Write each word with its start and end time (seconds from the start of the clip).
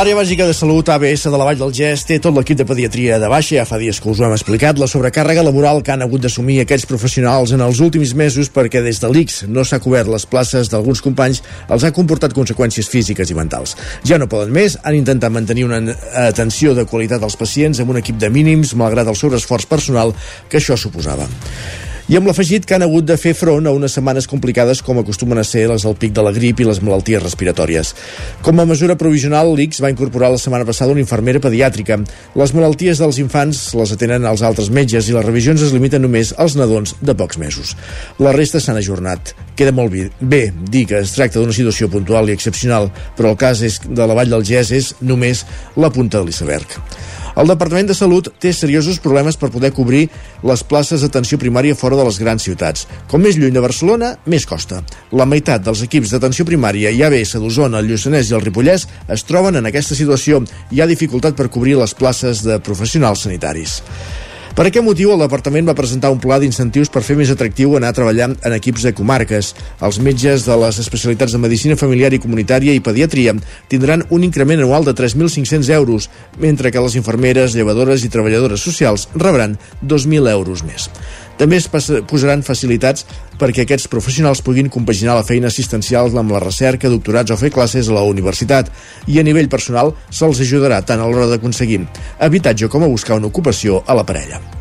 L'àrea 0.00 0.16
bàsica 0.16 0.46
de 0.48 0.54
salut 0.56 0.88
ABS 0.88 1.26
de 1.28 1.36
la 1.36 1.44
Vall 1.44 1.58
del 1.60 1.74
Gest 1.76 2.06
té 2.08 2.16
tot 2.24 2.32
l'equip 2.32 2.56
de 2.56 2.64
pediatria 2.64 3.18
de 3.20 3.28
baixa, 3.28 3.58
ja 3.58 3.66
fa 3.68 3.76
dies 3.76 3.98
que 4.00 4.08
us 4.08 4.22
ho 4.22 4.24
hem 4.24 4.32
explicat, 4.32 4.78
la 4.80 4.86
sobrecàrrega 4.88 5.42
laboral 5.44 5.82
que 5.84 5.92
han 5.92 6.00
hagut 6.00 6.22
d'assumir 6.24 6.56
aquests 6.62 6.88
professionals 6.88 7.52
en 7.52 7.60
els 7.60 7.82
últims 7.84 8.14
mesos 8.16 8.48
perquè 8.54 8.80
des 8.80 8.96
de 9.02 9.10
l'ICS 9.12 9.42
no 9.52 9.60
s'ha 9.60 9.76
cobert 9.84 10.08
les 10.08 10.24
places 10.24 10.72
d'alguns 10.72 11.04
companys 11.04 11.42
els 11.68 11.84
ha 11.84 11.92
comportat 11.92 12.32
conseqüències 12.32 12.88
físiques 12.88 13.28
i 13.28 13.36
mentals. 13.36 13.76
Ja 14.08 14.16
no 14.16 14.30
poden 14.32 14.56
més, 14.56 14.78
han 14.80 14.96
intentat 14.96 15.36
mantenir 15.36 15.68
una 15.68 15.82
atenció 16.24 16.72
de 16.72 16.88
qualitat 16.88 17.20
als 17.20 17.36
pacients 17.36 17.84
amb 17.84 17.92
un 17.92 18.00
equip 18.00 18.16
de 18.16 18.32
mínims, 18.32 18.72
malgrat 18.72 19.12
el 19.12 19.20
sobreesforç 19.20 19.68
personal 19.68 20.16
que 20.48 20.64
això 20.64 20.80
suposava 20.80 21.28
i 22.10 22.16
amb 22.18 22.26
l'afegit 22.26 22.64
que 22.66 22.74
han 22.74 22.82
hagut 22.82 23.06
de 23.06 23.14
fer 23.14 23.36
front 23.38 23.68
a 23.70 23.70
unes 23.70 23.92
setmanes 23.94 24.26
complicades 24.26 24.80
com 24.82 24.98
acostumen 24.98 25.38
a 25.38 25.44
ser 25.46 25.68
les 25.70 25.84
del 25.86 25.94
pic 25.94 26.10
de 26.16 26.24
la 26.26 26.32
grip 26.34 26.58
i 26.58 26.64
les 26.66 26.80
malalties 26.82 27.22
respiratòries. 27.22 27.92
Com 28.42 28.58
a 28.58 28.64
mesura 28.66 28.96
provisional, 28.98 29.52
l'ICS 29.54 29.78
va 29.84 29.92
incorporar 29.92 30.32
la 30.32 30.40
setmana 30.42 30.66
passada 30.66 30.90
una 30.90 31.04
infermera 31.04 31.38
pediàtrica. 31.44 32.00
Les 32.34 32.54
malalties 32.56 32.98
dels 32.98 33.20
infants 33.22 33.60
les 33.78 33.94
atenen 33.94 34.26
els 34.26 34.42
altres 34.42 34.72
metges 34.74 35.06
i 35.06 35.14
les 35.14 35.28
revisions 35.28 35.62
es 35.62 35.70
limiten 35.76 36.02
només 36.02 36.34
als 36.34 36.58
nadons 36.58 36.96
de 36.98 37.14
pocs 37.14 37.38
mesos. 37.38 37.76
La 38.18 38.34
resta 38.34 38.58
s'han 38.58 38.82
ajornat. 38.82 39.30
Queda 39.54 39.70
molt 39.70 39.94
bé, 40.18 40.42
dir 40.66 40.86
que 40.90 41.04
es 41.04 41.14
tracta 41.14 41.38
d'una 41.38 41.54
situació 41.54 41.86
puntual 41.94 42.26
i 42.26 42.34
excepcional, 42.34 42.90
però 43.14 43.36
el 43.36 43.38
cas 43.38 43.62
és 43.62 43.78
de 43.86 44.02
la 44.02 44.18
Vall 44.18 44.34
del 44.34 44.42
Gès 44.50 44.74
és 44.74 44.92
només 44.98 45.46
la 45.78 45.94
punta 45.94 46.18
de 46.18 46.26
l'iceberg. 46.26 46.80
El 47.38 47.50
Departament 47.50 47.86
de 47.86 47.94
Salut 47.94 48.30
té 48.42 48.50
seriosos 48.54 48.98
problemes 49.02 49.36
per 49.38 49.52
poder 49.54 49.70
cobrir 49.74 50.06
les 50.46 50.64
places 50.66 51.04
d'atenció 51.04 51.38
primària 51.38 51.76
fora 51.78 51.98
de 51.98 52.06
les 52.08 52.18
grans 52.22 52.42
ciutats. 52.42 52.86
Com 53.10 53.22
més 53.22 53.38
lluny 53.38 53.54
de 53.54 53.62
Barcelona, 53.62 54.16
més 54.26 54.46
costa. 54.50 54.80
La 55.12 55.28
meitat 55.28 55.62
dels 55.66 55.84
equips 55.86 56.14
d'atenció 56.14 56.46
primària 56.48 56.90
i 56.90 57.04
ABS 57.06 57.36
d'Osona, 57.38 57.78
el 57.78 57.92
Lluçanès 57.92 58.30
i 58.32 58.38
el 58.38 58.42
Ripollès 58.46 58.88
es 59.08 59.26
troben 59.28 59.60
en 59.60 59.70
aquesta 59.70 59.98
situació 59.98 60.42
hi 60.70 60.82
ha 60.82 60.90
dificultat 60.90 61.38
per 61.38 61.50
cobrir 61.54 61.78
les 61.78 61.94
places 61.94 62.42
de 62.46 62.58
professionals 62.64 63.26
sanitaris. 63.28 63.80
Per 64.60 64.66
aquest 64.68 64.84
motiu, 64.84 65.08
el 65.14 65.22
departament 65.22 65.64
va 65.64 65.72
presentar 65.72 66.10
un 66.12 66.18
pla 66.20 66.36
d'incentius 66.36 66.90
per 66.92 67.00
fer 67.00 67.14
més 67.16 67.30
atractiu 67.32 67.78
anar 67.78 67.94
a 67.94 67.96
treballar 67.96 68.26
en 68.34 68.52
equips 68.52 68.82
de 68.84 68.90
comarques. 68.92 69.54
Els 69.88 69.98
metges 70.04 70.44
de 70.44 70.58
les 70.60 70.80
especialitats 70.82 71.32
de 71.32 71.40
Medicina 71.40 71.78
Familiar 71.80 72.10
i 72.12 72.20
Comunitària 72.20 72.74
i 72.76 72.82
Pediatria 72.84 73.32
tindran 73.72 74.04
un 74.12 74.26
increment 74.28 74.60
anual 74.60 74.84
de 74.84 74.92
3.500 74.98 75.72
euros, 75.78 76.10
mentre 76.44 76.68
que 76.68 76.84
les 76.84 76.98
infermeres, 77.00 77.56
llevadores 77.56 78.04
i 78.04 78.12
treballadores 78.12 78.60
socials 78.60 79.08
rebran 79.16 79.56
2.000 79.80 80.28
euros 80.28 80.60
més. 80.68 80.90
També 81.40 81.56
es 81.56 81.70
posaran 81.72 82.44
facilitats 82.44 83.06
perquè 83.40 83.64
aquests 83.64 83.88
professionals 83.88 84.42
puguin 84.44 84.68
compaginar 84.68 85.16
la 85.16 85.24
feina 85.24 85.48
assistencial 85.48 86.12
amb 86.12 86.36
la 86.36 86.42
recerca, 86.44 86.92
doctorats 86.92 87.32
o 87.32 87.40
fer 87.40 87.52
classes 87.54 87.88
a 87.88 87.96
la 87.96 88.04
universitat 88.04 88.68
i 89.08 89.16
a 89.16 89.24
nivell 89.24 89.48
personal 89.48 89.94
se'ls 90.10 90.44
ajudarà 90.44 90.84
tant 90.84 91.00
a 91.00 91.08
l'hora 91.08 91.32
d'aconseguir 91.32 91.86
habitatge 92.20 92.68
com 92.68 92.84
a 92.84 92.92
buscar 92.92 93.16
una 93.16 93.32
ocupació 93.32 93.80
a 93.86 93.96
la 93.96 94.04
parella. 94.04 94.59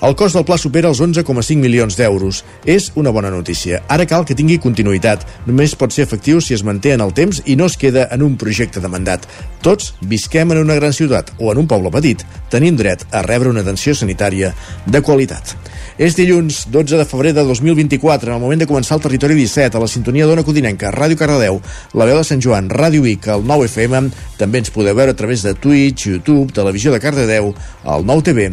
El 0.00 0.14
cost 0.16 0.32
del 0.32 0.46
pla 0.48 0.56
supera 0.56 0.88
els 0.88 1.00
11,5 1.04 1.60
milions 1.60 1.96
d'euros. 1.98 2.38
És 2.64 2.86
una 2.96 3.10
bona 3.12 3.28
notícia. 3.28 3.82
Ara 3.92 4.06
cal 4.08 4.24
que 4.24 4.36
tingui 4.36 4.56
continuïtat. 4.56 5.26
Només 5.44 5.74
pot 5.76 5.92
ser 5.92 6.06
efectiu 6.06 6.40
si 6.40 6.54
es 6.56 6.62
manté 6.64 6.94
en 6.94 7.04
el 7.04 7.12
temps 7.12 7.42
i 7.44 7.56
no 7.60 7.66
es 7.68 7.76
queda 7.76 8.06
en 8.16 8.24
un 8.24 8.38
projecte 8.40 8.80
de 8.80 8.88
mandat. 8.88 9.26
Tots 9.60 9.92
visquem 10.00 10.54
en 10.54 10.62
una 10.62 10.78
gran 10.78 10.96
ciutat 10.96 11.34
o 11.36 11.52
en 11.52 11.60
un 11.60 11.68
poble 11.68 11.92
petit. 11.92 12.24
Tenim 12.48 12.78
dret 12.80 13.04
a 13.12 13.20
rebre 13.26 13.52
una 13.52 13.60
atenció 13.60 13.92
sanitària 13.92 14.54
de 14.86 15.02
qualitat. 15.04 15.52
És 16.00 16.16
dilluns 16.16 16.62
12 16.72 16.96
de 16.96 17.04
febrer 17.04 17.34
de 17.36 17.44
2024, 17.44 18.30
en 18.30 18.38
el 18.38 18.40
moment 18.40 18.64
de 18.64 18.70
començar 18.70 18.96
el 18.96 19.04
Territori 19.04 19.36
17, 19.36 19.76
a 19.76 19.84
la 19.84 19.90
sintonia 19.90 20.24
d'Ona 20.24 20.46
Codinenca, 20.48 20.94
Ràdio 20.96 21.20
Cardedeu, 21.20 21.60
la 21.92 22.08
veu 22.08 22.16
de 22.16 22.24
Sant 22.24 22.40
Joan, 22.40 22.72
Ràdio 22.72 23.04
Vic, 23.04 23.28
el 23.28 23.44
9 23.44 23.68
FM, 23.68 24.08
també 24.40 24.64
ens 24.64 24.72
podeu 24.72 24.96
veure 24.96 25.12
a 25.12 25.20
través 25.20 25.44
de 25.44 25.52
Twitch, 25.52 26.08
YouTube, 26.08 26.56
Televisió 26.56 26.96
de 26.96 27.04
Cardedeu, 27.04 27.52
el 27.84 28.08
9 28.08 28.28
TV 28.32 28.52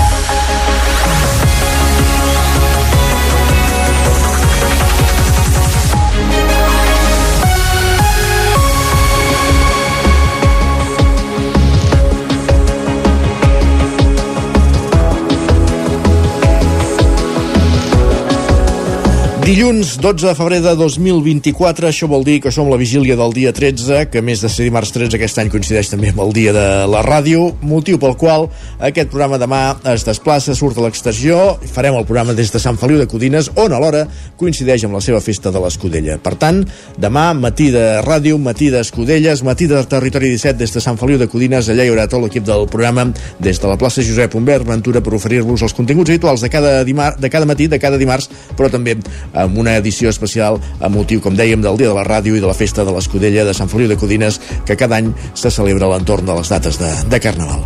Dilluns 19.51 19.97
12 19.99 20.29
de 20.29 20.31
febrer 20.31 20.61
de 20.63 20.71
2024, 20.79 21.89
això 21.89 22.07
vol 22.07 22.21
dir 22.23 22.37
que 22.39 22.53
som 22.55 22.69
la 22.71 22.77
vigília 22.79 23.17
del 23.19 23.33
dia 23.35 23.51
13, 23.51 24.05
que 24.07 24.21
més 24.23 24.39
de 24.39 24.47
ser 24.47 24.63
dimarts 24.63 24.93
13 24.95 25.17
aquest 25.17 25.41
any 25.41 25.49
coincideix 25.51 25.89
també 25.91 26.13
amb 26.13 26.21
el 26.23 26.29
dia 26.37 26.53
de 26.55 26.63
la 26.87 27.01
ràdio, 27.03 27.49
motiu 27.59 27.99
pel 27.99 28.15
qual 28.15 28.47
aquest 28.79 29.11
programa 29.11 29.35
demà 29.41 29.59
es 29.91 30.05
desplaça, 30.07 30.55
surt 30.55 30.79
a 30.79 30.85
l'exterior, 30.85 31.59
farem 31.67 31.97
el 31.99 32.07
programa 32.07 32.31
des 32.37 32.47
de 32.53 32.61
Sant 32.63 32.79
Feliu 32.79 33.01
de 33.01 33.09
Codines, 33.11 33.49
on 33.59 33.75
alhora 33.75 34.05
coincideix 34.39 34.85
amb 34.87 34.95
la 34.95 35.01
seva 35.03 35.19
festa 35.19 35.51
de 35.51 35.59
l'Escudella. 35.59 36.15
Per 36.23 36.33
tant, 36.39 36.63
demà, 36.95 37.25
matí 37.35 37.67
de 37.75 37.83
ràdio, 38.07 38.39
matí 38.39 38.71
d'Escudelles, 38.71 39.43
matí 39.43 39.67
de 39.67 39.83
Territori 39.83 40.31
17 40.31 40.63
des 40.63 40.71
de 40.71 40.85
Sant 40.87 41.01
Feliu 41.01 41.19
de 41.19 41.27
Codines, 41.27 41.67
allà 41.67 41.83
hi 41.83 41.91
haurà 41.91 42.07
tot 42.07 42.23
l'equip 42.23 42.47
del 42.47 42.69
programa 42.71 43.09
des 43.43 43.59
de 43.59 43.67
la 43.67 43.75
plaça 43.75 43.99
Josep 43.99 44.39
Humbert 44.39 44.71
Ventura 44.71 45.03
per 45.03 45.11
oferir-vos 45.19 45.67
els 45.67 45.75
continguts 45.75 46.15
habituals 46.15 46.47
de 46.47 46.53
cada, 46.55 46.73
dimar 46.87 47.17
de 47.19 47.33
cada 47.35 47.51
matí, 47.51 47.67
de 47.67 47.83
cada 47.83 47.99
dimarts, 47.99 48.31
però 48.55 48.71
també 48.71 48.95
amb 49.43 49.57
una 49.61 49.75
edició 49.79 50.09
especial 50.09 50.59
a 50.79 50.89
motiu, 50.89 51.21
com 51.21 51.37
dèiem, 51.37 51.61
del 51.61 51.79
Dia 51.79 51.91
de 51.91 51.97
la 51.97 52.05
Ràdio 52.07 52.37
i 52.37 52.43
de 52.43 52.49
la 52.49 52.57
Festa 52.57 52.85
de 52.87 52.93
l'Escudella 52.95 53.45
de 53.47 53.55
Sant 53.57 53.69
Feliu 53.71 53.89
de 53.91 53.97
Codines, 53.99 54.39
que 54.65 54.77
cada 54.77 55.01
any 55.01 55.11
se 55.33 55.51
celebra 55.51 55.87
a 55.89 55.95
l'entorn 55.95 56.25
de 56.25 56.37
les 56.37 56.51
dates 56.51 56.79
de, 56.81 56.91
de 57.09 57.19
Carnaval. 57.23 57.65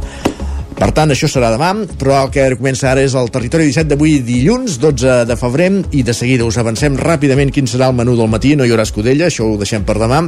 Per 0.75 0.89
tant, 0.91 1.13
això 1.13 1.29
serà 1.31 1.53
demà, 1.53 1.69
però 1.95 2.17
el 2.25 2.33
que 2.35 2.49
comença 2.59 2.89
ara 2.91 3.03
és 3.05 3.13
el 3.15 3.31
Territori 3.31 3.69
17 3.69 3.93
d'avui 3.93 4.17
dilluns, 4.27 4.75
12 4.83 5.21
de 5.29 5.37
febrer, 5.39 5.69
i 5.95 6.03
de 6.03 6.13
seguida 6.13 6.43
us 6.43 6.59
avancem 6.59 6.99
ràpidament 6.99 7.53
quin 7.55 7.69
serà 7.71 7.87
el 7.87 7.95
menú 7.95 8.17
del 8.19 8.27
matí, 8.31 8.57
no 8.59 8.67
hi 8.67 8.75
haurà 8.75 8.83
escudella, 8.83 9.29
això 9.29 9.47
ho 9.47 9.55
deixem 9.61 9.87
per 9.87 9.95
demà, 10.01 10.25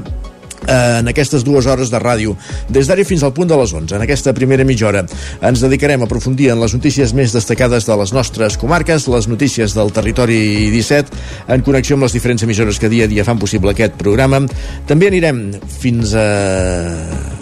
en 0.68 1.08
aquestes 1.08 1.46
dues 1.48 1.66
hores 1.66 1.92
de 1.94 2.02
ràdio, 2.02 2.36
des 2.70 2.88
d'ara 2.88 3.06
fins 3.08 3.24
al 3.24 3.34
punt 3.34 3.50
de 3.50 3.58
les 3.60 3.74
11. 3.74 3.96
En 3.96 4.04
aquesta 4.04 4.34
primera 4.38 4.66
mitja 4.68 4.88
hora 4.90 5.06
ens 5.42 5.64
dedicarem 5.64 6.02
a 6.02 6.10
aprofundir 6.10 6.52
en 6.52 6.62
les 6.62 6.76
notícies 6.76 7.14
més 7.18 7.34
destacades 7.36 7.88
de 7.88 7.98
les 7.98 8.14
nostres 8.14 8.58
comarques, 8.58 9.08
les 9.08 9.28
notícies 9.32 9.76
del 9.78 9.94
territori 9.96 10.70
17, 10.74 11.24
en 11.56 11.66
connexió 11.66 11.98
amb 11.98 12.08
les 12.08 12.16
diferents 12.18 12.44
emissores 12.44 12.80
que 12.80 12.92
dia 12.92 13.06
a 13.06 13.12
dia 13.12 13.26
fan 13.28 13.40
possible 13.40 13.72
aquest 13.72 13.98
programa. 14.00 14.44
També 14.88 15.12
anirem 15.12 15.50
fins 15.80 16.14
a 16.18 17.37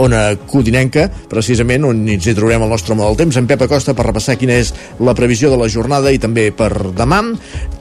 Ona 0.00 0.22
Codinenca, 0.50 1.06
precisament 1.30 1.86
on 1.86 2.02
ens 2.10 2.26
hi 2.26 2.34
trobem 2.36 2.62
el 2.64 2.72
nostre 2.72 2.94
home 2.94 3.04
del 3.04 3.18
temps, 3.18 3.38
en 3.38 3.46
Pep 3.50 3.62
Acosta, 3.66 3.94
per 3.94 4.06
repassar 4.08 4.36
quina 4.40 4.56
és 4.58 4.72
la 5.00 5.14
previsió 5.14 5.50
de 5.52 5.58
la 5.60 5.68
jornada 5.70 6.12
i 6.12 6.20
també 6.22 6.48
per 6.54 6.70
demà. 6.96 7.22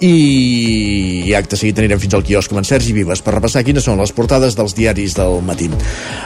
I, 0.03 0.13
i 1.29 1.33
acte 1.37 1.57
seguit 1.57 1.79
anirem 1.79 2.01
fins 2.01 2.13
al 2.17 2.25
quiosc 2.25 2.51
amb 2.51 2.61
en 2.61 2.67
Sergi 2.67 2.93
Vives 2.95 3.23
per 3.23 3.35
repassar 3.37 3.63
quines 3.65 3.85
són 3.87 4.01
les 4.01 4.13
portades 4.15 4.57
dels 4.57 4.75
diaris 4.77 5.15
del 5.17 5.39
matí. 5.45 5.69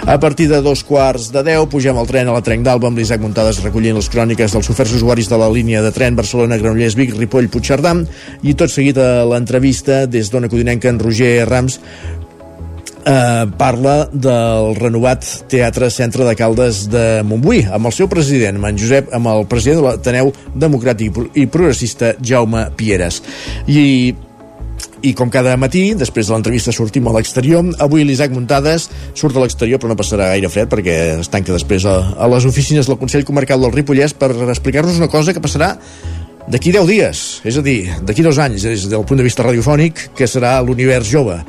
A 0.06 0.18
partir 0.20 0.48
de 0.52 0.62
dos 0.66 0.84
quarts 0.88 1.30
de 1.34 1.44
deu 1.46 1.68
pugem 1.72 1.98
al 1.98 2.10
tren 2.10 2.28
a 2.28 2.36
la 2.36 2.44
Trenc 2.44 2.66
d'Alba 2.66 2.90
amb 2.90 3.00
l'Isaac 3.00 3.22
Muntades 3.24 3.62
recollint 3.64 3.98
les 3.98 4.10
cròniques 4.12 4.54
dels 4.56 4.72
oferts 4.74 4.96
usuaris 4.98 5.30
de 5.30 5.40
la 5.40 5.50
línia 5.54 5.84
de 5.86 5.94
tren 5.96 6.18
Barcelona-Granollers, 6.18 6.98
Vic, 7.00 7.16
Ripoll, 7.18 7.50
Puigcerdà 7.54 7.94
i 8.44 8.54
tot 8.58 8.74
seguit 8.74 8.98
a 9.00 9.24
l'entrevista 9.30 10.06
des 10.10 10.32
d'Ona 10.32 10.50
Codinenca 10.52 10.90
en 10.92 11.00
Roger 11.00 11.48
Rams 11.48 11.80
eh, 13.08 13.48
parla 13.58 13.96
del 14.12 14.76
renovat 14.76 15.26
Teatre 15.50 15.90
Centre 15.94 16.28
de 16.28 16.36
Caldes 16.36 16.86
de 16.92 17.24
Montbui, 17.24 17.64
amb 17.72 17.90
el 17.90 17.96
seu 17.96 18.10
president, 18.12 18.60
amb 18.60 18.70
en 18.72 18.80
Josep, 18.80 19.12
amb 19.16 19.32
el 19.32 19.48
president 19.50 19.82
de 19.82 19.88
l'Ateneu 19.88 20.32
Democràtic 20.56 21.20
i 21.36 21.48
Progressista, 21.52 22.16
Jaume 22.22 22.68
Pieres. 22.78 23.22
I 23.68 24.16
i 25.06 25.12
com 25.14 25.30
cada 25.30 25.52
matí, 25.62 25.92
després 25.94 26.26
de 26.26 26.34
l'entrevista 26.34 26.74
sortim 26.74 27.06
a 27.08 27.12
l'exterior, 27.14 27.62
avui 27.86 28.02
l'Isaac 28.04 28.32
Muntades 28.34 28.88
surt 29.14 29.38
a 29.38 29.44
l'exterior 29.44 29.78
però 29.78 29.92
no 29.92 29.98
passarà 29.98 30.32
gaire 30.32 30.50
fred 30.50 30.72
perquè 30.72 30.96
es 31.22 31.30
tanca 31.30 31.54
després 31.54 31.86
a, 31.86 31.94
a 32.18 32.30
les 32.34 32.48
oficines 32.50 32.90
del 32.90 32.98
Consell 32.98 33.26
Comarcal 33.26 33.62
del 33.62 33.76
Ripollès 33.76 34.18
per 34.18 34.32
explicar-nos 34.34 34.98
una 34.98 35.10
cosa 35.14 35.36
que 35.38 35.44
passarà 35.44 35.76
d'aquí 36.50 36.74
10 36.74 36.90
dies, 36.90 37.24
és 37.46 37.62
a 37.62 37.64
dir, 37.64 37.80
d'aquí 38.08 38.26
dos 38.26 38.42
anys, 38.42 38.66
des 38.66 38.88
del 38.90 39.06
punt 39.06 39.22
de 39.22 39.26
vista 39.26 39.46
radiofònic, 39.46 40.08
que 40.18 40.30
serà 40.30 40.58
l'univers 40.66 41.10
jove. 41.12 41.42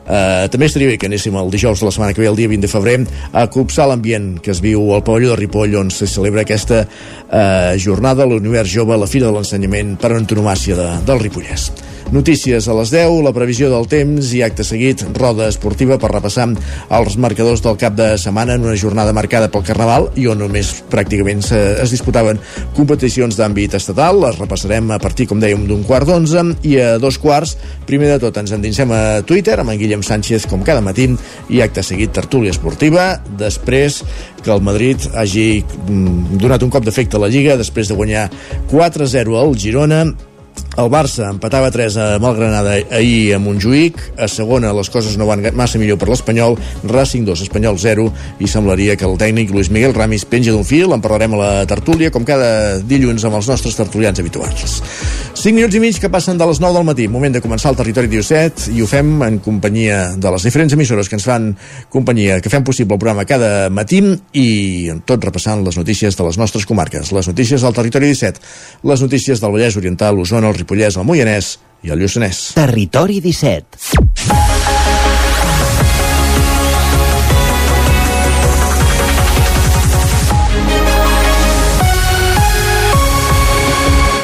Uh, 0.00 0.48
també 0.50 0.66
estaria 0.66 0.90
bé 0.90 0.96
que 0.98 1.06
anéssim 1.10 1.36
el 1.38 1.52
dijous 1.52 1.82
de 1.82 1.86
la 1.86 1.92
setmana 1.94 2.14
que 2.16 2.22
ve, 2.22 2.28
el 2.30 2.38
dia 2.38 2.50
20 2.50 2.66
de 2.66 2.70
febrer, 2.72 2.96
a 3.32 3.46
copsar 3.52 3.86
l'ambient 3.90 4.32
que 4.42 4.50
es 4.54 4.62
viu 4.64 4.82
al 4.96 5.04
pavelló 5.06 5.34
de 5.34 5.40
Ripoll, 5.42 5.76
on 5.78 5.92
se 5.94 6.08
celebra 6.10 6.42
aquesta 6.46 6.82
uh, 6.86 7.76
jornada, 7.78 8.26
l'Univers 8.26 8.72
Jove, 8.72 8.98
la 8.98 9.10
Fira 9.10 9.28
de 9.28 9.36
l'Ensenyament 9.36 9.96
per 10.00 10.14
antonomàcia 10.16 10.78
de, 10.78 10.90
del 11.06 11.22
Ripollès. 11.22 11.70
Notícies 12.10 12.66
a 12.66 12.74
les 12.74 12.90
10, 12.90 13.20
la 13.22 13.32
previsió 13.36 13.68
del 13.70 13.86
temps 13.86 14.32
i 14.34 14.40
acte 14.42 14.64
seguit, 14.66 15.04
roda 15.14 15.46
esportiva 15.46 15.98
per 16.00 16.10
repassar 16.10 16.48
els 16.96 17.16
marcadors 17.22 17.62
del 17.62 17.76
cap 17.78 17.94
de 17.94 18.08
setmana 18.18 18.56
en 18.56 18.64
una 18.66 18.74
jornada 18.80 19.12
marcada 19.14 19.50
pel 19.52 19.62
Carnaval 19.66 20.08
i 20.18 20.26
on 20.30 20.40
només 20.42 20.72
pràcticament 20.90 21.44
es 21.54 21.92
disputaven 21.92 22.40
competicions 22.74 23.38
d'àmbit 23.38 23.76
estatal. 23.78 24.18
Les 24.24 24.40
repassarem 24.40 24.90
a 24.90 24.98
partir, 25.02 25.28
com 25.30 25.38
dèiem, 25.42 25.68
d'un 25.68 25.84
quart 25.86 26.08
d'onze 26.08 26.42
i 26.66 26.76
a 26.82 26.96
dos 26.98 27.20
quarts. 27.22 27.54
Primer 27.86 28.10
de 28.14 28.18
tot 28.24 28.40
ens 28.42 28.56
endinsem 28.56 28.90
a 28.90 29.20
Twitter 29.26 29.60
amb 29.60 29.70
en 29.70 29.78
Guillem 29.78 30.02
Sánchez 30.06 30.48
com 30.50 30.64
cada 30.66 30.82
matí 30.82 31.06
i 31.50 31.62
acte 31.62 31.84
seguit 31.86 32.14
tertúlia 32.16 32.54
esportiva. 32.54 33.12
Després 33.38 34.00
que 34.42 34.50
el 34.50 34.64
Madrid 34.64 35.06
hagi 35.14 35.62
mm, 35.62 36.40
donat 36.42 36.64
un 36.66 36.72
cop 36.72 36.84
d'efecte 36.86 37.18
a 37.18 37.22
la 37.22 37.30
Lliga 37.30 37.58
després 37.60 37.90
de 37.90 37.98
guanyar 37.98 38.26
4-0 38.72 39.38
al 39.38 39.54
Girona 39.58 40.02
el 40.80 40.88
Barça 40.92 41.28
empatava 41.28 41.70
3 41.72 41.96
amb 42.16 42.26
el 42.30 42.36
Granada 42.38 42.74
ahir 42.96 43.34
a 43.36 43.40
Montjuïc. 43.42 43.98
A 44.20 44.28
segona 44.30 44.72
les 44.76 44.90
coses 44.92 45.16
no 45.20 45.28
van 45.28 45.42
massa 45.56 45.80
millor 45.80 45.98
per 46.00 46.08
l'Espanyol. 46.08 46.56
Racing 46.88 47.26
2, 47.28 47.44
Espanyol 47.46 47.78
0 47.80 48.06
i 48.40 48.48
semblaria 48.48 48.96
que 48.96 49.06
el 49.08 49.18
tècnic 49.20 49.52
Luis 49.52 49.70
Miguel 49.72 49.94
Ramis 49.96 50.24
penja 50.28 50.54
d'un 50.54 50.64
fil. 50.64 50.92
En 50.94 51.02
parlarem 51.04 51.36
a 51.36 51.40
la 51.40 51.50
tertúlia, 51.70 52.12
com 52.14 52.24
cada 52.24 52.78
dilluns 52.80 53.24
amb 53.28 53.40
els 53.40 53.50
nostres 53.50 53.76
tertulians 53.76 54.20
habituals. 54.20 54.80
5 55.40 55.56
minuts 55.56 55.76
i 55.76 55.80
mig 55.80 55.96
que 56.00 56.10
passen 56.12 56.36
de 56.36 56.46
les 56.48 56.60
9 56.60 56.76
del 56.76 56.86
matí. 56.88 57.08
Moment 57.08 57.36
de 57.36 57.40
començar 57.44 57.72
el 57.72 57.78
Territori 57.78 58.10
17 58.12 58.74
i 58.76 58.82
ho 58.82 58.88
fem 58.88 59.12
en 59.26 59.38
companyia 59.44 60.00
de 60.16 60.32
les 60.34 60.44
diferents 60.48 60.74
emissores 60.76 61.08
que 61.08 61.16
ens 61.16 61.26
fan 61.28 61.52
companyia, 61.92 62.40
que 62.40 62.52
fem 62.52 62.64
possible 62.64 62.96
el 62.96 63.00
programa 63.00 63.24
cada 63.28 63.70
matí 63.70 64.00
i 64.36 64.90
tot 65.08 65.24
repassant 65.24 65.64
les 65.64 65.76
notícies 65.76 66.16
de 66.16 66.26
les 66.26 66.38
nostres 66.40 66.66
comarques. 66.68 67.12
Les 67.12 67.28
notícies 67.28 67.62
del 67.64 67.76
Territori 67.76 68.12
17, 68.12 68.40
les 68.84 69.02
notícies 69.04 69.40
del 69.40 69.52
Vallès 69.54 69.76
Oriental, 69.80 70.16
l'Osona, 70.16 70.48
el 70.48 70.56
Ripollès, 70.56 70.69
el 71.00 71.06
Moianès 71.08 71.56
i 71.82 71.90
el 71.90 71.98
Lluçanès. 71.98 72.52
Territori 72.54 73.18
17. 73.24 74.79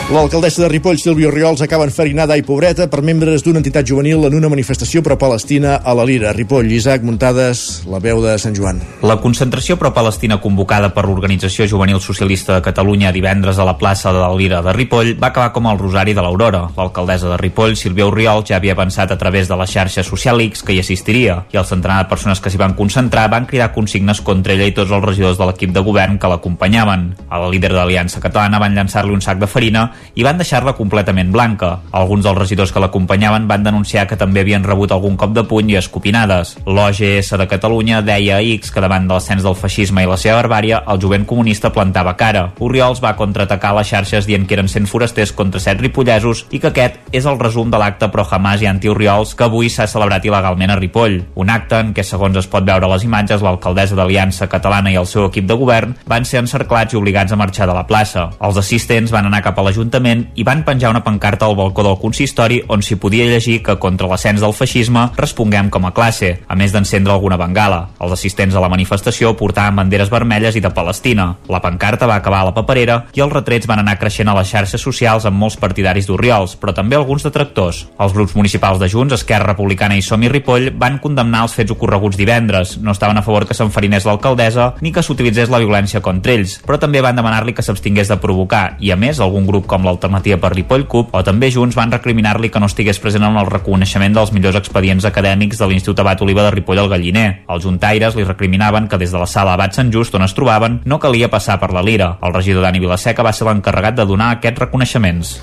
L'alcaldessa 0.07 0.63
de 0.63 0.69
Ripoll, 0.71 1.01
Sílvia 1.03 1.33
Riols, 1.33 1.59
acaba 1.65 1.83
enfarinada 1.83 2.37
i 2.39 2.43
pobreta 2.47 2.85
per 2.87 3.01
membres 3.03 3.43
d'una 3.43 3.59
entitat 3.59 3.89
juvenil 3.91 4.23
en 4.29 4.37
una 4.39 4.47
manifestació 4.47 5.01
pro-Palestina 5.03 5.81
a 5.83 5.95
la 5.99 6.05
Lira. 6.07 6.31
Ripoll, 6.31 6.69
Isaac 6.71 7.03
Muntades, 7.03 7.83
la 7.91 7.99
veu 7.99 8.21
de 8.23 8.37
Sant 8.39 8.55
Joan. 8.55 8.79
La 9.03 9.17
concentració 9.19 9.75
pro-Palestina 9.81 10.39
convocada 10.39 10.93
per 10.95 11.09
l'Organització 11.09 11.67
Juvenil 11.67 11.99
Socialista 11.99 12.55
de 12.55 12.63
Catalunya 12.63 13.11
divendres 13.11 13.59
a 13.59 13.67
la 13.67 13.75
plaça 13.81 14.13
de 14.15 14.21
la 14.23 14.31
Lira 14.39 14.61
de 14.63 14.77
Ripoll 14.77 15.17
va 15.19 15.33
acabar 15.33 15.51
com 15.51 15.67
el 15.67 15.83
Rosari 15.83 16.15
de 16.15 16.23
l'Aurora. 16.23 16.63
L'alcaldessa 16.79 17.33
de 17.33 17.41
Ripoll, 17.43 17.75
Sílvia 17.75 18.07
Riols, 18.07 18.47
ja 18.53 18.61
havia 18.61 18.79
pensat 18.79 19.11
a 19.11 19.19
través 19.19 19.51
de 19.51 19.59
la 19.59 19.67
xarxa 19.67 20.07
social 20.07 20.39
X 20.47 20.63
que 20.63 20.77
hi 20.77 20.81
assistiria 20.85 21.41
i 21.51 21.59
el 21.59 21.67
centenar 21.67 22.05
de 22.05 22.13
persones 22.15 22.39
que 22.39 22.55
s'hi 22.55 22.63
van 22.63 22.79
concentrar 22.79 23.27
van 23.35 23.51
cridar 23.51 23.73
consignes 23.75 24.23
contra 24.23 24.55
ella 24.55 24.71
i 24.71 24.79
tots 24.79 24.95
els 24.95 25.03
regidors 25.03 25.43
de 25.43 25.51
l'equip 25.51 25.75
de 25.75 25.83
govern 25.83 26.23
que 26.23 26.31
l'acompanyaven. 26.31 27.11
A 27.27 27.43
la 27.43 27.51
líder 27.51 27.75
de 27.75 27.81
l'Aliança 27.81 28.23
Catalana 28.23 28.63
van 28.63 28.79
llançar-li 28.79 29.11
un 29.11 29.27
sac 29.27 29.43
de 29.43 29.51
farina 29.51 29.89
i 30.15 30.25
van 30.25 30.39
deixar-la 30.41 30.75
completament 30.79 31.33
blanca. 31.33 31.81
Alguns 31.93 32.25
dels 32.25 32.39
regidors 32.39 32.73
que 32.73 32.81
l'acompanyaven 32.81 33.47
van 33.49 33.65
denunciar 33.67 34.07
que 34.09 34.17
també 34.17 34.43
havien 34.43 34.65
rebut 34.65 34.93
algun 34.93 35.17
cop 35.17 35.35
de 35.37 35.45
puny 35.45 35.75
i 35.75 35.79
escopinades. 35.81 36.57
L'OGS 36.67 37.35
de 37.37 37.47
Catalunya 37.51 38.03
deia 38.03 38.39
a 38.39 38.43
X 38.43 38.71
que 38.73 38.83
davant 38.85 39.09
de 39.09 39.15
l'ascens 39.15 39.45
del 39.45 39.57
feixisme 39.59 40.05
i 40.05 40.09
la 40.09 40.19
seva 40.21 40.39
barbària, 40.41 40.83
el 40.89 41.01
jovent 41.03 41.27
comunista 41.29 41.73
plantava 41.73 42.17
cara. 42.17 42.51
Oriols 42.61 43.03
va 43.05 43.17
contraatacar 43.17 43.75
les 43.77 43.91
xarxes 43.91 44.29
dient 44.29 44.47
que 44.47 44.57
eren 44.57 44.69
100 44.69 44.89
forasters 44.91 45.33
contra 45.33 45.61
7 45.61 45.83
ripollesos 45.83 46.47
i 46.51 46.61
que 46.61 46.71
aquest 46.73 47.01
és 47.13 47.27
el 47.27 47.41
resum 47.41 47.71
de 47.73 47.81
l'acte 47.81 48.09
pro 48.13 48.27
Hamas 48.31 48.63
i 48.63 48.71
anti-Oriols 48.71 49.35
que 49.37 49.47
avui 49.47 49.71
s'ha 49.73 49.89
celebrat 49.91 50.25
il·legalment 50.25 50.73
a 50.73 50.79
Ripoll. 50.81 51.21
Un 51.35 51.51
acte 51.53 51.81
en 51.81 51.93
què, 51.97 52.05
segons 52.07 52.37
es 52.37 52.49
pot 52.51 52.65
veure 52.67 52.87
a 52.87 52.93
les 52.93 53.05
imatges, 53.05 53.43
l'alcaldessa 53.43 53.99
d'Aliança 53.99 54.49
Catalana 54.53 54.93
i 54.93 54.99
el 55.01 55.09
seu 55.11 55.27
equip 55.29 55.49
de 55.49 55.59
govern 55.59 55.97
van 56.07 56.25
ser 56.25 56.43
encerclats 56.43 56.95
i 56.95 57.01
obligats 57.01 57.33
a 57.33 57.41
marxar 57.41 57.69
de 57.69 57.77
la 57.77 57.87
plaça. 57.89 58.29
Els 58.41 58.61
assistents 58.61 59.13
van 59.15 59.29
anar 59.29 59.43
cap 59.45 59.59
a 59.59 59.65
l'Ajuntament 59.67 59.86
i 60.35 60.45
van 60.45 60.65
penjar 60.65 60.91
una 60.91 61.03
pancarta 61.05 61.47
al 61.47 61.57
balcó 61.57 61.83
del 61.83 61.99
consistori 61.99 62.63
on 62.69 62.83
s'hi 62.83 62.97
podia 62.97 63.27
llegir 63.27 63.63
que 63.63 63.79
contra 63.79 64.09
l'ascens 64.09 64.41
del 64.41 64.55
feixisme 64.55 65.11
responguem 65.17 65.71
com 65.71 65.87
a 65.87 65.93
classe, 65.93 66.41
a 66.47 66.55
més 66.55 66.73
d'encendre 66.73 67.13
alguna 67.13 67.37
bengala. 67.37 67.91
Els 68.01 68.13
assistents 68.13 68.55
a 68.55 68.61
la 68.61 68.69
manifestació 68.69 69.35
portaven 69.37 69.77
banderes 69.77 70.11
vermelles 70.11 70.57
i 70.57 70.61
de 70.61 70.71
Palestina. 70.71 71.37
La 71.49 71.61
pancarta 71.61 72.07
va 72.07 72.17
acabar 72.17 72.41
a 72.41 72.49
la 72.51 72.55
paperera 72.55 73.07
i 73.15 73.21
els 73.21 73.33
retrets 73.33 73.67
van 73.67 73.81
anar 73.83 73.99
creixent 73.99 74.29
a 74.29 74.37
les 74.39 74.49
xarxes 74.49 74.83
socials 74.83 75.27
amb 75.27 75.39
molts 75.39 75.59
partidaris 75.61 76.09
d'Oriols, 76.09 76.57
però 76.57 76.75
també 76.75 76.97
alguns 76.97 77.27
detractors. 77.27 77.87
Els 77.99 78.15
grups 78.17 78.37
municipals 78.37 78.81
de 78.81 78.89
Junts, 78.89 79.15
Esquerra 79.15 79.53
Republicana 79.53 79.97
i 79.97 80.03
Som 80.03 80.25
i 80.25 80.31
Ripoll 80.33 80.71
van 80.77 80.99
condemnar 81.03 81.45
els 81.47 81.57
fets 81.57 81.75
ocorreguts 81.75 82.17
divendres. 82.17 82.77
No 82.81 82.95
estaven 82.97 83.19
a 83.21 83.25
favor 83.27 83.47
que 83.47 83.55
s'enfarinés 83.55 84.07
l'alcaldessa 84.09 84.73
ni 84.81 84.93
que 84.93 85.05
s'utilitzés 85.05 85.53
la 85.53 85.61
violència 85.63 86.01
contra 86.01 86.33
ells, 86.33 86.59
però 86.65 86.81
també 86.81 87.03
van 87.05 87.17
demanar-li 87.17 87.55
que 87.55 87.65
s'abstingués 87.65 88.09
de 88.09 88.21
provocar 88.23 88.77
i, 88.81 88.91
a 88.91 88.97
més, 88.97 89.21
algun 89.21 89.47
grup 89.47 89.67
com 89.69 89.76
l'Alternativa 89.85 90.39
per 90.41 90.53
Ripoll 90.55 90.87
CUP 90.87 91.13
o 91.13 91.23
també 91.27 91.51
Junts 91.53 91.77
van 91.77 91.93
recriminar-li 91.93 92.49
que 92.53 92.63
no 92.63 92.71
estigués 92.71 93.01
present 93.03 93.27
en 93.27 93.37
el 93.37 93.51
reconeixement 93.51 94.17
dels 94.17 94.33
millors 94.33 94.57
expedients 94.57 95.05
acadèmics 95.05 95.61
de 95.61 95.69
l'Institut 95.69 96.01
Abat 96.01 96.23
Oliva 96.23 96.47
de 96.47 96.55
Ripoll 96.55 96.81
al 96.81 96.89
Galliner. 96.93 97.27
Els 97.51 97.67
juntaires 97.67 98.17
li 98.17 98.25
recriminaven 98.25 98.89
que 98.89 99.03
des 99.03 99.13
de 99.13 99.21
la 99.21 99.27
sala 99.27 99.59
Abat 99.59 99.77
Sant 99.77 99.93
Just 99.93 100.15
on 100.15 100.25
es 100.25 100.35
trobaven 100.39 100.81
no 100.85 101.01
calia 101.03 101.29
passar 101.29 101.59
per 101.61 101.73
la 101.75 101.83
lira. 101.83 102.15
El 102.23 102.33
regidor 102.33 102.65
Dani 102.65 102.81
Vilaseca 102.81 103.27
va 103.27 103.35
ser 103.37 103.51
l'encarregat 103.51 103.99
de 103.99 104.09
donar 104.09 104.33
aquests 104.37 104.67
reconeixements. 104.67 105.37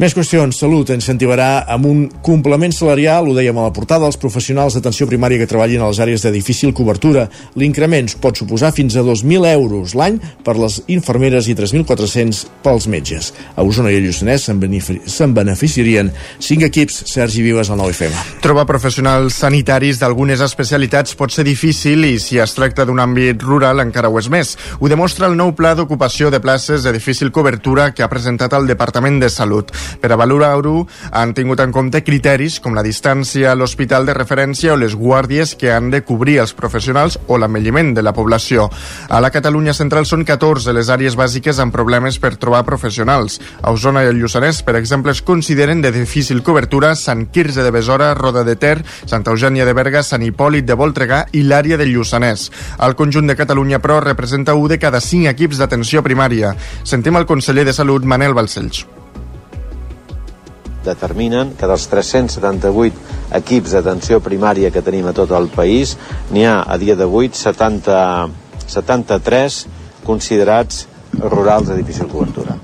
Més 0.00 0.14
qüestions. 0.16 0.56
Salut 0.56 0.88
incentivarà 0.94 1.66
amb 1.68 1.84
un 1.84 1.98
complement 2.24 2.72
salarial, 2.72 3.26
ho 3.28 3.34
dèiem 3.36 3.58
a 3.60 3.66
la 3.66 3.72
portada, 3.76 4.06
als 4.08 4.16
professionals 4.16 4.72
d'atenció 4.72 5.04
primària 5.04 5.36
que 5.36 5.48
treballin 5.50 5.82
a 5.84 5.90
les 5.90 5.98
àrees 6.00 6.22
de 6.24 6.30
difícil 6.32 6.70
cobertura. 6.72 7.26
L'increment 7.60 8.08
pot 8.22 8.40
suposar 8.40 8.70
fins 8.72 8.96
a 8.96 9.02
2.000 9.04 9.44
euros 9.50 9.92
l'any 9.92 10.16
per 10.46 10.54
les 10.56 10.78
infermeres 10.88 11.50
i 11.52 11.56
3.400 11.58 12.40
pels 12.64 12.86
metges. 12.88 13.28
A 13.52 13.66
Osona 13.66 13.92
i 13.92 13.98
a 13.98 14.00
Lluçanès 14.00 14.46
se'n 14.48 14.62
benefici 14.62 15.28
beneficiarien 15.36 16.08
5 16.38 16.70
equips. 16.70 17.02
Sergi 17.12 17.44
Vives, 17.44 17.68
al 17.68 17.82
9FM. 17.82 18.40
Trobar 18.40 18.64
professionals 18.72 19.36
sanitaris 19.44 20.00
d'algunes 20.00 20.40
especialitats 20.40 21.12
pot 21.12 21.36
ser 21.36 21.44
difícil 21.44 22.08
i 22.08 22.14
si 22.16 22.40
es 22.40 22.56
tracta 22.56 22.88
d'un 22.88 23.04
àmbit 23.04 23.44
rural 23.44 23.84
encara 23.84 24.08
ho 24.08 24.16
és 24.16 24.32
més. 24.32 24.56
Ho 24.80 24.88
demostra 24.88 25.28
el 25.28 25.36
nou 25.36 25.52
pla 25.52 25.76
d'ocupació 25.76 26.32
de 26.32 26.40
places 26.40 26.88
de 26.88 26.96
difícil 26.96 27.28
cobertura 27.28 27.90
que 27.92 28.00
ha 28.00 28.08
presentat 28.08 28.56
el 28.56 28.72
Departament 28.72 29.20
de 29.20 29.28
Salut. 29.28 29.68
Per 30.00 30.12
a 30.12 30.18
valorar-ho 30.20 30.86
han 31.10 31.34
tingut 31.34 31.60
en 31.60 31.72
compte 31.74 32.02
criteris 32.06 32.60
com 32.62 32.76
la 32.76 32.84
distància 32.86 33.50
a 33.50 33.56
l'hospital 33.58 34.06
de 34.06 34.14
referència 34.16 34.74
o 34.74 34.78
les 34.78 34.94
guàrdies 34.94 35.56
que 35.58 35.72
han 35.74 35.90
de 35.90 36.02
cobrir 36.06 36.38
els 36.40 36.54
professionals 36.54 37.18
o 37.26 37.38
l'envelliment 37.38 37.92
de 37.96 38.04
la 38.06 38.14
població. 38.14 38.68
A 39.08 39.20
la 39.20 39.32
Catalunya 39.34 39.74
central 39.74 40.06
són 40.06 40.24
14 40.24 40.74
les 40.76 40.90
àrees 40.92 41.16
bàsiques 41.18 41.58
amb 41.58 41.74
problemes 41.74 42.18
per 42.22 42.36
trobar 42.36 42.62
professionals. 42.68 43.40
A 43.62 43.74
Osona 43.74 44.04
i 44.04 44.10
el 44.12 44.20
Lluçanès, 44.20 44.62
per 44.62 44.76
exemple, 44.78 45.12
es 45.12 45.22
consideren 45.22 45.82
de 45.82 45.92
difícil 45.92 46.42
cobertura 46.46 46.94
Sant 46.94 47.26
Quirze 47.34 47.64
de 47.66 47.74
Besora, 47.74 48.14
Roda 48.14 48.44
de 48.44 48.56
Ter, 48.56 48.78
Santa 49.04 49.34
Eugènia 49.34 49.66
de 49.66 49.74
Berga, 49.74 50.04
Sant 50.06 50.22
Hipòlit 50.22 50.68
de 50.68 50.78
Voltregà 50.78 51.24
i 51.32 51.42
l'àrea 51.42 51.80
del 51.80 51.92
Lluçanès. 51.94 52.50
El 52.78 52.96
conjunt 52.96 53.28
de 53.30 53.36
Catalunya, 53.36 53.80
però, 53.82 54.00
representa 54.04 54.54
un 54.54 54.68
de 54.70 54.78
cada 54.78 55.00
cinc 55.00 55.30
equips 55.32 55.58
d'atenció 55.60 56.04
primària. 56.06 56.54
Sentim 56.84 57.18
el 57.20 57.26
conseller 57.26 57.66
de 57.66 57.76
Salut, 57.76 58.06
Manel 58.06 58.36
Balcells 58.36 58.86
determinen 60.84 61.54
que 61.58 61.68
dels 61.68 61.86
378 61.92 63.34
equips 63.40 63.76
d'atenció 63.76 64.20
primària 64.24 64.72
que 64.72 64.82
tenim 64.82 65.10
a 65.10 65.14
tot 65.16 65.32
el 65.36 65.50
país, 65.52 65.96
n'hi 66.30 66.46
ha 66.48 66.60
a 66.66 66.78
dia 66.80 66.96
d'avui 66.96 67.30
70, 67.34 68.00
73 68.66 69.62
considerats 70.06 70.86
rurals 71.20 71.68
de 71.68 71.76
difícil 71.76 72.08
cobertura. 72.08 72.58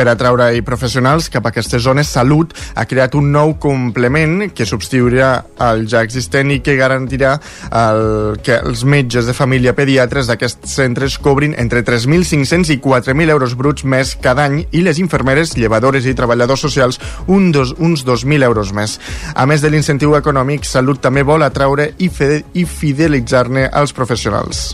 Per 0.00 0.06
atraure-hi 0.08 0.62
professionals 0.64 1.26
cap 1.28 1.44
a 1.44 1.50
aquestes 1.52 1.82
zones, 1.84 2.08
Salut 2.08 2.54
ha 2.72 2.86
creat 2.88 3.12
un 3.18 3.26
nou 3.34 3.50
complement 3.60 4.46
que 4.56 4.64
substituirà 4.64 5.26
el 5.66 5.82
ja 5.92 6.00
existent 6.06 6.48
i 6.54 6.62
que 6.64 6.72
garantirà 6.78 7.34
el, 7.68 8.38
que 8.40 8.56
els 8.64 8.86
metges 8.88 9.28
de 9.28 9.34
família 9.36 9.74
pediatres 9.76 10.30
d'aquests 10.30 10.72
centres 10.78 11.18
cobrin 11.20 11.52
entre 11.60 11.82
3.500 11.84 12.72
i 12.72 12.78
4.000 12.80 13.34
euros 13.34 13.52
bruts 13.60 13.84
més 13.84 14.14
cada 14.24 14.46
any 14.48 14.62
i 14.72 14.80
les 14.86 15.02
infermeres, 15.04 15.52
llevadores 15.60 16.08
i 16.08 16.16
treballadors 16.16 16.64
socials 16.64 16.96
un 17.28 17.50
dos, 17.52 17.74
uns 17.76 18.06
2.000 18.08 18.48
euros 18.48 18.72
més. 18.72 18.96
A 19.36 19.44
més 19.44 19.60
de 19.60 19.68
l'incentiu 19.68 20.16
econòmic, 20.16 20.64
Salut 20.64 21.02
també 21.04 21.26
vol 21.28 21.44
atraure 21.44 21.90
i, 22.00 22.08
i 22.08 22.64
fidelitzar-ne 22.64 23.68
els 23.68 23.92
professionals. 23.92 24.70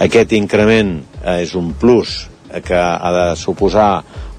Aquest 0.00 0.32
increment 0.32 1.02
eh, 1.26 1.42
és 1.44 1.52
un 1.52 1.74
plus 1.76 2.22
que 2.64 2.78
ha 2.78 3.12
de 3.12 3.26
suposar 3.36 3.90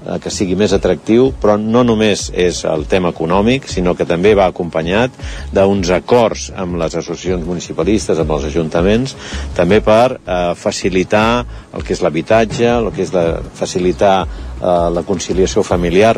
eh, 0.08 0.18
que 0.22 0.32
sigui 0.32 0.56
més 0.58 0.72
atractiu, 0.72 1.30
però 1.40 1.58
no 1.60 1.84
només 1.86 2.28
és 2.34 2.64
el 2.68 2.86
tema 2.90 3.12
econòmic, 3.14 3.68
sinó 3.68 3.94
que 3.98 4.08
també 4.08 4.34
va 4.38 4.48
acompanyat 4.48 5.14
d'uns 5.54 5.92
acords 5.94 6.48
amb 6.56 6.80
les 6.80 6.96
associacions 6.96 7.44
municipalistes, 7.46 8.18
amb 8.18 8.32
els 8.38 8.48
ajuntaments, 8.48 9.14
també 9.56 9.82
per 9.84 10.16
eh, 10.16 10.40
facilitar 10.56 11.44
el 11.74 11.84
que 11.84 11.94
és 11.94 12.02
l'habitatge, 12.02 12.66
el 12.72 12.90
que 12.94 13.04
és 13.04 13.14
la, 13.14 13.28
facilitar 13.54 14.16
eh, 14.24 14.88
la 14.94 15.04
conciliació 15.06 15.62
familiar. 15.62 16.16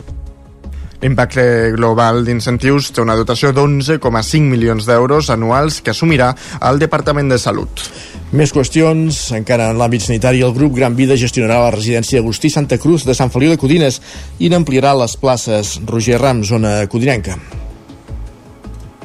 L'impacte 1.00 1.42
global 1.72 2.26
d'incentius 2.26 2.90
té 2.92 3.00
una 3.00 3.16
dotació 3.16 3.54
d'11,5 3.56 4.40
milions 4.44 4.84
d'euros 4.84 5.30
anuals 5.32 5.80
que 5.80 5.94
assumirà 5.94 6.34
el 6.68 6.80
Departament 6.82 7.32
de 7.32 7.38
Salut. 7.40 7.88
Més 8.30 8.52
qüestions. 8.54 9.16
Encara 9.34 9.72
en 9.72 9.78
l'àmbit 9.80 10.04
sanitari, 10.04 10.44
el 10.46 10.54
grup 10.54 10.76
Gran 10.76 10.94
Vida 10.94 11.16
gestionarà 11.18 11.64
la 11.64 11.72
residència 11.74 12.22
Agustí 12.22 12.50
Santa 12.50 12.78
Cruz 12.78 13.02
de 13.08 13.16
Sant 13.18 13.32
Feliu 13.34 13.50
de 13.50 13.58
Codines 13.58 13.98
i 14.38 14.52
n'ampliarà 14.52 14.94
les 15.02 15.18
places. 15.18 15.80
Roger 15.90 16.22
Ram, 16.22 16.44
zona 16.46 16.76
codinenca. 16.86 17.40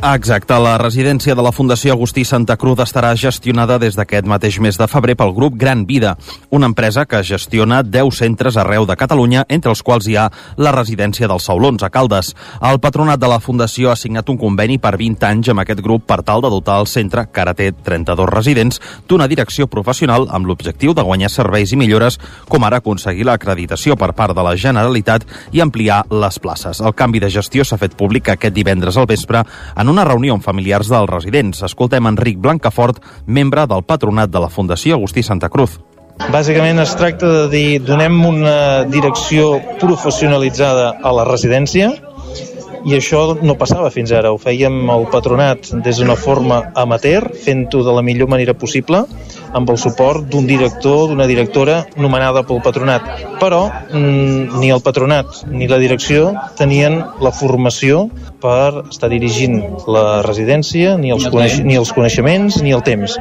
Exacte, 0.03 0.53
la 0.59 0.75
residència 0.77 1.33
de 1.33 1.41
la 1.41 1.53
Fundació 1.55 1.93
Agustí 1.93 2.25
Santa 2.27 2.57
Cruz 2.59 2.81
estarà 2.83 3.13
gestionada 3.17 3.77
des 3.79 3.95
d'aquest 3.95 4.27
mateix 4.27 4.59
mes 4.61 4.75
de 4.77 4.87
febrer 4.91 5.15
pel 5.17 5.31
grup 5.33 5.55
Gran 5.57 5.85
Vida, 5.87 6.17
una 6.51 6.67
empresa 6.67 7.05
que 7.07 7.23
gestiona 7.23 7.81
10 7.81 8.11
centres 8.13 8.57
arreu 8.59 8.85
de 8.85 8.97
Catalunya, 8.99 9.45
entre 9.49 9.71
els 9.71 9.81
quals 9.81 10.05
hi 10.05 10.17
ha 10.19 10.27
la 10.57 10.73
residència 10.75 11.29
dels 11.31 11.47
Saulons, 11.47 11.81
a 11.81 11.89
Caldes. 11.89 12.33
El 12.61 12.81
patronat 12.83 13.19
de 13.23 13.29
la 13.31 13.39
Fundació 13.39 13.89
ha 13.89 13.95
signat 13.95 14.29
un 14.29 14.37
conveni 14.37 14.77
per 14.77 14.97
20 14.99 15.25
anys 15.25 15.49
amb 15.49 15.63
aquest 15.63 15.81
grup 15.81 16.05
per 16.05 16.19
tal 16.27 16.43
de 16.43 16.51
dotar 16.53 16.77
el 16.83 16.91
centre, 16.91 17.25
que 17.31 17.41
ara 17.41 17.55
té 17.55 17.71
32 17.71 18.29
residents, 18.29 18.81
d'una 19.07 19.29
direcció 19.31 19.65
professional 19.65 20.27
amb 20.29 20.45
l'objectiu 20.45 20.93
de 20.93 21.07
guanyar 21.07 21.31
serveis 21.31 21.71
i 21.71 21.79
millores, 21.79 22.19
com 22.51 22.67
ara 22.67 22.83
aconseguir 22.83 23.25
l'acreditació 23.25 23.95
per 23.95 24.11
part 24.13 24.35
de 24.35 24.43
la 24.43 24.53
Generalitat 24.59 25.25
i 25.55 25.63
ampliar 25.63 26.03
les 26.11 26.37
places. 26.37 26.83
El 26.83 26.93
canvi 26.93 27.23
de 27.23 27.31
gestió 27.31 27.65
s'ha 27.65 27.81
fet 27.81 27.97
públic 27.97 28.29
aquest 28.29 28.53
divendres 28.53 28.97
al 28.97 29.09
vespre 29.09 29.41
en 29.75 29.84
en 29.85 29.91
una 29.91 30.03
reunió 30.07 30.33
amb 30.33 30.41
familiars 30.41 30.89
dels 30.89 31.09
residents. 31.11 31.61
Escoltem 31.67 32.07
Enric 32.09 32.39
Blancafort, 32.41 32.97
membre 33.27 33.67
del 33.69 33.83
patronat 33.85 34.31
de 34.33 34.41
la 34.41 34.49
Fundació 34.49 34.97
Agustí 34.97 35.21
Santa 35.21 35.51
Cruz. 35.53 35.77
Bàsicament 36.33 36.79
es 36.81 36.95
tracta 36.97 37.29
de 37.29 37.43
dir 37.51 37.67
donem 37.85 38.17
una 38.25 38.85
direcció 38.89 39.59
professionalitzada 39.81 40.95
a 41.03 41.11
la 41.13 41.25
residència 41.27 41.91
i 42.85 42.95
això 42.97 43.35
no 43.45 43.57
passava 43.59 43.91
fins 43.93 44.13
ara. 44.15 44.31
Ho 44.33 44.39
fèiem 44.41 44.89
el 44.95 45.05
patronat 45.13 45.69
des 45.85 46.01
d'una 46.01 46.17
forma 46.17 46.63
amateur, 46.73 47.29
fent-ho 47.45 47.83
de 47.85 47.93
la 47.93 48.01
millor 48.05 48.31
manera 48.31 48.57
possible, 48.57 49.03
amb 49.55 49.71
el 49.71 49.79
suport 49.79 50.27
d'un 50.27 50.45
director, 50.47 51.07
d'una 51.09 51.27
directora 51.29 51.85
nomenada 51.95 52.43
pel 52.43 52.59
patronat. 52.63 53.07
Però 53.39 53.63
mm, 53.71 54.59
ni 54.59 54.71
el 54.73 54.83
patronat 54.83 55.45
ni 55.47 55.69
la 55.71 55.79
direcció 55.79 56.33
tenien 56.59 56.99
la 57.23 57.31
formació 57.31 58.09
per 58.43 58.85
estar 58.91 59.09
dirigint 59.09 59.61
la 59.89 60.21
residència, 60.25 60.97
ni 60.99 61.13
els, 61.15 61.29
coneix 61.31 61.61
ni 61.63 61.79
els 61.79 61.93
coneixements, 61.95 62.59
ni 62.61 62.75
el 62.75 62.83
temps. 62.85 63.15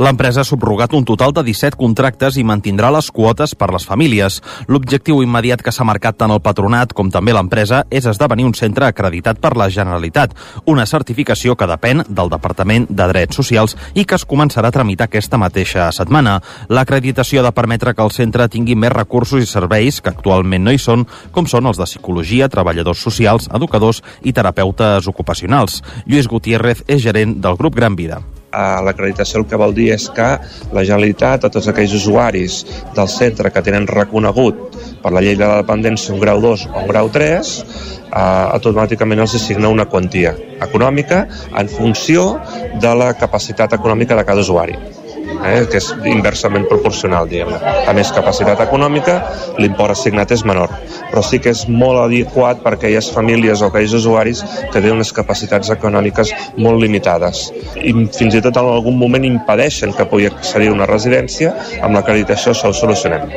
L'empresa 0.00 0.42
ha 0.42 0.48
subrogat 0.48 0.94
un 0.96 1.04
total 1.04 1.34
de 1.36 1.44
17 1.46 1.76
contractes 1.78 2.38
i 2.40 2.46
mantindrà 2.46 2.90
les 2.94 3.10
quotes 3.12 3.54
per 3.58 3.68
les 3.74 3.84
famílies. 3.86 4.40
L'objectiu 4.72 5.20
immediat 5.22 5.62
que 5.62 5.74
s'ha 5.74 5.86
marcat 5.86 6.16
tant 6.18 6.32
el 6.32 6.42
patronat 6.42 6.94
com 6.96 7.12
també 7.12 7.34
l'empresa 7.36 7.84
és 7.90 8.08
esdevenir 8.08 8.48
un 8.48 8.56
centre 8.56 8.88
acreditat 8.88 9.38
per 9.42 9.54
la 9.58 9.68
Generalitat, 9.68 10.32
una 10.66 10.86
certificació 10.88 11.54
que 11.58 11.68
depèn 11.68 12.06
del 12.08 12.32
Departament 12.32 12.88
de 12.88 13.10
Drets 13.12 13.36
Socials 13.36 13.76
i 13.94 14.06
que 14.08 14.16
es 14.16 14.26
començarà 14.26 14.72
a 14.72 14.74
tramitar 14.74 15.10
aquesta 15.10 15.38
mateixa 15.38 15.57
setmana. 15.66 16.38
L'acreditació 16.68 17.40
ha 17.40 17.48
de 17.48 17.54
permetre 17.56 17.94
que 17.94 18.04
el 18.04 18.14
centre 18.14 18.48
tingui 18.48 18.76
més 18.76 18.92
recursos 18.92 19.42
i 19.42 19.46
serveis 19.46 20.00
que 20.00 20.10
actualment 20.10 20.64
no 20.64 20.72
hi 20.72 20.78
són, 20.78 21.06
com 21.32 21.46
són 21.46 21.66
els 21.66 21.78
de 21.78 21.86
psicologia, 21.88 22.48
treballadors 22.48 23.02
socials, 23.02 23.48
educadors 23.54 24.02
i 24.22 24.32
terapeutes 24.32 25.08
ocupacionals. 25.08 25.82
Lluís 26.06 26.28
Gutiérrez 26.28 26.84
és 26.86 27.02
gerent 27.02 27.40
del 27.42 27.56
grup 27.56 27.74
Gran 27.74 27.96
Vida. 27.96 28.22
L'acreditació 28.48 29.42
el 29.42 29.46
que 29.46 29.58
vol 29.60 29.74
dir 29.76 29.90
és 29.92 30.06
que 30.16 30.28
la 30.72 30.84
Generalitat, 30.84 31.44
a 31.44 31.50
tots 31.52 31.68
aquells 31.68 31.92
usuaris 31.98 32.62
del 32.96 33.08
centre 33.12 33.52
que 33.52 33.62
tenen 33.62 33.86
reconegut 33.86 34.78
per 35.02 35.12
la 35.12 35.20
llei 35.20 35.36
de 35.36 35.44
la 35.44 35.60
dependència 35.60 36.14
un 36.14 36.22
grau 36.22 36.40
2 36.40 36.64
o 36.72 36.78
un 36.80 36.88
grau 36.88 37.10
3, 37.12 37.50
eh, 38.08 38.22
automàticament 38.56 39.20
els 39.20 39.36
assigna 39.36 39.68
una 39.68 39.84
quantia 39.84 40.32
econòmica 40.64 41.26
en 41.60 41.68
funció 41.68 42.38
de 42.80 42.94
la 42.94 43.12
capacitat 43.14 43.76
econòmica 43.76 44.16
de 44.16 44.24
cada 44.24 44.40
usuari 44.40 44.78
eh, 45.36 45.66
que 45.70 45.80
és 45.80 45.88
inversament 46.10 46.66
proporcional, 46.70 47.28
diguem 47.28 47.50
-ne. 47.52 47.60
A 47.88 47.92
més 47.92 48.12
capacitat 48.12 48.60
econòmica, 48.60 49.18
l'import 49.58 49.90
assignat 49.90 50.30
és 50.30 50.44
menor, 50.44 50.70
però 51.10 51.22
sí 51.24 51.40
que 51.42 51.52
és 51.54 51.64
molt 51.68 52.02
adequat 52.04 52.62
per 52.64 52.74
a 52.74 52.78
aquelles 52.78 53.10
famílies 53.14 53.62
o 53.62 53.70
aquells 53.70 53.96
usuaris 53.98 54.44
que 54.44 54.80
tenen 54.80 54.98
unes 54.98 55.12
capacitats 55.16 55.72
econòmiques 55.74 56.32
molt 56.58 56.80
limitades 56.82 57.48
i 57.82 57.94
fins 58.14 58.38
i 58.38 58.42
tot 58.44 58.56
en 58.56 58.70
algun 58.72 58.98
moment 58.98 59.24
impedeixen 59.24 59.94
que 59.96 60.06
pugui 60.08 60.28
accedir 60.28 60.70
a 60.70 60.76
una 60.76 60.88
residència, 60.88 61.54
amb 61.82 61.96
l'acreditació 61.96 62.54
això 62.54 62.70
ho 62.70 62.76
solucionem. 62.76 63.28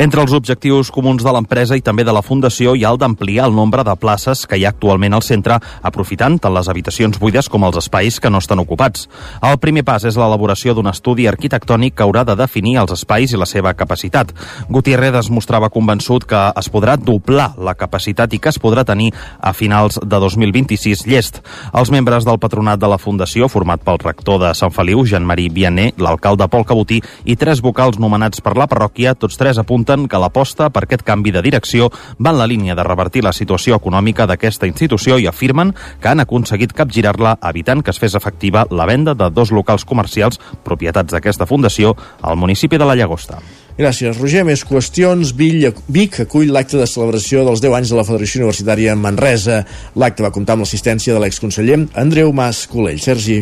Entre 0.00 0.22
els 0.22 0.32
objectius 0.34 0.90
comuns 0.94 1.22
de 1.24 1.32
l'empresa 1.34 1.76
i 1.76 1.84
també 1.84 2.04
de 2.06 2.14
la 2.14 2.22
Fundació 2.24 2.74
hi 2.74 2.84
ha 2.84 2.92
el 2.94 2.98
d'ampliar 2.98 3.46
el 3.48 3.54
nombre 3.54 3.84
de 3.86 3.94
places 4.00 4.46
que 4.48 4.58
hi 4.58 4.64
ha 4.64 4.72
actualment 4.74 5.14
al 5.14 5.24
centre, 5.26 5.58
aprofitant 5.82 6.38
tant 6.40 6.54
les 6.54 6.68
habitacions 6.70 7.18
buides 7.20 7.48
com 7.50 7.64
els 7.66 7.78
espais 7.80 8.20
que 8.20 8.30
no 8.30 8.40
estan 8.42 8.62
ocupats. 8.62 9.08
El 9.42 9.58
primer 9.62 9.84
pas 9.86 10.04
és 10.08 10.18
l'elaboració 10.18 10.74
d'un 10.74 10.90
estudi 10.90 11.26
arquitectònic 11.30 11.96
que 11.96 12.06
haurà 12.06 12.24
de 12.28 12.36
definir 12.38 12.76
els 12.82 12.94
espais 12.94 13.32
i 13.32 13.40
la 13.40 13.48
seva 13.48 13.74
capacitat. 13.74 14.32
Gutiérrez 14.68 15.20
es 15.24 15.30
mostrava 15.30 15.70
convençut 15.70 16.26
que 16.28 16.42
es 16.60 16.70
podrà 16.70 16.96
doblar 17.04 17.54
la 17.58 17.74
capacitat 17.74 18.32
i 18.34 18.40
que 18.42 18.50
es 18.52 18.60
podrà 18.60 18.84
tenir 18.86 19.10
a 19.40 19.52
finals 19.56 19.98
de 20.00 20.20
2026 20.22 21.06
llest. 21.08 21.40
Els 21.74 21.90
membres 21.90 22.26
del 22.28 22.38
patronat 22.42 22.80
de 22.80 22.90
la 22.90 22.98
Fundació, 23.00 23.48
format 23.48 23.82
pel 23.84 24.00
rector 24.02 24.40
de 24.42 24.52
Sant 24.54 24.72
Feliu, 24.74 25.04
Jean-Marie 25.06 25.52
Vianney, 25.52 25.94
l'alcalde 25.98 26.48
Pol 26.48 26.66
Cabotí 26.68 27.00
i 27.24 27.36
tres 27.40 27.62
vocals 27.64 27.98
nomenats 27.98 28.42
per 28.44 28.56
la 28.58 28.68
parròquia, 28.70 29.14
tots 29.14 29.38
tres 29.40 29.58
apunten 29.58 30.06
que 30.08 30.20
l'aposta 30.20 30.70
per 30.70 30.84
aquest 30.84 31.04
canvi 31.06 31.32
de 31.34 31.42
direcció 31.44 31.90
va 32.18 32.34
en 32.34 32.38
la 32.38 32.48
línia 32.50 32.76
de 32.76 32.86
revertir 32.86 33.24
la 33.24 33.34
situació 33.36 33.78
econòmica 33.80 34.26
d'aquesta 34.26 34.68
institució 34.70 35.18
i 35.18 35.26
afirmen 35.30 35.74
que 36.00 36.12
han 36.12 36.20
aconseguit 36.20 36.74
capgirar-la 36.76 37.36
evitant 37.50 37.82
que 37.82 37.94
es 37.94 38.00
fes 38.02 38.14
efectiva 38.18 38.66
la 38.70 38.86
venda 38.86 39.14
de 39.14 39.30
dos 39.30 39.52
locals 39.52 39.84
comercials 39.84 40.40
propietats 40.64 41.12
d'aquesta 41.12 41.46
fundació 41.46 41.96
al 42.22 42.36
municipi 42.36 42.78
de 42.78 42.86
la 42.86 42.96
Llagosta. 42.96 43.40
Gràcies, 43.78 44.18
Roger. 44.18 44.44
Més 44.48 44.64
qüestions. 44.66 45.32
Vic 45.36 46.20
acull 46.24 46.50
l'acte 46.52 46.80
de 46.80 46.88
celebració 46.90 47.44
dels 47.46 47.62
10 47.62 47.78
anys 47.78 47.94
de 47.94 48.00
la 48.00 48.06
Federació 48.08 48.42
Universitària 48.42 48.96
Manresa. 48.98 49.62
L'acte 49.96 50.26
va 50.26 50.34
comptar 50.34 50.58
amb 50.58 50.66
l'assistència 50.66 51.14
de 51.14 51.22
l'exconseller 51.22 51.86
Andreu 52.00 52.34
Mas 52.36 52.66
Colell. 52.70 53.00
Sergi. 53.00 53.40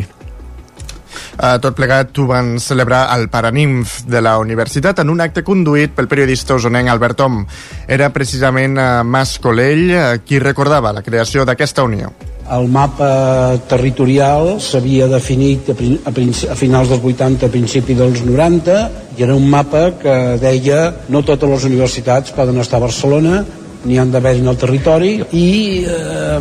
Uh, 1.39 1.57
tot 1.63 1.77
plegat 1.79 2.17
ho 2.19 2.27
van 2.29 2.57
celebrar 2.63 3.07
al 3.13 3.29
Paranimf 3.33 4.03
de 4.11 4.21
la 4.23 4.37
universitat 4.43 5.01
en 5.03 5.13
un 5.13 5.23
acte 5.25 5.45
conduït 5.47 5.95
pel 5.97 6.11
periodista 6.11 6.57
osonenc 6.59 6.91
Albert 6.93 7.23
Om. 7.27 7.45
Era 7.89 8.11
precisament 8.15 8.79
uh, 8.79 8.89
Mas 9.07 9.39
Colell 9.43 9.87
uh, 9.91 10.03
qui 10.25 10.43
recordava 10.43 10.93
la 10.93 11.05
creació 11.07 11.47
d'aquesta 11.49 11.87
unió. 11.87 12.13
El 12.57 12.69
mapa 12.73 13.59
territorial 13.69 14.55
s'havia 14.65 15.09
definit 15.11 15.69
a, 15.69 15.77
a, 16.09 16.13
a 16.13 16.57
finals 16.57 16.89
dels 16.89 17.05
80, 17.05 17.45
a 17.45 17.53
principi 17.53 17.97
dels 17.99 18.23
90, 18.25 18.79
i 19.19 19.27
era 19.27 19.37
un 19.37 19.49
mapa 19.51 19.91
que 20.01 20.15
deia 20.41 20.83
no 21.13 21.25
totes 21.27 21.51
les 21.51 21.67
universitats 21.69 22.33
poden 22.33 22.61
estar 22.63 22.81
a 22.81 22.87
Barcelona, 22.87 23.43
n'hi 23.85 23.99
han 23.99 24.11
d'haver 24.11 24.35
en 24.41 24.49
el 24.51 24.57
territori 24.59 25.13
i 25.39 25.49
eh, 25.87 26.39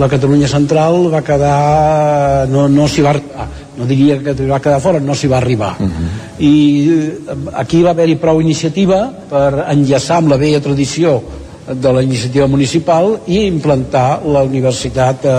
la 0.00 0.08
Catalunya 0.12 0.48
central 0.50 1.06
va 1.12 1.22
quedar 1.24 2.48
no, 2.52 2.66
no 2.68 2.88
s'hi 2.88 3.04
va 3.06 3.14
arribar 3.14 3.48
no 3.76 3.88
diria 3.88 4.18
que 4.24 4.34
va 4.48 4.60
quedar 4.60 4.80
fora, 4.80 5.00
no 5.00 5.14
s'hi 5.14 5.28
va 5.28 5.38
arribar 5.38 5.74
uh 5.78 5.86
-huh. 5.86 6.10
i 6.38 6.54
eh, 6.90 7.36
aquí 7.54 7.82
va 7.82 7.90
haver-hi 7.90 8.16
prou 8.16 8.40
iniciativa 8.40 9.10
per 9.30 9.66
enllaçar 9.68 10.18
amb 10.18 10.28
la 10.28 10.36
vella 10.36 10.60
tradició 10.60 11.22
de 11.72 11.92
la 11.92 12.02
iniciativa 12.02 12.46
municipal 12.46 13.20
i 13.26 13.46
implantar 13.46 14.20
la 14.24 14.42
Universitat 14.46 15.24
eh, 15.24 15.38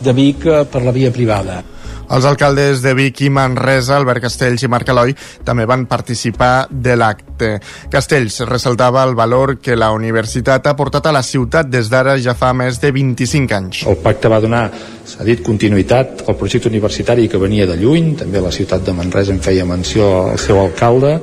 de 0.00 0.12
Vic 0.14 0.46
eh, 0.46 0.62
per 0.70 0.84
la 0.84 0.94
via 0.94 1.10
privada. 1.12 1.62
Els 2.08 2.24
alcaldes 2.24 2.80
de 2.80 2.94
Vic 2.96 3.20
i 3.26 3.28
Manresa, 3.28 3.98
Albert 3.98 4.22
Castells 4.24 4.62
i 4.64 4.68
Marc 4.72 4.88
Eloi, 4.88 5.12
també 5.44 5.66
van 5.68 5.84
participar 5.90 6.66
de 6.70 6.94
l'acte. 6.96 7.50
Castells 7.92 8.40
ressaltava 8.48 9.02
el 9.04 9.12
valor 9.18 9.58
que 9.60 9.76
la 9.76 9.90
universitat 9.92 10.70
ha 10.70 10.76
portat 10.76 11.10
a 11.10 11.12
la 11.12 11.22
ciutat 11.22 11.68
des 11.68 11.90
d'ara 11.92 12.16
ja 12.16 12.32
fa 12.32 12.54
més 12.56 12.80
de 12.80 12.92
25 12.96 13.58
anys. 13.58 13.82
El 13.92 14.00
pacte 14.00 14.32
va 14.32 14.40
donar, 14.40 14.70
s'ha 15.08 15.24
dit, 15.24 15.40
continuïtat 15.44 16.26
al 16.28 16.36
projecte 16.36 16.68
universitari 16.68 17.28
que 17.32 17.40
venia 17.40 17.66
de 17.66 17.78
lluny, 17.80 18.12
també 18.20 18.42
la 18.44 18.52
ciutat 18.52 18.84
de 18.84 18.92
Manresa 18.92 19.32
en 19.32 19.40
feia 19.44 19.64
menció 19.64 20.08
al 20.34 20.40
seu 20.42 20.60
alcalde, 20.60 21.14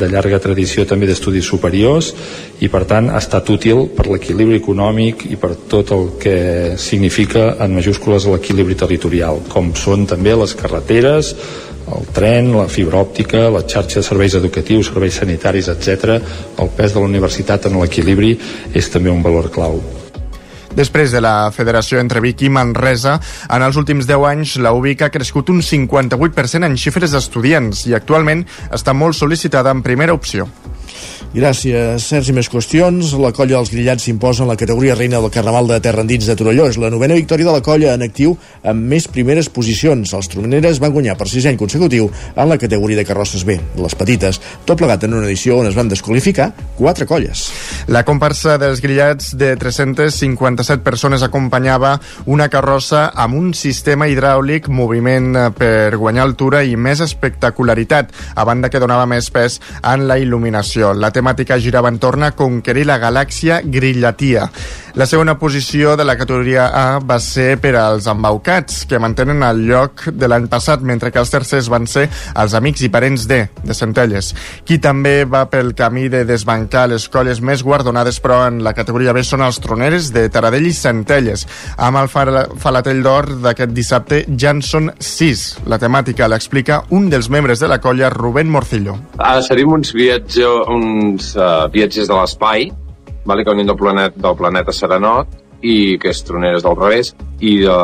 de 0.00 0.08
llarga 0.08 0.40
tradició 0.40 0.86
també 0.88 1.06
d'estudis 1.10 1.44
superiors, 1.44 2.14
i 2.64 2.70
per 2.72 2.84
tant 2.88 3.10
ha 3.12 3.20
estat 3.20 3.50
útil 3.52 3.84
per 3.96 4.08
l'equilibri 4.08 4.56
econòmic 4.62 5.26
i 5.28 5.36
per 5.40 5.52
tot 5.68 5.92
el 5.92 6.14
que 6.22 6.38
significa 6.80 7.54
en 7.60 7.76
majúscules 7.76 8.28
l'equilibri 8.32 8.78
territorial, 8.80 9.42
com 9.52 9.74
són 9.76 10.08
també 10.08 10.32
les 10.40 10.56
carreteres, 10.56 11.34
el 11.84 12.06
tren, 12.16 12.48
la 12.56 12.68
fibra 12.72 13.02
òptica, 13.04 13.50
la 13.52 13.66
xarxa 13.68 14.00
de 14.00 14.06
serveis 14.06 14.38
educatius, 14.38 14.88
serveis 14.88 15.20
sanitaris, 15.20 15.68
etc. 15.68 16.16
El 16.56 16.72
pes 16.72 16.96
de 16.96 17.02
la 17.02 17.10
universitat 17.12 17.68
en 17.68 17.76
l'equilibri 17.82 18.32
és 18.72 18.88
també 18.88 19.12
un 19.12 19.22
valor 19.22 19.52
clau. 19.52 19.82
Després 20.74 21.12
de 21.14 21.20
la 21.22 21.52
federació 21.54 22.00
entre 22.02 22.22
Vic 22.24 22.42
i 22.42 22.50
Manresa, 22.50 23.20
en 23.46 23.62
els 23.62 23.78
últims 23.78 24.08
10 24.10 24.26
anys 24.32 24.56
la 24.58 24.74
UBIC 24.74 25.06
ha 25.06 25.12
crescut 25.14 25.52
un 25.54 25.62
58% 25.62 26.66
en 26.66 26.78
xifres 26.80 27.14
d'estudiants 27.14 27.86
i 27.86 27.94
actualment 27.94 28.42
està 28.74 28.96
molt 28.96 29.14
sol·licitada 29.14 29.70
en 29.70 29.86
primera 29.86 30.16
opció. 30.18 30.48
Gràcies, 31.34 32.04
Sergi. 32.06 32.30
Més 32.30 32.46
qüestions. 32.46 33.08
La 33.18 33.32
colla 33.34 33.56
dels 33.56 33.72
grillats 33.72 34.04
s'imposa 34.06 34.44
en 34.44 34.52
la 34.52 34.54
categoria 34.54 34.94
reina 34.94 35.18
del 35.18 35.32
Carnaval 35.34 35.66
de 35.66 35.80
Terra 35.82 36.04
Endins 36.04 36.28
de 36.30 36.36
Torelló. 36.38 36.68
És 36.70 36.76
la 36.78 36.92
novena 36.94 37.16
victòria 37.18 37.48
de 37.48 37.54
la 37.56 37.62
colla 37.66 37.96
en 37.96 38.04
actiu 38.06 38.36
amb 38.62 38.86
més 38.92 39.08
primeres 39.10 39.48
posicions. 39.50 40.12
Els 40.14 40.30
troneres 40.30 40.78
van 40.78 40.92
guanyar 40.94 41.16
per 41.18 41.26
sis 41.26 41.48
any 41.50 41.58
consecutiu 41.58 42.06
en 42.06 42.46
la 42.46 42.58
categoria 42.62 43.00
de 43.00 43.06
carrosses 43.08 43.42
B, 43.42 43.56
les 43.82 43.96
petites, 43.98 44.38
tot 44.64 44.78
plegat 44.78 45.08
en 45.08 45.16
una 45.18 45.26
edició 45.26 45.56
on 45.58 45.66
es 45.66 45.74
van 45.74 45.90
desqualificar 45.90 46.52
quatre 46.78 47.02
colles. 47.10 47.48
La 47.90 48.04
comparsa 48.06 48.54
dels 48.62 48.78
grillats 48.84 49.34
de 49.34 49.56
357 49.58 50.86
persones 50.86 51.26
acompanyava 51.26 51.96
una 52.30 52.46
carrossa 52.46 53.08
amb 53.10 53.34
un 53.40 53.50
sistema 53.58 54.06
hidràulic, 54.06 54.70
moviment 54.70 55.34
per 55.58 55.98
guanyar 55.98 56.28
altura 56.28 56.62
i 56.62 56.78
més 56.78 57.02
espectacularitat, 57.02 58.14
a 58.38 58.46
banda 58.46 58.70
que 58.70 58.78
donava 58.78 59.10
més 59.10 59.32
pes 59.34 59.58
en 59.82 60.06
la 60.06 60.20
il·luminació. 60.22 60.94
La 60.94 61.10
temàtica 61.24 61.56
girava 61.56 61.88
entorn 61.88 62.26
a 62.26 62.34
conquerir 62.36 62.84
la 62.84 62.98
galàxia 63.00 63.62
Grillatia. 63.64 64.50
La 64.94 65.08
segona 65.10 65.32
posició 65.40 65.96
de 65.96 66.04
la 66.06 66.14
categoria 66.14 66.68
A 66.68 66.98
va 67.02 67.16
ser 67.18 67.56
per 67.58 67.72
als 67.80 68.04
embaucats, 68.06 68.84
que 68.86 69.00
mantenen 69.02 69.42
el 69.42 69.64
lloc 69.66 70.04
de 70.06 70.28
l'any 70.30 70.44
passat, 70.52 70.84
mentre 70.86 71.10
que 71.10 71.18
els 71.18 71.32
tercers 71.32 71.66
van 71.72 71.88
ser 71.90 72.04
els 72.38 72.54
amics 72.54 72.84
i 72.86 72.90
parents 72.94 73.24
de, 73.26 73.40
de 73.64 73.74
Centelles. 73.74 74.28
Qui 74.62 74.78
també 74.78 75.24
va 75.24 75.48
pel 75.50 75.72
camí 75.74 76.06
de 76.12 76.22
desbancar 76.28 76.84
les 76.92 77.08
colles 77.10 77.40
més 77.42 77.64
guardonades, 77.66 78.20
però 78.22 78.44
en 78.46 78.60
la 78.62 78.74
categoria 78.76 79.16
B 79.16 79.24
són 79.26 79.42
els 79.42 79.58
troneres 79.64 80.12
de 80.14 80.28
Taradell 80.30 80.68
i 80.68 80.74
Centelles. 80.76 81.42
Amb 81.74 81.98
el 82.04 82.12
falatell 82.12 83.02
d'or 83.02 83.32
d'aquest 83.48 83.74
dissabte 83.74 84.22
ja 84.30 84.54
en 84.54 84.62
són 84.62 84.92
sis. 85.00 85.56
La 85.66 85.80
temàtica 85.82 86.30
l'explica 86.30 86.84
un 86.94 87.10
dels 87.10 87.32
membres 87.32 87.58
de 87.58 87.72
la 87.72 87.80
colla, 87.82 88.12
Rubén 88.14 88.52
Morcillo. 88.52 88.94
Ara 89.18 89.42
serim 89.42 89.74
uns 89.74 89.90
viatges, 89.96 90.70
un 90.70 91.13
uns 91.14 91.32
uh, 91.38 91.64
viatgers 91.72 92.10
de 92.10 92.18
l'espai, 92.18 92.68
vale, 93.24 93.44
que 93.44 93.54
venien 93.54 93.70
del 93.70 93.80
planeta, 93.80 94.20
del 94.26 94.36
planeta 94.36 94.74
Serenot, 94.74 95.40
i 95.64 95.96
que 96.00 96.12
és 96.12 96.20
Troneres 96.26 96.64
del 96.66 96.76
revés, 96.76 97.14
i 97.40 97.56
de, 97.62 97.78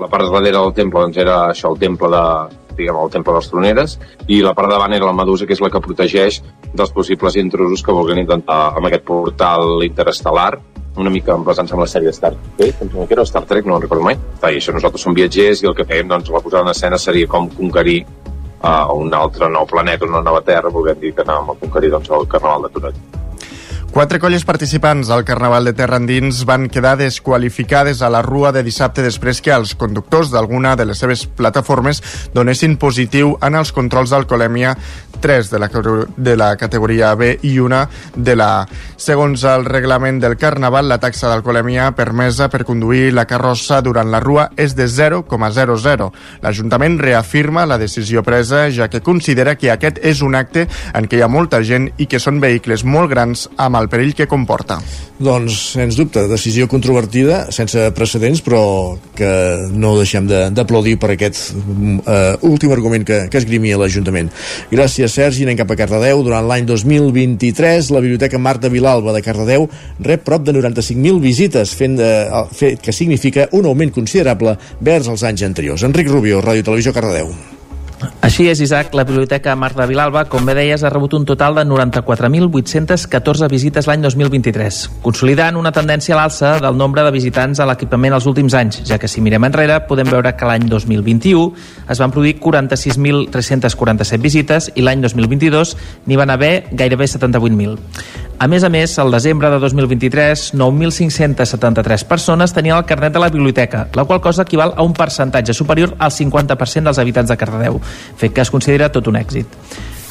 la 0.00 0.08
part 0.08 0.24
de 0.24 0.32
darrere 0.32 0.56
del 0.56 0.72
temple 0.76 1.04
doncs 1.04 1.20
era 1.20 1.36
això, 1.50 1.68
el 1.74 1.80
temple 1.82 2.08
de, 2.14 2.24
diguem, 2.78 2.96
el 2.96 3.12
temple 3.12 3.36
dels 3.36 3.50
Troneres, 3.52 3.98
i 4.28 4.40
la 4.44 4.54
part 4.56 4.70
de 4.70 4.78
davant 4.78 4.96
era 4.96 5.08
la 5.10 5.16
Medusa, 5.16 5.46
que 5.46 5.56
és 5.56 5.62
la 5.62 5.70
que 5.72 5.82
protegeix 5.84 6.40
dels 6.72 6.94
possibles 6.96 7.36
intrusos 7.40 7.84
que 7.84 7.96
vulguin 7.96 8.22
intentar 8.24 8.60
amb 8.72 8.88
aquest 8.88 9.04
portal 9.08 9.84
interestel·lar, 9.86 10.54
una 11.00 11.12
mica 11.12 11.36
emplaçant-se 11.36 11.76
amb 11.76 11.84
la 11.84 11.90
sèrie 11.90 12.12
Star 12.12 12.32
Trek, 12.58 12.80
em 12.82 12.90
que 12.90 13.14
era 13.14 13.24
Star 13.28 13.44
Trek, 13.48 13.68
no 13.68 13.76
ho 13.76 13.82
recordo 13.82 14.04
mai. 14.04 14.16
I 14.42 14.58
això 14.58 14.74
nosaltres 14.74 15.04
som 15.06 15.14
viatgers 15.16 15.62
i 15.62 15.68
el 15.70 15.76
que 15.76 15.86
fèiem, 15.86 16.08
doncs, 16.10 16.32
la 16.34 16.42
posada 16.42 16.64
en 16.66 16.72
escena 16.72 16.98
seria 16.98 17.28
com 17.30 17.46
conquerir 17.54 18.00
a 18.60 18.92
un 18.92 19.14
altre 19.14 19.48
nou 19.48 19.66
planeta, 19.66 20.06
una 20.06 20.20
nova 20.20 20.42
terra, 20.44 20.68
volguem 20.68 21.00
dir 21.00 21.14
que 21.14 21.24
anàvem 21.24 21.54
a 21.54 21.58
conquerir 21.64 21.90
doncs, 21.96 22.10
el 22.10 22.28
Carnaval 22.28 22.68
de 22.68 22.74
Torell. 22.76 23.19
Quatre 23.90 24.20
colles 24.22 24.44
participants 24.46 25.08
al 25.10 25.24
Carnaval 25.26 25.64
de 25.66 25.72
Terra 25.74 25.98
Endins 25.98 26.44
van 26.46 26.68
quedar 26.70 26.92
desqualificades 26.94 28.04
a 28.06 28.10
la 28.14 28.20
rua 28.22 28.52
de 28.54 28.62
dissabte 28.62 29.02
després 29.02 29.40
que 29.42 29.50
els 29.50 29.72
conductors 29.74 30.30
d'alguna 30.30 30.76
de 30.78 30.86
les 30.86 31.02
seves 31.02 31.24
plataformes 31.26 31.98
donessin 32.30 32.76
positiu 32.78 33.34
en 33.42 33.58
els 33.58 33.72
controls 33.74 34.14
d'alcoholèmia 34.14 34.76
3 35.20 35.50
de 35.50 35.58
la, 35.58 35.68
de 36.16 36.36
la 36.36 36.56
categoria 36.56 37.14
B 37.18 37.32
i 37.42 37.58
una 37.58 37.82
de 38.14 38.36
la 38.38 38.48
A. 38.60 38.68
Segons 38.96 39.42
el 39.44 39.66
reglament 39.66 40.20
del 40.22 40.36
Carnaval, 40.38 40.88
la 40.88 41.00
taxa 41.02 41.28
d'alcoholèmia 41.28 41.90
permesa 41.98 42.48
per 42.48 42.62
conduir 42.64 43.10
la 43.12 43.26
carrossa 43.26 43.80
durant 43.82 44.10
la 44.10 44.22
rua 44.22 44.48
és 44.56 44.76
de 44.78 44.86
0,00. 44.86 46.08
L'Ajuntament 46.42 46.98
reafirma 47.02 47.66
la 47.66 47.78
decisió 47.78 48.22
presa, 48.22 48.68
ja 48.70 48.88
que 48.88 49.02
considera 49.02 49.56
que 49.58 49.74
aquest 49.74 49.98
és 49.98 50.22
un 50.22 50.38
acte 50.38 50.68
en 50.94 51.10
què 51.10 51.18
hi 51.18 51.26
ha 51.26 51.28
molta 51.28 51.60
gent 51.66 51.90
i 51.98 52.06
que 52.06 52.22
són 52.22 52.40
vehicles 52.40 52.86
molt 52.86 53.10
grans 53.10 53.48
amb 53.58 53.79
el 53.82 53.88
perill 53.92 54.14
que 54.16 54.28
comporta. 54.30 54.78
Doncs, 55.20 55.56
sens 55.74 55.98
dubte, 55.98 56.24
decisió 56.30 56.66
controvertida, 56.70 57.42
sense 57.52 57.90
precedents, 57.96 58.40
però 58.44 58.62
que 59.16 59.30
no 59.76 59.92
deixem 59.98 60.28
d'aplaudir 60.56 60.96
per 61.00 61.12
aquest 61.14 61.52
uh, 61.52 62.38
últim 62.48 62.72
argument 62.72 63.04
que, 63.08 63.20
que 63.32 63.40
esgrimia 63.40 63.78
l'Ajuntament. 63.80 64.32
Gràcies 64.72 65.18
Sergi, 65.20 65.44
anem 65.44 65.60
cap 65.60 65.74
a 65.74 65.78
Cardedeu. 65.80 66.24
Durant 66.24 66.48
l'any 66.48 66.66
2023, 66.68 67.92
la 67.94 68.02
Biblioteca 68.04 68.40
Marta 68.40 68.72
Vilalba 68.72 69.14
de 69.16 69.24
Cardedeu 69.24 69.68
rep 70.00 70.24
prop 70.24 70.44
de 70.46 70.56
95.000 70.56 71.20
visites, 71.20 71.76
fent, 71.76 72.00
de, 72.00 72.10
fet 72.56 72.80
que 72.80 72.96
significa 72.96 73.48
un 73.56 73.68
augment 73.68 73.92
considerable 73.94 74.56
vers 74.80 75.08
els 75.12 75.24
anys 75.28 75.44
anteriors. 75.48 75.84
Enric 75.84 76.08
Rubio, 76.08 76.40
Ràdio 76.44 76.70
Televisió 76.70 76.96
Cardedeu. 76.96 77.59
Així 78.24 78.46
és, 78.48 78.60
Isaac, 78.64 78.94
la 78.96 79.04
Biblioteca 79.04 79.54
Marta 79.56 79.84
Vilalba, 79.88 80.24
com 80.30 80.46
bé 80.48 80.54
deies, 80.56 80.82
ha 80.84 80.90
rebut 80.92 81.14
un 81.18 81.26
total 81.28 81.58
de 81.58 81.64
94.814 81.68 83.48
visites 83.52 83.88
l'any 83.90 84.04
2023, 84.06 84.80
consolidant 85.04 85.58
una 85.60 85.72
tendència 85.76 86.16
a 86.16 86.20
l'alça 86.20 86.54
del 86.64 86.78
nombre 86.80 87.04
de 87.04 87.12
visitants 87.12 87.60
a 87.60 87.68
l'equipament 87.68 88.16
els 88.16 88.28
últims 88.30 88.56
anys, 88.56 88.80
ja 88.88 88.98
que 89.00 89.10
si 89.10 89.20
mirem 89.24 89.44
enrere 89.50 89.82
podem 89.88 90.08
veure 90.08 90.32
que 90.36 90.48
l'any 90.48 90.68
2021 90.70 91.52
es 91.92 92.00
van 92.00 92.14
produir 92.14 92.38
46.347 92.40 94.20
visites 94.24 94.72
i 94.74 94.86
l'any 94.86 95.04
2022 95.04 95.76
n'hi 96.06 96.20
van 96.20 96.32
haver 96.32 96.54
gairebé 96.72 97.10
78.000. 97.10 98.29
A 98.40 98.46
més 98.48 98.64
a 98.64 98.70
més, 98.72 98.94
al 98.96 99.12
desembre 99.12 99.50
de 99.52 99.58
2023, 99.60 100.54
9.573 100.56 102.06
persones 102.08 102.54
tenien 102.56 102.78
el 102.78 102.86
carnet 102.88 103.12
de 103.12 103.20
la 103.20 103.28
biblioteca, 103.28 103.82
la 103.92 104.06
qual 104.08 104.22
cosa 104.24 104.46
equival 104.48 104.72
a 104.72 104.82
un 104.82 104.94
percentatge 104.96 105.52
superior 105.52 105.92
al 105.98 106.08
50% 106.08 106.88
dels 106.88 107.00
habitants 107.02 107.28
de 107.28 107.36
Cardedeu, 107.36 107.76
fet 108.16 108.32
que 108.32 108.40
es 108.40 108.50
considera 108.50 108.88
tot 108.88 109.12
un 109.12 109.20
èxit. 109.20 109.44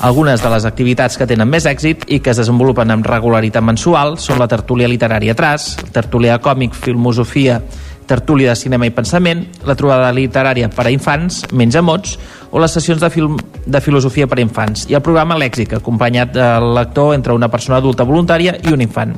Algunes 0.06 0.44
de 0.46 0.54
les 0.54 0.70
activitats 0.70 1.18
que 1.18 1.26
tenen 1.26 1.50
més 1.50 1.66
èxit 1.66 2.06
i 2.06 2.20
que 2.22 2.30
es 2.30 2.38
desenvolupen 2.38 2.94
amb 2.94 3.10
regularitat 3.10 3.66
mensual 3.66 4.20
són 4.22 4.38
la 4.38 4.48
tertúlia 4.48 4.88
literària 4.88 5.34
Tras, 5.34 5.72
tertúlia 5.90 6.38
còmic, 6.38 6.78
filmosofia, 6.78 7.64
tertúlia 8.10 8.56
de 8.56 8.58
cinema 8.58 8.90
i 8.90 8.94
pensament, 8.96 9.46
la 9.70 9.78
trobada 9.78 10.10
literària 10.16 10.72
per 10.74 10.88
a 10.90 10.94
infants, 10.94 11.44
menys 11.54 11.78
mots, 11.86 12.18
o 12.50 12.60
les 12.60 12.74
sessions 12.74 13.02
de, 13.02 13.12
film, 13.14 13.38
de 13.66 13.82
filosofia 13.86 14.28
per 14.28 14.40
a 14.40 14.44
infants, 14.44 14.88
i 14.90 14.98
el 14.98 15.06
programa 15.06 15.38
Lèxic, 15.38 15.78
acompanyat 15.78 16.34
del 16.34 16.74
lector 16.74 17.14
entre 17.14 17.38
una 17.38 17.52
persona 17.54 17.78
adulta 17.78 18.08
voluntària 18.10 18.58
i 18.66 18.74
un 18.74 18.82
infant. 18.82 19.14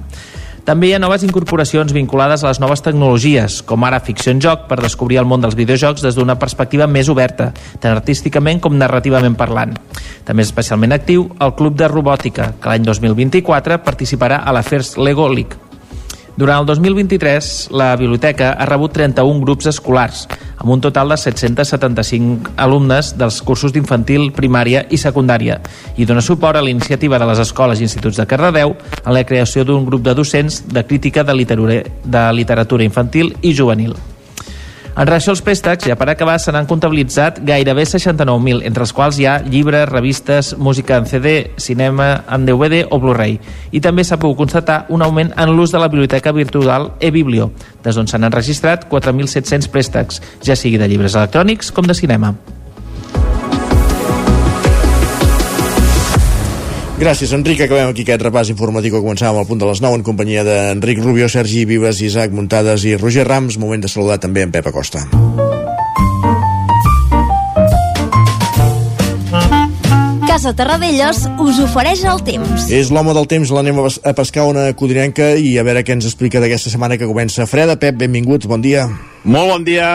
També 0.62 0.92
hi 0.92 0.94
ha 0.94 1.00
noves 1.02 1.24
incorporacions 1.26 1.90
vinculades 1.96 2.44
a 2.44 2.52
les 2.52 2.60
noves 2.62 2.84
tecnologies, 2.86 3.62
com 3.66 3.82
ara 3.88 4.02
ficció 4.06 4.30
en 4.36 4.44
joc, 4.44 4.68
per 4.70 4.78
descobrir 4.84 5.18
el 5.18 5.26
món 5.26 5.42
dels 5.42 5.58
videojocs 5.58 6.06
des 6.06 6.20
d'una 6.20 6.38
perspectiva 6.38 6.86
més 6.86 7.10
oberta, 7.10 7.50
tant 7.80 7.96
artísticament 7.96 8.62
com 8.62 8.78
narrativament 8.78 9.40
parlant. 9.40 9.74
També 10.28 10.46
és 10.46 10.54
especialment 10.54 10.94
actiu 10.94 11.32
el 11.42 11.56
Club 11.58 11.82
de 11.82 11.90
Robòtica, 11.90 12.52
que 12.62 12.70
l'any 12.70 12.86
2024 12.86 13.82
participarà 13.82 14.44
a 14.46 14.54
la 14.54 14.62
First 14.62 15.02
Lego 15.02 15.28
League. 15.34 15.71
Durant 16.38 16.62
el 16.62 16.66
2023, 16.66 17.70
la 17.76 17.96
biblioteca 18.00 18.54
ha 18.54 18.66
rebut 18.66 18.94
31 18.96 19.42
grups 19.44 19.68
escolars, 19.68 20.28
amb 20.58 20.72
un 20.72 20.82
total 20.82 21.12
de 21.12 21.18
775 21.20 22.54
alumnes 22.56 23.12
dels 23.20 23.42
cursos 23.44 23.74
d'infantil, 23.76 24.30
primària 24.36 24.86
i 24.90 25.00
secundària, 25.02 25.60
i 25.98 26.08
dona 26.08 26.24
suport 26.24 26.58
a 26.58 26.64
la 26.64 26.72
iniciativa 26.72 27.20
de 27.20 27.28
les 27.28 27.42
escoles 27.44 27.82
i 27.82 27.88
instituts 27.90 28.22
de 28.22 28.28
Cardedeu 28.30 28.78
en 29.02 29.12
la 29.14 29.26
creació 29.26 29.66
d'un 29.66 29.86
grup 29.86 30.06
de 30.08 30.16
docents 30.16 30.64
de 30.72 30.86
crítica 30.88 31.26
de 31.26 31.36
literatura 31.36 32.88
infantil 32.88 33.36
i 33.42 33.54
juvenil. 33.58 33.98
En 34.92 35.08
relació 35.08 35.32
als 35.32 35.40
préstecs, 35.40 35.86
ja 35.88 35.96
per 35.96 36.10
acabar, 36.12 36.36
se 36.44 36.52
n'han 36.52 36.68
comptabilitzat 36.68 37.40
gairebé 37.48 37.86
69.000, 37.88 38.66
entre 38.68 38.84
els 38.84 38.92
quals 38.92 39.20
hi 39.22 39.26
ha 39.26 39.38
llibres, 39.46 39.88
revistes, 39.88 40.52
música 40.60 41.00
en 41.00 41.08
CD, 41.08 41.36
cinema 41.56 42.26
en 42.28 42.46
DVD 42.46 42.84
o 42.92 43.00
Blu-ray. 43.00 43.40
I 43.72 43.80
també 43.80 44.04
s'ha 44.04 44.20
pogut 44.20 44.44
constatar 44.44 44.84
un 44.90 45.02
augment 45.02 45.32
en 45.40 45.56
l'ús 45.56 45.72
de 45.72 45.80
la 45.80 45.88
biblioteca 45.88 46.36
virtual 46.36 46.92
eBiblio, 47.00 47.54
des 47.86 47.96
d'on 47.96 48.12
s'han 48.12 48.28
enregistrat 48.28 48.90
4.700 48.92 49.72
préstecs, 49.72 50.20
ja 50.44 50.60
sigui 50.60 50.82
de 50.82 50.92
llibres 50.92 51.16
electrònics 51.16 51.72
com 51.72 51.88
de 51.88 51.96
cinema. 51.96 52.36
Gràcies, 57.02 57.32
Enric. 57.34 57.64
Acabem 57.66 57.88
aquí 57.90 58.04
aquest 58.06 58.22
repàs 58.22 58.50
informatiu 58.54 58.94
que 58.94 59.00
començàvem 59.02 59.40
al 59.42 59.48
punt 59.50 59.58
de 59.58 59.66
les 59.66 59.80
9 59.82 59.98
en 59.98 60.04
companyia 60.06 60.44
d'Enric 60.46 61.00
Rubio, 61.02 61.26
Sergi 61.34 61.64
Vives, 61.66 61.98
Isaac 62.06 62.30
Muntades 62.30 62.84
i 62.86 62.92
Roger 62.94 63.24
Rams. 63.26 63.56
Moment 63.58 63.82
de 63.82 63.90
saludar 63.90 64.20
també 64.22 64.44
en 64.46 64.52
Pep 64.54 64.68
Acosta. 64.70 65.02
Casa 70.28 70.52
Terradellos 70.54 71.24
us 71.42 71.62
ofereix 71.64 72.04
el 72.06 72.22
temps. 72.28 72.68
És 72.70 72.92
l'home 72.94 73.16
del 73.18 73.26
temps, 73.32 73.50
l'anem 73.50 73.82
a 73.82 74.14
pescar 74.14 74.46
una 74.46 74.68
codinenca 74.78 75.32
i 75.42 75.56
a 75.58 75.64
veure 75.66 75.82
què 75.82 75.96
ens 75.98 76.06
explica 76.06 76.38
d'aquesta 76.38 76.70
setmana 76.70 77.00
que 77.02 77.10
comença 77.10 77.48
freda. 77.50 77.80
Pep, 77.82 77.98
benvinguts, 77.98 78.46
bon 78.46 78.62
dia. 78.62 78.86
Molt 79.26 79.50
bon 79.56 79.66
dia. 79.66 79.90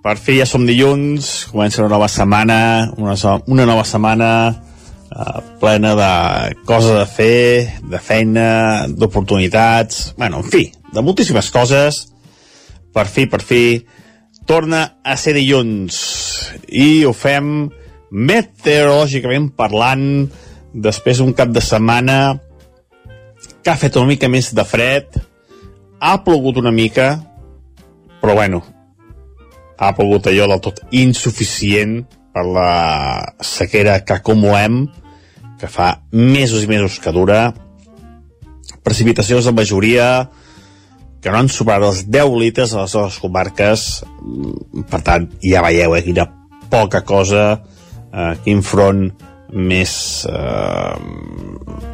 Per 0.00 0.16
fi 0.16 0.38
ja 0.40 0.48
som 0.48 0.64
dilluns, 0.64 1.50
comença 1.52 1.84
una 1.84 1.92
nova 1.92 2.08
setmana, 2.08 2.58
una, 2.96 3.18
una 3.44 3.68
nova 3.68 3.84
setmana 3.84 4.30
uh, 5.14 5.40
plena 5.60 5.94
de 5.98 6.12
coses 6.68 6.96
a 6.98 7.06
fer, 7.08 7.80
de 7.82 8.00
feina, 8.02 8.86
d'oportunitats, 8.88 10.14
bueno, 10.18 10.42
en 10.42 10.50
fi, 10.50 10.68
de 10.94 11.04
moltíssimes 11.04 11.50
coses. 11.54 12.06
Per 12.94 13.06
fi, 13.06 13.26
per 13.30 13.42
fi, 13.44 13.62
torna 14.48 14.98
a 15.04 15.16
ser 15.20 15.36
dilluns. 15.36 15.98
I 16.68 17.04
ho 17.04 17.12
fem 17.12 17.68
meteorològicament 18.10 19.50
parlant 19.56 20.04
després 20.72 21.20
d'un 21.20 21.34
cap 21.36 21.52
de 21.52 21.62
setmana 21.64 22.38
que 23.62 23.70
ha 23.70 23.76
fet 23.76 23.96
una 24.00 24.08
mica 24.08 24.30
més 24.32 24.50
de 24.56 24.64
fred, 24.64 25.18
ha 26.00 26.14
plogut 26.24 26.56
una 26.60 26.72
mica, 26.72 27.10
però 28.22 28.38
bueno, 28.38 28.62
ha 29.78 29.92
plogut 29.94 30.30
allò 30.30 30.46
del 30.50 30.62
tot 30.64 30.80
insuficient 30.96 32.00
per 32.34 32.44
la 32.46 32.72
sequera 33.44 34.00
que 34.04 34.18
acumulem, 34.18 34.86
que 35.58 35.70
fa 35.70 36.02
mesos 36.12 36.62
i 36.64 36.70
mesos 36.70 36.98
que 37.02 37.12
dura, 37.14 37.48
precipitacions 38.86 39.48
de 39.48 39.52
majoria 39.52 40.08
que 41.20 41.30
no 41.30 41.40
han 41.40 41.50
superat 41.50 41.84
els 41.88 42.04
10 42.06 42.36
litres 42.40 42.72
a 42.72 42.84
les 42.84 42.94
dues 42.94 43.18
comarques. 43.22 43.86
Per 44.90 45.00
tant 45.04 45.26
ja 45.42 45.64
veieu 45.66 45.96
eh, 45.96 46.04
quina 46.06 46.28
poca 46.70 47.02
cosa 47.06 47.44
eh, 47.58 48.34
quin 48.44 48.62
front 48.62 49.08
més 49.52 49.92
eh, 50.30 50.94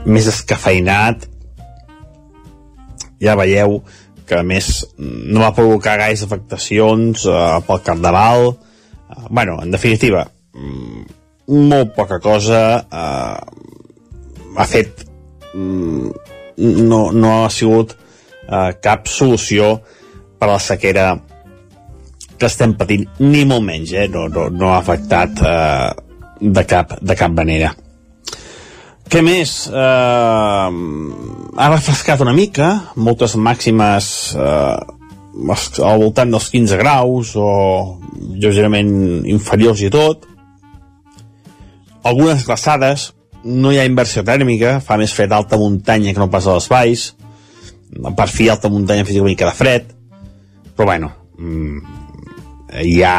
més 0.05 0.29
escafeinat. 0.29 1.29
Ja 3.23 3.38
veieu 3.40 3.81
que 4.29 4.38
a 4.40 4.44
més 4.44 4.85
no 4.99 5.40
va 5.40 5.55
provocar 5.57 5.97
gaire 6.01 6.29
afectacions 6.29 7.25
eh, 7.29 7.40
pel 7.64 7.83
carnaval 7.87 8.51
eh, 8.53 8.73
bueno, 9.30 9.58
en 9.62 9.70
definitiva 9.70 10.24
mm, 10.52 11.02
molt 11.70 11.94
poca 11.96 12.20
cosa 12.20 12.62
eh, 12.90 13.38
ha 14.56 14.66
fet 14.70 15.04
mm, 15.54 16.10
no, 16.88 17.10
no 17.12 17.44
ha 17.44 17.50
sigut 17.50 17.94
eh, 18.48 18.72
cap 18.80 19.08
solució 19.10 19.76
per 20.38 20.48
a 20.48 20.54
la 20.54 20.60
sequera 20.62 21.12
que 22.38 22.48
estem 22.50 22.74
patint, 22.78 23.06
ni 23.22 23.44
molt 23.46 23.64
menys, 23.64 23.94
eh? 23.94 24.08
no, 24.10 24.26
no, 24.28 24.48
no 24.50 24.72
ha 24.72 24.80
afectat 24.80 25.40
eh, 25.40 25.90
de, 26.40 26.64
cap, 26.68 26.96
de 27.00 27.16
cap 27.18 27.34
manera. 27.34 27.70
Què 29.10 29.20
més? 29.22 29.52
Eh, 29.70 30.68
ha 31.54 31.70
refrescat 31.70 32.24
una 32.24 32.34
mica, 32.36 32.70
moltes 32.96 33.36
màximes 33.38 34.08
eh, 34.34 34.76
al 35.35 35.99
voltant 35.99 36.31
dels 36.31 36.47
15 36.53 36.79
graus 36.79 37.35
o 37.37 37.49
lleugerament 38.38 39.25
inferiors 39.27 39.83
i 39.83 39.90
tot. 39.90 40.29
Algunes 42.05 42.44
glaçades, 42.47 43.11
no 43.44 43.73
hi 43.73 43.81
ha 43.81 43.88
inversió 43.88 44.23
tèrmica, 44.25 44.79
fa 44.85 44.97
més 45.01 45.12
fred 45.12 45.33
alta 45.33 45.59
muntanya 45.61 46.12
que 46.12 46.23
no 46.23 46.31
pas 46.33 46.47
a 46.47 46.57
les 46.57 46.68
valls, 46.70 47.09
per 48.16 48.29
fi 48.31 48.49
alta 48.49 48.70
muntanya 48.73 49.05
fins 49.05 49.20
una 49.20 49.33
mica 49.33 49.49
de 49.49 49.57
fred, 49.57 49.90
però 50.77 50.88
bueno, 50.88 51.11
mm, 51.38 52.01
ja 52.90 53.16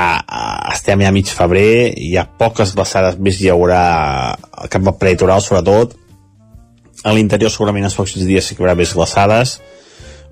estem 0.73 1.01
ja 1.01 1.11
a 1.11 1.15
mig 1.15 1.29
febrer, 1.31 1.93
hi 1.97 2.15
ha 2.17 2.25
poques 2.39 2.75
glaçades 2.75 3.19
més 3.19 3.39
hi 3.41 3.51
haurà 3.53 4.35
cap 4.69 4.81
al 4.81 4.97
preditoral 4.99 5.43
sobretot, 5.43 5.95
a 7.05 7.13
l'interior 7.13 7.51
segurament 7.53 7.85
els 7.85 7.95
pocs 7.95 8.17
dies 8.17 8.45
sí 8.45 8.55
que 8.55 8.63
hi 8.63 8.65
haurà 8.65 8.75
més 8.77 8.93
glaçades, 8.97 9.59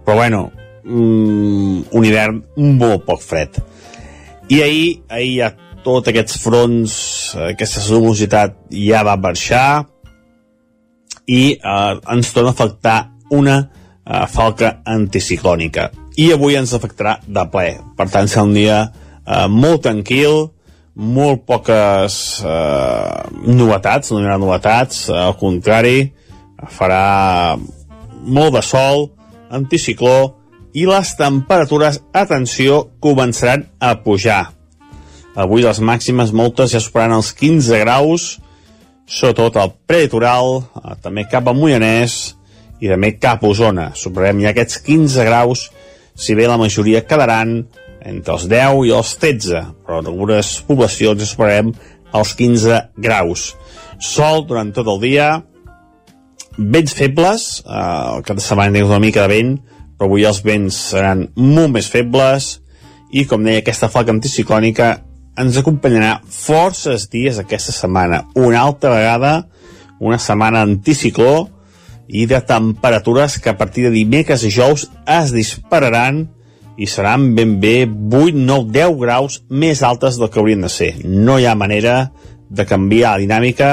però 0.03 0.17
bueno, 0.23 0.49
mm, 0.83 1.89
un 1.91 2.05
hivern 2.05 2.41
molt 2.57 3.05
poc 3.07 3.21
fred. 3.23 3.59
I 4.51 4.61
ahir, 4.61 4.87
ahir 5.09 5.33
ja 5.37 5.51
tots 5.83 6.11
aquests 6.11 6.39
fronts, 6.43 6.95
aquesta 7.51 7.83
lumositat 7.91 8.55
ja 8.71 9.03
va 9.03 9.17
marxar 9.19 9.83
i 11.27 11.55
eh, 11.55 11.93
ens 12.15 12.31
torna 12.35 12.51
a 12.51 12.55
afectar 12.55 12.97
una 13.31 13.59
eh, 13.59 14.25
falca 14.31 14.79
anticiclònica. 14.85 15.89
I 16.19 16.31
avui 16.35 16.57
ens 16.59 16.73
afectarà 16.75 17.17
de 17.25 17.45
ple. 17.51 17.77
Per 17.97 18.07
tant, 18.11 18.29
serà 18.29 18.45
un 18.45 18.53
dia 18.55 18.83
eh, 18.85 19.47
molt 19.49 19.83
tranquil, 19.87 20.47
molt 20.93 21.45
poques 21.49 22.19
eh, 22.45 23.23
novetats, 23.49 24.11
no 24.11 24.21
hi 24.21 24.27
haurà 24.27 24.37
novetats, 24.41 25.07
eh, 25.09 25.17
al 25.17 25.37
contrari, 25.39 25.97
farà 26.69 27.57
molt 28.23 28.53
de 28.55 28.61
sol, 28.63 29.09
anticicló, 29.53 30.42
i 30.73 30.87
les 30.89 31.13
temperatures, 31.17 32.01
atenció, 32.13 32.87
començaran 33.01 33.67
a 33.79 33.93
pujar. 34.03 34.47
Avui 35.37 35.65
les 35.65 35.79
màximes 35.81 36.33
moltes 36.33 36.73
ja 36.73 36.81
superaran 36.81 37.19
els 37.21 37.31
15 37.37 37.79
graus, 37.81 38.25
sobretot 39.05 39.57
al 39.57 39.73
prelitoral, 39.87 40.63
eh, 40.63 40.95
també 41.01 41.25
cap 41.29 41.47
a 41.47 41.53
Moianès 41.53 42.35
i 42.81 42.89
també 42.89 43.13
cap 43.19 43.43
a 43.43 43.47
Osona. 43.47 43.91
Superarem 43.95 44.41
ja 44.41 44.51
aquests 44.53 44.81
15 44.85 45.25
graus, 45.25 45.69
si 46.15 46.35
bé 46.35 46.47
la 46.47 46.57
majoria 46.57 47.05
quedaran 47.05 47.63
entre 48.03 48.33
els 48.33 48.47
10 48.49 48.85
i 48.85 48.93
els 48.93 49.15
13, 49.17 49.63
però 49.85 50.01
en 50.01 50.11
algunes 50.11 50.61
poblacions 50.67 51.21
ja 51.21 51.29
superarem 51.29 51.73
els 52.13 52.33
15 52.37 52.81
graus. 52.97 53.53
Sol 53.99 54.45
durant 54.45 54.73
tot 54.73 54.87
el 54.87 54.99
dia, 55.01 55.43
vents 56.57 56.93
febles, 56.93 57.63
eh, 57.65 58.17
el 58.17 58.23
cap 58.23 58.37
de 58.37 58.43
setmana 58.43 58.85
una 58.85 58.99
mica 58.99 59.27
de 59.27 59.33
vent, 59.33 59.55
però 59.97 60.09
avui 60.09 60.25
els 60.27 60.41
vents 60.45 60.77
seran 60.93 61.27
molt 61.35 61.73
més 61.77 61.89
febles 61.91 62.57
i, 63.13 63.25
com 63.29 63.43
deia, 63.45 63.61
aquesta 63.61 63.91
falca 63.93 64.13
anticiclònica 64.13 64.93
ens 65.39 65.57
acompanyarà 65.57 66.19
forces 66.29 67.07
dies 67.09 67.39
aquesta 67.41 67.73
setmana. 67.73 68.23
Una 68.37 68.61
altra 68.61 68.93
vegada, 68.93 69.33
una 69.99 70.19
setmana 70.21 70.61
anticicló 70.65 71.47
i 72.07 72.25
de 72.29 72.41
temperatures 72.45 73.39
que 73.41 73.53
a 73.53 73.57
partir 73.57 73.87
de 73.87 73.93
dimecres 73.93 74.43
i 74.43 74.51
jous 74.53 74.87
es 75.09 75.33
dispararan 75.33 76.25
i 76.77 76.87
seran 76.89 77.31
ben 77.37 77.59
bé 77.61 77.85
8, 77.85 78.33
9, 78.33 78.69
10 78.73 78.99
graus 78.99 79.39
més 79.49 79.83
altes 79.85 80.17
del 80.19 80.29
que 80.29 80.41
haurien 80.41 80.65
de 80.65 80.69
ser. 80.73 80.93
No 81.05 81.37
hi 81.39 81.45
ha 81.45 81.55
manera 81.55 82.11
de 82.49 82.65
canviar 82.69 83.15
la 83.15 83.23
dinàmica 83.23 83.71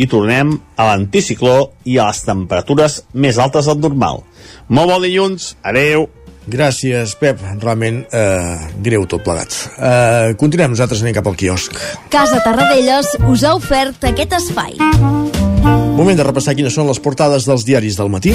i 0.00 0.08
tornem 0.08 0.54
a 0.80 0.86
l'anticicló 0.88 1.58
i 1.84 1.98
a 1.98 2.08
les 2.08 2.24
temperatures 2.24 3.02
més 3.12 3.38
altes 3.38 3.68
del 3.68 3.82
normal. 3.84 4.24
Molt 4.72 4.94
bon 4.94 5.04
dilluns, 5.04 5.54
adeu! 5.62 6.08
Gràcies, 6.50 7.12
Pep. 7.20 7.42
Realment 7.60 8.00
eh, 8.16 8.70
greu 8.82 9.04
tot 9.06 9.22
plegat. 9.22 9.54
Eh, 9.76 10.32
continuem, 10.40 10.72
nosaltres 10.72 11.04
anem 11.04 11.14
cap 11.20 11.28
al 11.30 11.36
quiosc. 11.38 11.76
Casa 12.10 12.40
Tarradellas 12.46 13.12
us 13.28 13.44
ha 13.44 13.54
ofert 13.60 14.08
aquest 14.10 14.34
espai. 14.40 14.80
Moment 15.60 16.16
de 16.16 16.24
repassar 16.24 16.54
quines 16.56 16.72
són 16.72 16.88
les 16.88 17.00
portades 17.02 17.44
dels 17.48 17.66
diaris 17.68 17.98
del 17.98 18.08
matí. 18.12 18.32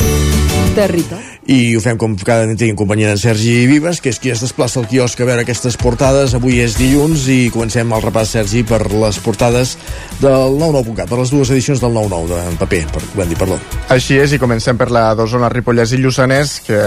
Territori. 0.76 1.24
I 1.48 1.76
ho 1.78 1.80
fem 1.80 1.96
com 1.98 2.16
cada 2.20 2.44
nit 2.50 2.60
en 2.66 2.76
companyia 2.76 3.12
d'en 3.12 3.20
Sergi 3.22 3.54
Vives, 3.70 4.02
que 4.04 4.12
és 4.12 4.20
qui 4.20 4.32
es 4.34 4.42
desplaça 4.44 4.82
al 4.82 4.88
quiosc 4.92 5.22
a 5.22 5.28
veure 5.30 5.46
aquestes 5.46 5.78
portades. 5.80 6.34
Avui 6.36 6.60
és 6.60 6.76
dilluns 6.76 7.28
i 7.32 7.38
comencem 7.54 7.94
el 7.96 8.04
repàs, 8.04 8.34
Sergi, 8.36 8.66
per 8.68 8.82
les 8.92 9.20
portades 9.24 9.76
del 10.20 10.58
99.cat, 10.60 11.08
per 11.10 11.20
les 11.22 11.32
dues 11.32 11.54
edicions 11.56 11.82
del 11.82 11.96
99 11.96 12.34
de, 12.34 12.42
en 12.52 12.60
paper, 12.60 12.82
per, 12.92 13.04
vam 13.16 13.32
dir, 13.32 13.40
perdó. 13.40 13.60
Així 13.96 14.20
és, 14.20 14.36
i 14.36 14.42
comencem 14.42 14.78
per 14.78 14.90
la 14.94 15.08
d'Osona, 15.16 15.50
Ripollès 15.54 15.96
i 15.96 16.02
Lluçanès, 16.02 16.58
que 16.68 16.82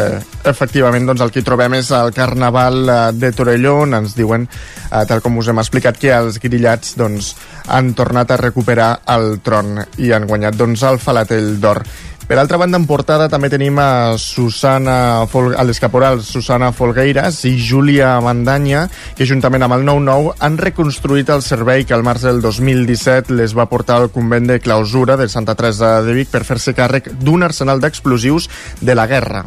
efectivament 0.51 1.09
doncs, 1.09 1.25
el 1.25 1.33
que 1.33 1.41
hi 1.41 1.49
trobem 1.49 1.79
és 1.81 1.91
el 1.97 2.13
Carnaval 2.17 2.83
eh, 2.85 2.99
de 3.17 3.33
Torelló, 3.33 3.79
on 3.87 4.03
ens 4.03 4.19
diuen, 4.19 4.45
eh, 4.91 5.05
tal 5.09 5.25
com 5.25 5.41
us 5.41 5.49
hem 5.49 5.63
explicat, 5.65 5.97
que 6.03 6.13
els 6.13 6.43
grillats 6.43 6.99
doncs, 6.99 7.33
han 7.69 7.95
tornat 7.95 8.31
a 8.31 8.41
recuperar 8.41 8.91
el 9.15 9.41
tron 9.45 9.77
i 9.99 10.13
han 10.13 10.27
guanyat 10.27 10.57
doncs, 10.59 10.83
el 10.89 10.99
Falatell 11.03 11.59
d'Or. 11.61 11.85
Per 12.29 12.37
altra 12.37 12.59
banda, 12.61 12.77
en 12.77 12.85
portada 12.85 13.25
també 13.33 13.49
tenim 13.49 13.79
a 13.81 14.19
Susana 14.21 15.25
Fol 15.33 15.55
a 15.57 15.65
les 15.65 15.81
caporals 15.81 16.29
Susana 16.29 16.69
Folgueiras 16.77 17.41
i 17.49 17.55
Júlia 17.57 18.11
Mandanya, 18.21 18.85
que 19.17 19.25
juntament 19.25 19.65
amb 19.65 19.79
el 19.79 19.89
9-9 19.89 20.37
han 20.45 20.61
reconstruït 20.61 21.33
el 21.33 21.41
servei 21.47 21.89
que 21.89 21.97
al 21.97 22.05
març 22.05 22.29
del 22.29 22.45
2017 22.45 23.33
les 23.33 23.57
va 23.57 23.71
portar 23.73 23.97
al 23.97 24.13
convent 24.13 24.53
de 24.53 24.61
clausura 24.61 25.17
de 25.17 25.33
Santa 25.33 25.57
Teresa 25.57 26.03
de 26.05 26.21
Vic 26.21 26.29
per 26.29 26.45
fer-se 26.45 26.77
càrrec 26.77 27.15
d'un 27.17 27.49
arsenal 27.49 27.81
d'explosius 27.81 28.51
de 28.83 28.95
la 28.95 29.09
guerra. 29.09 29.47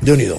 déu 0.00 0.14
nhi 0.14 0.30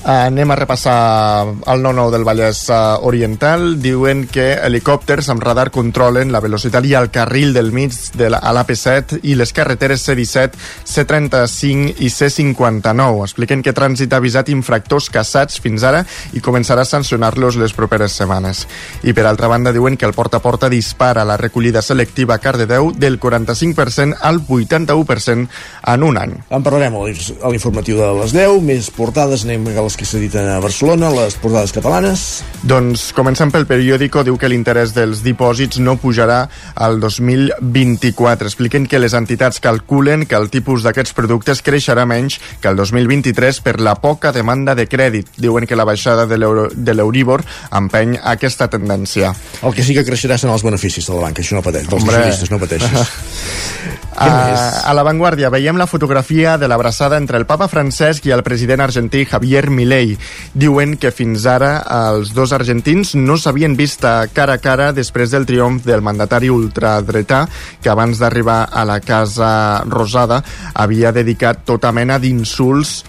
Anem 0.00 0.48
a 0.50 0.56
repassar 0.56 1.44
el 1.44 1.82
9-9 1.84 2.10
del 2.10 2.24
Vallès 2.24 2.62
uh, 2.72 3.04
Oriental. 3.04 3.74
Diuen 3.84 4.22
que 4.32 4.54
helicòpters 4.56 5.28
amb 5.28 5.44
radar 5.44 5.68
controlen 5.74 6.32
la 6.32 6.40
velocitat 6.40 6.86
i 6.88 6.94
el 6.96 7.10
carril 7.12 7.52
del 7.52 7.68
mig 7.76 7.92
de 8.16 8.30
la, 8.32 8.38
a 8.40 8.54
l'AP7 8.56 9.18
i 9.28 9.34
les 9.36 9.52
carreteres 9.52 10.00
C-17, 10.08 10.56
C-35 10.88 12.00
i 12.00 12.08
C-59. 12.08 13.26
Expliquen 13.26 13.60
que 13.60 13.74
Trànsit 13.76 14.16
ha 14.16 14.22
avisat 14.24 14.48
infractors 14.48 15.10
caçats 15.12 15.60
fins 15.60 15.84
ara 15.84 16.00
i 16.32 16.40
començarà 16.40 16.86
a 16.86 16.88
sancionar-los 16.88 17.60
les 17.60 17.76
properes 17.76 18.16
setmanes. 18.16 18.64
I 19.04 19.12
per 19.12 19.28
altra 19.28 19.52
banda 19.52 19.74
diuen 19.76 20.00
que 20.00 20.08
el 20.08 20.16
porta 20.16 20.40
a 20.40 20.44
porta 20.44 20.72
dispara 20.72 21.26
la 21.28 21.36
recollida 21.36 21.84
selectiva 21.84 22.38
a 22.38 22.40
Cardedeu 22.40 22.94
del 22.96 23.20
45% 23.20 24.16
al 24.16 24.40
81% 24.48 25.46
en 25.92 26.08
un 26.08 26.16
any. 26.24 26.34
En 26.48 26.64
parlarem 26.64 26.96
a 26.96 27.04
l'informatiu 27.52 28.00
de 28.00 28.10
les 28.22 28.32
10, 28.32 28.64
més 28.64 28.88
portades, 28.96 29.44
anem 29.44 29.68
a 29.68 29.89
els 29.90 29.98
que 29.98 30.06
s'editen 30.06 30.46
a 30.46 30.60
Barcelona, 30.62 31.08
les 31.10 31.34
portades 31.42 31.72
catalanes. 31.74 32.20
Doncs 32.62 33.08
començant 33.16 33.50
pel 33.50 33.66
periòdico, 33.66 34.22
diu 34.22 34.36
que 34.38 34.48
l'interès 34.50 34.92
dels 34.94 35.24
dipòsits 35.24 35.80
no 35.82 35.96
pujarà 35.98 36.44
al 36.78 37.00
2024. 37.02 38.46
Expliquen 38.46 38.86
que 38.86 39.00
les 39.02 39.16
entitats 39.18 39.58
calculen 39.62 40.26
que 40.30 40.38
el 40.38 40.46
tipus 40.52 40.86
d'aquests 40.86 41.16
productes 41.16 41.64
creixerà 41.66 42.06
menys 42.06 42.38
que 42.62 42.70
el 42.70 42.78
2023 42.78 43.58
per 43.66 43.80
la 43.82 43.96
poca 43.98 44.30
demanda 44.36 44.76
de 44.78 44.86
crèdit. 44.86 45.32
Diuen 45.40 45.66
que 45.66 45.78
la 45.78 45.88
baixada 45.88 46.28
de 46.30 46.94
l'Euríbor 46.94 47.42
empeny 47.74 48.14
aquesta 48.22 48.70
tendència. 48.70 49.34
El 49.64 49.74
que 49.74 49.82
sí 49.82 49.96
que 49.96 50.06
creixerà 50.06 50.38
són 50.38 50.54
els 50.54 50.66
beneficis 50.66 51.10
de 51.10 51.18
la 51.18 51.26
banca, 51.26 51.42
això 51.42 51.58
no 51.58 51.66
pateix, 51.66 51.90
dels 51.90 52.06
Hombre. 52.06 52.22
no 52.54 52.62
pateixis. 52.62 54.06
A, 54.20 54.84
a 54.84 54.92
l'avantguàrdia 54.92 55.48
veiem 55.48 55.78
la 55.80 55.86
fotografia 55.88 56.58
de 56.60 56.68
l'abraçada 56.68 57.16
entre 57.16 57.38
el 57.40 57.46
papa 57.48 57.70
Francesc 57.72 58.26
i 58.28 58.34
el 58.36 58.42
president 58.44 58.82
argentí 58.84 59.24
Javier 59.24 59.70
Milei. 59.72 60.12
Diuen 60.52 60.98
que 61.00 61.12
fins 61.14 61.46
ara 61.48 61.78
els 62.10 62.34
dos 62.36 62.52
argentins 62.52 63.14
no 63.16 63.38
s'havien 63.40 63.78
vist 63.78 64.04
cara 64.36 64.58
a 64.58 64.60
cara 64.60 64.90
després 64.96 65.32
del 65.32 65.46
triomf 65.48 65.86
del 65.88 66.04
mandatari 66.04 66.52
ultradretà 66.52 67.46
que 67.80 67.92
abans 67.92 68.20
d'arribar 68.20 68.66
a 68.68 68.84
la 68.84 69.00
Casa 69.00 69.52
Rosada 69.88 70.42
havia 70.74 71.14
dedicat 71.16 71.64
tota 71.64 71.92
mena 71.92 72.18
d'insults 72.20 73.00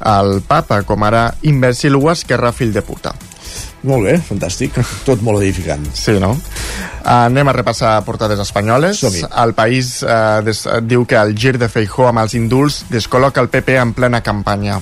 al 0.00 0.38
papa, 0.46 0.82
com 0.86 1.02
ara 1.02 1.26
imbècil 1.42 1.98
o 1.98 2.08
esquerra 2.14 2.54
fill 2.54 2.72
de 2.72 2.86
puta. 2.86 3.14
Molt 3.88 4.04
bé, 4.04 4.16
fantàstic. 4.20 4.76
Tot 5.08 5.22
molt 5.24 5.40
edificant. 5.40 5.86
Sí, 5.96 6.18
no? 6.20 6.34
Anem 7.08 7.48
a 7.48 7.54
repassar 7.56 7.94
portades 8.04 8.40
espanyoles. 8.42 9.00
El 9.30 9.54
país 9.56 10.00
eh, 10.02 10.40
des, 10.44 10.66
diu 10.84 11.06
que 11.08 11.16
el 11.16 11.32
gir 11.36 11.56
de 11.58 11.70
Feijó 11.72 12.10
amb 12.10 12.24
els 12.24 12.36
indults 12.36 12.82
descol·loca 12.92 13.40
el 13.40 13.48
PP 13.52 13.78
en 13.80 13.94
plena 13.96 14.20
campanya. 14.26 14.80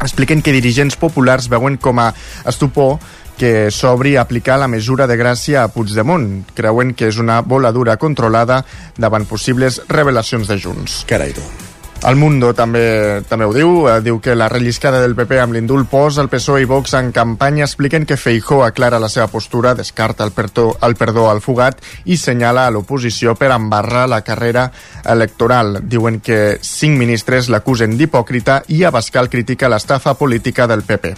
Expliquen 0.00 0.42
que 0.42 0.54
dirigents 0.56 0.96
populars 1.00 1.50
veuen 1.52 1.76
com 1.80 2.00
a 2.00 2.10
estupor 2.48 2.98
que 3.36 3.70
s'obri 3.74 4.14
a 4.16 4.22
aplicar 4.22 4.58
la 4.62 4.70
mesura 4.70 5.08
de 5.10 5.18
gràcia 5.18 5.64
a 5.64 5.68
Puigdemont. 5.74 6.44
Creuen 6.54 6.94
que 6.94 7.10
és 7.10 7.18
una 7.18 7.40
voladura 7.42 7.98
controlada 7.98 8.62
davant 8.96 9.26
possibles 9.26 9.82
revelacions 9.88 10.48
de 10.48 10.58
Junts. 10.60 11.02
Carai, 11.10 11.34
tu. 11.34 11.73
El 12.04 12.16
Mundo 12.20 12.50
també, 12.52 13.22
també 13.30 13.46
ho 13.48 13.52
diu, 13.56 13.70
eh, 13.88 13.94
diu 14.04 14.18
que 14.20 14.34
la 14.36 14.50
relliscada 14.52 14.98
del 15.00 15.14
PP 15.16 15.38
amb 15.40 15.54
l'indult 15.56 15.88
posa 15.88 16.20
el 16.20 16.28
PSOE 16.28 16.60
i 16.60 16.68
Vox 16.68 16.92
en 16.98 17.08
campanya, 17.16 17.64
expliquen 17.64 18.04
que 18.04 18.18
Feijó 18.20 18.60
aclara 18.62 19.00
la 19.00 19.08
seva 19.08 19.30
postura, 19.32 19.72
descarta 19.74 20.22
el 20.28 20.32
perdó, 20.36 20.76
el 20.84 20.96
perdó 21.00 21.30
al 21.30 21.40
fugat 21.40 21.80
i 22.04 22.18
senyala 22.20 22.66
a 22.66 22.74
l'oposició 22.74 23.32
per 23.40 23.54
embarrar 23.56 24.04
la 24.12 24.20
carrera 24.20 24.66
electoral. 25.02 25.78
Diuen 25.88 26.20
que 26.20 26.58
cinc 26.60 27.00
ministres 27.00 27.48
l'acusen 27.48 27.96
d'hipòcrita 27.96 28.60
i 28.68 28.84
Abascal 28.84 29.32
critica 29.32 29.72
l'estafa 29.72 30.12
política 30.20 30.68
del 30.68 30.84
PP. 30.84 31.14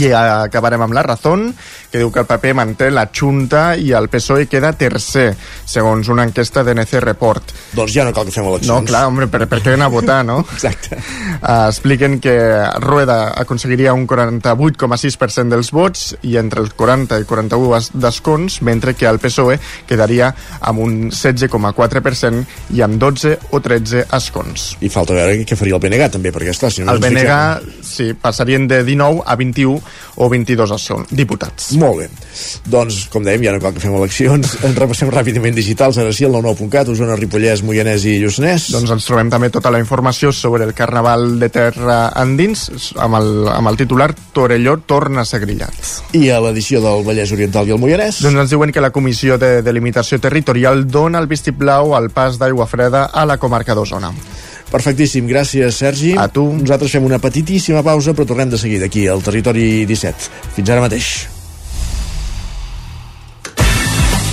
I 0.00 0.08
acabarem 0.16 0.82
amb 0.82 0.96
la 0.96 1.04
Razón, 1.04 1.50
que 1.94 2.00
diu 2.02 2.10
que 2.10 2.18
el 2.24 2.26
PP 2.26 2.50
manté 2.58 2.88
la 2.90 3.04
Junta 3.14 3.76
i 3.78 3.92
el 3.94 4.08
PSOE 4.10 4.48
queda 4.50 4.72
tercer, 4.74 5.28
segons 5.64 6.08
una 6.10 6.24
enquesta 6.26 6.64
de 6.66 6.72
NC 6.74 6.98
Report. 7.04 7.52
Doncs 7.78 7.92
ja 7.94 8.02
no 8.02 8.10
cal 8.16 8.26
que 8.26 8.32
fem 8.34 8.48
eleccions. 8.50 8.66
No, 8.72 8.80
clar, 8.82 9.04
home, 9.06 9.28
per, 9.30 9.44
per 9.46 9.60
què 9.62 9.76
anar 9.76 9.86
a 9.86 9.92
votar, 9.94 10.16
no? 10.26 10.40
Exacte. 10.56 10.98
Uh, 11.38 11.68
expliquen 11.68 12.16
que 12.24 12.34
Rueda 12.82 13.28
aconseguiria 13.38 13.92
un 13.94 14.08
48,6% 14.10 15.54
dels 15.54 15.70
vots 15.76 16.02
i 16.26 16.34
entre 16.40 16.64
els 16.64 16.74
40 16.74 17.20
i 17.22 17.28
41 17.30 17.92
d'escons, 18.02 18.58
mentre 18.66 18.96
que 18.98 19.06
el 19.06 19.20
PSOE 19.22 19.60
quedaria 19.86 20.32
amb 20.66 20.82
un 20.82 20.98
16,4% 21.14 22.74
i 22.74 22.82
amb 22.82 22.98
12 22.98 23.36
o 23.54 23.62
13 23.62 24.06
escons. 24.18 24.66
I 24.82 24.90
falta 24.90 25.14
veure 25.14 25.38
què 25.46 25.54
faria 25.58 25.78
el 25.78 25.82
BNG 25.86 26.10
també, 26.18 26.34
perquè 26.34 26.50
esclar, 26.56 26.72
si 26.74 26.82
no 26.82 26.90
el 26.90 26.98
ens 26.98 27.06
BNG, 27.06 27.22
fiquem- 27.22 27.86
sí, 27.94 28.10
passarien 28.18 28.66
de 28.66 28.82
19 28.82 29.22
a 29.30 29.36
21 29.38 29.78
o 30.16 30.28
22 30.30 30.74
escons, 30.80 31.14
diputats. 31.14 31.70
Molt 31.78 31.83
bé. 31.98 32.08
Doncs, 32.70 33.04
com 33.12 33.24
dèiem, 33.26 33.44
ja 33.46 33.52
no 33.54 33.60
cal 33.62 33.74
que 33.76 33.82
fem 33.82 33.94
eleccions. 33.94 34.56
En 34.64 34.72
repassem 34.78 35.10
ràpidament 35.12 35.54
digitals, 35.54 35.98
ara 36.00 36.12
sí, 36.14 36.24
el 36.24 36.32
99.cat, 36.32 36.88
Osona, 36.88 37.18
Ripollès, 37.20 37.62
Moianès 37.66 38.06
i 38.08 38.16
Lluçanès. 38.22 38.70
Doncs 38.72 38.94
ens 38.96 39.08
trobem 39.08 39.28
també 39.32 39.50
tota 39.52 39.70
la 39.74 39.80
informació 39.82 40.32
sobre 40.32 40.64
el 40.64 40.72
Carnaval 40.74 41.38
de 41.42 41.50
Terra 41.52 41.98
Endins 42.22 42.94
amb 42.96 43.18
el, 43.20 43.28
amb 43.52 43.70
el 43.70 43.78
titular 43.80 44.08
Torelló 44.34 44.78
torna 44.88 45.22
a 45.22 45.28
ser 45.28 45.42
grillat. 45.44 45.76
I 46.16 46.30
a 46.32 46.40
l'edició 46.44 46.80
del 46.84 47.04
Vallès 47.06 47.34
Oriental 47.36 47.68
i 47.68 47.76
el 47.76 47.82
Moianès? 47.82 48.22
Doncs 48.24 48.46
ens 48.46 48.56
diuen 48.56 48.72
que 48.72 48.82
la 48.82 48.92
Comissió 48.94 49.38
de 49.38 49.58
Delimitació 49.66 50.18
Territorial 50.22 50.86
dona 50.88 51.20
el 51.20 51.28
vistiplau 51.30 51.94
al 51.98 52.10
pas 52.14 52.40
d'aigua 52.40 52.66
freda 52.70 53.10
a 53.12 53.28
la 53.28 53.38
comarca 53.42 53.76
d'Osona. 53.76 54.14
Perfectíssim, 54.74 55.28
gràcies 55.30 55.76
Sergi. 55.78 56.14
A 56.18 56.26
tu. 56.32 56.48
Nosaltres 56.56 56.96
fem 56.96 57.06
una 57.06 57.20
petitíssima 57.22 57.84
pausa, 57.86 58.16
però 58.16 58.26
tornem 58.26 58.50
de 58.50 58.58
seguida 58.58 58.90
aquí 58.90 59.06
al 59.06 59.22
Territori 59.22 59.84
17. 59.86 60.34
Fins 60.56 60.74
ara 60.74 60.82
mateix. 60.88 61.14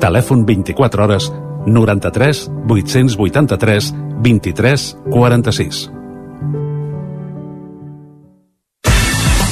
Telèfon 0.00 0.44
24 0.46 1.04
hores 1.04 1.30
93 1.66 2.50
883 2.68 3.94
23 4.22 4.88
46. 5.10 5.90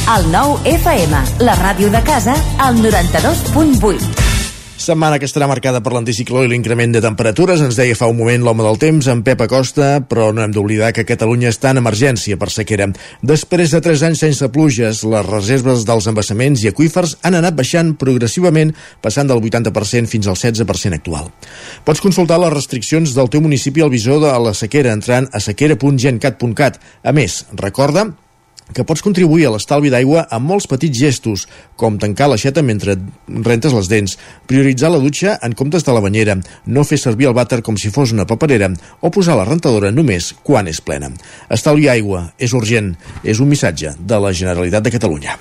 El 0.07 0.29
nou 0.31 0.55
FM, 0.71 1.19
la 1.43 1.57
ràdio 1.59 1.91
de 1.91 1.99
casa, 2.07 2.37
al 2.63 2.79
92.8. 2.79 4.36
Setmana 4.77 5.17
que 5.17 5.25
estarà 5.25 5.47
marcada 5.49 5.81
per 5.81 5.95
l'anticicló 5.95 6.43
i 6.45 6.51
l'increment 6.51 6.93
de 6.93 7.01
temperatures. 7.01 7.63
Ens 7.65 7.79
deia 7.79 7.97
fa 7.97 8.11
un 8.13 8.19
moment 8.19 8.43
l'home 8.45 8.65
del 8.67 8.77
temps, 8.77 9.07
en 9.09 9.23
Pep 9.25 9.41
Acosta, 9.41 10.03
però 10.05 10.29
no 10.37 10.43
hem 10.45 10.53
d'oblidar 10.53 10.91
que 10.93 11.07
Catalunya 11.09 11.49
està 11.49 11.73
en 11.73 11.81
emergència 11.81 12.37
per 12.37 12.51
sequera. 12.53 12.91
Després 13.25 13.73
de 13.73 13.81
3 13.81 14.05
anys 14.11 14.21
sense 14.27 14.51
pluges, 14.53 15.01
les 15.09 15.25
reserves 15.31 15.87
dels 15.89 16.11
embassaments 16.13 16.67
i 16.67 16.69
aqüífers 16.69 17.17
han 17.25 17.39
anat 17.41 17.57
baixant 17.57 17.95
progressivament, 17.97 18.75
passant 19.01 19.33
del 19.33 19.41
80% 19.41 20.13
fins 20.13 20.29
al 20.29 20.37
16% 20.37 21.01
actual. 21.01 21.33
Pots 21.89 22.05
consultar 22.05 22.37
les 22.45 22.53
restriccions 22.53 23.17
del 23.17 23.33
teu 23.33 23.41
municipi 23.41 23.81
al 23.81 23.95
visor 23.97 24.21
de 24.29 24.37
la 24.45 24.53
sequera 24.53 24.93
entrant 24.93 25.33
a 25.33 25.41
sequera.gencat.cat. 25.41 26.79
A 27.01 27.17
més, 27.17 27.47
recorda 27.57 28.11
que 28.75 28.85
pots 28.85 29.03
contribuir 29.05 29.47
a 29.47 29.53
l'estalvi 29.55 29.91
d'aigua 29.93 30.27
amb 30.33 30.49
molts 30.51 30.67
petits 30.71 30.99
gestos, 30.99 31.47
com 31.79 31.99
tancar 32.03 32.29
l'aixeta 32.31 32.65
mentre 32.67 32.97
rentes 33.47 33.75
les 33.77 33.91
dents, 33.91 34.17
prioritzar 34.47 34.91
la 34.93 35.03
dutxa 35.03 35.37
en 35.43 35.55
comptes 35.59 35.87
de 35.87 35.95
la 35.95 36.03
banyera, 36.03 36.39
no 36.67 36.85
fer 36.85 36.99
servir 36.99 37.31
el 37.31 37.37
vàter 37.37 37.63
com 37.63 37.79
si 37.79 37.93
fos 37.95 38.15
una 38.17 38.27
paperera 38.27 38.73
o 39.01 39.11
posar 39.11 39.37
la 39.39 39.47
rentadora 39.49 39.93
només 39.95 40.33
quan 40.43 40.69
és 40.69 40.81
plena. 40.81 41.13
Estalviar 41.51 41.95
aigua 41.95 42.31
és 42.39 42.57
urgent, 42.57 42.95
és 43.23 43.41
un 43.41 43.51
missatge 43.53 43.95
de 43.99 44.23
la 44.23 44.33
Generalitat 44.33 44.87
de 44.87 44.95
Catalunya. 44.99 45.39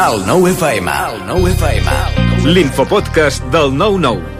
El 0.00 0.22
nou 0.24 0.46
FM. 0.48 0.88
El 0.88 1.22
nou 1.28 1.48
FM. 1.50 1.96
L'infopodcast 2.48 3.44
del 3.52 3.74
99. 3.76 4.39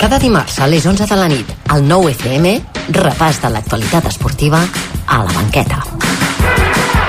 Cada 0.00 0.18
dimarts 0.18 0.58
a 0.60 0.66
les 0.68 0.84
11 0.86 1.06
de 1.08 1.16
la 1.16 1.26
nit, 1.28 1.52
al 1.72 1.82
9 1.88 2.10
FM, 2.12 2.52
repàs 2.94 3.40
de 3.42 3.50
l'actualitat 3.50 4.06
esportiva 4.10 4.60
a 5.06 5.22
la 5.24 5.32
banqueta. 5.32 5.80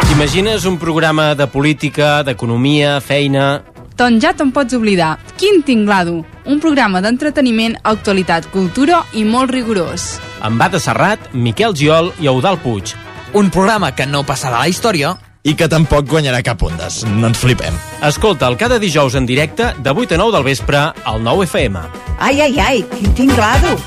T'imagines 0.08 0.66
un 0.66 0.78
programa 0.82 1.34
de 1.36 1.48
política, 1.48 2.24
d'economia, 2.24 3.00
feina... 3.02 3.62
Doncs 3.98 4.22
ja 4.22 4.32
te'n 4.38 4.52
pots 4.54 4.78
oblidar. 4.78 5.16
Quin 5.42 5.64
tinglado! 5.66 6.22
Un 6.46 6.62
programa 6.62 7.02
d'entreteniment, 7.02 7.76
actualitat, 7.84 8.46
cultura 8.54 9.02
i 9.18 9.26
molt 9.26 9.52
rigorós. 9.52 10.16
Amb 10.46 10.62
Bada 10.62 10.80
Serrat, 10.80 11.34
Miquel 11.34 11.74
Giol 11.76 12.14
i 12.22 12.30
Eudal 12.30 12.62
Puig. 12.62 12.96
un 13.34 13.50
programa 13.52 13.92
que 13.94 14.06
no 14.08 14.24
passarà 14.24 14.56
a 14.58 14.66
la 14.66 14.70
història 14.72 15.18
i 15.48 15.56
que 15.56 15.70
tampoc 15.72 16.10
guanyarà 16.12 16.42
cap 16.44 16.62
ondes. 16.68 17.02
No 17.08 17.32
ens 17.32 17.40
flipem. 17.40 17.76
Escolta'l 18.04 18.58
cada 18.60 18.80
dijous 18.84 19.16
en 19.16 19.26
directe 19.26 19.72
de 19.80 19.94
8 19.96 20.16
a 20.16 20.20
9 20.20 20.36
del 20.36 20.44
vespre 20.44 20.78
al 20.78 21.24
9 21.24 21.48
FM. 21.48 21.80
Ai, 22.20 22.42
ai, 22.42 22.60
ai, 22.60 22.86
quin 22.92 23.14
tinglado! 23.16 23.78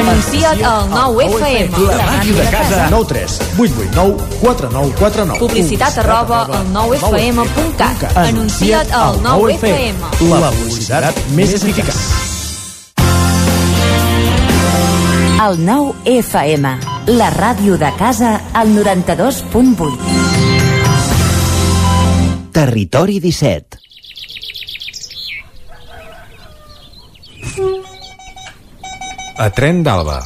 Anuncia't 0.00 0.62
al 0.64 0.88
9 0.88 1.24
FM. 1.26 1.84
La 1.90 2.06
màquina 2.06 2.44
de 2.44 2.50
casa. 2.50 2.86
9 2.90 3.06
3 3.08 3.40
8 3.58 3.74
8 3.82 3.90
9 3.94 4.16
4 4.40 4.70
9 4.72 4.94
4 4.98 5.24
9 5.26 5.38
Publicitat 5.38 5.98
arroba 5.98 6.40
al 6.46 6.66
9fm.cat. 6.72 8.16
Anuncia't 8.16 8.94
al 8.96 9.20
9 9.22 9.54
FM. 9.58 9.98
La 10.40 10.50
publicitat 10.56 11.20
més 11.36 11.52
eficaç. 11.58 12.00
El 15.40 15.56
9 15.64 15.94
FM, 16.20 16.74
la 17.16 17.30
ràdio 17.30 17.76
de 17.78 17.90
casa, 17.98 18.40
al 18.54 18.68
92.8. 18.70 19.98
Territori 22.52 23.18
17. 23.18 23.78
A 29.38 29.50
Tren 29.50 29.82
d'Alba. 29.82 30.20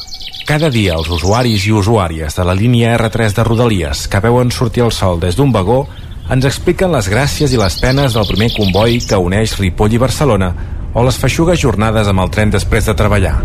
Cada 0.44 0.68
dia 0.68 0.94
els 0.98 1.08
usuaris 1.08 1.64
i 1.64 1.72
usuàries 1.72 2.36
de 2.36 2.44
la 2.44 2.54
línia 2.58 2.98
R3 2.98 3.32
de 3.32 3.44
Rodalies 3.46 4.08
que 4.12 4.20
veuen 4.20 4.50
sortir 4.52 4.84
el 4.84 4.92
sol 4.92 5.20
des 5.22 5.38
d'un 5.38 5.52
vagó 5.54 5.86
ens 6.28 6.44
expliquen 6.44 6.92
les 6.92 7.08
gràcies 7.08 7.52
i 7.54 7.60
les 7.60 7.80
penes 7.80 8.12
del 8.12 8.28
primer 8.28 8.50
comboi 8.56 9.00
que 9.08 9.16
uneix 9.16 9.56
Ripoll 9.60 9.96
i 9.96 10.02
Barcelona 10.04 10.52
o 10.92 11.04
les 11.06 11.16
feixugues 11.16 11.60
jornades 11.60 12.08
amb 12.12 12.20
el 12.26 12.30
tren 12.34 12.52
després 12.52 12.84
de 12.84 12.94
treballar. 12.98 13.38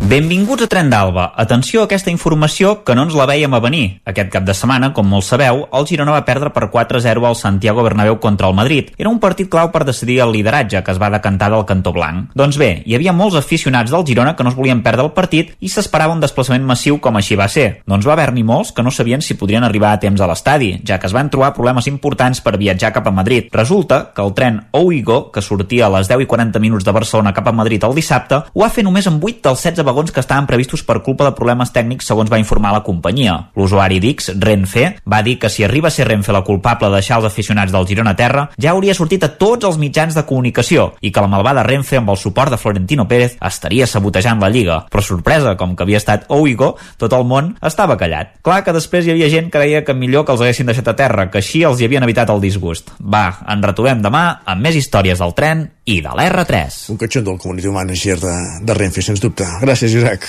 Benvinguts 0.00 0.64
a 0.64 0.66
Tren 0.66 0.88
d'Alba. 0.90 1.26
Atenció 1.36 1.82
a 1.82 1.84
aquesta 1.84 2.10
informació 2.10 2.80
que 2.88 2.94
no 2.96 3.02
ens 3.04 3.14
la 3.14 3.26
veiem 3.28 3.52
a 3.54 3.60
venir. 3.60 4.00
Aquest 4.08 4.30
cap 4.32 4.46
de 4.48 4.54
setmana, 4.56 4.88
com 4.96 5.06
molts 5.06 5.28
sabeu, 5.30 5.66
el 5.76 5.86
Girona 5.86 6.14
va 6.14 6.24
perdre 6.24 6.48
per 6.54 6.70
4-0 6.72 7.26
al 7.28 7.36
Santiago 7.36 7.84
Bernabéu 7.84 8.16
contra 8.18 8.48
el 8.48 8.56
Madrid. 8.56 8.88
Era 8.96 9.10
un 9.12 9.20
partit 9.20 9.50
clau 9.52 9.68
per 9.70 9.84
decidir 9.84 10.16
el 10.24 10.32
lideratge 10.32 10.80
que 10.82 10.90
es 10.90 10.98
va 10.98 11.10
decantar 11.12 11.50
del 11.52 11.66
cantó 11.68 11.92
blanc. 11.92 12.32
Doncs 12.34 12.56
bé, 12.58 12.70
hi 12.86 12.96
havia 12.96 13.12
molts 13.12 13.36
aficionats 13.36 13.92
del 13.92 14.06
Girona 14.08 14.34
que 14.34 14.42
no 14.42 14.50
es 14.50 14.56
volien 14.56 14.80
perdre 14.82 15.04
el 15.04 15.12
partit 15.12 15.52
i 15.60 15.68
s'esperava 15.68 16.16
un 16.16 16.24
desplaçament 16.24 16.64
massiu 16.64 16.98
com 16.98 17.20
així 17.20 17.36
va 17.36 17.50
ser. 17.52 17.82
Doncs 17.86 18.08
va 18.08 18.16
haver-n'hi 18.16 18.42
molts 18.42 18.72
que 18.72 18.82
no 18.82 18.90
sabien 18.90 19.20
si 19.20 19.36
podrien 19.36 19.68
arribar 19.68 19.92
a 19.92 20.00
temps 20.00 20.24
a 20.24 20.30
l'estadi, 20.32 20.72
ja 20.80 20.98
que 20.98 21.06
es 21.06 21.14
van 21.14 21.30
trobar 21.30 21.52
problemes 21.54 21.86
importants 21.92 22.40
per 22.40 22.56
viatjar 22.56 22.94
cap 22.96 23.06
a 23.06 23.14
Madrid. 23.14 23.52
Resulta 23.52 24.00
que 24.16 24.24
el 24.24 24.32
tren 24.34 24.62
Ouigo, 24.72 25.30
que 25.30 25.44
sortia 25.44 25.86
a 25.86 25.94
les 25.98 26.08
10 26.08 26.24
i 26.24 26.30
40 26.34 26.58
minuts 26.58 26.88
de 26.88 26.96
Barcelona 26.96 27.36
cap 27.36 27.46
a 27.46 27.52
Madrid 27.52 27.84
el 27.84 27.94
dissabte, 27.94 28.42
ho 28.50 28.64
va 28.64 28.72
fer 28.72 28.82
només 28.82 29.06
amb 29.06 29.22
8 29.22 29.44
dels 29.44 29.68
16 29.68 29.89
vagons 29.90 30.14
que 30.14 30.22
estaven 30.22 30.46
previstos 30.46 30.84
per 30.86 31.00
culpa 31.02 31.26
de 31.26 31.34
problemes 31.34 31.74
tècnics 31.74 32.06
segons 32.06 32.30
va 32.30 32.38
informar 32.38 32.72
la 32.74 32.84
companyia. 32.86 33.36
L'usuari 33.58 33.98
d'X, 34.02 34.32
Renfe, 34.40 34.86
va 35.04 35.22
dir 35.26 35.36
que 35.42 35.50
si 35.50 35.64
arriba 35.66 35.90
a 35.90 35.94
ser 35.94 36.06
Renfe 36.08 36.32
la 36.32 36.44
culpable 36.46 36.88
de 36.88 37.00
deixar 37.00 37.18
els 37.18 37.28
aficionats 37.28 37.74
del 37.74 37.88
Girona 37.88 38.14
a 38.14 38.18
terra, 38.18 38.46
ja 38.60 38.72
hauria 38.72 38.94
sortit 38.94 39.26
a 39.26 39.32
tots 39.40 39.66
els 39.66 39.78
mitjans 39.82 40.14
de 40.14 40.24
comunicació 40.28 40.92
i 41.00 41.10
que 41.10 41.24
la 41.24 41.30
malvada 41.32 41.64
Renfe, 41.66 41.98
amb 41.98 42.14
el 42.14 42.20
suport 42.20 42.54
de 42.54 42.60
Florentino 42.60 43.08
Pérez, 43.10 43.36
estaria 43.40 43.88
sabotejant 43.90 44.40
la 44.40 44.50
Lliga. 44.52 44.84
Però 44.90 45.02
sorpresa, 45.02 45.56
com 45.58 45.74
que 45.74 45.86
havia 45.86 46.00
estat 46.00 46.28
Ouigo, 46.30 46.76
tot 47.00 47.14
el 47.16 47.26
món 47.26 47.54
estava 47.66 47.98
callat. 47.98 48.36
Clar 48.46 48.62
que 48.64 48.76
després 48.76 49.06
hi 49.06 49.14
havia 49.14 49.30
gent 49.32 49.50
que 49.50 49.62
deia 49.62 49.84
que 49.84 49.96
millor 49.96 50.26
que 50.26 50.36
els 50.36 50.44
haguessin 50.44 50.70
deixat 50.70 50.92
a 50.92 50.96
terra, 50.96 51.28
que 51.30 51.42
així 51.42 51.64
els 51.66 51.80
hi 51.80 51.88
havien 51.88 52.06
evitat 52.06 52.30
el 52.30 52.42
disgust. 52.44 52.94
Va, 53.00 53.26
ens 53.50 53.66
retrobem 53.66 54.04
demà 54.04 54.24
amb 54.44 54.62
més 54.64 54.78
històries 54.78 55.20
del 55.20 55.34
tren 55.34 55.68
i 55.90 55.98
de 56.04 56.10
l'R3. 56.14 56.84
Un 56.94 56.98
catxon 57.00 57.24
del 57.26 57.38
community 57.40 57.70
manager 57.74 58.18
de, 58.22 58.34
de 58.62 58.74
Renfe, 58.78 59.02
sens 59.02 59.20
dubte. 59.22 59.46
Gràcies, 59.62 59.94
Isaac. 59.98 60.28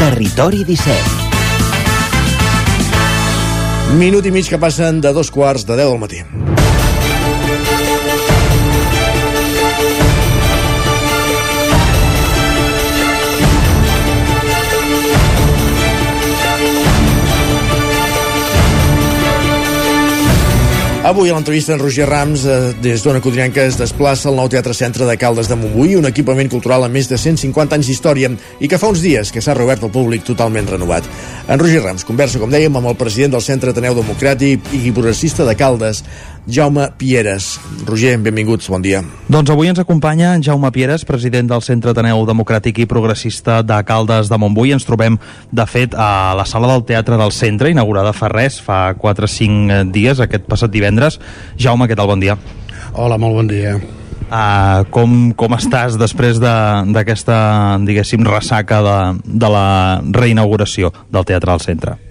Territori 0.00 0.64
17. 0.66 1.22
Minut 4.00 4.26
i 4.26 4.32
mig 4.34 4.48
que 4.50 4.58
passen 4.58 4.98
de 5.04 5.12
dos 5.14 5.30
quarts 5.30 5.62
de 5.68 5.76
10 5.78 5.92
del 5.92 6.00
matí. 6.02 6.20
Avui 21.04 21.28
a 21.28 21.34
l'entrevista 21.36 21.74
en 21.74 21.80
Roger 21.82 22.06
Rams 22.08 22.46
eh, 22.48 22.52
des 22.80 23.02
d'Ona 23.04 23.20
Codrinenca 23.20 23.60
es 23.68 23.76
desplaça 23.76 24.30
al 24.30 24.38
nou 24.38 24.46
Teatre 24.48 24.72
Centre 24.72 25.04
de 25.04 25.18
Caldes 25.20 25.50
de 25.50 25.58
Montbui, 25.60 25.98
un 25.98 26.08
equipament 26.08 26.48
cultural 26.48 26.86
amb 26.86 26.96
més 26.96 27.10
de 27.10 27.18
150 27.20 27.76
anys 27.76 27.90
d'història 27.90 28.30
i 28.56 28.70
que 28.72 28.78
fa 28.80 28.88
uns 28.88 29.02
dies 29.04 29.28
que 29.28 29.42
s'ha 29.44 29.52
reobert 29.52 29.84
al 29.84 29.92
públic 29.92 30.24
totalment 30.24 30.70
renovat. 30.72 31.04
En 31.44 31.60
Roger 31.60 31.82
Rams 31.84 32.08
conversa, 32.08 32.40
com 32.40 32.48
dèiem, 32.48 32.72
amb 32.80 32.88
el 32.88 32.96
president 32.96 33.36
del 33.36 33.44
Centre 33.44 33.74
Ateneu 33.76 33.98
Democràtic 33.98 34.72
i 34.80 34.94
progressista 34.96 35.44
de 35.44 35.52
Caldes, 35.60 36.00
Jaume 36.46 36.90
Pieres. 36.98 37.58
Roger, 37.86 38.18
benvinguts, 38.20 38.68
bon 38.68 38.82
dia. 38.84 39.00
Doncs 39.32 39.50
avui 39.50 39.70
ens 39.70 39.80
acompanya 39.80 40.34
en 40.36 40.44
Jaume 40.44 40.70
Pieres, 40.72 41.06
president 41.08 41.48
del 41.48 41.64
Centre 41.64 41.94
Ateneu 41.94 42.26
Democràtic 42.28 42.82
i 42.84 42.88
Progressista 42.90 43.62
de 43.64 43.80
Caldes 43.88 44.28
de 44.28 44.38
Montbui. 44.38 44.74
Ens 44.76 44.84
trobem, 44.84 45.16
de 45.50 45.66
fet, 45.66 45.96
a 45.96 46.36
la 46.36 46.44
sala 46.44 46.68
del 46.74 46.84
Teatre 46.84 47.16
del 47.20 47.32
Centre, 47.32 47.72
inaugurada 47.72 48.12
fa 48.12 48.28
res, 48.28 48.60
fa 48.60 48.92
4 49.00 49.24
o 49.24 49.34
5 49.34 49.82
dies, 49.94 50.20
aquest 50.20 50.44
passat 50.50 50.72
divendres. 50.74 51.20
Jaume, 51.56 51.88
què 51.88 51.96
tal? 51.96 52.12
Bon 52.12 52.20
dia. 52.20 52.36
Hola, 52.92 53.18
molt 53.18 53.40
bon 53.40 53.48
dia. 53.48 53.78
Uh, 54.24 54.84
com, 54.92 55.32
com 55.36 55.52
estàs 55.56 55.98
després 56.00 56.40
d'aquesta, 56.42 57.36
de, 57.78 57.84
diguéssim, 57.88 58.24
ressaca 58.24 58.80
de, 58.84 58.96
de 59.24 59.52
la 59.52 59.68
reinauguració 60.12 60.92
del 61.12 61.28
Teatre 61.28 61.52
del 61.52 61.64
Centre? 61.64 62.03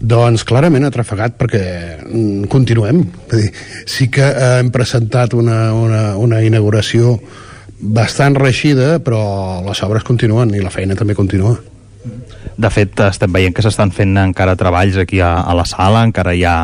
Doncs 0.00 0.46
clarament 0.48 0.86
atrafegat 0.88 1.36
perquè 1.36 1.64
mm, 2.00 2.48
continuem. 2.52 3.02
Vull 3.30 3.42
dir, 3.44 3.50
sí 3.84 4.08
que 4.12 4.24
eh, 4.24 4.52
hem 4.62 4.70
presentat 4.72 5.36
una, 5.36 5.74
una, 5.76 6.04
una 6.16 6.40
inauguració 6.40 7.18
bastant 7.80 8.36
reixida, 8.36 8.98
però 9.04 9.60
les 9.66 9.82
obres 9.84 10.04
continuen 10.04 10.54
i 10.56 10.64
la 10.64 10.72
feina 10.72 10.96
també 10.96 11.16
continua. 11.16 11.58
De 12.60 12.68
fet, 12.72 12.98
estem 13.08 13.32
veient 13.32 13.54
que 13.56 13.62
s'estan 13.64 13.92
fent 13.92 14.16
encara 14.20 14.56
treballs 14.56 14.98
aquí 15.00 15.20
a, 15.24 15.34
a 15.40 15.54
la 15.56 15.64
sala, 15.68 16.02
encara 16.04 16.34
hi 16.36 16.44
ha 16.44 16.54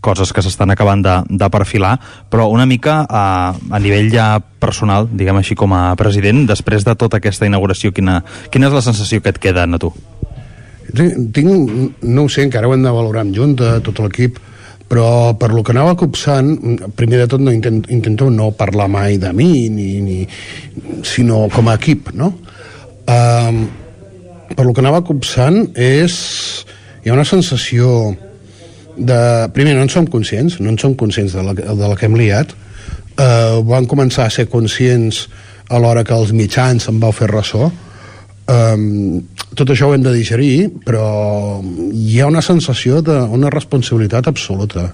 coses 0.00 0.32
que 0.32 0.42
s'estan 0.42 0.70
acabant 0.70 1.02
de, 1.04 1.16
de 1.42 1.48
perfilar, 1.52 1.96
però 2.30 2.46
una 2.50 2.66
mica 2.66 3.00
a, 3.06 3.24
a 3.54 3.80
nivell 3.82 4.10
ja 4.14 4.28
personal, 4.62 5.08
diguem 5.10 5.40
així 5.40 5.58
com 5.58 5.74
a 5.76 5.82
president, 5.98 6.44
després 6.48 6.86
de 6.86 6.94
tota 6.98 7.18
aquesta 7.18 7.46
inauguració, 7.50 7.92
quina, 7.94 8.20
quina 8.50 8.70
és 8.70 8.78
la 8.78 8.84
sensació 8.86 9.22
que 9.22 9.34
et 9.34 9.42
queda 9.42 9.66
a 9.66 9.82
tu? 9.82 9.92
Tinc, 10.94 11.96
no 12.02 12.24
ho 12.24 12.30
sé, 12.30 12.44
encara 12.46 12.68
ho 12.68 12.74
hem 12.74 12.84
de 12.84 12.94
valorar 12.94 13.24
amb 13.24 13.36
Junta, 13.36 13.78
tot 13.84 14.00
l'equip, 14.02 14.38
però 14.90 15.36
per 15.38 15.52
lo 15.54 15.62
que 15.62 15.70
anava 15.70 15.94
copsant, 15.94 16.56
primer 16.98 17.20
de 17.22 17.28
tot 17.30 17.42
no 17.44 17.52
intent, 17.54 17.84
intento 17.94 18.26
no 18.34 18.50
parlar 18.58 18.88
mai 18.90 19.20
de 19.22 19.30
mi, 19.36 19.68
ni, 19.70 20.00
ni, 20.02 20.24
sinó 21.06 21.44
com 21.52 21.70
a 21.70 21.76
equip, 21.78 22.10
no? 22.18 22.32
Um, 23.06 23.60
per 24.50 24.66
lo 24.66 24.74
que 24.74 24.82
anava 24.82 25.04
copsant 25.06 25.70
és... 25.78 26.16
Hi 27.00 27.08
ha 27.08 27.14
una 27.14 27.24
sensació 27.24 28.10
de... 28.98 29.20
Primer, 29.54 29.76
no 29.78 29.86
en 29.86 29.92
som 29.92 30.08
conscients, 30.10 30.58
no 30.60 30.74
en 30.74 30.80
som 30.80 30.96
conscients 30.98 31.38
de 31.38 31.44
la, 31.46 31.54
de 31.54 31.86
la 31.86 31.94
que 31.96 32.10
hem 32.10 32.18
liat. 32.18 32.52
Uh, 33.14 33.62
van 33.68 33.86
començar 33.88 34.26
a 34.26 34.34
ser 34.34 34.48
conscients 34.50 35.22
a 35.70 35.78
l'hora 35.78 36.02
que 36.04 36.16
els 36.16 36.34
mitjans 36.34 36.88
se'n 36.88 36.98
vau 37.00 37.14
fer 37.14 37.30
ressò. 37.30 37.70
Um, 38.50 39.22
tot 39.60 39.74
això 39.74 39.90
ho 39.90 39.94
hem 39.94 40.04
de 40.04 40.14
digerir, 40.14 40.70
però 40.86 41.60
hi 41.92 42.20
ha 42.20 42.28
una 42.30 42.40
sensació 42.44 43.02
d'una 43.04 43.52
responsabilitat 43.52 44.30
absoluta. 44.30 44.86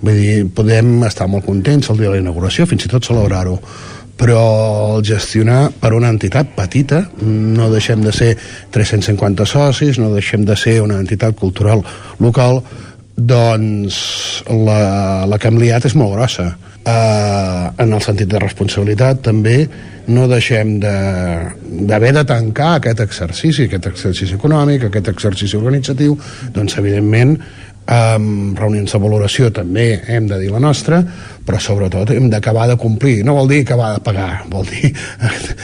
Vull 0.00 0.20
dir, 0.20 0.36
podem 0.54 1.02
estar 1.08 1.26
molt 1.30 1.46
contents 1.48 1.90
el 1.90 1.98
dia 1.98 2.08
de 2.08 2.16
la 2.16 2.22
inauguració, 2.22 2.68
fins 2.70 2.86
i 2.86 2.92
tot 2.92 3.06
celebrar-ho, 3.06 3.58
però 4.14 4.42
el 4.94 5.02
gestionar 5.06 5.72
per 5.82 5.92
una 5.96 6.12
entitat 6.14 6.54
petita, 6.54 7.02
no 7.20 7.70
deixem 7.72 8.04
de 8.04 8.14
ser 8.14 8.30
350 8.76 9.48
socis, 9.50 9.98
no 9.98 10.12
deixem 10.14 10.46
de 10.46 10.56
ser 10.56 10.78
una 10.84 11.00
entitat 11.02 11.34
cultural 11.40 11.82
local, 12.22 12.62
doncs 13.14 13.98
la, 14.50 15.26
la 15.26 15.38
que 15.38 15.50
hem 15.50 15.58
liat 15.58 15.90
és 15.90 15.98
molt 15.98 16.14
grossa. 16.14 16.52
Uh, 16.54 16.73
en 16.84 17.92
el 17.92 18.00
sentit 18.04 18.28
de 18.28 18.40
responsabilitat 18.42 19.22
també 19.24 19.58
no 20.12 20.26
deixem 20.28 20.76
d'haver 20.82 22.10
de, 22.12 22.18
de 22.18 22.24
tancar 22.28 22.74
aquest 22.78 23.00
exercici, 23.00 23.68
aquest 23.68 23.88
exercici 23.88 24.36
econòmic, 24.36 24.88
aquest 24.88 25.08
exercici 25.14 25.56
organitzatiu, 25.56 26.18
doncs 26.52 26.76
evidentment 26.82 27.38
amb 27.84 28.56
reunions 28.56 28.92
de 28.94 28.98
valoració 29.00 29.50
també 29.52 29.86
hem 30.08 30.28
de 30.28 30.38
dir 30.40 30.48
la 30.52 30.60
nostra, 30.62 31.02
però 31.44 31.58
sobretot 31.60 32.14
hem 32.14 32.30
d'acabar 32.32 32.64
de 32.70 32.78
complir. 32.80 33.18
No 33.24 33.34
vol 33.36 33.50
dir 33.50 33.60
acabar 33.60 33.92
de 33.96 34.00
pagar, 34.04 34.44
vol 34.48 34.64
dir 34.68 34.92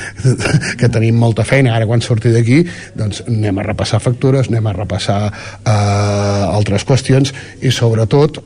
que 0.81 0.89
tenim 0.93 1.16
molta 1.16 1.47
feina. 1.49 1.75
Ara 1.77 1.89
quan 1.89 2.05
surti 2.05 2.33
d'aquí 2.35 2.62
doncs 2.97 3.25
anem 3.27 3.61
a 3.61 3.66
repassar 3.71 4.03
factures, 4.05 4.53
anem 4.53 4.68
a 4.68 4.77
repassar 4.77 5.21
eh, 5.31 5.73
altres 6.53 6.85
qüestions 6.85 7.33
i 7.64 7.73
sobretot 7.73 8.43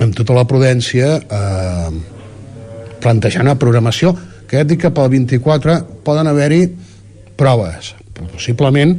amb 0.00 0.14
tota 0.16 0.36
la 0.36 0.46
prudència 0.48 1.10
eh, 1.18 1.90
plantejar 3.04 3.44
una 3.44 3.58
programació 3.60 4.14
que 4.48 4.58
ja 4.58 4.64
et 4.64 4.70
dic 4.70 4.84
que 4.84 4.94
pel 4.94 5.10
24 5.12 5.76
poden 6.06 6.30
haver-hi 6.30 6.64
proves, 7.38 7.94
possiblement 8.32 8.96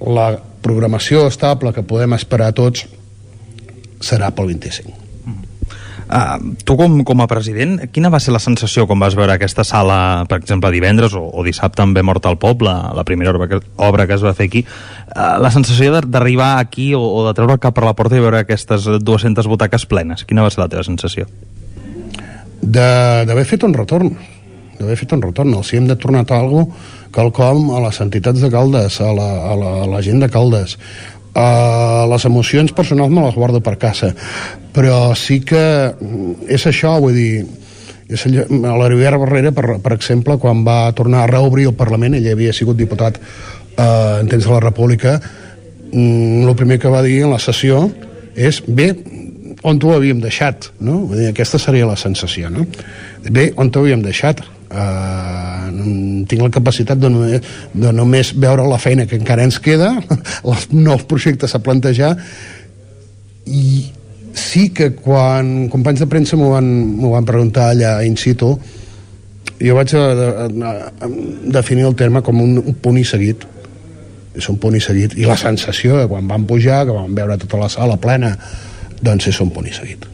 la 0.00 0.30
programació 0.60 1.26
estable 1.28 1.72
que 1.76 1.86
podem 1.86 2.16
esperar 2.16 2.52
tots 2.56 2.86
serà 4.00 4.32
pel 4.36 4.52
25 4.54 4.99
Uh, 6.10 6.56
tu 6.66 6.74
com, 6.74 7.04
com 7.06 7.20
a 7.22 7.28
president, 7.30 7.76
quina 7.94 8.10
va 8.10 8.18
ser 8.18 8.32
la 8.34 8.40
sensació 8.42 8.82
quan 8.90 8.98
vas 8.98 9.14
veure 9.14 9.36
aquesta 9.36 9.62
sala, 9.62 10.26
per 10.26 10.40
exemple, 10.40 10.72
divendres 10.74 11.14
o, 11.14 11.22
o 11.22 11.44
dissabte 11.46 11.84
en 11.86 11.94
Ve 11.94 12.02
mort 12.02 12.26
al 12.26 12.40
poble, 12.42 12.72
la 12.96 13.04
primera 13.06 13.30
obra 13.30 13.46
que, 13.46 13.60
obra 13.78 14.08
que 14.10 14.16
es 14.18 14.24
va 14.26 14.34
fer 14.34 14.48
aquí, 14.50 14.64
uh, 14.66 15.38
la 15.38 15.52
sensació 15.54 15.94
d'arribar 16.02 16.56
aquí 16.58 16.90
o, 16.98 17.00
o 17.00 17.22
de 17.28 17.36
treure 17.38 17.60
cap 17.62 17.78
per 17.78 17.86
la 17.86 17.94
porta 17.94 18.18
i 18.18 18.24
veure 18.24 18.42
aquestes 18.42 18.88
200 18.98 19.46
butaques 19.46 19.86
plenes, 19.86 20.26
quina 20.26 20.42
va 20.42 20.50
ser 20.50 20.64
la 20.64 20.70
teva 20.72 20.86
sensació? 20.86 21.30
d'haver 22.60 23.46
fet 23.48 23.62
un 23.64 23.72
retorn 23.72 24.10
d'haver 24.80 24.96
fet 24.96 25.12
un 25.12 25.22
retorn, 25.22 25.52
hi 25.60 25.76
hem 25.76 25.86
de 25.88 25.96
tornar 26.00 26.24
a 26.24 26.38
algo 26.40 26.64
quelcom 27.12 27.70
a 27.76 27.82
les 27.84 28.00
entitats 28.00 28.40
de 28.40 28.50
Caldes 28.52 29.00
a 29.04 29.10
la, 29.12 29.28
a 29.50 29.56
la, 29.60 29.72
a 29.84 29.88
la 29.90 30.00
gent 30.04 30.22
de 30.24 30.30
Caldes 30.32 30.78
Uh, 31.30 32.08
les 32.10 32.24
emocions 32.26 32.72
personals 32.74 33.12
me 33.14 33.22
les 33.22 33.36
guardo 33.38 33.60
per 33.62 33.76
casa 33.78 34.08
però 34.74 35.12
sí 35.14 35.36
que 35.46 35.62
és 36.50 36.64
això, 36.66 36.96
vull 36.98 37.14
dir 37.14 37.44
és 38.10 38.24
allò, 38.26 38.48
Barrera, 39.22 39.52
per, 39.54 39.76
per 39.78 39.92
exemple 39.94 40.34
quan 40.42 40.64
va 40.66 40.90
tornar 40.90 41.22
a 41.22 41.30
reobrir 41.30 41.68
el 41.70 41.76
Parlament 41.78 42.18
ell 42.18 42.26
havia 42.32 42.52
sigut 42.52 42.74
diputat 42.80 43.20
uh, 43.22 44.18
en 44.18 44.26
temps 44.26 44.42
de 44.42 44.50
la 44.50 44.58
República 44.64 45.20
mm, 45.20 46.48
el 46.48 46.56
primer 46.58 46.80
que 46.82 46.90
va 46.90 47.04
dir 47.06 47.20
en 47.22 47.30
la 47.30 47.38
sessió 47.38 47.84
és 48.34 48.58
bé, 48.66 48.90
on 49.62 49.78
t'ho 49.78 49.94
havíem 49.94 50.18
deixat 50.22 50.72
no? 50.80 51.04
Vull 51.12 51.22
dir, 51.22 51.30
aquesta 51.30 51.62
seria 51.62 51.86
la 51.86 51.98
sensació 52.00 52.50
no? 52.50 52.66
bé, 53.30 53.52
on 53.54 53.70
t'ho 53.70 53.86
havíem 53.86 54.02
deixat 54.02 54.42
Uh, 54.70 55.66
tinc 56.30 56.44
la 56.44 56.50
capacitat 56.54 56.98
de 57.02 57.08
només, 57.10 57.46
de 57.74 57.90
només 57.90 58.28
veure 58.38 58.62
la 58.70 58.78
feina 58.78 59.02
que 59.10 59.18
encara 59.18 59.42
ens 59.42 59.58
queda 59.58 59.88
els 60.50 60.68
nous 60.70 61.02
projectes 61.10 61.56
a 61.56 61.60
plantejar 61.64 62.12
i 63.50 63.88
sí 64.38 64.68
que 64.70 64.92
quan 64.94 65.66
companys 65.72 66.04
de 66.04 66.06
premsa 66.06 66.38
m'ho 66.38 66.52
van, 66.52 66.68
van 67.02 67.26
preguntar 67.26 67.72
allà 67.72 67.96
in 68.06 68.14
situ 68.14 68.52
jo 69.58 69.74
vaig 69.74 69.96
a, 69.98 70.04
a, 70.06 70.46
a 70.86 71.10
definir 71.58 71.88
el 71.90 71.98
terme 71.98 72.22
com 72.22 72.38
un, 72.40 72.54
un 72.62 72.78
punt 72.80 72.96
i 72.96 73.04
seguit. 73.04 73.42
És 74.38 74.46
un 74.48 74.56
punt 74.62 74.78
i 74.78 74.80
seguit. 74.80 75.18
I 75.18 75.26
la 75.28 75.36
sensació 75.36 75.98
de 75.98 76.06
quan 76.08 76.30
vam 76.30 76.46
pujar 76.48 76.84
que 76.86 76.94
vam 76.94 77.18
veure 77.18 77.36
tota 77.42 77.60
la 77.60 77.68
sala 77.68 77.98
plena 78.00 78.36
doncs 79.02 79.28
és 79.34 79.42
un 79.42 79.50
punt 79.52 79.66
i 79.66 79.74
seguit 79.74 80.06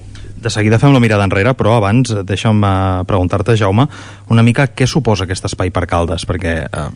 de 0.47 0.55
seguida 0.55 0.78
fem 0.78 0.94
la 0.94 1.03
mirada 1.03 1.26
enrere, 1.26 1.53
però 1.59 1.76
abans 1.76 2.12
deixa'm 2.26 2.62
uh, 2.62 3.05
preguntar-te, 3.09 3.57
Jaume, 3.59 3.88
una 4.32 4.44
mica 4.47 4.68
què 4.70 4.86
suposa 4.86 5.26
aquest 5.26 5.49
espai 5.51 5.72
per 5.74 5.86
Caldes, 5.90 6.26
perquè 6.28 6.57
uh, 6.66 6.88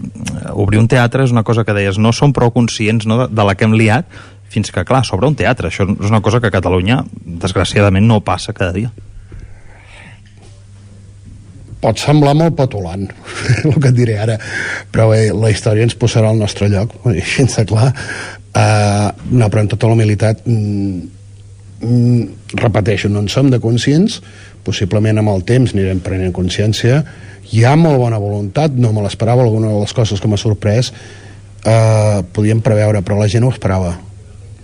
obrir 0.54 0.80
un 0.80 0.88
teatre 0.90 1.26
és 1.26 1.34
una 1.34 1.44
cosa 1.46 1.66
que 1.66 1.76
deies, 1.76 1.98
no 1.98 2.14
som 2.16 2.34
prou 2.36 2.54
conscients 2.54 3.08
no, 3.10 3.24
de, 3.24 3.30
de 3.34 3.46
la 3.46 3.56
que 3.58 3.66
hem 3.66 3.74
liat, 3.74 4.08
fins 4.50 4.72
que, 4.74 4.84
clar, 4.86 5.04
s'obre 5.06 5.30
un 5.30 5.38
teatre. 5.38 5.70
Això 5.70 5.86
és 5.86 6.10
una 6.10 6.22
cosa 6.22 6.40
que 6.42 6.50
a 6.50 6.54
Catalunya, 6.54 7.04
desgraciadament, 7.42 8.06
no 8.06 8.20
passa 8.26 8.54
cada 8.56 8.74
dia. 8.74 8.90
Pot 11.80 12.02
semblar 12.02 12.34
molt 12.36 12.58
patulant, 12.58 13.06
el 13.64 13.78
que 13.78 13.88
et 13.88 13.96
diré 13.96 14.18
ara, 14.20 14.36
però 14.92 15.08
bé, 15.14 15.30
la 15.32 15.52
història 15.52 15.86
ens 15.86 15.96
posarà 15.96 16.32
al 16.32 16.42
nostre 16.42 16.68
lloc, 16.72 16.98
de 17.06 17.64
clar. 17.70 17.94
Uh, 18.50 19.08
no, 19.30 19.46
però 19.46 19.62
en 19.62 19.70
tota 19.70 19.88
la 19.88 19.96
humilitat, 19.96 20.42
mm, 21.80 21.88
mm, 21.88 22.56
repeteixo, 22.60 23.08
no 23.08 23.20
en 23.20 23.28
som 23.28 23.50
de 23.50 23.60
conscients, 23.60 24.20
possiblement 24.64 25.18
amb 25.18 25.32
el 25.32 25.44
temps 25.48 25.74
anirem 25.74 26.02
prenent 26.04 26.32
consciència, 26.36 27.04
hi 27.50 27.64
ha 27.64 27.74
molt 27.76 27.98
bona 27.98 28.20
voluntat, 28.22 28.76
no 28.76 28.92
me 28.92 29.02
l'esperava, 29.02 29.42
alguna 29.42 29.72
de 29.72 29.80
les 29.80 29.94
coses 29.96 30.20
que 30.20 30.28
m'ha 30.30 30.38
sorprès 30.38 30.92
eh, 31.64 32.22
podíem 32.32 32.60
preveure, 32.62 33.02
però 33.02 33.18
la 33.18 33.28
gent 33.28 33.44
ho 33.44 33.50
esperava. 33.50 33.96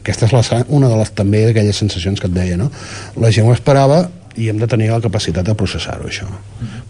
Aquesta 0.03 0.29
és 0.29 0.35
la, 0.37 0.61
una 0.69 0.91
de 0.93 1.01
les 1.01 1.11
també 1.19 1.47
d'aquelles 1.49 1.81
sensacions 1.83 2.21
que 2.23 2.29
et 2.31 2.37
deia, 2.37 2.59
no? 2.61 2.71
La 3.19 3.33
gent 3.35 3.49
ho 3.49 3.55
esperava 3.57 4.05
i 4.37 4.51
hem 4.51 4.61
de 4.61 4.69
tenir 4.69 4.91
la 4.93 5.01
capacitat 5.01 5.47
de 5.49 5.55
processar-ho, 5.59 6.07
això. 6.07 6.29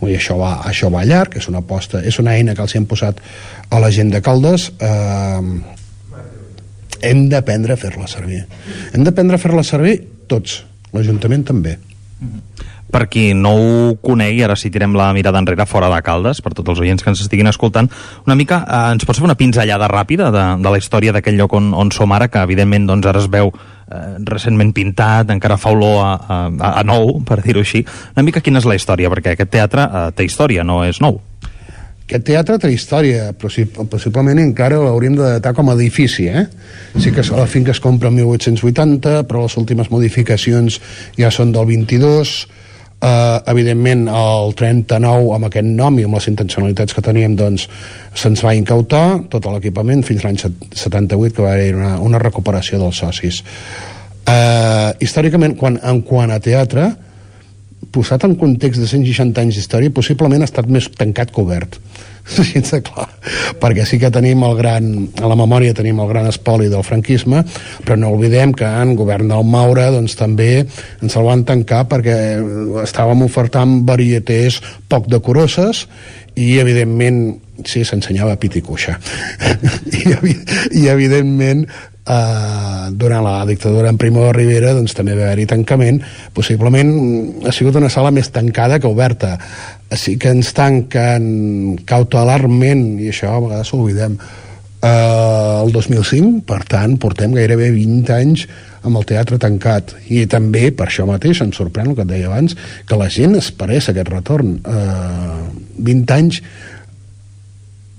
Vull 0.01 0.11
dir, 0.11 0.19
això 0.19 0.37
va, 0.37 0.57
això 0.67 0.91
va 0.93 1.07
llarg, 1.07 1.39
és 1.39 1.47
una 1.49 1.63
aposta, 1.63 2.03
és 2.05 2.19
una 2.21 2.35
eina 2.37 2.57
que 2.59 2.65
els 2.67 2.75
hem 2.77 2.85
posat 2.91 3.23
a 3.71 3.81
la 3.81 3.91
gent 3.95 4.11
de 4.13 4.21
Caldes, 4.21 4.69
eh, 4.83 5.77
hem 7.07 7.29
d'aprendre 7.31 7.77
a 7.77 7.81
fer-la 7.81 8.11
servir. 8.11 8.43
Hem 8.93 9.07
d'aprendre 9.07 9.39
a 9.39 9.41
fer-la 9.41 9.65
servir 9.65 9.97
tots, 10.31 10.63
l'Ajuntament 10.95 11.45
també. 11.47 11.77
Per 12.87 13.03
qui 13.11 13.35
no 13.35 13.51
ho 13.59 13.95
conegui, 14.01 14.45
ara 14.47 14.55
si 14.57 14.71
tirem 14.73 14.95
la 14.97 15.11
mirada 15.13 15.41
enrere 15.43 15.67
fora 15.67 15.89
de 15.93 15.99
Caldes, 16.07 16.39
per 16.41 16.53
tots 16.55 16.71
els 16.73 16.81
oients 16.81 17.03
que 17.03 17.11
ens 17.11 17.21
estiguin 17.25 17.51
escoltant, 17.51 17.91
una 18.25 18.37
mica 18.39 18.61
eh, 18.63 18.83
ens 18.95 19.05
pots 19.05 19.19
fer 19.19 19.27
una 19.27 19.37
pinzellada 19.37 19.89
ràpida 19.91 20.31
de, 20.33 20.45
de 20.63 20.73
la 20.73 20.79
història 20.81 21.13
d'aquell 21.13 21.37
lloc 21.41 21.57
on, 21.59 21.73
on 21.75 21.91
som 21.93 22.15
ara, 22.15 22.31
que 22.33 22.45
evidentment 22.47 22.87
doncs, 22.89 23.11
ara 23.11 23.21
es 23.21 23.29
veu 23.33 23.51
eh, 23.51 24.03
recentment 24.31 24.73
pintat, 24.77 25.35
encara 25.35 25.59
fa 25.61 25.75
olor 25.75 25.99
a, 26.07 26.13
a, 26.17 26.73
a 26.73 26.85
nou, 26.87 27.19
per 27.27 27.43
dir-ho 27.45 27.65
així. 27.67 27.83
Una 28.15 28.25
mica 28.29 28.41
quina 28.41 28.63
és 28.63 28.71
la 28.71 28.79
història, 28.79 29.11
perquè 29.13 29.35
aquest 29.35 29.53
teatre 29.53 29.87
eh, 29.91 30.09
té 30.17 30.31
història, 30.31 30.65
no 30.65 30.85
és 30.87 31.03
nou. 31.03 31.21
Aquest 32.07 32.23
teatre 32.23 32.55
té 32.63 32.69
història, 32.71 33.33
possiblement 33.35 34.39
encara 34.39 34.79
l'hauríem 34.79 35.17
de 35.19 35.25
datar 35.25 35.51
com 35.57 35.73
a 35.73 35.75
edifici, 35.75 36.29
eh? 36.31 36.45
Sí 37.03 37.11
que 37.11 37.25
la 37.35 37.49
finca 37.51 37.73
es 37.75 37.81
compra 37.83 38.13
en 38.13 38.21
1880, 38.21 39.25
però 39.27 39.43
les 39.43 39.57
últimes 39.59 39.91
modificacions 39.91 40.79
ja 41.19 41.33
són 41.35 41.51
del 41.57 41.67
22, 41.67 42.37
eh, 43.03 43.39
evidentment 43.51 44.07
el 44.09 44.55
39 44.55 45.35
amb 45.35 45.49
aquest 45.49 45.67
nom 45.67 45.99
i 45.99 46.07
amb 46.07 46.19
les 46.19 46.29
intencionalitats 46.31 46.95
que 46.95 47.05
teníem 47.05 47.37
doncs 47.37 47.67
se'ns 48.15 48.45
va 48.47 48.55
incautar 48.57 49.27
tot 49.33 49.49
l'equipament 49.51 50.05
fins 50.07 50.25
l'any 50.25 50.39
78 50.39 51.35
que 51.35 51.43
va 51.43 51.57
haver 51.57 51.75
una, 51.77 51.97
una 52.01 52.23
recuperació 52.23 52.81
dels 52.81 53.03
socis 53.03 53.43
eh, 54.31 54.93
històricament 55.01 55.57
quan, 55.59 55.81
en 55.83 56.03
quant 56.07 56.33
a 56.33 56.41
teatre 56.43 56.93
posat 57.97 58.27
en 58.29 58.37
context 58.39 58.83
de 58.83 58.91
160 58.91 59.43
anys 59.43 59.57
d'història, 59.57 59.95
possiblement 59.95 60.45
ha 60.45 60.51
estat 60.51 60.69
més 60.69 60.91
tancat 60.93 61.33
que 61.33 61.43
obert. 61.43 61.81
Sense 62.27 62.81
clar. 62.83 63.07
Perquè 63.63 63.87
sí 63.87 64.01
que 64.03 64.11
tenim 64.15 64.43
el 64.47 64.57
gran... 64.59 64.91
A 65.23 65.31
la 65.31 65.39
memòria 65.39 65.77
tenim 65.77 66.01
el 66.03 66.11
gran 66.11 66.29
espoli 66.31 66.69
del 66.73 66.85
franquisme, 66.87 67.45
però 67.87 67.97
no 68.01 68.13
oblidem 68.17 68.55
que 68.57 68.67
en 68.67 68.97
govern 68.99 69.31
del 69.31 69.47
Maure 69.47 69.89
doncs, 69.95 70.17
també 70.19 70.51
ens 70.65 71.17
el 71.17 71.27
van 71.27 71.47
tancar 71.49 71.85
perquè 71.91 72.19
estàvem 72.85 73.25
ofertant 73.27 73.81
varietés 73.89 74.61
poc 74.91 75.11
decoroses 75.13 75.87
i 76.37 76.57
evidentment 76.61 77.21
sí, 77.65 77.85
s'ensenyava 77.87 78.37
pit 78.41 78.57
i 78.61 78.65
cuixa 78.65 78.99
I, 79.89 80.35
i 80.83 80.89
evidentment 80.93 81.65
eh, 82.07 82.89
durant 82.93 83.25
la 83.25 83.45
dictadura 83.47 83.91
en 83.91 83.99
Primo 83.99 84.25
de 84.27 84.33
Rivera 84.37 84.73
doncs, 84.77 84.95
també 84.97 85.17
va 85.19 85.29
haver-hi 85.29 85.47
tancament. 85.51 86.01
Possiblement 86.35 86.95
ha 87.47 87.55
sigut 87.55 87.77
una 87.77 87.91
sala 87.93 88.15
més 88.15 88.31
tancada 88.35 88.81
que 88.81 88.91
oberta. 88.91 89.37
Així 89.93 90.17
que 90.19 90.33
ens 90.35 90.53
tanquen 90.57 91.79
cautelarment 91.87 92.89
i 93.03 93.13
això 93.13 93.37
a 93.37 93.45
vegades 93.45 93.73
ho 93.73 93.83
oblidem 93.85 94.19
eh, 94.87 95.63
el 95.65 95.73
2005 95.73 96.43
per 96.47 96.63
tant 96.69 96.97
portem 97.03 97.35
gairebé 97.37 97.71
20 97.75 98.15
anys 98.17 98.47
amb 98.87 99.01
el 99.01 99.07
teatre 99.09 99.39
tancat. 99.43 99.97
I 100.13 100.25
també 100.31 100.71
per 100.77 100.89
això 100.89 101.07
mateix 101.09 101.43
em 101.43 101.53
sorprèn 101.55 101.91
el 101.91 101.99
que 101.99 102.07
et 102.07 102.13
deia 102.13 102.31
abans 102.31 102.55
que 102.87 102.99
la 102.99 103.11
gent 103.11 103.35
esperés 103.39 103.91
aquest 103.91 104.11
retorn. 104.13 104.59
Eh, 104.63 105.77
20 105.91 106.17
anys 106.17 106.43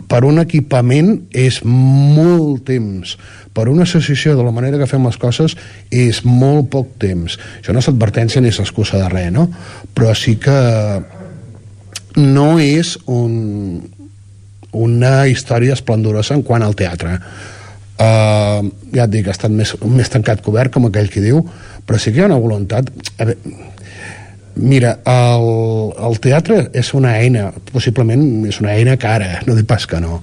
per 0.07 0.23
un 0.27 0.39
equipament 0.39 1.11
és 1.35 1.59
molt 1.65 2.63
temps. 2.69 3.17
Per 3.53 3.67
una 3.67 3.83
associació 3.87 4.37
de 4.37 4.45
la 4.45 4.53
manera 4.55 4.79
que 4.79 4.87
fem 4.89 5.05
les 5.07 5.19
coses 5.19 5.57
és 5.91 6.23
molt 6.25 6.69
poc 6.73 6.95
temps. 7.01 7.37
Això 7.59 7.75
no 7.75 7.83
és 7.83 7.91
advertència 7.91 8.41
ni 8.41 8.53
és 8.53 8.61
excusa 8.63 9.01
de 9.01 9.11
res 9.11 9.31
no? 9.35 9.47
però 9.93 10.13
sí 10.15 10.37
que 10.39 10.57
no 12.17 12.49
és 12.61 12.95
un, 13.05 13.83
una 14.71 15.13
història 15.27 15.75
esplendorosa 15.77 16.37
en 16.37 16.43
quant 16.47 16.63
al 16.63 16.77
teatre. 16.77 17.19
Uh, 17.97 18.67
ja 18.93 19.07
et 19.07 19.13
dic, 19.13 19.27
ha 19.27 19.33
estat 19.33 19.51
més, 19.51 19.73
més 19.89 20.09
tancat 20.13 20.43
que 20.43 20.51
obert 20.53 20.69
com 20.73 20.85
aquell 20.85 21.09
que 21.09 21.23
diu 21.23 21.41
però 21.87 21.97
sí 21.97 22.11
que 22.11 22.19
hi 22.19 22.25
ha 22.25 22.29
una 22.29 22.41
voluntat. 22.41 22.91
A 23.17 23.25
veure, 23.29 23.39
Mira, 24.57 24.97
el, 25.05 25.47
el 26.09 26.19
teatre 26.23 26.67
és 26.77 26.89
una 26.97 27.13
eina, 27.19 27.51
possiblement 27.71 28.47
és 28.49 28.59
una 28.63 28.73
eina 28.73 28.97
cara, 28.97 29.41
no 29.45 29.55
dic 29.57 29.67
pas 29.69 29.85
que 29.89 30.01
no. 30.01 30.19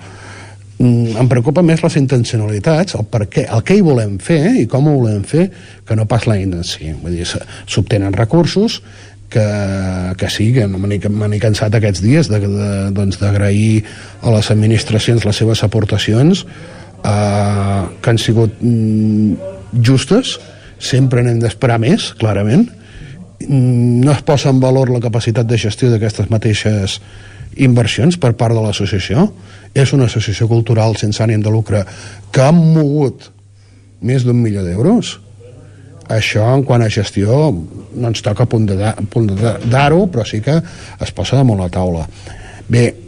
Mm, 0.78 1.14
em 1.22 1.28
preocupa 1.30 1.62
més 1.62 1.84
les 1.84 1.96
intencionalitats, 2.00 2.96
el, 2.98 3.06
per 3.06 3.28
què, 3.30 3.46
el 3.46 3.62
què 3.66 3.78
hi 3.78 3.84
volem 3.86 4.16
fer 4.18 4.56
i 4.58 4.66
com 4.70 4.88
ho 4.90 4.96
volem 4.98 5.22
fer, 5.28 5.46
que 5.86 5.96
no 5.98 6.08
pas 6.10 6.26
l'eina 6.26 6.58
en 6.62 6.66
si. 6.66 6.90
Vull 7.02 7.14
dir, 7.14 7.28
s'obtenen 7.70 8.16
recursos 8.16 8.80
que, 9.30 9.46
que 10.18 10.30
sí, 10.30 10.50
que 10.54 10.66
me 10.66 11.28
n'he 11.30 11.42
cansat 11.42 11.78
aquests 11.78 12.02
dies 12.02 12.30
d'agrair 12.30 12.92
doncs, 12.94 13.20
a 13.22 14.34
les 14.34 14.50
administracions 14.50 15.26
les 15.26 15.42
seves 15.42 15.62
aportacions 15.66 16.44
eh, 16.44 17.82
que 18.00 18.10
han 18.10 18.18
sigut 18.18 18.58
mm, 18.60 19.52
justes, 19.82 20.38
sempre 20.78 21.22
n'hem 21.22 21.38
d'esperar 21.42 21.78
més, 21.82 22.12
clarament, 22.18 22.66
no 23.48 24.12
es 24.12 24.22
posa 24.22 24.50
en 24.50 24.60
valor 24.60 24.90
la 24.90 25.02
capacitat 25.02 25.46
de 25.46 25.58
gestió 25.58 25.90
d'aquestes 25.92 26.30
mateixes 26.32 27.00
inversions 27.56 28.18
per 28.18 28.34
part 28.38 28.56
de 28.56 28.62
l'associació? 28.64 29.28
És 29.74 29.92
una 29.92 30.08
associació 30.10 30.48
cultural 30.50 30.96
sense 31.00 31.22
ànim 31.22 31.42
de 31.42 31.52
lucre 31.52 31.84
que 32.32 32.42
ha 32.42 32.52
mogut 32.54 33.30
més 34.04 34.24
d'un 34.24 34.40
milió 34.40 34.64
d'euros? 34.64 35.18
Això 36.12 36.44
en 36.52 36.64
quant 36.68 36.84
a 36.84 36.90
gestió 36.92 37.48
no 37.50 38.10
ens 38.10 38.22
toca 38.22 38.44
a 38.44 38.50
punt 38.50 38.66
dar-ho 38.68 40.06
però 40.12 40.26
sí 40.28 40.42
que 40.44 40.58
es 40.60 41.14
posa 41.16 41.38
damunt 41.40 41.62
la 41.62 41.70
taula. 41.72 42.04
Bé 42.68 43.03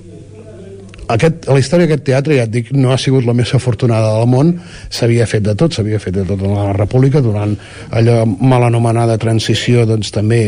aquest, 1.13 1.47
la 1.51 1.59
història 1.61 1.87
d'aquest 1.87 2.05
teatre, 2.07 2.37
ja 2.39 2.47
et 2.47 2.53
dic, 2.53 2.73
no 2.75 2.93
ha 2.93 2.99
sigut 3.01 3.27
la 3.27 3.35
més 3.37 3.53
afortunada 3.55 4.15
del 4.19 4.31
món, 4.31 4.55
s'havia 4.91 5.27
fet 5.31 5.45
de 5.47 5.55
tot, 5.59 5.75
s'havia 5.77 6.01
fet 6.03 6.15
de 6.19 6.25
tot 6.29 6.43
en 6.43 6.55
la 6.57 6.73
República, 6.77 7.23
durant 7.25 7.55
allò 7.91 8.23
mal 8.27 8.67
anomenada 8.67 9.19
transició, 9.23 9.87
doncs 9.87 10.13
també 10.15 10.41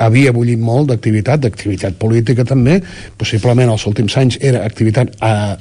havia, 0.00 0.32
bullit 0.32 0.60
molt 0.60 0.88
d'activitat, 0.90 1.42
d'activitat 1.44 1.98
política 2.00 2.44
també, 2.48 2.80
possiblement 3.18 3.70
els 3.70 3.86
últims 3.86 4.16
anys 4.16 4.38
era 4.40 4.64
activitat 4.64 5.12
eh, 5.20 5.54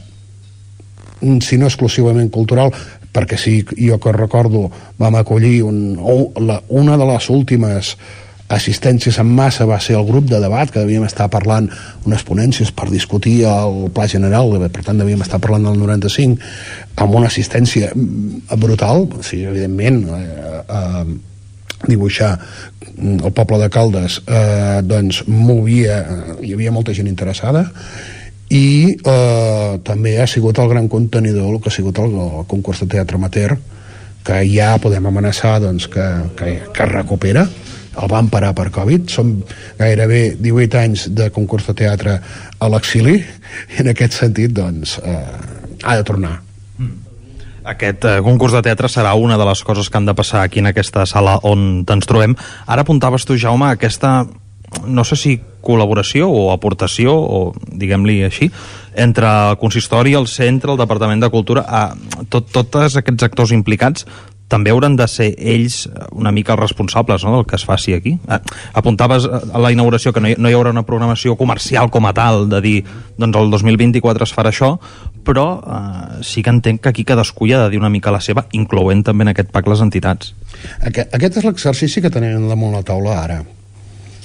si 1.44 1.60
no 1.60 1.68
exclusivament 1.68 2.32
cultural, 2.34 2.72
perquè 3.12 3.38
sí, 3.38 3.60
jo 3.76 4.00
que 4.00 4.14
recordo 4.16 4.70
vam 4.98 5.20
acollir 5.20 5.62
un, 5.68 6.00
una 6.00 6.98
de 6.98 7.08
les 7.12 7.30
últimes 7.30 7.96
assistències 8.52 9.18
en 9.22 9.30
massa 9.32 9.66
va 9.70 9.80
ser 9.80 9.96
el 9.98 10.06
grup 10.08 10.28
de 10.30 10.40
debat 10.44 10.72
que 10.72 10.84
devíem 10.84 11.06
estar 11.08 11.30
parlant 11.32 11.70
unes 12.06 12.24
ponències 12.28 12.72
per 12.76 12.90
discutir 12.92 13.42
el 13.50 13.90
pla 13.96 14.08
general 14.12 14.54
per 14.68 14.84
tant 14.86 15.00
devíem 15.00 15.24
estar 15.24 15.40
parlant 15.40 15.70
del 15.70 15.80
95 15.80 17.02
amb 17.02 17.18
una 17.20 17.32
assistència 17.32 17.92
brutal 18.60 19.08
o 19.08 19.24
sigui, 19.24 19.48
evidentment 19.52 20.04
eh, 20.18 20.62
eh, 20.68 21.06
dibuixar 21.88 22.36
el 23.02 23.32
poble 23.34 23.58
de 23.62 23.70
Caldes 23.74 24.20
eh, 24.28 24.82
doncs 24.86 25.24
movia 25.28 26.02
hi 26.44 26.54
havia 26.54 26.74
molta 26.76 26.94
gent 26.94 27.10
interessada 27.10 27.66
i 28.52 28.92
eh, 28.92 29.80
també 29.88 30.18
ha 30.20 30.28
sigut 30.28 30.60
el 30.60 30.70
gran 30.70 30.92
contenidor 30.92 31.56
el 31.56 31.62
que 31.62 31.72
ha 31.72 31.80
sigut 31.80 32.04
el, 32.04 32.18
el 32.42 32.48
concurs 32.52 32.84
de 32.84 32.92
teatre 32.98 33.18
amateur 33.18 33.56
que 34.22 34.44
ja 34.46 34.76
podem 34.78 35.08
amenaçar 35.10 35.56
doncs, 35.64 35.88
que, 35.90 36.08
que, 36.38 36.58
que 36.76 36.86
recupera 36.92 37.48
el 38.00 38.12
van 38.12 38.30
parar 38.32 38.54
per 38.56 38.70
Covid, 38.74 39.10
són 39.12 39.34
gairebé 39.80 40.38
18 40.40 40.80
anys 40.80 41.08
de 41.16 41.30
concurs 41.34 41.68
de 41.68 41.76
teatre 41.84 42.20
a 42.60 42.70
l'exili, 42.72 43.18
i 43.20 43.82
en 43.84 43.92
aquest 43.92 44.16
sentit, 44.22 44.54
doncs, 44.56 44.98
eh, 45.04 45.18
ha 45.84 45.98
de 46.00 46.08
tornar. 46.08 46.38
Aquest 47.72 48.06
eh, 48.10 48.20
concurs 48.26 48.56
de 48.56 48.64
teatre 48.66 48.90
serà 48.90 49.14
una 49.14 49.38
de 49.38 49.46
les 49.46 49.62
coses 49.64 49.90
que 49.90 50.00
han 50.00 50.08
de 50.08 50.16
passar 50.18 50.42
aquí 50.42 50.64
en 50.64 50.72
aquesta 50.72 51.06
sala 51.06 51.38
on 51.46 51.84
ens 51.86 52.08
trobem. 52.10 52.34
Ara 52.66 52.82
apuntaves 52.82 53.28
tu, 53.28 53.38
Jaume, 53.38 53.70
aquesta 53.70 54.24
no 54.88 55.04
sé 55.04 55.18
si 55.20 55.36
col·laboració 55.62 56.30
o 56.32 56.50
aportació, 56.54 57.14
o 57.14 57.40
diguem-li 57.68 58.22
així, 58.26 58.48
entre 58.96 59.28
el 59.28 59.58
consistori, 59.62 60.16
el 60.18 60.30
centre, 60.32 60.72
el 60.72 60.80
Departament 60.80 61.22
de 61.22 61.30
Cultura, 61.30 61.66
a 61.68 62.26
tot, 62.32 62.50
tots 62.56 62.98
aquests 62.98 63.28
actors 63.28 63.52
implicats 63.54 64.08
també 64.52 64.74
hauran 64.74 64.98
de 65.00 65.08
ser 65.08 65.30
ells 65.38 65.86
una 66.12 66.34
mica 66.36 66.54
els 66.54 66.62
responsables 66.62 67.24
no, 67.24 67.38
del 67.38 67.48
que 67.48 67.56
es 67.56 67.64
faci 67.68 67.96
aquí. 67.96 68.18
Eh, 68.28 68.40
apuntaves 68.78 69.28
a 69.28 69.62
la 69.62 69.72
inauguració 69.72 70.12
que 70.12 70.24
no 70.24 70.32
hi, 70.32 70.36
no 70.38 70.52
hi 70.52 70.58
haurà 70.58 70.74
una 70.76 70.84
programació 70.88 71.38
comercial 71.40 71.90
com 71.94 72.10
a 72.10 72.14
tal, 72.18 72.50
de 72.52 72.62
dir, 72.64 72.76
doncs 73.22 73.40
el 73.40 73.54
2024 73.54 74.28
es 74.28 74.36
farà 74.36 74.52
això, 74.52 74.74
però 75.24 75.48
eh, 75.62 76.20
sí 76.28 76.44
que 76.44 76.54
entenc 76.54 76.84
que 76.84 76.92
aquí 76.92 77.08
cadascú 77.08 77.48
hi 77.48 77.56
ha 77.56 77.64
de 77.64 77.72
dir 77.72 77.80
una 77.80 77.94
mica 77.94 78.14
la 78.14 78.22
seva, 78.24 78.46
incloent 78.58 79.06
també 79.08 79.28
en 79.28 79.34
aquest 79.34 79.52
pack 79.56 79.72
les 79.72 79.84
entitats. 79.88 80.36
Aquest, 80.82 81.16
aquest 81.16 81.42
és 81.42 81.48
l'exercici 81.48 82.04
que 82.04 82.12
tenim 82.14 82.50
damunt 82.52 82.76
la 82.76 82.86
taula 82.86 83.18
ara. 83.24 83.42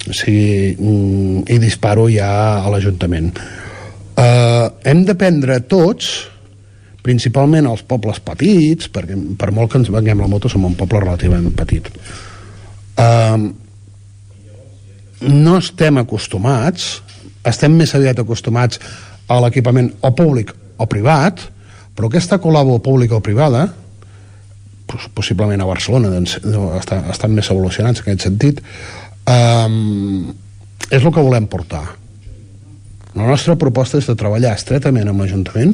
O 0.06 0.14
sigui, 0.14 0.74
mm, 0.74 1.46
i 1.50 1.58
disparo 1.62 2.06
ja 2.10 2.30
a 2.62 2.70
l'Ajuntament. 2.70 3.32
Uh, 4.16 4.72
hem 4.88 5.04
de 5.04 5.14
prendre 5.18 5.58
tots 5.68 6.30
principalment 7.06 7.68
als 7.70 7.84
pobles 7.86 8.18
petits, 8.24 8.90
perquè 8.92 9.16
per 9.38 9.52
molt 9.54 9.72
que 9.72 9.80
ens 9.80 9.92
venguem 9.94 10.24
la 10.24 10.30
moto 10.30 10.50
som 10.50 10.66
un 10.66 10.74
poble 10.78 11.04
relativament 11.04 11.54
petit. 11.54 11.88
Uh, 12.96 13.46
no 15.26 15.56
estem 15.60 16.00
acostumats, 16.02 16.96
estem 17.46 17.76
més 17.78 17.94
aviat 17.96 18.18
acostumats 18.20 18.80
a 19.30 19.38
l'equipament 19.42 19.92
o 20.04 20.12
públic 20.16 20.52
o 20.76 20.86
privat, 20.90 21.40
però 21.96 22.10
aquesta 22.10 22.40
col·labo 22.42 22.78
pública 22.84 23.16
o 23.16 23.24
privada, 23.24 23.66
possiblement 25.16 25.62
a 25.62 25.68
Barcelona 25.68 26.10
doncs, 26.12 26.36
estan, 26.78 27.06
estan 27.10 27.32
més 27.34 27.48
evolucionats 27.50 28.02
en 28.02 28.06
aquest 28.06 28.26
sentit, 28.28 28.60
um, 29.30 30.26
és 30.90 31.02
el 31.02 31.10
que 31.12 31.24
volem 31.24 31.48
portar. 31.50 31.84
La 33.16 33.26
nostra 33.26 33.56
proposta 33.56 33.98
és 33.98 34.06
de 34.10 34.14
treballar 34.18 34.52
estretament 34.54 35.08
amb 35.08 35.24
l'Ajuntament, 35.24 35.72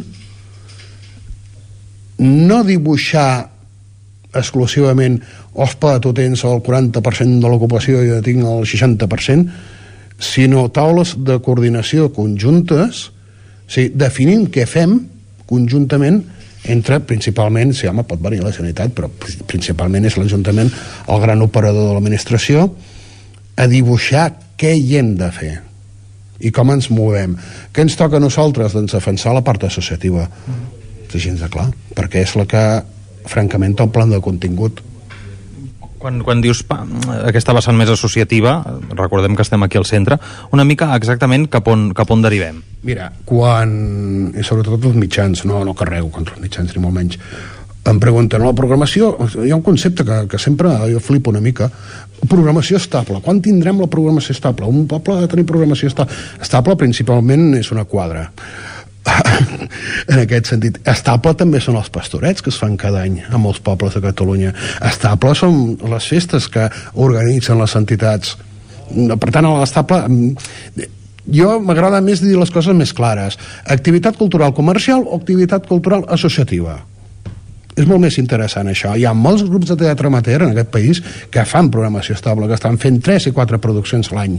no 2.18 2.62
dibuixar 2.66 3.52
exclusivament 4.32 5.20
ospa, 5.52 5.98
tu 6.00 6.12
tens 6.16 6.44
el 6.48 6.62
40% 6.64 7.40
de 7.42 7.50
l'ocupació 7.50 8.02
i 8.02 8.10
jo 8.10 8.20
tinc 8.24 8.44
el 8.48 8.66
60%, 8.68 9.48
sinó 10.22 10.68
taules 10.72 11.16
de 11.26 11.38
coordinació 11.44 12.10
conjuntes, 12.14 13.08
o 13.08 13.72
sigui, 13.72 13.92
definim 13.98 14.46
què 14.52 14.66
fem 14.68 14.98
conjuntament 15.48 16.22
entre 16.72 17.00
principalment, 17.02 17.72
si 17.74 17.88
home, 17.90 18.04
pot 18.06 18.20
venir 18.22 18.40
la 18.40 18.52
Generalitat, 18.54 18.92
però 18.94 19.10
principalment 19.50 20.06
és 20.06 20.16
l'Ajuntament 20.16 20.70
el 21.10 21.22
gran 21.24 21.42
operador 21.42 21.88
de 21.88 21.96
l'administració, 21.96 22.68
a 23.58 23.66
dibuixar 23.68 24.28
què 24.56 24.70
hi 24.78 24.96
hem 25.00 25.16
de 25.18 25.30
fer 25.34 25.56
i 26.42 26.50
com 26.54 26.70
ens 26.74 26.88
movem. 26.90 27.34
Què 27.74 27.84
ens 27.84 27.98
toca 27.98 28.18
a 28.18 28.22
nosaltres? 28.22 28.72
Doncs 28.74 28.94
defensar 28.94 29.34
la 29.34 29.44
part 29.46 29.66
associativa. 29.68 30.24
Mm 30.26 30.81
és 31.18 31.26
gens 31.26 31.42
de 31.42 31.50
clar, 31.52 31.68
perquè 31.96 32.24
és 32.26 32.34
la 32.38 32.46
que 32.48 32.64
francament 33.28 33.76
té 33.78 33.86
un 33.86 33.94
plan 33.94 34.10
de 34.10 34.20
contingut 34.22 34.82
quan, 36.02 36.18
quan 36.26 36.42
dius 36.42 36.64
pa, 36.66 36.80
aquesta 37.22 37.54
vessant 37.54 37.78
més 37.78 37.90
associativa, 37.92 38.56
recordem 38.98 39.36
que 39.38 39.44
estem 39.46 39.62
aquí 39.62 39.78
al 39.78 39.86
centre, 39.86 40.18
una 40.50 40.66
mica 40.66 40.90
exactament 40.98 41.46
cap 41.52 41.68
on, 41.70 41.90
cap 41.94 42.10
on 42.10 42.24
derivem? 42.24 42.58
Mira, 42.82 43.12
quan, 43.28 43.72
i 44.34 44.42
sobretot 44.42 44.90
els 44.90 44.98
mitjans, 44.98 45.44
no, 45.46 45.62
no 45.62 45.76
carrego 45.78 46.10
contra 46.10 46.34
els 46.34 46.42
mitjans 46.42 46.74
ni 46.74 46.82
molt 46.82 46.96
menys, 46.98 47.20
em 47.86 47.98
pregunten, 48.02 48.42
la 48.46 48.54
programació, 48.54 49.12
hi 49.42 49.50
ha 49.50 49.58
un 49.58 49.64
concepte 49.66 50.04
que, 50.06 50.18
que 50.30 50.38
sempre 50.42 50.74
jo 50.90 51.00
flipo 51.02 51.30
una 51.30 51.42
mica, 51.42 51.70
programació 52.30 52.78
estable, 52.78 53.18
quan 53.22 53.40
tindrem 53.42 53.80
la 53.82 53.90
programació 53.90 54.34
estable? 54.36 54.66
Un 54.70 54.86
poble 54.90 55.16
ha 55.16 55.24
de 55.24 55.30
tenir 55.30 55.46
programació 55.46 55.90
estable, 55.90 56.18
estable 56.42 56.78
principalment 56.78 57.50
és 57.58 57.72
una 57.74 57.86
quadra 57.86 58.28
en 60.12 60.22
aquest 60.22 60.52
sentit. 60.52 60.78
Estable 60.88 61.34
també 61.38 61.60
són 61.62 61.78
els 61.80 61.90
pastorets 61.92 62.42
que 62.42 62.52
es 62.52 62.58
fan 62.60 62.76
cada 62.80 63.02
any 63.06 63.20
a 63.28 63.40
molts 63.40 63.62
pobles 63.64 63.96
de 63.96 64.02
Catalunya. 64.04 64.54
Estable 64.88 65.34
són 65.38 65.76
les 65.90 66.08
festes 66.14 66.48
que 66.52 66.68
organitzen 66.94 67.60
les 67.60 67.76
entitats. 67.78 68.36
Per 68.92 69.30
tant, 69.30 69.46
a 69.48 69.58
l'estable 69.60 70.02
mm, 70.06 70.88
jo 71.32 71.58
m'agrada 71.62 72.02
més 72.04 72.22
dir 72.22 72.34
les 72.38 72.50
coses 72.50 72.74
més 72.76 72.94
clares. 72.94 73.38
Activitat 73.70 74.18
cultural 74.18 74.54
comercial 74.54 75.04
o 75.06 75.18
activitat 75.18 75.68
cultural 75.70 76.06
associativa. 76.10 76.80
És 77.72 77.86
molt 77.88 78.02
més 78.04 78.18
interessant 78.20 78.68
això. 78.68 78.92
Hi 78.98 79.06
ha 79.08 79.14
molts 79.16 79.46
grups 79.48 79.70
de 79.70 79.78
teatre 79.80 80.10
amateur 80.10 80.42
en 80.44 80.50
aquest 80.52 80.72
país 80.74 81.00
que 81.32 81.44
fan 81.48 81.70
programació 81.72 82.18
estable, 82.18 82.48
que 82.50 82.58
estan 82.58 82.76
fent 82.78 83.00
3 83.00 83.30
i 83.30 83.32
4 83.32 83.60
produccions 83.64 84.12
l'any. 84.12 84.36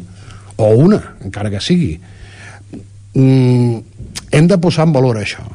O 0.61 0.67
una, 0.77 0.99
encara 1.25 1.49
que 1.49 1.61
sigui. 1.63 1.95
Mm, 3.17 3.79
hem 4.33 4.49
de 4.49 4.57
posar 4.57 4.87
en 4.89 4.95
valor 4.95 5.19
això. 5.21 5.45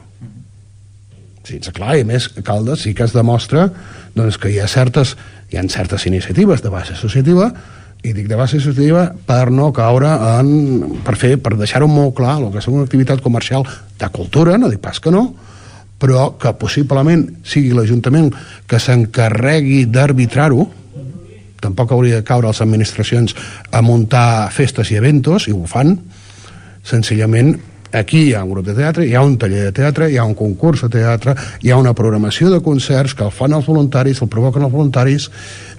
Sí, 1.49 1.59
clar, 1.73 1.97
i 1.97 2.05
més 2.05 2.29
Caldes 2.45 2.85
sí 2.85 2.93
que 2.95 3.07
es 3.07 3.15
demostra 3.17 3.69
doncs, 4.15 4.37
que 4.41 4.53
hi 4.53 4.59
ha 4.61 4.69
certes 4.69 5.17
hi 5.49 5.57
ha 5.57 5.65
certes 5.73 6.05
iniciatives 6.07 6.61
de 6.61 6.69
base 6.69 6.93
associativa 6.93 7.49
i 8.05 8.13
dic 8.15 8.29
de 8.29 8.37
base 8.39 8.59
associativa 8.61 9.09
per 9.27 9.49
no 9.51 9.73
caure 9.75 10.11
en, 10.39 10.51
per 11.05 11.17
fer, 11.19 11.35
per 11.43 11.57
deixar-ho 11.57 11.89
molt 11.91 12.15
clar 12.19 12.37
el 12.39 12.51
que 12.53 12.61
és 12.61 12.69
una 12.71 12.85
activitat 12.85 13.25
comercial 13.25 13.65
de 13.99 14.11
cultura, 14.15 14.59
no 14.61 14.69
dic 14.71 14.83
pas 14.85 15.01
que 15.01 15.15
no 15.15 15.25
però 15.99 16.37
que 16.39 16.53
possiblement 16.55 17.25
sigui 17.43 17.73
l'Ajuntament 17.75 18.31
que 18.71 18.79
s'encarregui 18.79 19.83
d'arbitrar-ho. 19.91 20.69
Tampoc 21.59 21.91
hauria 21.93 22.21
de 22.21 22.27
caure 22.27 22.47
les 22.47 22.61
administracions 22.63 23.35
a 23.75 23.83
muntar 23.83 24.47
festes 24.55 24.93
i 24.95 24.99
eventos 25.01 25.49
i 25.51 25.55
ho 25.57 25.65
fan 25.67 25.97
senzillament 26.87 27.57
aquí 27.93 28.29
hi 28.29 28.35
ha 28.35 28.45
un 28.45 28.53
grup 28.53 28.67
de 28.67 28.75
teatre, 28.77 29.07
hi 29.07 29.15
ha 29.15 29.23
un 29.25 29.39
taller 29.39 29.69
de 29.69 29.73
teatre, 29.73 30.11
hi 30.11 30.19
ha 30.19 30.27
un 30.29 30.35
concurs 30.39 30.83
de 30.85 30.91
teatre, 30.99 31.35
hi 31.63 31.71
ha 31.71 31.81
una 31.81 31.95
programació 31.95 32.51
de 32.53 32.61
concerts 32.65 33.15
que 33.15 33.25
el 33.25 33.33
fan 33.33 33.57
els 33.57 33.69
voluntaris, 33.71 34.23
el 34.23 34.33
provoquen 34.33 34.67
els 34.67 34.75
voluntaris, 34.75 35.31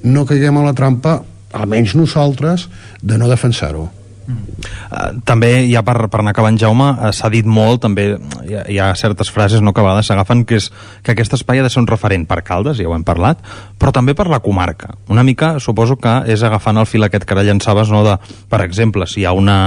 no 0.03 0.25
caiguem 0.25 0.57
a 0.57 0.67
la 0.69 0.75
trampa, 0.77 1.19
almenys 1.53 1.95
nosaltres, 1.97 2.69
de 3.01 3.17
no 3.17 3.29
defensar-ho. 3.29 3.98
Uh, 4.29 5.19
també, 5.25 5.49
ja 5.69 5.81
per, 5.85 5.95
per 6.11 6.21
anar 6.21 6.33
acabant, 6.35 6.57
Jaume, 6.59 6.89
uh, 6.93 7.09
s'ha 7.15 7.31
dit 7.33 7.47
molt, 7.49 7.81
també 7.85 8.05
hi 8.45 8.55
ha, 8.57 8.63
hi 8.69 8.79
ha 8.81 8.89
certes 8.99 9.31
frases 9.33 9.63
no, 9.65 9.73
que 9.73 9.81
a 9.81 9.85
vegades 9.87 10.09
s'agafen, 10.09 10.43
que 10.45 10.59
és 10.59 10.69
que 11.05 11.13
aquest 11.15 11.33
espai 11.39 11.61
ha 11.61 11.65
de 11.65 11.71
ser 11.73 11.81
un 11.81 11.89
referent 11.89 12.27
per 12.29 12.41
Caldes, 12.45 12.77
ja 12.77 12.89
ho 12.89 12.95
hem 12.97 13.05
parlat, 13.07 13.41
però 13.81 13.93
també 13.95 14.13
per 14.17 14.27
la 14.29 14.41
comarca. 14.45 14.93
Una 15.09 15.25
mica, 15.25 15.55
suposo 15.63 15.97
que 16.01 16.15
és 16.29 16.43
agafant 16.45 16.77
el 16.81 16.89
fil 16.89 17.05
aquest 17.07 17.25
que 17.25 17.37
ara 17.37 17.45
llançaves, 17.47 17.93
no, 17.93 18.03
de, 18.05 18.17
per 18.51 18.61
exemple, 18.65 19.07
si 19.09 19.23
hi 19.23 19.25
ha 19.29 19.33
una 19.37 19.57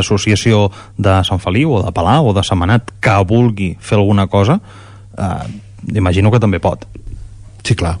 associació 0.00 0.66
de 0.98 1.20
Sant 1.26 1.42
Feliu 1.42 1.76
o 1.78 1.84
de 1.84 1.94
Palau 1.94 2.32
o 2.32 2.34
de 2.36 2.44
Semanat 2.46 2.96
que 3.04 3.14
vulgui 3.28 3.74
fer 3.80 4.00
alguna 4.00 4.26
cosa, 4.32 4.58
uh, 4.58 5.44
imagino 5.94 6.34
que 6.34 6.42
també 6.42 6.58
pot. 6.62 6.88
Sí, 7.64 7.76
clar. 7.78 7.96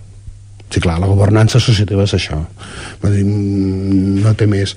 Sí, 0.74 0.80
clar, 0.82 0.98
la 0.98 1.06
governança 1.06 1.60
associativa 1.60 2.02
és 2.02 2.14
això. 2.16 2.40
Mm, 3.04 4.22
no 4.24 4.32
té 4.34 4.48
més. 4.50 4.74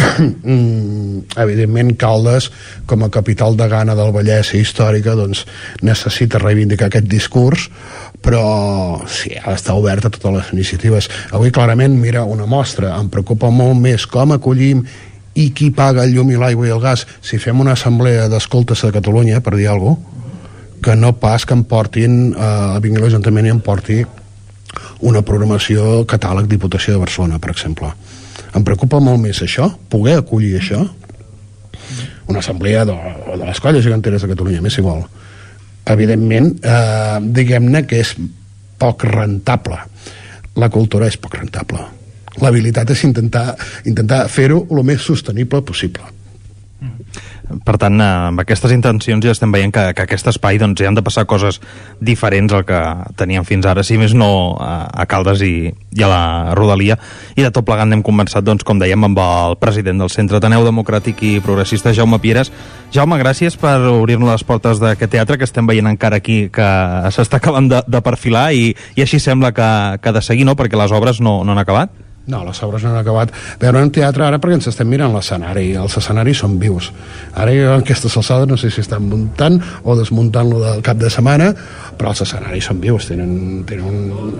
Mm, 0.20 1.24
evidentment 1.40 1.94
Caldes 1.96 2.50
com 2.86 3.04
a 3.04 3.10
capital 3.12 3.56
de 3.56 3.66
Gana 3.68 3.94
del 3.96 4.12
Vallès 4.12 4.52
i 4.54 4.60
històrica 4.60 5.14
doncs 5.16 5.46
necessita 5.86 6.40
reivindicar 6.42 6.90
aquest 6.90 7.08
discurs 7.08 7.68
però 8.20 9.00
sí, 9.08 9.32
ha 9.36 9.54
d'estar 9.54 9.76
obert 9.80 10.04
a 10.04 10.10
totes 10.12 10.34
les 10.34 10.50
iniciatives. 10.52 11.08
Avui 11.32 11.48
clarament, 11.50 11.94
mira, 11.96 12.26
una 12.28 12.44
mostra. 12.44 12.92
Em 13.00 13.08
preocupa 13.08 13.48
molt 13.48 13.80
més 13.80 14.04
com 14.04 14.34
acollim 14.36 14.82
i 15.40 15.46
qui 15.56 15.70
paga 15.72 16.04
el 16.04 16.12
llum 16.12 16.34
i 16.34 16.36
l'aigua 16.36 16.68
i 16.68 16.74
el 16.74 16.84
gas. 16.84 17.06
Si 17.24 17.40
fem 17.40 17.60
una 17.64 17.78
assemblea 17.78 18.28
d'escoltes 18.28 18.84
de 18.84 18.92
Catalunya 18.98 19.40
per 19.40 19.56
dir 19.56 19.70
alguna 19.72 19.96
cosa 19.96 20.18
que 20.80 20.94
no 20.96 21.12
pas 21.20 21.44
que 21.44 21.52
em 21.52 21.60
portin 21.68 22.32
eh, 22.32 22.78
vingui 22.80 23.02
l'Ajuntament 23.02 23.46
i 23.50 23.52
em 23.52 23.60
porti 23.60 23.98
una 25.04 25.20
programació 25.20 26.06
catàleg 26.08 26.48
Diputació 26.48 26.94
de 26.94 27.02
Barcelona, 27.02 27.36
per 27.36 27.52
exemple 27.52 27.92
em 28.54 28.64
preocupa 28.66 29.00
molt 29.02 29.20
més 29.22 29.40
això, 29.44 29.68
poder 29.92 30.18
acollir 30.20 30.56
això, 30.58 30.82
una 32.30 32.38
assemblea 32.38 32.84
de, 32.86 32.96
de 33.26 33.38
les 33.44 33.60
colles 33.62 33.84
giganteres 33.84 34.22
de 34.22 34.30
Catalunya, 34.30 34.62
més 34.62 34.78
vol. 34.84 35.02
Evidentment, 35.90 36.52
eh, 36.62 37.18
diguem-ne 37.34 37.84
que 37.88 38.02
és 38.04 38.14
poc 38.80 39.04
rentable. 39.08 39.78
La 40.60 40.70
cultura 40.70 41.08
és 41.10 41.18
poc 41.20 41.34
rentable. 41.38 41.82
L'habilitat 42.40 42.92
és 42.94 43.02
intentar, 43.04 43.56
intentar 43.84 44.22
fer-ho 44.30 44.62
el 44.70 44.82
més 44.86 45.02
sostenible 45.02 45.62
possible. 45.66 46.06
Per 47.64 47.74
tant, 47.82 47.96
eh, 48.00 48.08
amb 48.30 48.40
aquestes 48.42 48.72
intencions 48.74 49.24
ja 49.24 49.32
estem 49.34 49.50
veient 49.52 49.72
que, 49.74 49.82
que 49.96 50.04
aquest 50.06 50.28
espai 50.30 50.58
doncs, 50.60 50.80
hi 50.80 50.86
han 50.86 50.96
de 50.98 51.02
passar 51.02 51.26
coses 51.30 51.60
diferents 52.00 52.52
al 52.54 52.64
que 52.68 52.78
teníem 53.18 53.46
fins 53.48 53.66
ara, 53.66 53.82
si 53.86 53.98
més 53.98 54.14
no 54.14 54.30
a, 54.60 54.86
a 55.02 55.06
Caldes 55.10 55.42
i, 55.46 55.70
i 55.70 56.04
a 56.06 56.10
la 56.10 56.22
Rodalia. 56.58 56.98
I 57.34 57.46
de 57.46 57.50
tot 57.54 57.66
plegant 57.66 57.92
hem 57.92 58.04
conversat, 58.06 58.46
doncs, 58.46 58.66
com 58.66 58.78
dèiem, 58.82 59.08
amb 59.08 59.22
el 59.24 59.56
president 59.62 60.02
del 60.02 60.12
Centre 60.14 60.38
Ateneu 60.38 60.66
Democràtic 60.66 61.24
i 61.26 61.32
Progressista, 61.44 61.94
Jaume 61.96 62.20
Pieres. 62.22 62.52
Jaume, 62.94 63.18
gràcies 63.22 63.58
per 63.60 63.76
obrir-nos 63.90 64.30
les 64.30 64.46
portes 64.46 64.82
d'aquest 64.82 65.14
teatre 65.16 65.38
que 65.38 65.48
estem 65.48 65.66
veient 65.66 65.90
encara 65.90 66.20
aquí, 66.22 66.44
que 66.54 66.68
s'està 67.14 67.40
acabant 67.42 67.70
de, 67.70 67.82
de 67.86 68.04
perfilar 68.04 68.50
i, 68.54 68.70
i 68.94 69.06
així 69.06 69.18
sembla 69.22 69.54
que, 69.56 69.72
que 69.98 70.12
ha 70.12 70.16
de 70.16 70.22
seguir, 70.24 70.46
no?, 70.46 70.56
perquè 70.58 70.78
les 70.78 70.94
obres 70.94 71.22
no, 71.24 71.40
no 71.44 71.56
han 71.56 71.64
acabat. 71.64 72.09
No, 72.30 72.42
les 72.46 72.62
obres 72.62 72.84
no 72.84 72.92
han 72.92 73.00
acabat. 73.00 73.32
Veure 73.60 73.82
un 73.82 73.92
teatre 73.94 74.26
ara 74.26 74.40
perquè 74.40 74.58
ens 74.60 74.70
estem 74.70 74.88
mirant 74.90 75.14
l'escenari, 75.14 75.72
els 75.80 75.96
escenaris 76.00 76.42
són 76.44 76.58
vius. 76.62 76.90
Ara 77.34 77.54
jo 77.56 77.72
en 77.74 77.84
aquestes 77.84 78.16
alçades 78.20 78.50
no 78.50 78.58
sé 78.60 78.70
si 78.70 78.84
estan 78.84 79.08
muntant 79.10 79.60
o 79.82 79.96
desmuntant-lo 79.98 80.60
del 80.62 80.84
cap 80.86 81.00
de 81.00 81.10
setmana, 81.12 81.50
però 81.98 82.14
els 82.14 82.22
escenaris 82.26 82.70
són 82.70 82.82
vius, 82.82 83.10
tenen, 83.10 83.64
tenen 83.68 83.88
un, 83.90 84.36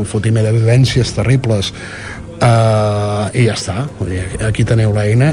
un 0.00 0.08
fotimer 0.08 0.44
de 0.46 0.56
vivències 0.58 1.14
terribles 1.16 1.72
uh, 2.40 3.30
i 3.32 3.46
ja 3.46 3.54
està. 3.56 3.78
Vull 4.00 4.14
dir, 4.16 4.26
aquí 4.46 4.66
teniu 4.66 4.92
l'eina, 4.96 5.32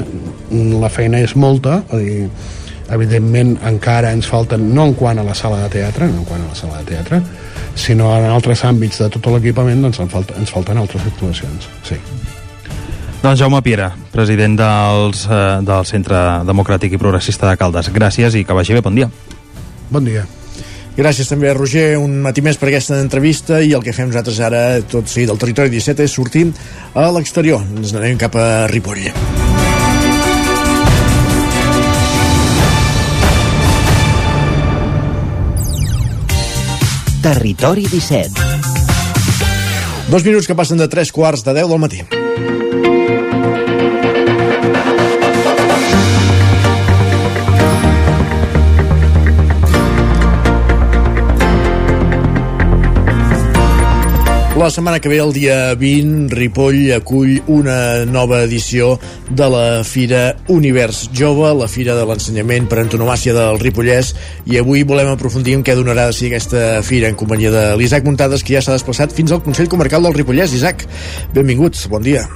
la 0.80 0.92
feina 0.92 1.20
és 1.24 1.34
molta, 1.36 1.82
vull 1.90 2.06
dir, 2.06 2.30
evidentment 2.94 3.56
encara 3.68 4.14
ens 4.16 4.28
falten, 4.30 4.70
no 4.74 4.88
en 4.88 4.94
quant 4.96 5.20
a 5.20 5.26
la 5.26 5.36
sala 5.36 5.60
de 5.66 5.72
teatre, 5.76 6.08
no 6.08 6.22
en 6.22 6.28
quant 6.28 6.44
a 6.44 6.48
la 6.48 6.56
sala 6.56 6.80
de 6.80 6.88
teatre, 6.94 7.20
sinó 7.78 8.10
en 8.16 8.28
altres 8.30 8.64
àmbits 8.66 9.02
de 9.04 9.08
tot 9.14 9.30
l'equipament 9.32 9.84
doncs 9.84 10.02
ens, 10.02 10.12
falta, 10.12 10.36
ens 10.40 10.52
falten 10.54 10.80
altres 10.80 11.06
actuacions 11.08 11.70
sí. 11.86 11.98
Doncs 13.18 13.40
Jaume 13.40 13.58
Piera, 13.66 13.88
president 14.12 14.54
dels, 14.60 15.24
eh, 15.26 15.58
del 15.66 15.86
Centre 15.90 16.20
Democràtic 16.46 16.94
i 16.94 17.00
Progressista 17.02 17.48
de 17.50 17.56
Caldes. 17.58 17.90
Gràcies 17.90 18.36
i 18.38 18.44
que 18.46 18.54
vagi 18.54 18.78
bé, 18.78 18.82
bon 18.84 18.94
dia. 18.94 19.10
Bon 19.90 20.06
dia. 20.06 20.22
Gràcies 20.98 21.28
també 21.30 21.50
a 21.50 21.54
Roger, 21.54 21.98
un 21.98 22.16
matí 22.22 22.42
més 22.42 22.58
per 22.58 22.70
aquesta 22.70 22.98
entrevista 23.02 23.60
i 23.62 23.74
el 23.74 23.82
que 23.82 23.94
fem 23.94 24.10
nosaltres 24.10 24.40
ara, 24.42 24.62
tot 24.82 25.10
seguit 25.10 25.30
del 25.30 25.38
territori 25.38 25.70
17, 25.74 26.06
és 26.06 26.14
sortir 26.14 26.48
a 26.94 27.10
l'exterior. 27.14 27.62
Ens 27.78 27.94
anem 27.94 28.18
cap 28.18 28.34
a 28.38 28.66
Ripoll. 28.70 29.10
Territori 37.22 37.86
17. 37.86 38.30
Dos 40.08 40.24
minuts 40.24 40.46
que 40.46 40.54
passen 40.54 40.78
de 40.78 40.88
tres 40.88 41.10
quarts 41.12 41.44
de 41.44 41.54
10 41.54 41.68
del 41.68 41.82
matí. 41.82 42.00
La 54.58 54.72
setmana 54.74 54.98
que 54.98 55.08
ve, 55.08 55.20
el 55.22 55.30
dia 55.32 55.72
20, 55.78 56.34
Ripoll 56.34 56.88
acull 56.96 57.36
una 57.46 58.02
nova 58.10 58.40
edició 58.42 58.96
de 59.30 59.46
la 59.46 59.84
Fira 59.86 60.32
Univers 60.50 61.04
Jove, 61.14 61.52
la 61.54 61.68
Fira 61.70 61.94
de 61.94 62.02
l'Ensenyament 62.02 62.66
per 62.66 62.80
antonomàcia 62.82 63.36
del 63.36 63.62
Ripollès, 63.62 64.10
i 64.50 64.58
avui 64.58 64.82
volem 64.82 65.12
aprofundir 65.12 65.54
en 65.54 65.62
què 65.62 65.78
donarà 65.78 66.08
de 66.10 66.18
si 66.18 66.26
aquesta 66.26 66.82
fira 66.82 67.06
en 67.06 67.14
companyia 67.14 67.54
de 67.54 67.64
l'Isaac 67.78 68.02
Muntades, 68.10 68.42
que 68.42 68.58
ja 68.58 68.66
s'ha 68.66 68.74
desplaçat 68.74 69.14
fins 69.14 69.30
al 69.30 69.46
Consell 69.46 69.70
Comarcal 69.70 70.02
del 70.02 70.18
Ripollès. 70.18 70.58
Isaac, 70.58 70.88
benvinguts, 71.38 71.86
bon 71.94 72.02
dia. 72.02 72.26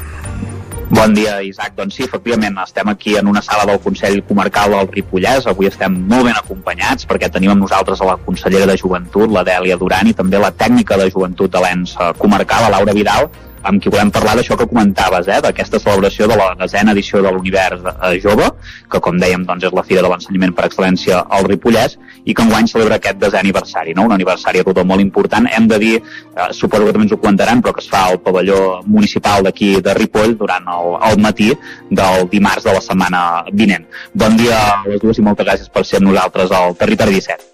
Bon 0.92 1.14
dia, 1.16 1.40
Isaac. 1.40 1.72
Doncs 1.72 1.94
sí, 1.96 2.02
efectivament, 2.04 2.58
estem 2.60 2.90
aquí 2.92 3.14
en 3.16 3.26
una 3.30 3.40
sala 3.40 3.64
del 3.64 3.78
Consell 3.80 4.18
Comarcal 4.28 4.74
del 4.74 4.90
Ripollès. 4.92 5.46
Avui 5.48 5.70
estem 5.70 5.94
molt 6.10 6.26
ben 6.28 6.36
acompanyats 6.36 7.08
perquè 7.08 7.30
tenim 7.32 7.54
amb 7.54 7.64
nosaltres 7.64 8.02
a 8.04 8.10
la 8.10 8.18
consellera 8.26 8.66
de 8.68 8.76
Joventut, 8.76 9.32
la 9.32 9.40
Dèlia 9.48 9.78
Duran, 9.80 10.10
i 10.10 10.12
també 10.18 10.36
la 10.36 10.52
tècnica 10.52 10.98
de 11.00 11.08
Joventut 11.08 11.54
de 11.54 11.62
l'ENS 11.64 11.96
comarcal, 12.20 12.66
la 12.66 12.74
Laura 12.76 12.92
Vidal, 12.92 13.30
amb 13.68 13.82
qui 13.82 13.90
volem 13.92 14.10
parlar 14.10 14.34
d'això 14.38 14.56
que 14.58 14.66
comentaves, 14.68 15.28
eh, 15.28 15.40
d'aquesta 15.44 15.80
celebració 15.82 16.28
de 16.28 16.36
la 16.38 16.52
desena 16.58 16.92
edició 16.92 17.22
de 17.22 17.30
l'Univers 17.32 17.84
eh, 17.92 18.18
Jove, 18.22 18.48
que 18.90 19.00
com 19.00 19.18
dèiem 19.20 19.46
doncs, 19.46 19.66
és 19.68 19.76
la 19.76 19.84
Fira 19.86 20.02
de 20.02 20.10
l'Ensenyament 20.10 20.54
per 20.56 20.66
Excel·lència 20.68 21.22
al 21.30 21.46
Ripollès, 21.48 21.98
i 22.24 22.34
que 22.34 22.44
enguany 22.44 22.68
celebra 22.70 22.98
aquest 23.00 23.18
desè 23.22 23.40
aniversari, 23.40 23.94
no? 23.94 24.06
un 24.08 24.16
aniversari 24.16 24.62
rodó 24.62 24.84
molt 24.84 25.02
important. 25.02 25.48
Hem 25.50 25.68
de 25.70 25.78
dir, 25.82 25.94
eh, 25.98 26.48
suposo 26.52 26.86
que 26.86 26.94
també 26.94 27.08
ens 27.08 27.16
ho 27.16 27.20
comentaran, 27.22 27.62
però 27.62 27.74
que 27.74 27.84
es 27.84 27.90
fa 27.90 28.04
al 28.10 28.20
pavelló 28.22 28.82
municipal 28.86 29.42
d'aquí 29.46 29.74
de 29.82 29.94
Ripoll 29.98 30.36
durant 30.38 30.68
el, 30.76 30.96
el 31.10 31.20
matí 31.22 31.50
del 31.90 32.28
dimarts 32.30 32.68
de 32.68 32.76
la 32.76 32.84
setmana 32.84 33.24
vinent. 33.52 33.86
Bon 34.14 34.36
dia 34.36 34.58
a 34.72 34.82
les 34.86 35.02
dues 35.02 35.18
i 35.18 35.26
moltes 35.26 35.46
gràcies 35.46 35.72
per 35.72 35.86
ser 35.86 36.02
amb 36.02 36.10
nosaltres 36.10 36.54
al 36.54 36.76
Territori 36.78 37.18
17. 37.20 37.52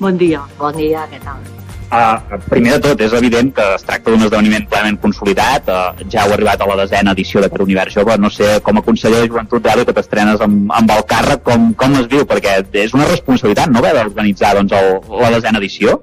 Bon 0.00 0.18
dia. 0.18 0.42
Bon 0.58 0.74
dia, 0.76 1.06
què 1.10 1.22
tal? 1.22 1.63
Uh, 1.84 2.38
primer 2.48 2.72
de 2.74 2.80
tot, 2.88 3.02
és 3.04 3.12
evident 3.14 3.50
que 3.54 3.64
es 3.76 3.84
tracta 3.86 4.10
d'un 4.10 4.24
esdeveniment 4.24 4.64
plenament 4.70 4.96
consolidat. 5.02 5.68
Uh, 5.68 6.06
ja 6.10 6.24
heu 6.24 6.32
arribat 6.34 6.64
a 6.64 6.68
la 6.70 6.78
desena 6.80 7.12
edició 7.14 7.42
d'aquest 7.42 7.62
univers 7.62 7.94
jove. 7.94 8.16
No 8.18 8.30
sé, 8.32 8.56
com 8.66 8.80
a 8.80 8.82
conseller 8.86 9.20
de 9.22 9.28
joventut, 9.30 9.62
Dèlia, 9.62 9.86
que 9.86 9.94
t'estrenes 9.94 10.42
amb, 10.42 10.72
amb 10.74 10.94
el 10.96 11.04
càrrec, 11.10 11.44
com, 11.46 11.70
com 11.78 11.94
es 12.00 12.08
viu? 12.10 12.24
Perquè 12.26 12.58
és 12.82 12.96
una 12.96 13.06
responsabilitat, 13.10 13.70
no?, 13.70 13.82
haver 13.82 13.94
d'organitzar 14.00 14.54
doncs, 14.58 14.74
el, 14.74 14.98
la 15.20 15.30
desena 15.36 15.62
edició. 15.62 16.00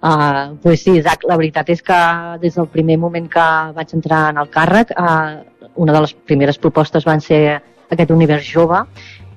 Uh, 0.00 0.56
pues 0.62 0.84
sí, 0.84 0.94
Isaac, 0.96 1.26
la 1.28 1.36
veritat 1.36 1.68
és 1.74 1.82
que 1.84 2.00
des 2.40 2.54
del 2.56 2.70
primer 2.72 2.96
moment 3.00 3.26
que 3.28 3.46
vaig 3.76 3.90
entrar 3.96 4.28
en 4.30 4.38
el 4.40 4.48
càrrec, 4.52 4.94
uh, 4.96 5.66
una 5.74 5.96
de 5.96 6.04
les 6.06 6.14
primeres 6.28 6.60
propostes 6.60 7.04
van 7.04 7.20
ser 7.20 7.60
aquest 7.90 8.12
univers 8.14 8.46
jove 8.46 8.84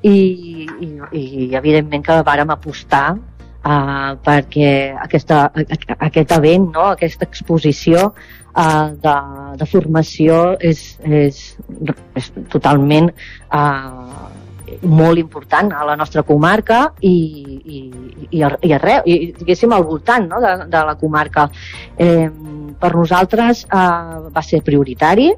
i, 0.03 0.67
i, 0.79 0.89
i 1.19 1.49
evidentment 1.55 2.03
que 2.05 2.19
vàrem 2.27 2.51
apostar 2.53 3.15
uh, 3.63 4.13
perquè 4.23 4.93
aquesta, 4.99 5.47
aquest 5.97 6.35
event, 6.37 6.69
no? 6.75 6.89
aquesta 6.91 7.27
exposició 7.29 8.11
uh, 8.11 8.87
de, 9.03 9.17
de 9.59 9.69
formació 9.69 10.43
és, 10.59 10.85
és, 11.03 11.43
és 12.19 12.31
totalment 12.53 13.11
uh, 13.49 14.29
molt 14.81 15.19
important 15.19 15.71
a 15.73 15.85
la 15.85 15.95
nostra 15.95 16.23
comarca 16.23 16.93
i, 17.01 17.13
i, 17.63 17.79
i, 18.31 18.41
i 18.41 18.73
arreu, 18.73 19.05
i 19.05 19.31
diguéssim 19.37 19.73
al 19.73 19.85
voltant 19.87 20.27
no? 20.29 20.41
de, 20.43 20.53
de 20.71 20.83
la 20.87 20.95
comarca. 20.99 21.47
Eh, 21.97 22.29
per 22.79 22.91
nosaltres 22.95 23.63
eh, 23.67 24.29
va 24.33 24.43
ser 24.43 24.63
prioritari 24.65 25.29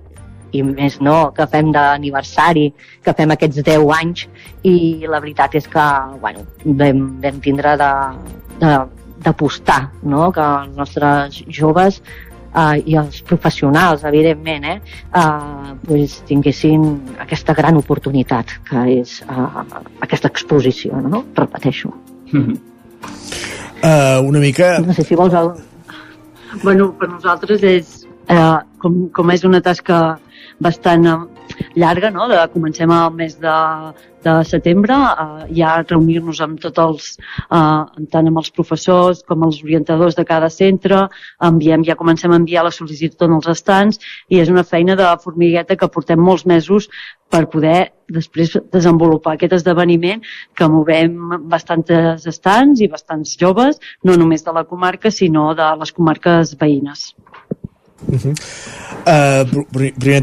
i 0.56 0.62
més 0.66 1.00
no, 1.04 1.32
que 1.36 1.48
fem 1.52 1.72
d'aniversari, 1.76 2.70
que 3.04 3.14
fem 3.18 3.34
aquests 3.36 3.64
10 3.64 3.88
anys 4.00 4.28
i 4.64 4.76
la 5.08 5.22
veritat 5.24 5.56
és 5.60 5.68
que 5.72 5.88
bueno, 6.22 6.46
vam, 6.66 7.02
vam 7.24 7.42
tindre 7.44 7.76
de, 7.82 7.92
d'apostar, 9.26 9.82
no? 10.04 10.30
que 10.32 10.46
els 10.46 10.78
nostres 10.78 11.42
joves 11.60 12.02
uh, 12.56 12.76
i 12.78 12.98
els 13.00 13.22
professionals, 13.28 14.06
evidentment, 14.08 14.66
eh, 14.70 14.80
uh, 15.18 15.76
pues, 15.86 16.20
tinguessin 16.30 16.86
aquesta 17.26 17.56
gran 17.58 17.78
oportunitat 17.82 18.56
que 18.70 18.86
és 19.00 19.20
uh, 19.28 19.64
aquesta 20.06 20.32
exposició, 20.32 21.02
no? 21.02 21.26
Repeteixo. 21.36 21.94
Mm 22.32 22.44
-hmm. 22.44 22.58
uh, 23.84 24.28
una 24.28 24.40
mica... 24.40 24.80
No 24.80 24.94
sé 24.94 25.04
si 25.04 25.16
vols... 25.16 25.34
El... 25.34 25.54
Bueno, 26.64 26.94
per 26.94 27.10
nosaltres 27.10 27.64
és, 27.64 28.08
eh, 28.28 28.60
com, 28.78 29.10
com 29.10 29.32
és 29.32 29.44
una 29.44 29.62
tasca 29.62 30.18
bastant 30.60 31.06
llarga, 31.76 32.10
no? 32.12 32.28
De, 32.32 32.38
comencem 32.54 32.92
al 32.92 33.14
mes 33.14 33.36
de, 33.42 33.56
de 34.26 34.36
setembre 34.48 34.96
eh, 34.96 35.48
ja 35.60 35.74
reunir-nos 35.84 36.42
amb 36.46 36.62
tots 36.64 36.84
els, 36.84 37.10
eh, 37.46 38.06
tant 38.12 38.30
amb 38.32 38.42
els 38.42 38.52
professors 38.56 39.24
com 39.28 39.44
els 39.48 39.62
orientadors 39.64 40.18
de 40.18 40.26
cada 40.28 40.50
centre, 40.50 41.06
enviem, 41.50 41.84
ja 41.88 41.98
comencem 42.00 42.32
a 42.32 42.40
enviar 42.42 42.66
la 42.66 42.74
sol·licitud 42.76 43.28
als 43.28 43.52
estants 43.56 44.02
i 44.30 44.42
és 44.44 44.52
una 44.54 44.64
feina 44.64 44.96
de 45.00 45.12
formigueta 45.24 45.78
que 45.78 45.92
portem 45.92 46.22
molts 46.22 46.46
mesos 46.46 46.90
per 47.30 47.46
poder 47.52 47.92
després 48.16 48.54
desenvolupar 48.72 49.34
aquest 49.36 49.56
esdeveniment 49.58 50.22
que 50.56 50.68
movem 50.70 51.16
bastants 51.52 52.28
estants 52.30 52.82
i 52.82 52.90
bastants 52.92 53.34
joves, 53.42 53.82
no 54.06 54.16
només 54.16 54.46
de 54.46 54.54
la 54.54 54.64
comarca, 54.70 55.12
sinó 55.12 55.54
de 55.58 55.72
les 55.82 55.92
comarques 55.92 56.54
veïnes. 56.62 57.10
Uh 58.06 58.20
-huh. 58.22 58.34
uh, 59.08 59.92
primer 60.00 60.22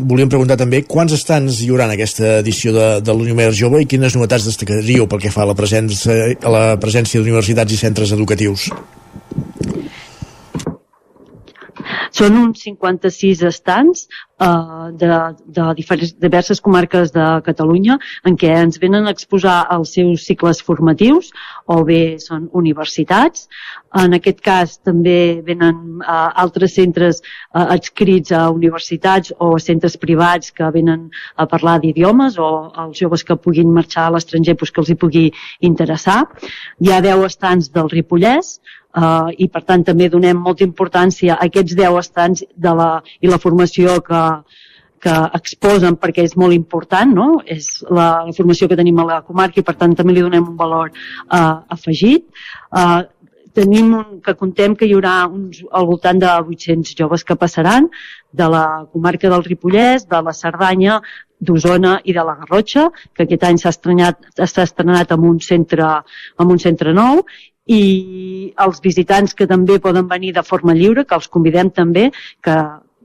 volíem 0.00 0.28
preguntar 0.28 0.56
també 0.56 0.82
quants 0.82 1.12
estants 1.12 1.60
hi 1.60 1.70
haurà 1.70 1.84
en 1.84 1.94
aquesta 1.94 2.38
edició 2.38 2.72
de, 2.72 3.00
de 3.00 3.12
l'Univers 3.12 3.56
Jove 3.56 3.82
i 3.82 3.86
quines 3.86 4.14
novetats 4.14 4.44
destacaríeu 4.44 5.06
pel 5.06 5.20
que 5.20 5.30
fa 5.30 5.42
a 5.42 5.50
la 5.52 5.54
presència, 5.54 6.36
a 6.42 6.50
la 6.50 6.76
presència 6.76 7.20
d'universitats 7.20 7.72
i 7.72 7.76
centres 7.76 8.12
educatius? 8.12 8.70
Són 12.14 12.36
uns 12.38 12.64
56 12.66 13.42
estants 13.48 14.06
eh, 14.40 14.46
de, 15.00 15.10
de 15.46 15.66
diferents, 15.78 16.14
diverses 16.18 16.60
comarques 16.60 17.12
de 17.14 17.26
Catalunya 17.46 17.98
en 18.26 18.36
què 18.40 18.52
ens 18.62 18.80
venen 18.82 19.06
a 19.06 19.14
exposar 19.14 19.58
els 19.76 19.94
seus 19.96 20.26
cicles 20.26 20.62
formatius 20.66 21.30
o 21.70 21.80
bé 21.86 22.18
són 22.22 22.48
universitats. 22.56 23.46
En 24.00 24.14
aquest 24.14 24.40
cas 24.44 24.76
també 24.86 25.40
venen 25.46 26.00
eh, 26.00 26.18
altres 26.44 26.76
centres 26.78 27.22
eh, 27.22 27.64
adscrits 27.64 28.34
a 28.36 28.48
universitats 28.54 29.34
o 29.38 29.54
a 29.56 29.62
centres 29.62 29.96
privats 30.00 30.54
que 30.56 30.70
venen 30.74 31.08
a 31.36 31.46
parlar 31.50 31.78
d'idiomes 31.82 32.38
o 32.38 32.50
els 32.84 33.00
joves 33.00 33.24
que 33.26 33.38
puguin 33.38 33.72
marxar 33.74 34.08
a 34.08 34.16
l'estranger 34.16 34.56
pues, 34.56 34.70
que 34.70 34.82
els 34.84 34.92
hi 34.92 34.98
pugui 34.98 35.26
interessar. 35.60 36.22
Hi 36.80 36.92
ha 36.92 37.00
10 37.04 37.26
estants 37.30 37.70
del 37.74 37.90
Ripollès, 37.92 38.58
eh, 38.96 39.30
i 39.38 39.48
per 39.48 39.62
tant 39.68 39.84
també 39.86 40.08
donem 40.08 40.38
molta 40.38 40.66
importància 40.66 41.36
a 41.36 41.46
aquests 41.48 41.76
10 41.78 42.00
estants 42.00 42.44
de 42.56 42.74
la, 42.80 42.90
i 43.20 43.30
la 43.30 43.38
formació 43.42 44.00
que, 44.06 44.24
que 45.00 45.14
exposen 45.38 45.96
perquè 46.00 46.26
és 46.28 46.36
molt 46.40 46.56
important, 46.56 47.14
no? 47.14 47.28
és 47.46 47.70
la, 47.88 48.10
la 48.26 48.36
formació 48.36 48.68
que 48.68 48.78
tenim 48.80 49.00
a 49.00 49.08
la 49.12 49.22
comarca 49.22 49.60
i 49.60 49.66
per 49.66 49.76
tant 49.80 49.96
també 49.96 50.16
li 50.16 50.26
donem 50.26 50.52
un 50.52 50.58
valor 50.58 50.92
eh, 50.92 51.56
afegit. 51.76 52.28
Eh, 52.76 53.00
tenim 53.56 53.94
un, 53.98 54.20
que 54.24 54.36
contem 54.38 54.76
que 54.78 54.86
hi 54.86 54.94
haurà 54.94 55.24
uns, 55.26 55.64
al 55.74 55.88
voltant 55.88 56.20
de 56.22 56.30
800 56.52 56.94
joves 56.98 57.24
que 57.26 57.38
passaran 57.38 57.88
de 58.30 58.46
la 58.46 58.86
comarca 58.92 59.30
del 59.32 59.42
Ripollès, 59.46 60.06
de 60.06 60.20
la 60.22 60.34
Cerdanya, 60.36 61.00
d'Osona 61.40 61.96
i 62.04 62.12
de 62.12 62.22
la 62.24 62.36
Garrotxa, 62.42 62.90
que 63.16 63.24
aquest 63.24 63.46
any 63.48 63.58
s'ha 63.58 63.72
estrenat, 63.72 64.20
estrenat 64.44 65.14
en 65.16 65.24
un 65.24 65.40
centre, 65.40 65.88
en 66.38 66.52
un 66.52 66.60
centre 66.60 66.92
nou 66.96 67.24
i 67.70 68.52
els 68.64 68.80
visitants 68.82 69.34
que 69.36 69.46
també 69.50 69.78
poden 69.82 70.08
venir 70.10 70.34
de 70.36 70.46
forma 70.46 70.74
lliure, 70.74 71.04
que 71.06 71.18
els 71.18 71.28
convidem 71.30 71.70
també, 71.74 72.08
que, 72.42 72.56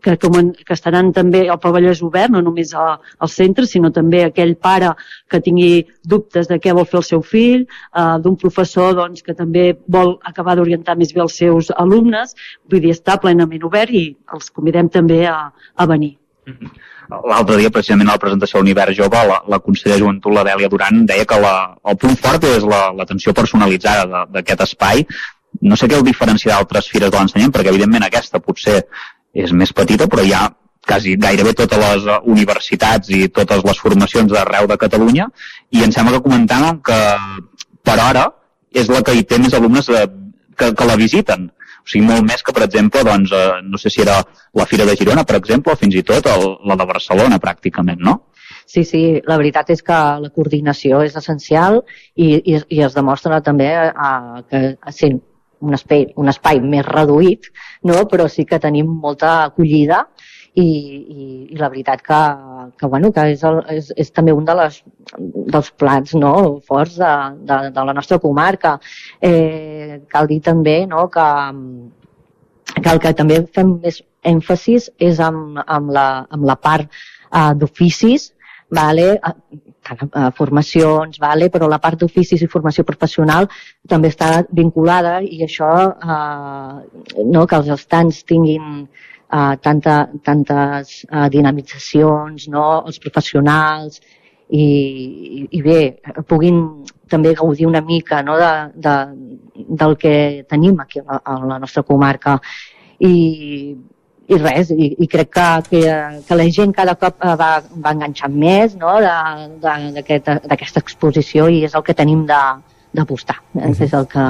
que, 0.05 0.15
com 0.21 0.51
que 0.55 0.73
estaran 0.73 1.11
també 1.13 1.43
al 1.49 1.59
pavelló 1.61 1.91
és 1.93 2.01
obert, 2.05 2.33
no 2.33 2.41
només 2.45 2.73
a, 2.73 2.85
al 2.97 3.31
centre, 3.31 3.67
sinó 3.69 3.91
també 3.93 4.23
aquell 4.25 4.55
pare 4.67 4.93
que 5.31 5.41
tingui 5.45 5.85
dubtes 6.15 6.49
de 6.49 6.59
què 6.61 6.73
vol 6.77 6.89
fer 6.89 6.99
el 7.01 7.07
seu 7.11 7.23
fill, 7.25 7.65
eh, 7.65 8.07
d'un 8.25 8.39
professor 8.41 8.97
doncs, 8.97 9.21
que 9.25 9.37
també 9.37 9.67
vol 9.97 10.17
acabar 10.33 10.57
d'orientar 10.57 10.97
més 10.97 11.13
bé 11.13 11.21
els 11.25 11.37
seus 11.43 11.71
alumnes, 11.85 12.35
vull 12.71 12.83
dir, 12.85 12.93
està 12.97 13.19
plenament 13.21 13.69
obert 13.69 13.93
i 13.93 14.07
els 14.33 14.51
convidem 14.51 14.89
també 14.89 15.25
a, 15.29 15.39
a 15.75 15.89
venir. 15.93 16.15
Mm 16.45 16.57
-hmm 16.59 16.93
l'altre 17.09 17.57
dia, 17.59 17.71
precisament 17.73 18.09
a 18.09 18.15
la 18.15 18.21
presentació 18.21 18.59
de 18.59 18.63
l'Univers 18.63 18.97
Jove, 18.97 19.21
la, 19.29 19.39
la 19.51 19.59
consellera 19.63 20.01
Joventut, 20.01 20.33
la 20.33 20.45
Dèlia 20.47 20.69
Duran, 20.71 21.05
deia 21.09 21.25
que 21.29 21.39
la, 21.41 21.55
el 21.85 21.97
punt 22.01 22.17
fort 22.21 22.45
és 22.49 22.65
l'atenció 22.65 23.33
la, 23.33 23.39
personalitzada 23.41 24.25
d'aquest 24.33 24.65
espai. 24.67 25.05
No 25.61 25.77
sé 25.79 25.87
què 25.87 25.97
el 25.97 26.05
diferencia 26.05 26.55
d'altres 26.55 26.89
fires 26.91 27.11
de 27.11 27.17
l'ensenyament, 27.17 27.53
perquè 27.55 27.71
evidentment 27.73 28.07
aquesta 28.07 28.41
potser 28.43 28.81
és 29.35 29.51
més 29.51 29.73
petita, 29.75 30.07
però 30.11 30.23
hi 30.23 30.33
ha 30.35 30.47
quasi 30.85 31.15
gairebé 31.17 31.55
totes 31.57 31.81
les 31.81 32.07
universitats 32.29 33.09
i 33.09 33.27
totes 33.33 33.63
les 33.65 33.79
formacions 33.81 34.31
d'arreu 34.31 34.67
de 34.69 34.77
Catalunya 34.77 35.25
i 35.73 35.81
em 35.81 35.91
sembla 35.91 36.19
que 36.19 36.27
comentàvem 36.27 36.77
que 36.85 36.99
per 37.85 37.97
hora 38.03 38.27
és 38.69 38.91
la 38.91 39.01
que 39.01 39.15
hi 39.15 39.23
té 39.25 39.39
més 39.41 39.55
alumnes 39.57 39.89
que, 39.89 40.69
que 40.77 40.87
la 40.87 40.97
visiten 40.99 41.49
o 41.85 41.91
sigui, 41.91 42.05
molt 42.07 42.25
més 42.25 42.41
que, 42.41 42.53
per 42.55 42.63
exemple, 42.65 43.03
doncs, 43.05 43.31
eh, 43.31 43.59
no 43.63 43.77
sé 43.77 43.91
si 43.93 44.01
era 44.01 44.17
la 44.57 44.65
Fira 44.65 44.87
de 44.89 44.95
Girona, 44.97 45.23
per 45.23 45.37
exemple, 45.37 45.73
o 45.73 45.77
fins 45.77 45.93
i 45.95 46.01
tot 46.03 46.25
el, 46.31 46.47
la 46.65 46.77
de 46.79 46.87
Barcelona, 46.89 47.37
pràcticament, 47.43 48.01
no? 48.01 48.15
Sí, 48.65 48.81
sí, 48.83 49.01
la 49.29 49.37
veritat 49.37 49.69
és 49.69 49.83
que 49.85 49.97
la 50.23 50.31
coordinació 50.33 51.03
és 51.05 51.15
essencial 51.19 51.83
i, 52.15 52.33
i, 52.33 52.57
i 52.57 52.81
es 52.81 52.97
demostra 52.97 53.37
també 53.45 53.69
a, 53.77 54.41
que 54.49 54.61
sent 54.89 55.21
un 55.65 55.77
espai, 55.77 56.07
un 56.21 56.29
espai 56.29 56.59
més 56.61 56.85
reduït, 56.87 57.51
no? 57.85 58.01
però 58.09 58.25
sí 58.29 58.45
que 58.49 58.59
tenim 58.61 58.89
molta 59.05 59.35
acollida 59.45 60.05
i, 60.55 60.65
i, 60.65 61.25
i 61.51 61.57
la 61.59 61.69
veritat 61.69 62.01
que, 62.05 62.19
que, 62.79 62.87
bueno, 62.87 63.11
que 63.15 63.27
és, 63.33 63.43
el, 63.47 63.61
és, 63.75 63.91
és 63.99 64.11
també 64.15 64.33
un 64.35 64.47
de 64.47 64.55
les, 64.55 64.79
dels 65.51 65.71
plats 65.79 66.15
no, 66.15 66.33
forts 66.67 66.97
de, 67.01 67.13
de, 67.49 67.59
de 67.75 67.85
la 67.89 67.95
nostra 67.97 68.19
comarca. 68.23 68.77
Eh, 69.19 70.01
cal 70.11 70.29
dir 70.31 70.41
també 70.45 70.77
no, 70.87 71.07
que, 71.11 71.27
que 72.75 72.93
el 72.93 73.01
que 73.03 73.15
també 73.19 73.41
fem 73.55 73.75
més 73.83 74.01
èmfasis 74.25 74.89
és 75.09 75.19
amb, 75.23 75.59
amb, 75.65 75.91
la, 75.95 76.07
amb 76.33 76.47
la 76.47 76.55
part 76.55 76.87
uh, 76.87 77.51
d'oficis, 77.57 78.31
vale? 78.73 79.19
Formacions, 80.33 81.19
vale? 81.21 81.51
però 81.53 81.67
la 81.69 81.77
part 81.77 81.99
d'oficis 82.01 82.41
i 82.41 82.49
formació 82.49 82.81
professional 82.87 83.45
també 83.87 84.09
està 84.09 84.39
vinculada 84.49 85.19
i 85.21 85.43
això, 85.45 85.73
uh, 85.93 86.79
no, 87.21 87.45
que 87.45 87.59
els 87.59 87.69
estants 87.75 88.23
tinguin 88.25 88.87
uh, 89.31 89.55
tanta, 89.61 90.09
tantes 90.23 91.01
uh, 91.11 91.27
dinamitzacions, 91.31 92.47
no? 92.51 92.67
els 92.85 92.99
professionals, 92.99 94.01
i, 94.49 94.61
i, 94.61 95.47
i 95.57 95.61
bé, 95.65 95.79
puguin 96.29 96.61
també 97.09 97.33
gaudir 97.37 97.65
una 97.65 97.81
mica 97.81 98.21
no? 98.21 98.37
de, 98.37 98.51
de, 98.75 98.95
del 99.81 99.97
que 99.97 100.15
tenim 100.49 100.79
aquí 100.81 101.01
a, 101.01 101.19
a 101.23 101.39
la 101.45 101.59
nostra 101.59 101.83
comarca. 101.83 102.39
I, 102.99 103.75
i 104.25 104.37
res, 104.41 104.71
i, 104.73 104.89
i 105.03 105.07
crec 105.09 105.31
que, 105.35 105.47
que, 105.69 105.81
que 106.25 106.37
la 106.37 106.45
gent 106.49 106.73
cada 106.73 106.95
cop 106.97 107.21
va, 107.21 107.49
va 107.61 107.93
enganxant 107.93 108.33
més 108.33 108.73
no? 108.79 108.95
d'aquesta 109.01 110.39
aquest, 110.55 110.79
exposició 110.81 111.49
i 111.49 111.63
és 111.67 111.75
el 111.77 111.83
que 111.85 111.93
tenim 111.93 112.25
d'apostar. 112.25 113.37
Uh 113.53 113.61
-huh. 113.61 113.83
És 113.83 113.93
el 113.93 114.07
que, 114.07 114.25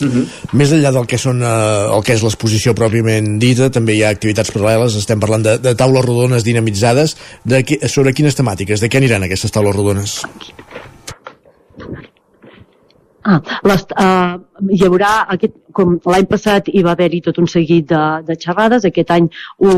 Uh 0.00 0.08
-huh. 0.08 0.26
Més 0.52 0.72
enllà 0.72 0.92
del 0.92 1.06
que 1.06 1.18
són 1.18 1.42
eh, 1.42 1.96
el 1.96 2.02
que 2.04 2.14
és 2.14 2.22
l'exposició 2.22 2.74
pròpiament 2.74 3.38
dita, 3.38 3.70
també 3.70 3.94
hi 3.94 4.02
ha 4.02 4.10
activitats 4.10 4.52
paral·leles, 4.52 4.96
estem 4.96 5.20
parlant 5.20 5.42
de, 5.42 5.58
de 5.58 5.74
taules 5.74 6.04
rodones 6.04 6.44
dinamitzades, 6.44 7.16
de, 7.44 7.64
sobre 7.88 8.12
quines 8.12 8.34
temàtiques, 8.34 8.80
de 8.80 8.88
què 8.88 8.96
aniran 8.98 9.22
aquestes 9.22 9.50
taules 9.50 9.74
rodones? 9.74 10.22
Ah, 13.24 13.42
les, 13.64 13.82
uh, 14.00 14.40
hi 14.58 14.84
haurà, 14.86 15.10
aquest, 15.34 15.54
com 15.76 15.96
l'any 16.08 16.26
passat 16.30 16.68
hi 16.72 16.82
va 16.86 16.94
haver-hi 16.96 17.20
tot 17.24 17.38
un 17.38 17.46
seguit 17.50 17.86
de, 17.90 18.00
de 18.26 18.36
xerrades, 18.40 18.84
aquest 18.84 19.10
any 19.14 19.28
ho, 19.62 19.72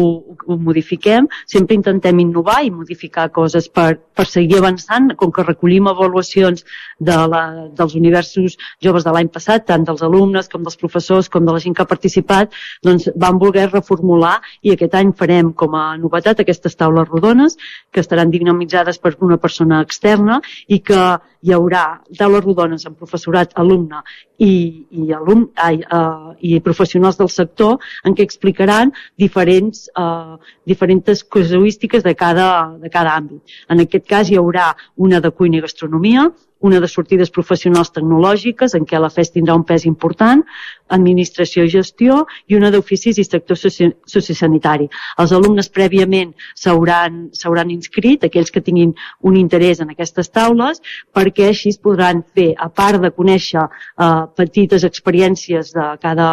ho 0.46 0.56
modifiquem, 0.68 1.28
sempre 1.50 1.76
intentem 1.76 2.22
innovar 2.22 2.60
i 2.64 2.72
modificar 2.74 3.28
coses 3.34 3.68
per, 3.68 3.98
per 4.16 4.26
seguir 4.28 4.60
avançant, 4.60 5.12
com 5.20 5.32
que 5.34 5.44
recollim 5.46 5.90
avaluacions 5.90 6.64
de 6.98 7.16
la, 7.32 7.42
dels 7.76 7.96
universos 7.98 8.56
joves 8.82 9.06
de 9.06 9.14
l'any 9.16 9.30
passat, 9.32 9.66
tant 9.68 9.84
dels 9.88 10.04
alumnes 10.06 10.48
com 10.52 10.64
dels 10.64 10.80
professors 10.80 11.28
com 11.28 11.44
de 11.46 11.56
la 11.56 11.62
gent 11.62 11.76
que 11.76 11.84
ha 11.84 11.90
participat, 11.90 12.56
doncs 12.86 13.10
vam 13.20 13.40
voler 13.42 13.68
reformular 13.70 14.38
i 14.62 14.74
aquest 14.74 14.96
any 14.96 15.12
farem 15.16 15.52
com 15.52 15.76
a 15.76 15.86
novetat 16.00 16.40
aquestes 16.40 16.78
taules 16.80 17.08
rodones 17.10 17.58
que 17.92 18.00
estaran 18.00 18.32
dinamitzades 18.32 18.98
per 18.98 19.16
una 19.20 19.40
persona 19.40 19.82
externa 19.84 20.40
i 20.68 20.80
que 20.80 21.00
hi 21.40 21.54
haurà 21.56 21.84
taules 22.18 22.44
rodones 22.44 22.84
amb 22.86 22.98
professorat, 23.00 23.54
alumne 23.60 24.02
i, 24.40 24.52
i, 24.90 25.06
alum, 25.12 25.44
ai, 25.60 25.80
uh, 25.92 26.32
i 26.40 26.56
professionals 26.64 27.18
del 27.20 27.28
sector 27.28 27.76
en 28.08 28.16
què 28.16 28.24
explicaran 28.24 28.92
diferents, 29.20 29.88
uh, 30.00 30.38
diferents 30.68 31.24
casuístiques 31.28 32.06
de 32.06 32.14
cada, 32.16 32.50
de 32.80 32.90
cada 32.92 33.16
àmbit. 33.20 33.58
En 33.68 33.84
aquest 33.84 34.08
cas 34.08 34.30
hi 34.30 34.40
haurà 34.40 34.72
una 34.96 35.20
de 35.20 35.30
cuina 35.30 35.60
i 35.60 35.64
gastronomia, 35.66 36.30
una 36.60 36.80
de 36.80 36.88
sortides 36.88 37.30
professionals 37.32 37.92
tecnològiques, 37.94 38.74
en 38.76 38.86
què 38.88 39.00
la 39.00 39.10
FES 39.12 39.32
tindrà 39.36 39.56
un 39.56 39.64
pes 39.64 39.86
important, 39.88 40.42
administració 40.90 41.64
i 41.64 41.72
gestió, 41.72 42.24
i 42.50 42.56
una 42.58 42.70
d'oficis 42.74 43.18
i 43.18 43.24
sector 43.24 43.58
soci 43.58 43.90
sociosanitari. 44.10 44.88
Els 45.22 45.32
alumnes 45.36 45.70
prèviament 45.72 46.34
s'hauran 46.58 47.70
inscrit, 47.70 48.24
aquells 48.26 48.50
que 48.50 48.62
tinguin 48.64 48.94
un 49.26 49.38
interès 49.38 49.80
en 49.80 49.94
aquestes 49.94 50.28
taules, 50.28 50.82
perquè 51.14 51.48
així 51.48 51.72
es 51.74 51.78
podran 51.78 52.24
fer, 52.34 52.52
a 52.58 52.68
part 52.68 53.00
de 53.00 53.12
conèixer 53.14 53.62
eh, 53.62 54.10
petites 54.36 54.84
experiències 54.84 55.72
de 55.76 55.86
cada, 56.02 56.30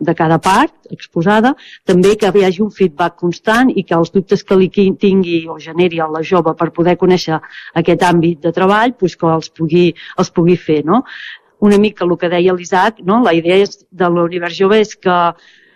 de 0.00 0.14
cada 0.14 0.40
part 0.42 0.74
exposada, 0.92 1.54
també 1.86 2.14
que 2.20 2.32
hi 2.34 2.44
hagi 2.44 2.62
un 2.64 2.72
feedback 2.74 3.16
constant 3.20 3.70
i 3.72 3.84
que 3.86 3.96
els 3.96 4.12
dubtes 4.14 4.42
que 4.44 4.58
li 4.58 4.68
tingui 4.70 5.44
o 5.48 5.58
generi 5.62 6.00
a 6.00 6.08
la 6.10 6.22
jove 6.22 6.54
per 6.58 6.70
poder 6.76 6.96
conèixer 7.00 7.38
aquest 7.80 8.02
àmbit 8.02 8.42
de 8.44 8.52
treball, 8.52 8.94
doncs 9.00 9.16
que 9.16 9.30
els 9.30 9.50
pugui, 9.56 9.88
els 10.18 10.30
pugui 10.34 10.56
fer. 10.60 10.82
No? 10.84 11.02
Una 11.64 11.78
mica 11.80 12.04
el 12.04 12.16
que 12.20 12.30
deia 12.32 12.54
l'Isaac, 12.54 13.02
no? 13.06 13.22
la 13.24 13.34
idea 13.36 13.60
és, 13.64 13.84
de 13.90 14.08
l'univers 14.10 14.56
jove 14.58 14.80
és 14.84 14.96
que 14.96 15.18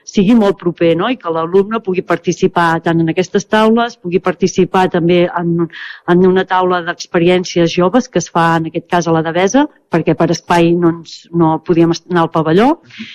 sigui 0.09 0.35
molt 0.35 0.57
proper 0.61 0.95
no? 0.97 1.11
i 1.12 1.18
que 1.20 1.31
l'alumne 1.33 1.83
pugui 1.85 2.03
participar 2.07 2.81
tant 2.85 3.03
en 3.03 3.12
aquestes 3.12 3.45
taules, 3.45 3.99
pugui 4.01 4.20
participar 4.24 4.87
també 4.95 5.26
en, 5.29 5.68
en 6.09 6.26
una 6.26 6.47
taula 6.49 6.81
d'experiències 6.87 7.74
joves 7.74 8.09
que 8.09 8.22
es 8.22 8.31
fa 8.33 8.55
en 8.57 8.70
aquest 8.70 8.89
cas 8.89 9.09
a 9.09 9.14
la 9.16 9.22
Devesa, 9.26 9.66
perquè 9.93 10.14
per 10.18 10.28
espai 10.34 10.72
no, 10.76 10.93
ens, 10.99 11.26
no 11.32 11.57
podíem 11.64 11.93
anar 11.97 12.26
al 12.26 12.32
pavelló 12.32 12.68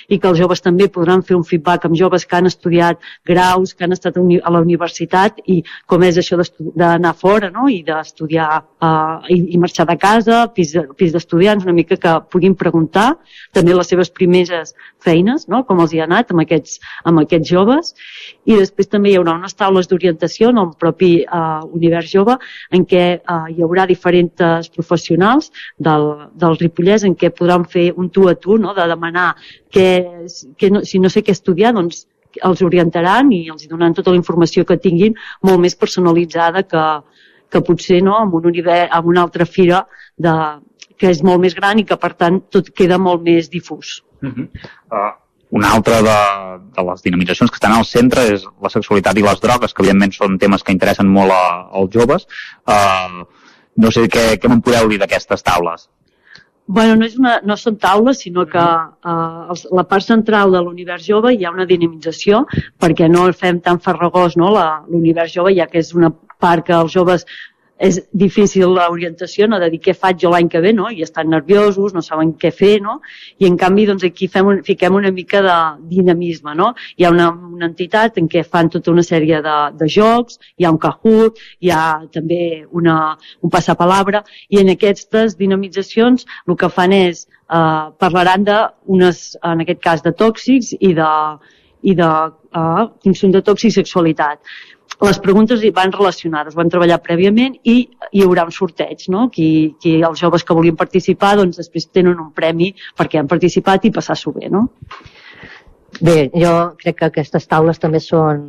i 0.10 0.20
que 0.20 0.30
els 0.30 0.40
joves 0.40 0.64
també 0.66 0.90
podran 0.92 1.24
fer 1.26 1.38
un 1.38 1.46
feedback 1.48 1.86
amb 1.88 1.98
joves 1.98 2.26
que 2.26 2.38
han 2.38 2.50
estudiat 2.50 3.02
graus, 3.28 3.74
que 3.74 3.86
han 3.86 3.94
estat 3.96 4.18
a 4.18 4.54
la 4.54 4.62
universitat 4.62 5.40
i 5.46 5.62
com 5.90 6.04
és 6.04 6.18
això 6.18 6.40
d'anar 6.60 7.14
fora 7.20 7.52
no? 7.54 7.68
i 7.70 7.82
d'estudiar 7.86 8.50
uh, 8.58 9.22
i, 9.30 9.40
i 9.54 9.62
marxar 9.62 9.86
de 9.90 9.98
casa, 10.02 10.44
pis, 10.56 10.74
pis 10.98 11.14
d'estudiants, 11.14 11.66
una 11.68 11.76
mica 11.78 11.98
que 11.98 12.16
puguin 12.34 12.58
preguntar 12.58 13.14
també 13.54 13.76
les 13.78 13.90
seves 13.90 14.10
primeres 14.10 14.74
feines, 15.04 15.48
no? 15.48 15.64
com 15.68 15.82
els 15.84 15.94
hi 15.94 16.02
ha 16.02 16.08
anat 16.10 16.34
amb 16.34 16.44
aquests, 16.46 16.80
amb 17.06 17.24
aquests 17.24 17.50
joves 17.54 17.94
i 18.50 18.58
després 18.58 18.90
també 18.90 19.14
hi 19.14 19.18
haurà 19.20 19.38
unes 19.38 19.56
taules 19.56 19.88
d'orientació 19.90 20.50
en 20.52 20.62
el 20.64 20.74
propi 20.80 21.14
uh, 21.24 21.62
univers 21.72 22.10
jove 22.12 22.38
en 22.74 22.88
què 22.90 23.06
uh, 23.20 23.46
hi 23.52 23.62
haurà 23.64 23.86
diferents 23.90 24.70
professionals 24.74 25.52
del, 25.78 26.10
del 26.40 26.58
Ripollès 26.64 27.06
en 27.08 27.16
què 27.20 27.30
podran 27.36 27.68
fer 27.70 27.92
un 27.98 28.10
tu 28.10 28.28
a 28.32 28.36
tu, 28.36 28.58
no? 28.58 28.74
de 28.74 28.88
demanar 28.90 29.34
que, 29.72 29.88
que 30.58 30.72
no, 30.72 30.84
si 30.88 31.00
no 31.00 31.12
sé 31.14 31.24
què 31.24 31.36
estudiar, 31.36 31.74
doncs 31.78 32.06
els 32.42 32.64
orientaran 32.66 33.32
i 33.36 33.46
els 33.54 33.68
donaran 33.70 33.94
tota 33.94 34.14
la 34.14 34.18
informació 34.18 34.66
que 34.66 34.80
tinguin 34.82 35.18
molt 35.46 35.62
més 35.62 35.76
personalitzada 35.78 36.64
que, 36.66 36.86
que 37.54 37.62
potser 37.62 38.02
no, 38.06 38.18
amb, 38.18 38.38
un 38.40 38.50
univers, 38.54 38.90
amb 38.92 39.12
una 39.14 39.26
altra 39.28 39.46
fira 39.46 39.84
de, 40.18 40.34
que 40.98 41.12
és 41.14 41.22
molt 41.26 41.44
més 41.44 41.56
gran 41.58 41.82
i 41.82 41.86
que 41.90 42.00
per 42.00 42.14
tant 42.18 42.42
tot 42.54 42.72
queda 42.74 42.98
molt 42.98 43.22
més 43.26 43.52
difús. 43.54 44.00
Uh 44.24 44.32
-huh. 44.32 44.48
uh, 44.98 45.12
una 45.54 45.72
altra 45.78 46.02
de, 46.02 46.20
de 46.76 46.84
les 46.90 47.04
dinamitzacions 47.04 47.52
que 47.52 47.60
estan 47.60 47.74
al 47.78 47.86
centre 47.86 48.22
és 48.34 48.46
la 48.62 48.70
sexualitat 48.70 49.18
i 49.18 49.22
les 49.22 49.42
drogues, 49.42 49.74
que 49.74 49.84
evidentment 49.84 50.14
són 50.16 50.40
temes 50.40 50.64
que 50.64 50.72
interessen 50.72 51.08
molt 51.08 51.32
a, 51.32 51.44
als 51.80 51.92
joves. 51.94 52.28
Uh, 52.66 53.26
no 53.76 53.92
sé 53.92 54.08
què, 54.10 54.24
què 54.40 54.50
me'n 54.50 54.62
podeu 54.62 54.90
dir 54.90 54.98
d'aquestes 55.02 55.44
taules. 55.44 55.90
Bueno, 56.66 56.96
no, 56.96 57.06
és 57.06 57.18
una, 57.20 57.34
no 57.44 57.58
són 57.60 57.76
taules, 57.76 58.22
sinó 58.24 58.46
que 58.48 58.62
eh, 58.64 59.56
la 59.78 59.84
part 59.90 60.06
central 60.06 60.54
de 60.56 60.62
l'univers 60.64 61.04
jove 61.04 61.34
hi 61.36 61.44
ha 61.44 61.52
una 61.52 61.68
dinamització 61.68 62.46
perquè 62.80 63.10
no 63.12 63.26
el 63.28 63.36
fem 63.36 63.60
tan 63.66 63.82
farragós, 63.84 64.38
no?, 64.40 64.54
l'univers 64.88 65.34
jove, 65.36 65.52
ja 65.58 65.68
que 65.68 65.82
és 65.84 65.92
una 65.94 66.14
part 66.40 66.66
que 66.70 66.78
els 66.78 66.96
joves 66.96 67.28
és 67.80 67.98
difícil 68.14 68.70
l'orientació, 68.70 69.48
no? 69.50 69.58
de 69.60 69.70
dir 69.74 69.80
què 69.82 69.94
faig 69.98 70.20
jo 70.22 70.30
l'any 70.32 70.48
que 70.50 70.62
ve, 70.62 70.74
no? 70.76 70.90
i 70.94 71.02
estan 71.04 71.30
nerviosos, 71.34 71.94
no 71.94 72.04
saben 72.06 72.34
què 72.40 72.52
fer, 72.54 72.78
no? 72.82 73.00
i 73.42 73.48
en 73.50 73.58
canvi 73.58 73.88
doncs, 73.90 74.06
aquí 74.08 74.28
fem 74.32 74.48
un, 74.52 74.62
fiquem 74.64 74.96
una 74.96 75.12
mica 75.12 75.42
de 75.44 75.58
dinamisme. 75.90 76.54
No? 76.56 76.74
Hi 76.98 77.08
ha 77.08 77.12
una, 77.14 77.30
una 77.34 77.70
entitat 77.72 78.20
en 78.22 78.30
què 78.30 78.44
fan 78.46 78.70
tota 78.74 78.92
una 78.94 79.04
sèrie 79.06 79.42
de, 79.46 79.58
de 79.80 79.90
jocs, 79.90 80.40
hi 80.58 80.68
ha 80.68 80.74
un 80.74 80.80
Kahoot, 80.82 81.42
hi 81.66 81.74
ha 81.74 81.84
també 82.14 82.44
una, 82.72 82.98
un 83.42 83.54
passapalabra, 83.54 84.24
i 84.50 84.62
en 84.62 84.70
aquestes 84.76 85.38
dinamitzacions 85.40 86.28
el 86.48 86.60
que 86.60 86.70
fan 86.70 86.94
és 86.94 87.26
eh, 87.26 87.90
parlaran 88.00 88.46
de 88.48 88.60
unes, 88.94 89.26
en 89.42 89.66
aquest 89.66 89.82
cas 89.84 90.06
de 90.06 90.14
tòxics 90.14 90.76
i 90.80 90.94
de, 90.98 91.12
i 91.84 91.96
de 92.00 92.08
uh, 92.08 92.86
consum 93.04 93.34
de 93.34 93.42
tòxics 93.44 93.76
i 93.76 93.82
sexualitat 93.82 94.54
les 95.04 95.20
preguntes 95.20 95.64
van 95.76 95.92
relacionades, 95.92 96.56
van 96.56 96.70
treballar 96.72 97.00
prèviament 97.04 97.56
i 97.68 97.76
hi 98.12 98.24
haurà 98.24 98.46
un 98.48 98.54
sorteig, 98.56 99.08
no? 99.10 99.28
Qui, 99.34 99.76
qui 99.82 99.98
els 100.02 100.20
joves 100.20 100.44
que 100.44 100.56
volien 100.56 100.78
participar 100.80 101.36
doncs 101.40 101.60
després 101.60 101.90
tenen 101.92 102.20
un 102.20 102.32
premi 102.36 102.72
perquè 102.98 103.20
han 103.20 103.32
participat 103.32 103.86
i 103.86 103.94
passar-s'ho 103.96 104.34
bé, 104.38 104.52
no? 104.54 104.68
Bé, 106.02 106.30
jo 106.34 106.54
crec 106.80 107.00
que 107.00 107.10
aquestes 107.10 107.48
taules 107.50 107.80
també 107.82 108.00
són 108.02 108.46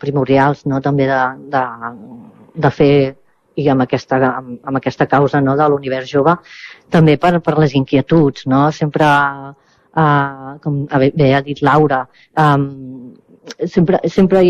primordials, 0.00 0.64
no? 0.66 0.80
També 0.84 1.06
de, 1.08 1.22
de, 1.54 1.62
de 2.66 2.72
fer 2.74 2.96
i 3.56 3.68
amb 3.72 3.86
aquesta, 3.86 4.18
amb, 4.28 4.58
amb 4.68 4.80
aquesta 4.80 5.06
causa 5.08 5.40
no, 5.40 5.56
de 5.56 5.68
l'univers 5.72 6.10
jove, 6.10 6.34
també 6.92 7.16
per, 7.20 7.38
per 7.44 7.56
les 7.58 7.74
inquietuds, 7.78 8.44
no? 8.52 8.66
Sempre, 8.76 9.06
uh, 9.96 10.50
com 10.62 10.82
bé 11.16 11.30
ha 11.32 11.40
dit 11.46 11.62
Laura, 11.64 12.02
um, 12.42 12.66
sempre, 13.64 14.02
sempre 14.12 14.44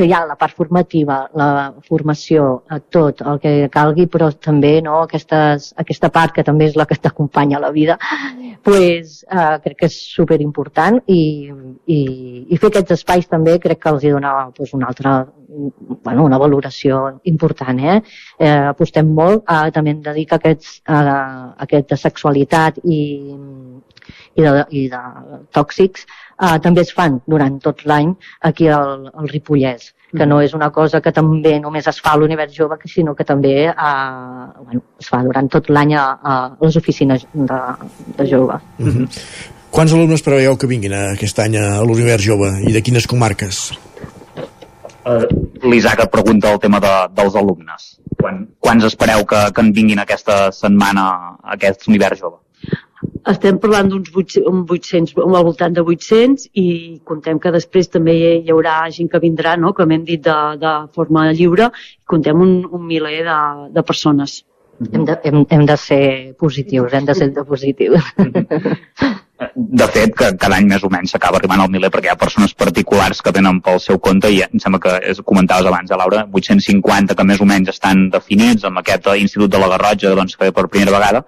que 0.00 0.08
hi 0.08 0.14
ha 0.16 0.22
la 0.24 0.36
part 0.40 0.56
formativa, 0.56 1.18
la 1.36 1.48
formació, 1.84 2.46
a 2.72 2.78
tot 2.80 3.20
el 3.20 3.40
que 3.42 3.52
calgui, 3.72 4.06
però 4.08 4.30
també 4.32 4.78
no, 4.84 5.02
aquestes, 5.04 5.74
aquesta 5.82 6.08
part 6.14 6.32
que 6.38 6.44
també 6.46 6.70
és 6.70 6.78
la 6.80 6.86
que 6.88 6.96
t'acompanya 6.96 7.58
a 7.58 7.64
la 7.66 7.72
vida, 7.74 7.98
pues, 8.64 9.20
eh, 9.28 9.58
crec 9.66 9.76
que 9.82 9.90
és 9.90 9.98
super 10.16 10.40
important 10.40 11.02
i, 11.12 11.20
i, 11.92 12.00
i 12.48 12.60
fer 12.62 12.72
aquests 12.72 12.96
espais 12.96 13.28
també 13.28 13.58
crec 13.60 13.82
que 13.82 13.92
els 13.92 14.06
hi 14.06 14.14
dona 14.16 14.32
pues, 14.56 14.72
una 14.78 14.88
altra 14.88 15.18
bueno, 15.50 16.24
una 16.24 16.38
valoració 16.38 17.20
important. 17.24 17.80
Eh? 17.80 18.00
Eh, 18.38 18.50
apostem 18.70 19.08
molt, 19.14 19.44
eh, 19.50 19.70
també 19.74 19.90
hem 19.90 20.02
de 20.02 20.14
dir 20.14 20.26
que 20.30 20.38
aquests, 20.38 20.80
eh, 20.86 21.16
aquest 21.66 21.90
de 21.90 21.98
sexualitat 21.98 22.78
i, 22.84 23.00
i, 24.34 24.42
de, 24.42 24.64
i 24.70 24.88
de 24.92 25.02
tòxics 25.52 26.06
eh, 26.40 26.58
també 26.62 26.80
es 26.86 26.92
fan 26.96 27.20
durant 27.26 27.58
tot 27.60 27.84
l'any 27.84 28.14
aquí 28.50 28.68
al, 28.68 29.10
al 29.14 29.28
Ripollès 29.28 29.94
que 30.10 30.26
no 30.26 30.40
és 30.42 30.54
una 30.54 30.70
cosa 30.74 31.00
que 31.00 31.12
també 31.14 31.52
només 31.62 31.86
es 31.86 32.00
fa 32.02 32.16
a 32.16 32.18
l'univers 32.18 32.54
jove, 32.56 32.78
sinó 32.90 33.14
que 33.14 33.24
també 33.24 33.54
eh, 33.68 33.74
bueno, 34.64 34.82
es 34.98 35.08
fa 35.08 35.22
durant 35.22 35.48
tot 35.52 35.70
l'any 35.70 35.94
a, 35.94 36.04
a 36.22 36.36
les 36.60 36.76
oficines 36.76 37.26
de, 37.32 37.60
de 38.18 38.26
jove. 38.26 38.58
Mm 38.78 38.90
-hmm. 38.90 39.08
Quants 39.70 39.92
alumnes 39.92 40.22
preveieu 40.22 40.56
que 40.56 40.66
vinguin 40.66 40.92
aquest 40.92 41.38
any 41.38 41.56
a 41.56 41.82
l'univers 41.86 42.24
jove 42.24 42.50
i 42.66 42.72
de 42.72 42.82
quines 42.82 43.06
comarques? 43.06 43.70
Uh, 45.06 45.24
L'Isaac 45.62 46.00
et 46.00 46.10
pregunta 46.10 46.50
el 46.52 46.58
tema 46.58 46.80
de, 46.80 46.94
dels 47.14 47.36
alumnes. 47.36 48.00
Quan, 48.20 48.48
quants 48.58 48.84
espereu 48.84 49.24
que, 49.24 49.52
que 49.54 49.60
en 49.60 49.72
vinguin 49.72 49.98
aquesta 49.98 50.50
setmana 50.52 51.02
a 51.42 51.54
aquest 51.54 51.86
univers 51.88 52.20
jove? 52.20 52.36
Estem 53.32 53.58
parlant 53.60 53.88
d'uns 53.90 54.10
800, 54.14 55.14
al 55.22 55.44
voltant 55.46 55.74
de 55.76 55.84
800 55.84 56.50
i 56.60 56.66
contem 57.08 57.40
que 57.40 57.52
després 57.54 57.88
també 57.88 58.16
hi 58.18 58.52
haurà 58.52 58.76
gent 58.92 59.08
que 59.12 59.22
vindrà, 59.22 59.56
no? 59.60 59.72
com 59.76 59.90
hem 59.90 60.04
dit, 60.04 60.22
de, 60.24 60.36
de 60.60 60.74
forma 60.96 61.30
lliure, 61.32 61.70
i 62.00 62.04
contem 62.12 62.40
un, 62.44 62.54
un 62.70 62.86
miler 62.86 63.22
de, 63.26 63.40
de 63.76 63.84
persones. 63.86 64.40
Hem 64.80 65.04
de, 65.08 65.16
hem, 65.28 65.42
hem 65.52 65.66
de 65.68 65.76
ser 65.76 66.04
positius, 66.40 66.94
hem 66.96 67.08
de 67.08 67.16
ser 67.16 67.30
de 67.36 67.44
positius. 67.44 68.12
De 69.54 69.86
fet, 69.88 70.12
que 70.16 70.30
cada 70.40 70.58
any 70.58 70.66
més 70.68 70.82
o 70.84 70.90
menys 70.92 71.14
s'acaba 71.14 71.38
arribant 71.40 71.62
al 71.62 71.70
miler 71.72 71.90
perquè 71.92 72.10
hi 72.10 72.12
ha 72.12 72.18
persones 72.20 72.52
particulars 72.62 73.22
que 73.24 73.32
tenen 73.32 73.60
pel 73.64 73.80
seu 73.80 73.98
compte 74.02 74.28
i 74.32 74.42
em 74.44 74.60
sembla 74.62 74.80
que 74.84 74.96
és, 75.12 75.22
comentaves 75.24 75.68
abans, 75.70 75.90
eh, 75.90 75.96
Laura, 75.96 76.26
850 76.28 77.16
que 77.16 77.26
més 77.26 77.40
o 77.40 77.48
menys 77.48 77.72
estan 77.72 78.08
definits 78.12 78.68
amb 78.68 78.82
aquest 78.82 79.08
Institut 79.20 79.50
de 79.52 79.62
la 79.62 79.70
Garrotja 79.72 80.12
doncs, 80.16 80.36
que 80.36 80.48
ve 80.48 80.56
per 80.56 80.68
primera 80.68 80.92
vegada 80.96 81.24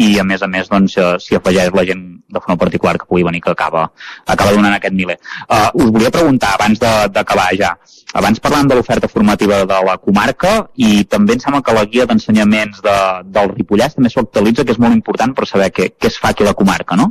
i 0.00 0.16
a 0.18 0.24
més 0.24 0.42
a 0.42 0.48
més 0.48 0.70
doncs, 0.72 0.96
eh, 0.96 1.12
s'hi 1.20 1.36
afegeix 1.36 1.74
la 1.76 1.84
gent 1.84 2.02
de 2.30 2.40
forma 2.40 2.56
particular 2.56 2.96
que 2.96 3.08
pugui 3.10 3.26
venir 3.26 3.42
que 3.44 3.52
acaba, 3.52 3.90
acaba 4.26 4.54
donant 4.54 4.74
aquest 4.76 4.94
miler. 4.94 5.18
Uh, 5.48 5.68
us 5.82 5.90
volia 5.90 6.12
preguntar, 6.14 6.54
abans 6.54 6.78
d'acabar 6.78 7.48
ja, 7.58 7.74
abans 8.14 8.40
parlant 8.40 8.70
de 8.70 8.78
l'oferta 8.78 9.08
formativa 9.08 9.64
de 9.66 9.80
la 9.86 9.96
comarca 9.98 10.54
i 10.76 11.04
també 11.04 11.36
em 11.36 11.42
sembla 11.42 11.62
que 11.66 11.74
la 11.74 11.84
guia 11.90 12.06
d'ensenyaments 12.06 12.80
de, 12.86 12.98
del 13.34 13.50
Ripollès 13.56 13.98
també 13.98 14.12
s'actualitza, 14.14 14.64
que 14.64 14.76
és 14.76 14.82
molt 14.82 14.94
important 14.94 15.34
per 15.34 15.48
saber 15.50 15.72
què, 15.74 15.90
què 15.98 16.12
es 16.12 16.20
fa 16.22 16.30
aquí 16.30 16.46
a 16.46 16.52
la 16.52 16.58
comarca, 16.58 16.96
no? 16.96 17.10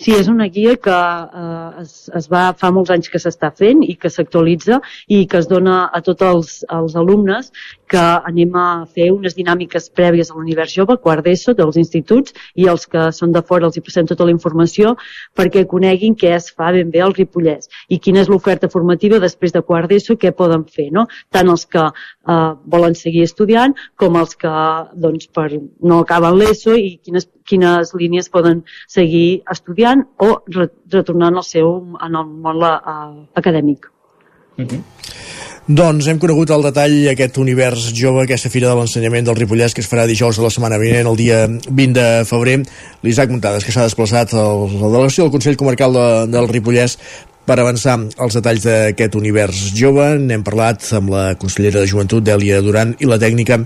Sí, 0.00 0.14
és 0.16 0.30
una 0.32 0.46
guia 0.48 0.78
que 0.80 0.96
eh, 0.96 1.82
es, 1.82 1.90
es 2.16 2.28
va, 2.32 2.46
fa 2.56 2.70
molts 2.72 2.92
anys 2.94 3.10
que 3.12 3.20
s'està 3.20 3.50
fent 3.56 3.82
i 3.84 3.98
que 4.00 4.08
s'actualitza 4.12 4.78
i 5.12 5.26
que 5.28 5.40
es 5.42 5.48
dona 5.50 5.82
a 5.92 6.00
tots 6.06 6.24
els, 6.24 6.54
els 6.76 6.96
alumnes 6.96 7.50
que 7.90 8.00
anem 8.00 8.54
a 8.54 8.66
fer 8.94 9.08
unes 9.12 9.34
dinàmiques 9.34 9.90
prèvies 9.96 10.30
a 10.30 10.36
l'univers 10.36 10.74
jove, 10.76 10.96
quart 11.02 11.26
d'ESO, 11.26 11.56
dels 11.58 11.78
instituts, 11.80 12.34
i 12.54 12.68
els 12.70 12.86
que 12.90 13.08
són 13.16 13.34
de 13.34 13.42
fora 13.46 13.66
els 13.66 13.78
hi 13.78 13.82
passem 13.86 14.06
tota 14.06 14.26
la 14.28 14.34
informació 14.34 14.94
perquè 15.38 15.66
coneguin 15.70 16.14
què 16.18 16.34
es 16.36 16.50
fa 16.54 16.70
ben 16.76 16.92
bé 16.94 17.02
al 17.02 17.14
Ripollès 17.16 17.70
i 17.88 17.98
quina 17.98 18.22
és 18.22 18.30
l'oferta 18.30 18.70
formativa 18.70 19.18
després 19.22 19.54
de 19.56 19.62
quart 19.66 19.90
d'ESO, 19.90 20.16
què 20.20 20.32
poden 20.36 20.64
fer, 20.70 20.90
no? 20.94 21.06
Tant 21.34 21.50
els 21.50 21.66
que 21.66 21.82
eh, 21.90 22.52
volen 22.76 22.94
seguir 22.98 23.26
estudiant 23.26 23.74
com 24.00 24.18
els 24.20 24.36
que 24.38 24.54
doncs, 25.06 25.26
per, 25.34 25.48
no 25.82 26.02
acaben 26.04 26.38
l'ESO 26.38 26.76
i 26.78 26.94
quines, 27.02 27.28
quines 27.50 27.94
línies 27.98 28.30
poden 28.30 28.62
seguir 28.88 29.42
estudiant 29.50 30.06
o 30.22 30.32
re, 30.54 30.70
retornant 30.94 31.40
al 31.40 31.46
seu, 31.46 31.74
en 32.06 32.22
el 32.22 32.30
món 32.46 32.62
uh, 32.62 33.26
acadèmic. 33.34 33.90
Mm 34.56 34.66
-hmm. 34.66 35.29
Doncs 35.70 36.08
hem 36.10 36.18
conegut 36.18 36.50
al 36.50 36.64
detall 36.66 36.96
aquest 37.12 37.36
univers 37.38 37.84
jove, 37.94 38.24
aquesta 38.24 38.50
fira 38.50 38.66
de 38.66 38.74
l'ensenyament 38.74 39.28
del 39.28 39.36
Ripollès 39.38 39.70
que 39.76 39.84
es 39.84 39.86
farà 39.86 40.02
dijous 40.08 40.40
de 40.40 40.42
la 40.42 40.48
setmana 40.50 40.80
vinent, 40.82 41.06
el 41.06 41.18
dia 41.20 41.44
20 41.46 41.92
de 41.94 42.06
febrer. 42.26 42.56
L'Isaac 43.06 43.30
Montades, 43.30 43.62
que 43.62 43.70
s'ha 43.70 43.84
desplaçat 43.86 44.34
a 44.34 44.48
la 44.50 44.88
delegació 44.88 45.28
del 45.28 45.30
Consell 45.36 45.58
Comarcal 45.60 45.94
de, 45.94 46.06
del 46.32 46.50
Ripollès 46.50 46.96
per 47.46 47.60
avançar 47.62 48.00
els 48.02 48.38
detalls 48.40 48.66
d'aquest 48.66 49.14
univers 49.20 49.60
jove. 49.78 50.08
N'hem 50.18 50.42
parlat 50.42 50.88
amb 50.98 51.14
la 51.14 51.28
consellera 51.38 51.84
de 51.84 51.92
Joventut, 51.92 52.26
Dèlia 52.26 52.58
Duran, 52.66 52.96
i 52.98 53.06
la 53.06 53.20
tècnica 53.22 53.60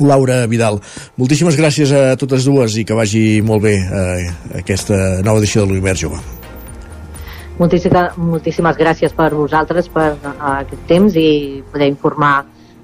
Laura 0.00 0.46
Vidal. 0.48 0.80
Moltíssimes 1.20 1.60
gràcies 1.60 1.92
a 1.92 2.16
totes 2.16 2.48
dues 2.48 2.80
i 2.80 2.86
que 2.88 2.96
vagi 2.96 3.42
molt 3.44 3.68
bé 3.68 3.76
eh, 3.84 4.32
aquesta 4.62 5.20
nova 5.20 5.44
edició 5.44 5.66
de 5.66 5.74
l'Univers 5.74 6.06
Jove. 6.06 6.43
Moltíssimes, 7.58 8.16
moltíssimes 8.18 8.76
gràcies 8.78 9.14
per 9.14 9.30
vosaltres, 9.34 9.88
per 9.92 10.10
uh, 10.16 10.32
aquest 10.64 10.88
temps 10.90 11.14
i 11.14 11.62
poder 11.70 11.86
informar 11.92 12.34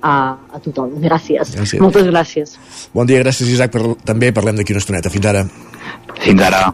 a, 0.03 0.15
a 0.53 0.61
tothom. 0.63 0.95
Gràcies. 1.03 1.57
gràcies. 1.57 1.81
Moltes 1.83 2.07
gràcies. 2.09 2.55
Bon 2.95 3.09
dia, 3.09 3.21
gràcies 3.25 3.51
Isaac. 3.51 3.75
Per, 3.75 3.97
també 4.07 4.33
parlem 4.37 4.61
d'aquí 4.61 4.77
una 4.77 4.83
estoneta. 4.83 5.13
Fins 5.13 5.27
ara. 5.33 5.45
Fins 6.21 6.47
ara. 6.47 6.69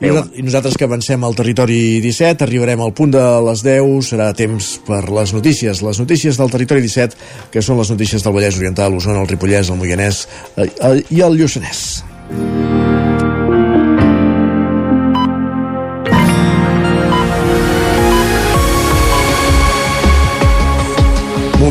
I 0.00 0.40
nosaltres 0.40 0.78
que 0.80 0.86
avancem 0.88 1.24
al 1.26 1.34
territori 1.36 2.00
17, 2.00 2.46
arribarem 2.46 2.80
al 2.80 2.94
punt 2.96 3.12
de 3.12 3.24
les 3.44 3.60
10, 3.66 3.98
serà 4.08 4.30
temps 4.32 4.70
per 4.86 5.02
les 5.12 5.34
notícies. 5.36 5.82
Les 5.84 6.00
notícies 6.00 6.40
del 6.40 6.52
territori 6.54 6.80
17, 6.86 7.18
que 7.52 7.60
són 7.60 7.76
les 7.82 7.92
notícies 7.92 8.24
del 8.24 8.32
Vallès 8.32 8.56
Oriental, 8.56 8.96
l'Osona, 8.96 9.20
el 9.20 9.28
Ripollès, 9.28 9.68
el 9.68 9.76
Moianès 9.76 10.24
eh, 10.56 10.70
eh, 10.70 10.94
i 11.12 11.20
el 11.26 11.36
Lluçanès. 11.36 11.84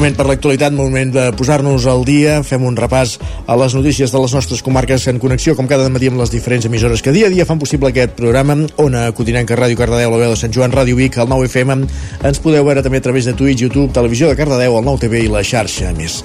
Moment 0.10 0.24
per 0.26 0.26
l'actualitat, 0.26 0.74
moment 0.74 1.12
de 1.14 1.24
posar-nos 1.38 1.84
al 1.86 2.00
dia. 2.02 2.40
Fem 2.42 2.64
un 2.66 2.74
repàs 2.74 3.12
a 3.46 3.54
les 3.62 3.76
notícies 3.78 4.10
de 4.10 4.22
les 4.24 4.32
nostres 4.34 4.64
comarques 4.66 5.04
en 5.12 5.20
connexió, 5.22 5.54
com 5.54 5.68
cada 5.70 5.86
matí 5.94 6.10
amb 6.10 6.18
les 6.18 6.32
diferents 6.34 6.66
emissores 6.66 7.04
que 7.06 7.14
dia 7.14 7.28
a 7.28 7.30
dia 7.30 7.46
fan 7.46 7.60
possible 7.62 7.92
aquest 7.94 8.16
programa. 8.18 8.56
Ona 8.82 9.04
Codinenca, 9.14 9.54
Ràdio 9.54 9.78
Cardedeu, 9.78 10.10
la 10.10 10.18
veu 10.24 10.34
de 10.34 10.40
Sant 10.42 10.56
Joan, 10.56 10.74
Ràdio 10.74 10.98
Vic, 10.98 11.20
el 11.22 11.30
9 11.30 11.46
FM. 11.46 11.78
Ens 12.26 12.42
podeu 12.42 12.66
veure 12.66 12.82
també 12.82 13.04
a 13.04 13.06
través 13.06 13.30
de 13.30 13.36
Twitch, 13.38 13.62
YouTube, 13.68 13.94
Televisió 13.94 14.32
de 14.32 14.40
Cardedeu, 14.40 14.80
el 14.80 14.90
9 14.90 15.04
TV 15.06 15.22
i 15.28 15.30
la 15.30 15.46
xarxa 15.46 15.94
més. 15.94 16.24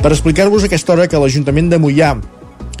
Per 0.00 0.14
explicar-vos 0.14 0.64
aquesta 0.64 0.96
hora 0.96 1.04
que 1.04 1.20
l'Ajuntament 1.20 1.68
de 1.68 1.82
Mollà 1.82 2.14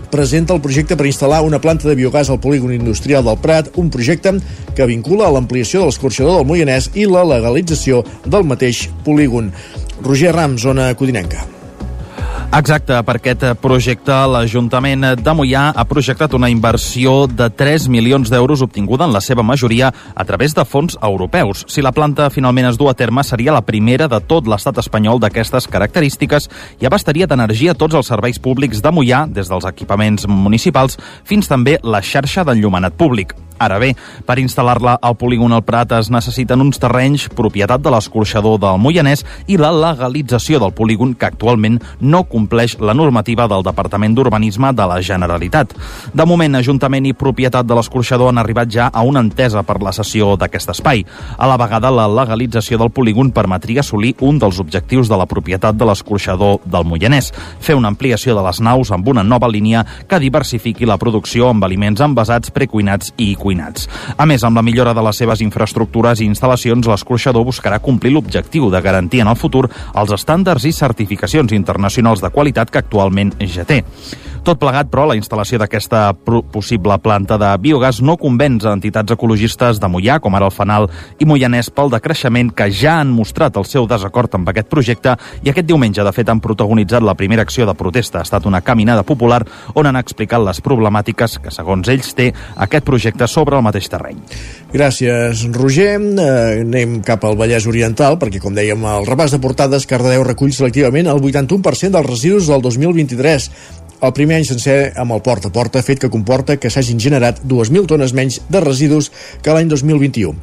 presenta 0.08 0.54
el 0.54 0.62
projecte 0.64 0.96
per 0.96 1.04
instal·lar 1.04 1.42
una 1.44 1.60
planta 1.60 1.84
de 1.90 1.98
biogàs 1.98 2.30
al 2.32 2.40
polígon 2.40 2.72
industrial 2.72 3.26
del 3.26 3.36
Prat, 3.42 3.74
un 3.76 3.90
projecte 3.92 4.38
que 4.76 4.88
vincula 4.88 5.26
a 5.26 5.34
l'ampliació 5.34 5.82
de 5.82 5.90
l'escorxador 5.90 6.38
del 6.38 6.48
Moianès 6.48 6.88
i 6.96 7.04
la 7.10 7.26
legalització 7.28 8.00
del 8.24 8.48
mateix 8.48 8.86
polígon. 9.04 9.52
Roger 10.02 10.34
Ram, 10.34 10.58
zona 10.58 10.94
Codinenca. 10.94 11.46
Exacte, 12.56 12.94
per 13.04 13.16
aquest 13.18 13.42
projecte 13.60 14.14
l'Ajuntament 14.30 15.02
de 15.18 15.32
Mollà 15.36 15.64
ha 15.76 15.84
projectat 15.84 16.32
una 16.38 16.48
inversió 16.48 17.26
de 17.26 17.48
3 17.50 17.88
milions 17.92 18.30
d'euros 18.32 18.62
obtinguda 18.64 19.04
en 19.04 19.12
la 19.12 19.20
seva 19.20 19.42
majoria 19.42 19.90
a 20.14 20.24
través 20.24 20.54
de 20.54 20.64
fons 20.64 20.96
europeus. 21.02 21.66
Si 21.68 21.84
la 21.84 21.92
planta 21.92 22.30
finalment 22.30 22.70
es 22.70 22.78
du 22.78 22.88
a 22.88 22.94
terme, 22.94 23.24
seria 23.24 23.52
la 23.52 23.64
primera 23.66 24.08
de 24.08 24.20
tot 24.24 24.48
l'estat 24.48 24.78
espanyol 24.80 25.20
d'aquestes 25.20 25.68
característiques 25.68 26.48
i 26.80 26.86
abastaria 26.86 27.26
d'energia 27.26 27.74
tots 27.74 27.98
els 27.98 28.08
serveis 28.08 28.38
públics 28.38 28.80
de 28.80 28.94
Mollà, 28.94 29.26
des 29.26 29.50
dels 29.52 29.66
equipaments 29.68 30.24
municipals 30.30 30.96
fins 31.24 31.50
també 31.50 31.76
la 31.82 32.00
xarxa 32.00 32.46
d'enllumenat 32.46 32.96
públic. 32.96 33.36
Ara 33.58 33.78
bé, 33.80 33.94
per 34.28 34.36
instal·lar-la 34.42 34.98
al 35.00 35.16
polígon 35.16 35.54
al 35.56 35.64
Prat 35.64 35.94
es 35.96 36.10
necessiten 36.12 36.60
uns 36.60 36.80
terrenys, 36.82 37.26
propietat 37.32 37.80
de 37.80 37.92
l'escorxador 37.92 38.58
del 38.60 38.80
Moianès 38.82 39.24
i 39.48 39.56
la 39.56 39.70
legalització 39.72 40.60
del 40.60 40.74
polígon 40.76 41.14
que 41.16 41.28
actualment 41.30 41.78
no 42.00 42.24
compleix 42.28 42.76
la 42.80 42.94
normativa 42.94 43.46
del 43.48 43.64
Departament 43.64 44.14
d'Urbanisme 44.16 44.74
de 44.76 44.86
la 44.90 45.00
Generalitat. 45.00 45.72
De 46.12 46.26
moment, 46.28 46.56
Ajuntament 46.56 47.08
i 47.08 47.14
propietat 47.16 47.66
de 47.66 47.76
l'escorxador 47.78 48.28
han 48.32 48.42
arribat 48.42 48.68
ja 48.72 48.90
a 48.92 49.02
una 49.06 49.22
entesa 49.24 49.62
per 49.64 49.78
la 49.82 49.92
cessió 49.96 50.34
d'aquest 50.36 50.74
espai. 50.74 51.04
A 51.38 51.48
la 51.48 51.56
vegada, 51.60 51.90
la 51.90 52.08
legalització 52.08 52.78
del 52.80 52.92
polígon 52.92 53.32
permetria 53.32 53.80
assolir 53.80 54.14
un 54.20 54.40
dels 54.42 54.60
objectius 54.60 55.08
de 55.08 55.16
la 55.16 55.28
propietat 55.30 55.76
de 55.76 55.88
l'escorxador 55.88 56.60
del 56.64 56.84
Moianès, 56.84 57.32
fer 57.60 57.76
una 57.76 57.88
ampliació 57.88 58.36
de 58.36 58.44
les 58.44 58.60
naus 58.60 58.92
amb 58.92 59.08
una 59.08 59.24
nova 59.24 59.48
línia 59.48 59.86
que 60.08 60.20
diversifiqui 60.20 60.84
la 60.84 60.98
producció 61.00 61.48
amb 61.50 61.64
aliments 61.64 62.04
envasats, 62.04 62.52
precuinats 62.52 63.14
i 63.16 63.34
cuinats. 63.34 63.45
A 64.16 64.26
més, 64.26 64.44
amb 64.44 64.56
la 64.56 64.64
millora 64.66 64.94
de 64.94 65.04
les 65.06 65.16
seves 65.22 65.42
infraestructures 65.44 66.20
i 66.20 66.28
instal·lacions, 66.28 66.88
l'escorxador 66.90 67.46
buscarà 67.46 67.78
complir 67.82 68.12
l'objectiu 68.14 68.70
de 68.70 68.80
garantir 68.82 69.22
en 69.22 69.30
el 69.32 69.36
futur 69.36 69.66
els 69.94 70.14
estàndards 70.16 70.66
i 70.66 70.72
certificacions 70.72 71.52
internacionals 71.52 72.22
de 72.24 72.30
qualitat 72.30 72.70
que 72.70 72.82
actualment 72.82 73.34
ja 73.46 73.64
té. 73.68 73.82
Tot 74.46 74.60
plegat, 74.62 74.86
però, 74.86 75.08
la 75.10 75.16
instal·lació 75.18 75.58
d'aquesta 75.58 76.12
possible 76.54 76.94
planta 77.02 77.34
de 77.34 77.48
biogàs 77.58 77.96
no 77.98 78.14
convenç 78.14 78.62
a 78.62 78.76
entitats 78.76 79.10
ecologistes 79.10 79.80
de 79.82 79.88
Mollà, 79.90 80.20
com 80.22 80.36
ara 80.38 80.46
el 80.46 80.52
Fanal 80.54 80.84
i 81.18 81.26
Moianès, 81.26 81.66
pel 81.74 81.90
decreixement 81.90 82.52
que 82.54 82.68
ja 82.70 83.00
han 83.00 83.10
mostrat 83.10 83.56
el 83.58 83.66
seu 83.66 83.88
desacord 83.90 84.36
amb 84.38 84.52
aquest 84.52 84.68
projecte 84.70 85.16
i 85.42 85.50
aquest 85.50 85.66
diumenge, 85.66 86.04
de 86.06 86.12
fet, 86.14 86.30
han 86.30 86.38
protagonitzat 86.44 87.02
la 87.02 87.16
primera 87.18 87.42
acció 87.42 87.66
de 87.66 87.74
protesta. 87.74 88.20
Ha 88.20 88.28
estat 88.28 88.46
una 88.46 88.60
caminada 88.62 89.02
popular 89.02 89.40
on 89.74 89.88
han 89.90 89.98
explicat 89.98 90.44
les 90.46 90.62
problemàtiques 90.62 91.40
que, 91.42 91.50
segons 91.50 91.90
ells, 91.90 92.12
té 92.14 92.28
aquest 92.68 92.86
projecte 92.86 93.26
sobre 93.26 93.58
el 93.58 93.66
mateix 93.66 93.90
terreny. 93.90 94.20
Gràcies, 94.70 95.42
Roger. 95.56 95.96
Eh, 95.96 96.60
anem 96.60 97.00
cap 97.02 97.26
al 97.26 97.34
Vallès 97.34 97.66
Oriental, 97.66 98.20
perquè, 98.22 98.38
com 98.38 98.54
dèiem, 98.54 98.86
el 98.94 99.10
repàs 99.10 99.34
de 99.34 99.42
portades 99.42 99.90
Cardedeu 99.90 100.22
recull 100.22 100.54
selectivament 100.54 101.10
el 101.10 101.18
81% 101.18 101.98
dels 101.98 102.10
residus 102.12 102.46
del 102.52 102.62
2023 102.62 103.50
el 104.02 104.12
primer 104.12 104.40
any 104.40 104.46
sencer 104.48 104.92
amb 104.96 105.16
el 105.16 105.22
porta 105.24 105.48
a 105.48 105.54
porta, 105.54 105.82
fet 105.82 106.02
que 106.02 106.12
comporta 106.12 106.58
que 106.60 106.70
s'hagin 106.70 107.00
generat 107.00 107.42
2.000 107.44 107.88
tones 107.88 108.12
menys 108.16 108.40
de 108.48 108.60
residus 108.60 109.10
que 109.42 109.54
l'any 109.54 109.68
2021. 109.72 110.34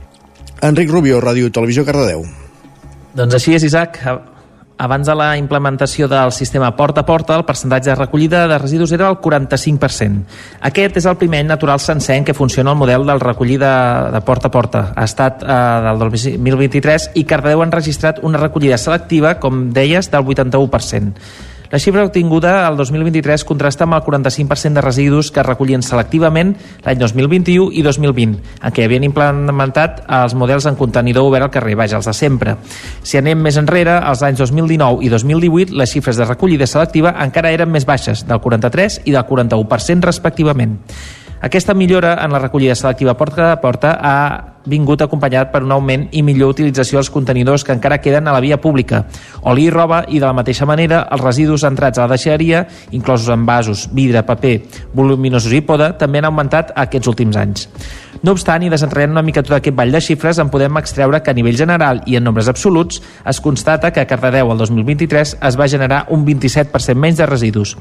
Enric 0.63 0.91
Rubio, 0.91 1.19
Ràdio 1.21 1.51
Televisió 1.51 1.85
Cardedeu. 1.85 2.23
Doncs 3.13 3.35
així 3.37 3.53
és, 3.57 3.65
Isaac. 3.67 3.99
Abans 4.83 5.05
de 5.05 5.13
la 5.13 5.35
implementació 5.37 6.07
del 6.09 6.31
sistema 6.33 6.71
porta 6.75 7.03
a 7.03 7.05
porta, 7.05 7.35
el 7.37 7.45
percentatge 7.45 7.91
de 7.91 7.95
recollida 7.95 8.47
de 8.49 8.57
residus 8.57 8.91
era 8.91 9.07
el 9.11 9.19
45%. 9.21 10.23
Aquest 10.65 10.97
és 10.97 11.05
el 11.05 11.19
primer 11.21 11.43
any 11.43 11.51
natural 11.51 11.79
sencer 11.79 12.17
en 12.17 12.25
què 12.25 12.33
funciona 12.33 12.73
el 12.73 12.79
model 12.79 13.05
del 13.05 13.21
recollida 13.21 14.09
de 14.11 14.21
porta 14.25 14.49
a 14.49 14.51
porta. 14.51 14.83
Ha 14.95 15.05
estat 15.05 15.45
eh, 15.45 15.59
del 15.85 16.01
2023 16.07 17.11
i 17.21 17.23
Cardedeu 17.29 17.61
han 17.61 17.71
registrat 17.71 18.23
una 18.25 18.41
recollida 18.41 18.81
selectiva, 18.81 19.37
com 19.39 19.69
deies, 19.77 20.09
del 20.11 20.25
81%. 20.25 21.52
La 21.73 21.79
xifra 21.79 22.03
obtinguda 22.05 22.67
al 22.67 22.75
2023 22.77 23.41
contrasta 23.49 23.87
amb 23.87 23.95
el 23.97 24.03
45% 24.05 24.77
de 24.77 24.81
residus 24.85 25.31
que 25.33 25.41
recollien 25.41 25.81
selectivament 25.81 26.51
l'any 26.85 26.99
2021 27.01 27.73
i 27.73 27.81
2020, 27.81 28.35
en 28.61 28.75
què 28.75 28.85
havien 28.85 29.07
implementat 29.07 30.03
els 30.19 30.35
models 30.37 30.69
en 30.69 30.77
contenidor 30.77 31.25
obert 31.25 31.47
al 31.47 31.51
carrer, 31.55 31.73
vaja, 31.73 31.97
els 31.97 32.05
de 32.05 32.13
sempre. 32.13 32.55
Si 33.01 33.17
anem 33.17 33.41
més 33.41 33.57
enrere, 33.57 33.97
als 33.97 34.21
anys 34.21 34.43
2019 34.45 35.01
i 35.01 35.09
2018, 35.09 35.73
les 35.73 35.97
xifres 35.97 36.21
de 36.21 36.29
recollida 36.29 36.69
selectiva 36.69 37.15
encara 37.25 37.49
eren 37.57 37.73
més 37.73 37.89
baixes, 37.89 38.21
del 38.29 38.45
43 38.45 39.01
i 39.09 39.17
del 39.17 39.25
41% 39.25 40.11
respectivament. 40.13 40.77
Aquesta 41.41 41.73
millora 41.73 42.19
en 42.21 42.37
la 42.37 42.45
recollida 42.45 42.77
selectiva 42.77 43.17
porta 43.17 43.49
a 43.49 43.61
porta 43.65 43.97
ha 43.97 44.52
vingut 44.65 45.01
acompanyat 45.03 45.51
per 45.51 45.63
un 45.65 45.71
augment 45.75 46.07
i 46.11 46.23
millor 46.23 46.53
utilització 46.53 46.99
dels 46.99 47.11
contenidors 47.13 47.63
que 47.63 47.73
encara 47.75 47.99
queden 48.01 48.27
a 48.27 48.35
la 48.35 48.41
via 48.43 48.59
pública. 48.61 49.03
Oli 49.49 49.67
i 49.67 49.73
roba 49.73 50.03
i 50.07 50.19
de 50.19 50.25
la 50.25 50.35
mateixa 50.35 50.67
manera 50.69 51.03
els 51.11 51.23
residus 51.23 51.65
entrats 51.67 51.99
a 51.99 52.05
la 52.05 52.15
deixeria, 52.15 52.65
inclosos 52.91 53.29
en 53.33 53.45
vasos, 53.45 53.89
vidre, 53.93 54.23
paper, 54.23 54.55
voluminosos 54.93 55.53
i 55.53 55.61
poda, 55.61 55.93
també 55.97 56.21
han 56.21 56.29
augmentat 56.31 56.71
aquests 56.85 57.11
últims 57.11 57.37
anys. 57.39 57.67
No 58.23 58.31
obstant, 58.31 58.63
i 58.63 58.69
desentraient 58.71 59.11
una 59.11 59.23
mica 59.25 59.41
tot 59.43 59.57
aquest 59.57 59.75
ball 59.75 59.91
de 59.91 59.99
xifres, 59.99 60.39
en 60.39 60.47
podem 60.53 60.77
extreure 60.79 61.19
que 61.19 61.33
a 61.33 61.35
nivell 61.35 61.57
general 61.59 61.99
i 62.07 62.15
en 62.15 62.23
nombres 62.23 62.47
absoluts 62.47 63.01
es 63.27 63.41
constata 63.43 63.91
que 63.91 63.99
a 63.99 64.07
Cardedeu 64.07 64.53
el 64.53 64.61
2023 64.61 65.37
es 65.41 65.59
va 65.59 65.67
generar 65.67 66.05
un 66.15 66.23
27% 66.25 66.95
menys 66.95 67.19
de 67.19 67.27
residus. 67.27 67.75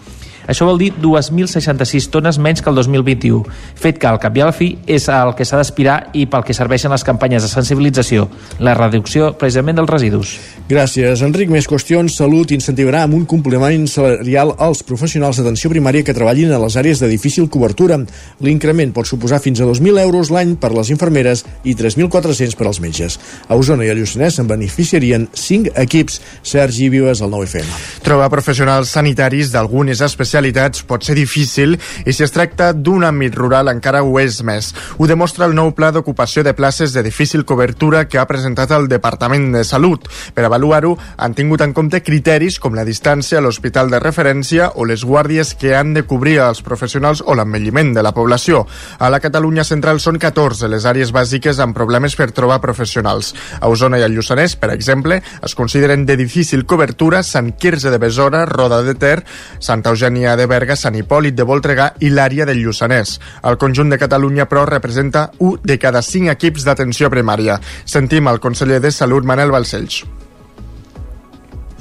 Això 0.49 0.66
vol 0.66 0.80
dir 0.80 0.90
2.066 0.99 2.09
tones 2.11 2.38
menys 2.43 2.62
que 2.62 2.70
el 2.70 2.76
2021, 2.76 3.45
fet 3.78 3.99
que 4.01 4.09
al 4.11 4.18
cap 4.22 4.36
i 4.36 4.43
a 4.43 4.49
la 4.49 4.55
fi 4.57 4.72
és 4.90 5.07
el 5.12 5.34
que 5.38 5.47
s'ha 5.47 5.61
d'aspirar 5.61 6.11
i 6.18 6.26
pel 6.26 6.43
que 6.47 6.57
serveixen 6.57 6.90
les 6.90 7.05
campanyes 7.07 7.45
de 7.45 7.51
sensibilització, 7.51 8.26
la 8.59 8.74
reducció 8.74 9.32
precisament 9.38 9.78
dels 9.78 9.90
residus. 9.90 10.34
Gràcies, 10.68 11.22
Enric. 11.22 11.51
Més 11.53 11.68
qüestions. 11.68 12.16
Salut 12.18 12.51
incentivarà 12.55 13.05
amb 13.07 13.14
un 13.18 13.26
complement 13.28 13.86
salarial 13.90 14.55
als 14.59 14.82
professionals 14.86 15.38
d'atenció 15.38 15.70
primària 15.70 16.05
que 16.07 16.16
treballin 16.16 16.53
a 16.53 16.61
les 16.62 16.78
àrees 16.80 17.03
de 17.03 17.11
difícil 17.11 17.49
cobertura. 17.53 18.01
L'increment 18.43 18.95
pot 18.97 19.07
suposar 19.07 19.40
fins 19.43 19.61
a 19.61 19.68
2.000 19.68 20.01
euros 20.03 20.32
l'any 20.34 20.57
per 20.57 20.72
les 20.74 20.90
infermeres 20.95 21.45
i 21.62 21.76
3.400 21.78 22.59
per 22.59 22.66
als 22.66 22.82
metges. 22.82 23.18
A 23.49 23.59
Osona 23.59 23.86
i 23.86 23.93
a 23.93 23.97
Lluçanès 23.99 24.40
se'n 24.40 24.51
beneficiarien 24.51 25.28
5 25.32 25.76
equips. 25.84 26.20
Sergi 26.43 26.88
Vives, 26.90 27.22
al 27.22 27.30
9FM. 27.30 27.68
Trobar 28.03 28.30
professionals 28.32 28.90
sanitaris 28.97 29.53
d'algunes 29.53 30.01
especialitats 30.01 30.32
pot 30.87 31.05
ser 31.05 31.14
difícil 31.18 31.74
i 32.07 32.12
si 32.12 32.22
es 32.24 32.33
tracta 32.33 32.72
d'un 32.72 33.05
àmbit 33.05 33.35
rural 33.37 33.68
encara 33.68 34.03
ho 34.03 34.18
és 34.20 34.41
més. 34.47 34.70
Ho 34.97 35.07
demostra 35.11 35.45
el 35.45 35.55
nou 35.55 35.72
pla 35.76 35.91
d'ocupació 35.93 36.43
de 36.47 36.55
places 36.55 36.93
de 36.95 37.03
difícil 37.03 37.45
cobertura 37.45 38.07
que 38.09 38.18
ha 38.18 38.26
presentat 38.26 38.70
el 38.72 38.89
Departament 38.89 39.51
de 39.53 39.64
Salut. 39.64 40.09
Per 40.35 40.45
avaluar-ho 40.47 40.95
han 41.16 41.35
tingut 41.35 41.61
en 41.61 41.74
compte 41.74 42.03
criteris 42.03 42.59
com 42.62 42.74
la 42.74 42.87
distància 42.89 43.39
a 43.39 43.45
l'hospital 43.45 43.91
de 43.91 44.01
referència 44.01 44.70
o 44.76 44.87
les 44.89 45.05
guàrdies 45.05 45.55
que 45.59 45.74
han 45.76 45.93
de 45.93 46.05
cobrir 46.07 46.39
els 46.47 46.62
professionals 46.62 47.22
o 47.26 47.35
l'envelliment 47.35 47.93
de 47.93 48.03
la 48.03 48.14
població. 48.16 48.64
A 48.99 49.11
la 49.11 49.20
Catalunya 49.20 49.64
central 49.64 50.01
són 50.01 50.20
14 50.22 50.70
les 50.70 50.87
àrees 50.89 51.12
bàsiques 51.12 51.61
amb 51.61 51.76
problemes 51.76 52.16
per 52.16 52.30
trobar 52.33 52.61
professionals. 52.62 53.35
A 53.61 53.68
Osona 53.68 53.99
i 53.99 54.07
al 54.07 54.14
Lluçanès, 54.16 54.57
per 54.57 54.72
exemple, 54.72 55.20
es 55.43 55.55
consideren 55.59 56.07
de 56.07 56.16
difícil 56.16 56.64
cobertura 56.64 57.22
Sant 57.22 57.53
Quirze 57.59 57.91
de 57.91 57.99
Besora, 57.99 58.47
Roda 58.47 58.83
de 58.87 58.95
Ter, 58.95 59.24
Santa 59.59 59.91
Eugènia 59.91 60.22
de 60.39 60.47
Berga, 60.47 60.77
Sant 60.79 60.95
Hipòlit 60.97 61.35
de 61.35 61.45
Voltregà 61.49 61.93
i 62.01 62.09
l'àrea 62.14 62.47
del 62.49 62.62
Lluçanès. 62.62 63.18
El 63.43 63.59
conjunt 63.59 63.91
de 63.93 63.99
Catalunya, 63.99 64.47
però, 64.49 64.64
representa 64.68 65.29
un 65.43 65.59
de 65.62 65.79
cada 65.83 66.03
cinc 66.07 66.31
equips 66.33 66.64
d'atenció 66.64 67.11
primària. 67.11 67.59
Sentim 67.85 68.31
el 68.31 68.41
conseller 68.41 68.81
de 68.81 68.93
Salut, 68.95 69.27
Manel 69.27 69.51
Balcells 69.51 70.05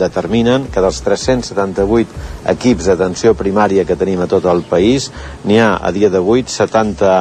determinen 0.02 0.66
que 0.74 0.82
dels 0.82 1.04
378 1.06 2.50
equips 2.56 2.88
d'atenció 2.89 3.36
primària 3.38 3.86
que 3.86 3.98
tenim 4.00 4.24
a 4.24 4.30
tot 4.32 4.48
el 4.50 4.64
país, 4.66 5.12
n'hi 5.46 5.60
ha 5.62 5.76
a 5.78 5.92
dia 5.94 6.10
d'avui 6.10 6.42
70, 6.48 7.12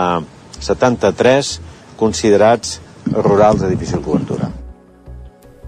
73 0.57 1.53
considerats 2.01 2.79
rurals 3.13 3.61
de 3.61 3.69
difícil 3.69 4.01
cobertura. 4.01 4.49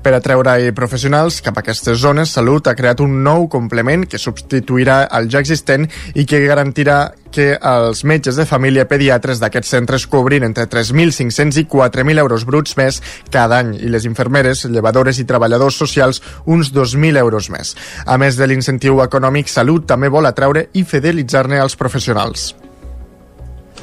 Per 0.02 0.10
atreure 0.16 0.56
professionals 0.74 1.36
cap 1.46 1.60
a 1.60 1.62
aquestes 1.62 2.00
zones, 2.02 2.32
Salut 2.34 2.66
ha 2.66 2.74
creat 2.74 2.98
un 3.04 3.20
nou 3.22 3.44
complement 3.46 4.02
que 4.02 4.18
substituirà 4.18 5.04
el 5.14 5.28
ja 5.30 5.38
existent 5.38 5.86
i 6.18 6.24
que 6.26 6.40
garantirà 6.42 7.12
que 7.32 7.52
els 7.54 8.02
metges 8.02 8.34
de 8.34 8.46
família 8.50 8.88
pediatres 8.90 9.38
d'aquests 9.38 9.70
centres 9.76 10.08
cobrin 10.10 10.42
entre 10.48 10.66
3.500 10.66 11.62
i 11.62 11.66
4.000 11.70 12.18
euros 12.18 12.42
bruts 12.50 12.74
més 12.80 12.98
cada 13.30 13.62
any 13.62 13.76
i 13.78 13.92
les 13.94 14.08
infermeres, 14.10 14.64
llevadores 14.66 15.22
i 15.22 15.28
treballadors 15.28 15.78
socials 15.78 16.18
uns 16.50 16.74
2.000 16.74 17.22
euros 17.22 17.46
més. 17.54 17.76
A 18.04 18.18
més 18.18 18.34
de 18.36 18.50
l'incentiu 18.50 19.04
econòmic, 19.06 19.46
Salut 19.46 19.86
també 19.86 20.10
vol 20.10 20.26
atreure 20.26 20.66
i 20.74 20.82
fidelitzar-ne 20.82 21.62
els 21.62 21.78
professionals. 21.78 22.56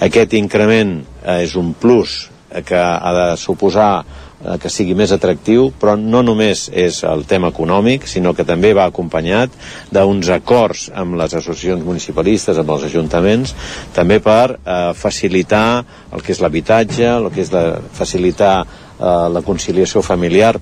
Aquest 0.04 0.36
increment 0.36 0.98
eh, 1.24 1.46
és 1.46 1.56
un 1.56 1.72
plus 1.80 2.26
que 2.66 2.80
ha 2.80 3.12
de 3.14 3.28
suposar 3.38 4.04
eh, 4.44 4.58
que 4.62 4.72
sigui 4.72 4.96
més 4.98 5.12
atractiu, 5.16 5.70
però 5.80 5.96
no 6.00 6.22
només 6.26 6.68
és 6.74 7.02
el 7.08 7.26
tema 7.30 7.52
econòmic, 7.54 8.08
sinó 8.08 8.34
que 8.34 8.48
també 8.48 8.74
va 8.78 8.88
acompanyat 8.90 9.54
d'uns 9.92 10.32
acords 10.36 10.90
amb 10.96 11.20
les 11.20 11.36
associacions 11.36 11.86
municipalistes, 11.86 12.58
amb 12.58 12.74
els 12.76 12.88
ajuntaments, 12.90 13.56
també 13.96 14.20
per 14.24 14.56
eh, 14.56 14.82
facilitar 14.96 15.84
el 16.14 16.26
que 16.26 16.34
és 16.36 16.44
l'habitatge, 16.44 17.08
el 17.20 17.32
que 17.34 17.46
és 17.46 17.54
la, 17.54 17.66
facilitar 17.94 18.58
eh, 18.64 19.16
la 19.34 19.46
conciliació 19.46 20.04
familiar. 20.06 20.56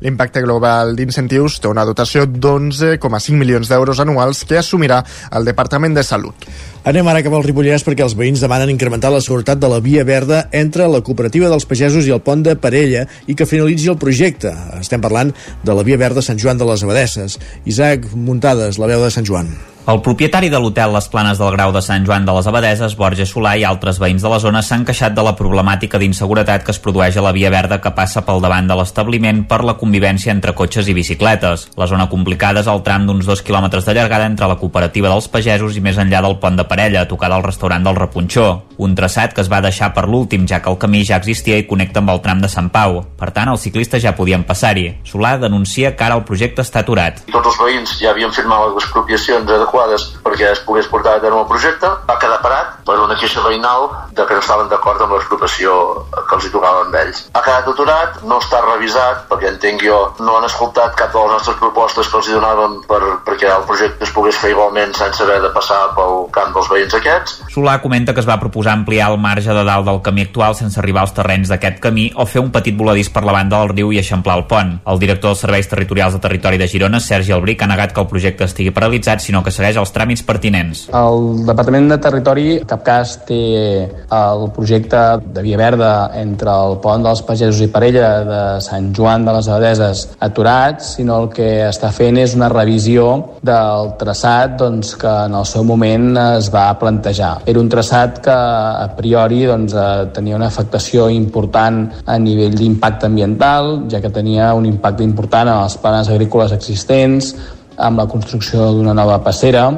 L'impacte 0.00 0.40
global 0.40 0.94
d'incentius 0.96 1.58
té 1.60 1.68
una 1.68 1.84
dotació 1.84 2.24
d'11,5 2.26 3.36
milions 3.36 3.68
d'euros 3.68 4.00
anuals 4.00 4.44
que 4.48 4.58
assumirà 4.60 5.02
el 5.36 5.48
Departament 5.48 5.96
de 5.96 6.04
Salut. 6.06 6.46
Anem 6.88 7.08
ara 7.12 7.20
cap 7.20 7.34
al 7.36 7.44
Ripollès 7.44 7.84
perquè 7.84 8.06
els 8.06 8.16
veïns 8.16 8.40
demanen 8.40 8.72
incrementar 8.72 9.10
la 9.12 9.20
seguretat 9.20 9.60
de 9.60 9.68
la 9.68 9.82
via 9.84 10.04
verda 10.08 10.46
entre 10.56 10.88
la 10.88 11.02
cooperativa 11.04 11.50
dels 11.52 11.68
pagesos 11.68 12.08
i 12.08 12.14
el 12.16 12.22
pont 12.24 12.44
de 12.46 12.56
Parella 12.56 13.04
i 13.28 13.36
que 13.36 13.48
finalitzi 13.48 13.92
el 13.92 14.00
projecte. 14.00 14.54
Estem 14.80 15.04
parlant 15.04 15.34
de 15.62 15.76
la 15.76 15.84
via 15.84 16.00
verda 16.00 16.24
Sant 16.24 16.40
Joan 16.40 16.56
de 16.56 16.68
les 16.70 16.86
Abadesses. 16.86 17.36
Isaac 17.68 18.08
Muntades, 18.14 18.80
la 18.80 18.88
veu 18.88 19.04
de 19.04 19.12
Sant 19.12 19.28
Joan. 19.28 19.52
El 19.88 20.02
propietari 20.04 20.50
de 20.52 20.58
l'hotel 20.60 20.92
Les 20.92 21.06
Planes 21.08 21.38
del 21.40 21.54
Grau 21.54 21.70
de 21.72 21.80
Sant 21.82 22.04
Joan 22.04 22.26
de 22.28 22.32
les 22.36 22.46
Abadeses, 22.46 22.92
Borja 23.00 23.24
Solà 23.26 23.54
i 23.56 23.64
altres 23.64 23.96
veïns 23.98 24.22
de 24.22 24.28
la 24.28 24.38
zona 24.38 24.60
s'han 24.62 24.84
queixat 24.84 25.14
de 25.16 25.22
la 25.24 25.32
problemàtica 25.38 25.98
d'inseguretat 25.98 26.66
que 26.66 26.74
es 26.74 26.78
produeix 26.84 27.16
a 27.16 27.24
la 27.24 27.32
via 27.32 27.48
verda 27.50 27.80
que 27.80 27.90
passa 27.96 28.20
pel 28.26 28.42
davant 28.44 28.68
de 28.68 28.76
l'establiment 28.76 29.40
per 29.48 29.62
la 29.64 29.74
convivència 29.80 30.34
entre 30.36 30.52
cotxes 30.54 30.86
i 30.86 30.94
bicicletes. 30.94 31.70
La 31.80 31.88
zona 31.88 32.10
complicada 32.12 32.60
és 32.60 32.68
el 32.68 32.84
tram 32.84 33.06
d'uns 33.08 33.26
dos 33.26 33.42
quilòmetres 33.42 33.88
de 33.88 33.96
llargada 33.96 34.28
entre 34.28 34.50
la 34.52 34.58
cooperativa 34.60 35.08
dels 35.08 35.30
pagesos 35.32 35.74
i 35.74 35.82
més 35.82 35.98
enllà 35.98 36.20
del 36.28 36.36
pont 36.44 36.60
de 36.60 36.68
Parella, 36.68 37.06
a 37.06 37.08
tocar 37.08 37.32
del 37.32 37.46
restaurant 37.48 37.88
del 37.88 37.96
Repunxó. 37.96 38.46
Un 38.76 38.94
traçat 38.94 39.32
que 39.34 39.42
es 39.42 39.50
va 39.50 39.62
deixar 39.64 39.90
per 39.96 40.06
l'últim, 40.06 40.46
ja 40.46 40.60
que 40.60 40.70
el 40.70 40.78
camí 40.78 41.02
ja 41.08 41.18
existia 41.18 41.56
i 41.56 41.66
connecta 41.66 42.04
amb 42.04 42.12
el 42.12 42.20
tram 42.20 42.44
de 42.44 42.52
Sant 42.52 42.68
Pau. 42.70 43.00
Per 43.16 43.32
tant, 43.32 43.48
els 43.48 43.64
ciclistes 43.64 44.04
ja 44.04 44.14
podien 44.16 44.44
passar-hi. 44.44 44.86
Solà 45.08 45.34
denuncia 45.40 45.96
que 45.96 46.04
ara 46.04 46.20
el 46.20 46.24
projecte 46.28 46.62
està 46.62 46.84
aturat. 46.84 47.24
Tots 47.32 47.50
els 47.50 47.60
veïns 47.64 47.98
ja 48.00 48.14
havien 48.14 48.32
firmat 48.32 48.68
les 48.68 48.84
expropiacions 48.84 49.48
adequades 49.70 50.06
perquè 50.24 50.50
es 50.50 50.60
pogués 50.66 50.88
portar 50.90 51.16
a 51.16 51.22
terme 51.22 51.40
el 51.40 51.48
projecte. 51.48 51.88
Va 52.08 52.18
quedar 52.18 52.40
parat 52.42 52.79
per 52.90 52.98
una 52.98 53.14
queixa 53.14 53.42
veïnal 53.44 53.86
de 54.10 54.24
que 54.26 54.34
no 54.34 54.42
estaven 54.42 54.68
d'acord 54.70 55.02
amb 55.04 55.14
l'expropiació 55.14 55.74
que 56.10 56.36
els 56.36 56.46
hi 56.46 56.50
tocava 56.50 56.82
amb 56.84 56.96
ells. 56.98 57.22
Ha 57.38 57.42
quedat 57.44 57.68
aturat, 57.70 58.16
no 58.26 58.40
està 58.42 58.58
revisat, 58.64 59.26
perquè 59.30 59.52
entenc 59.52 59.84
jo, 59.86 59.98
no 60.18 60.38
han 60.38 60.46
escoltat 60.48 60.96
cap 60.98 61.14
de 61.14 61.22
les 61.22 61.36
nostres 61.36 61.58
propostes 61.60 62.10
que 62.10 62.18
els 62.18 62.30
hi 62.30 62.34
donàvem 62.34 62.80
per, 62.90 63.00
perquè 63.28 63.50
el 63.54 63.66
projecte 63.68 64.06
es 64.06 64.14
pogués 64.16 64.38
fer 64.40 64.50
igualment 64.56 64.94
sense 64.98 65.22
haver 65.22 65.38
de 65.44 65.52
passar 65.54 65.78
pel 65.94 66.26
camp 66.34 66.50
dels 66.56 66.70
veïns 66.72 66.96
aquests. 66.98 67.36
Solà 67.54 67.76
comenta 67.84 68.14
que 68.16 68.24
es 68.24 68.28
va 68.28 68.40
proposar 68.42 68.74
ampliar 68.74 69.12
el 69.14 69.20
marge 69.22 69.54
de 69.54 69.64
dalt 69.66 69.86
del 69.86 70.02
camí 70.06 70.26
actual 70.26 70.58
sense 70.58 70.80
arribar 70.82 71.04
als 71.06 71.14
terrenys 71.14 71.52
d'aquest 71.52 71.78
camí 71.84 72.08
o 72.16 72.26
fer 72.26 72.42
un 72.42 72.50
petit 72.50 72.76
voladís 72.76 73.12
per 73.14 73.22
la 73.26 73.36
banda 73.36 73.62
del 73.62 73.74
riu 73.76 73.94
i 73.94 74.02
eixamplar 74.02 74.38
el 74.40 74.46
pont. 74.50 74.74
El 74.90 75.02
director 75.02 75.30
dels 75.30 75.44
serveis 75.46 75.70
territorials 75.70 76.16
de 76.16 76.22
territori 76.26 76.58
de 76.58 76.68
Girona, 76.70 76.98
Sergi 77.00 77.34
Albric, 77.36 77.62
ha 77.62 77.70
negat 77.70 77.94
que 77.94 78.02
el 78.02 78.10
projecte 78.10 78.48
estigui 78.50 78.74
paralitzat, 78.74 79.22
sinó 79.22 79.44
que 79.46 79.54
segueix 79.54 79.78
els 79.78 79.94
tràmits 79.94 80.26
pertinents. 80.26 80.88
El 80.90 81.46
Departament 81.46 81.90
de 81.92 82.00
Territori 82.02 82.58
en 82.58 82.79
cap 82.80 82.86
cas 82.86 83.16
té 83.28 83.88
el 84.10 84.46
projecte 84.56 85.20
de 85.34 85.42
Via 85.44 85.58
Verda 85.60 86.10
entre 86.16 86.50
el 86.50 86.78
pont 86.82 87.04
dels 87.04 87.22
Pagesos 87.26 87.60
i 87.60 87.68
Parella 87.72 88.08
de 88.24 88.40
Sant 88.64 88.90
Joan 88.96 89.24
de 89.26 89.34
les 89.36 89.48
Abadeses 89.48 90.06
aturat, 90.20 90.80
sinó 90.80 91.20
el 91.22 91.28
que 91.34 91.48
està 91.68 91.92
fent 91.92 92.18
és 92.20 92.34
una 92.36 92.48
revisió 92.52 93.36
del 93.42 93.92
traçat 94.00 94.56
doncs, 94.60 94.94
que 95.00 95.12
en 95.26 95.36
el 95.36 95.46
seu 95.48 95.64
moment 95.64 96.16
es 96.22 96.50
va 96.52 96.68
plantejar. 96.80 97.42
Era 97.46 97.60
un 97.60 97.68
traçat 97.68 98.20
que 98.24 98.34
a 98.34 98.88
priori 98.96 99.44
doncs, 99.48 99.74
eh, 99.74 100.08
tenia 100.14 100.36
una 100.36 100.48
afectació 100.48 101.08
important 101.10 101.86
a 102.06 102.18
nivell 102.18 102.56
d'impacte 102.56 103.06
ambiental, 103.06 103.86
ja 103.90 104.00
que 104.00 104.10
tenia 104.10 104.54
un 104.54 104.66
impacte 104.66 105.04
important 105.04 105.48
en 105.48 105.64
els 105.64 105.76
planes 105.76 106.08
agrícoles 106.08 106.52
existents, 106.56 107.34
amb 107.80 107.98
la 107.98 108.06
construcció 108.06 108.72
d'una 108.74 108.94
nova 108.94 109.18
passera, 109.24 109.68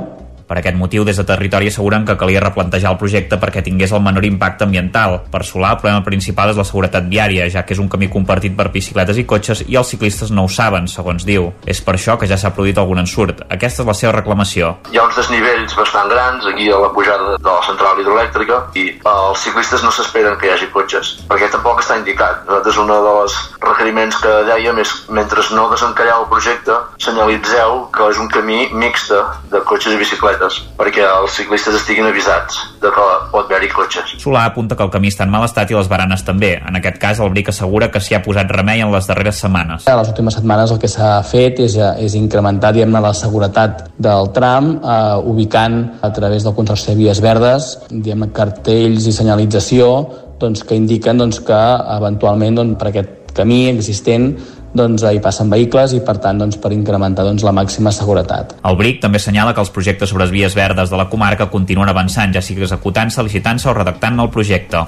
per 0.53 0.61
aquest 0.61 0.77
motiu, 0.77 1.01
des 1.09 1.17
de 1.17 1.25
territori 1.25 1.71
asseguren 1.71 2.05
que 2.05 2.19
calia 2.21 2.43
replantejar 2.45 2.91
el 2.93 2.99
projecte 3.01 3.39
perquè 3.41 3.63
tingués 3.65 3.93
el 3.97 4.03
menor 4.05 4.27
impacte 4.29 4.67
ambiental. 4.67 5.23
Per 5.33 5.41
Solà, 5.49 5.71
el 5.73 5.79
problema 5.81 6.05
principal 6.05 6.51
és 6.53 6.59
la 6.61 6.67
seguretat 6.69 7.07
viària, 7.09 7.47
ja 7.49 7.63
que 7.65 7.73
és 7.73 7.81
un 7.81 7.89
camí 7.89 8.11
compartit 8.13 8.53
per 8.59 8.69
bicicletes 8.75 9.17
i 9.17 9.25
cotxes 9.25 9.63
i 9.65 9.79
els 9.81 9.89
ciclistes 9.89 10.29
no 10.29 10.45
ho 10.45 10.51
saben, 10.53 10.91
segons 10.93 11.25
diu. 11.25 11.49
És 11.65 11.81
per 11.81 11.95
això 11.97 12.19
que 12.21 12.29
ja 12.29 12.37
s'ha 12.37 12.53
produït 12.53 12.77
algun 12.77 13.01
ensurt. 13.01 13.41
Aquesta 13.49 13.81
és 13.81 13.89
la 13.89 13.95
seva 13.97 14.13
reclamació. 14.19 14.75
Hi 14.93 15.01
ha 15.01 15.07
uns 15.07 15.17
desnivells 15.17 15.77
bastant 15.79 16.13
grans 16.13 16.45
aquí 16.53 16.69
a 16.69 16.83
la 16.85 16.93
pujada 16.93 17.39
de 17.39 17.49
la 17.49 17.65
central 17.71 18.05
hidroelèctrica 18.05 18.61
i 18.77 18.87
els 19.15 19.47
ciclistes 19.47 19.87
no 19.87 19.95
s'esperen 19.95 20.37
que 20.37 20.51
hi 20.51 20.53
hagi 20.53 20.69
cotxes, 20.77 21.15
perquè 21.33 21.49
tampoc 21.55 21.81
està 21.81 21.97
indicat. 21.97 22.45
Nosaltres 22.51 22.83
un 22.85 22.93
dels 22.93 23.39
requeriments 23.65 24.21
que 24.21 24.37
dèiem 24.51 24.85
és, 24.85 24.93
mentre 25.09 25.49
no 25.57 25.71
desencalleu 25.73 26.27
el 26.27 26.31
projecte, 26.31 26.77
senyalitzeu 27.01 27.87
que 27.97 28.13
és 28.13 28.21
un 28.21 28.29
camí 28.29 28.69
mixta 28.77 29.25
de 29.49 29.65
cotxes 29.65 29.97
i 29.97 30.01
bicicletes 30.05 30.42
perquè 30.79 31.05
els 31.07 31.37
ciclistes 31.37 31.77
estiguin 31.79 32.09
avisats 32.09 32.59
de 32.83 32.91
que 32.93 33.07
pot 33.33 33.47
haver-hi 33.47 33.71
cotxes. 33.73 34.17
Solà 34.23 34.47
apunta 34.49 34.77
que 34.77 34.85
el 34.87 34.91
camí 34.91 35.13
està 35.13 35.27
en 35.27 35.33
mal 35.35 35.47
estat 35.47 35.71
i 35.71 35.77
les 35.79 35.91
baranes 35.91 36.25
també. 36.27 36.55
En 36.59 36.79
aquest 36.79 36.99
cas, 37.03 37.21
el 37.23 37.31
Bric 37.31 37.53
assegura 37.53 37.91
que 37.93 38.01
s'hi 38.03 38.17
ha 38.19 38.23
posat 38.25 38.51
remei 38.51 38.83
en 38.83 38.93
les 38.93 39.07
darreres 39.07 39.41
setmanes. 39.45 39.87
A 39.87 39.97
les 40.01 40.11
últimes 40.11 40.35
setmanes 40.39 40.75
el 40.75 40.81
que 40.83 40.91
s'ha 40.91 41.15
fet 41.29 41.63
és, 41.63 41.77
és 41.77 42.19
incrementar 42.19 42.73
diguem 42.75 42.99
la 43.03 43.15
seguretat 43.17 43.87
del 43.99 44.33
tram, 44.35 44.75
eh, 44.83 45.33
ubicant 45.33 45.79
a 46.03 46.13
través 46.13 46.45
del 46.45 46.55
Consorci 46.55 46.93
de 46.93 46.99
Vies 46.99 47.23
Verdes 47.23 47.73
diguem 47.91 48.29
cartells 48.35 49.07
i 49.07 49.15
senyalització 49.15 49.89
doncs, 50.43 50.65
que 50.67 50.79
indiquen 50.79 51.21
doncs, 51.23 51.41
que 51.47 51.61
eventualment 51.97 52.59
doncs, 52.59 52.79
per 52.81 52.91
aquest 52.91 53.33
camí 53.37 53.65
existent 53.71 54.33
doncs, 54.77 55.05
hi 55.05 55.21
passen 55.23 55.51
vehicles 55.53 55.95
i 55.97 56.01
per 56.05 56.17
tant 56.23 56.41
doncs, 56.43 56.59
per 56.61 56.73
incrementar 56.75 57.27
doncs, 57.27 57.45
la 57.47 57.55
màxima 57.57 57.93
seguretat. 57.95 58.57
El 58.69 58.79
BRIC 58.81 59.03
també 59.03 59.21
assenyala 59.21 59.55
que 59.55 59.63
els 59.65 59.73
projectes 59.75 60.13
sobre 60.13 60.27
les 60.27 60.35
vies 60.35 60.57
verdes 60.57 60.93
de 60.93 61.01
la 61.01 61.09
comarca 61.13 61.51
continuen 61.53 61.91
avançant, 61.93 62.33
ja 62.35 62.45
sigui 62.45 62.65
executant-se, 62.65 63.25
licitant-se 63.27 63.71
o 63.71 63.77
redactant 63.77 64.21
el 64.21 64.33
projecte. 64.33 64.87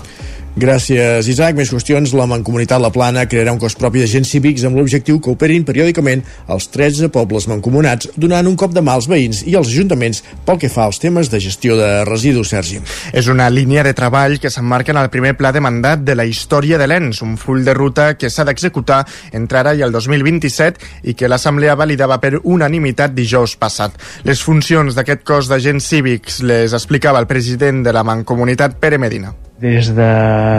Gràcies, 0.55 1.27
Isaac. 1.27 1.57
Més 1.59 1.71
qüestions. 1.73 2.13
La 2.15 2.29
Mancomunitat 2.31 2.79
La 2.79 2.93
Plana 2.95 3.25
crearà 3.27 3.51
un 3.51 3.59
cos 3.59 3.75
propi 3.75 3.99
d'agents 3.99 4.29
cívics 4.31 4.63
amb 4.63 4.79
l'objectiu 4.79 5.17
que 5.19 5.33
operin 5.33 5.65
periòdicament 5.67 6.21
els 6.55 6.69
13 6.71 7.09
pobles 7.11 7.49
mancomunats, 7.51 8.13
donant 8.15 8.47
un 8.47 8.55
cop 8.55 8.71
de 8.71 8.79
mà 8.79 8.95
als 8.95 9.09
veïns 9.11 9.41
i 9.51 9.57
als 9.59 9.73
ajuntaments 9.73 10.23
pel 10.47 10.61
que 10.63 10.71
fa 10.71 10.85
als 10.87 11.01
temes 11.03 11.33
de 11.33 11.41
gestió 11.43 11.75
de 11.75 11.89
residus, 12.07 12.53
Sergi. 12.55 12.79
És 13.11 13.27
una 13.27 13.49
línia 13.51 13.83
de 13.83 13.97
treball 13.99 14.39
que 14.39 14.53
s'emmarca 14.53 14.95
en 14.95 15.01
el 15.03 15.11
primer 15.11 15.33
pla 15.35 15.51
de 15.51 15.63
mandat 15.65 16.05
de 16.07 16.15
la 16.15 16.27
història 16.31 16.79
de 16.79 16.87
l'ENS, 16.87 17.25
un 17.27 17.35
full 17.35 17.67
de 17.67 17.75
ruta 17.75 18.13
que 18.15 18.31
s'ha 18.31 18.47
d'executar 18.47 19.01
entre 19.35 19.59
ara 19.59 19.73
i 19.75 19.83
el 19.83 19.91
2027 19.91 21.11
i 21.11 21.17
que 21.19 21.27
l'Assemblea 21.27 21.75
validava 21.75 22.21
per 22.23 22.39
unanimitat 22.45 23.11
dijous 23.11 23.57
passat. 23.59 23.99
Les 24.23 24.39
funcions 24.39 24.95
d'aquest 24.95 25.27
cos 25.27 25.51
d'agents 25.51 25.83
cívics 25.83 26.45
les 26.47 26.79
explicava 26.79 27.19
el 27.19 27.27
president 27.27 27.83
de 27.83 27.97
la 27.97 28.07
Mancomunitat, 28.07 28.79
Pere 28.79 29.03
Medina 29.03 29.35
des 29.65 29.89
de 29.97 30.09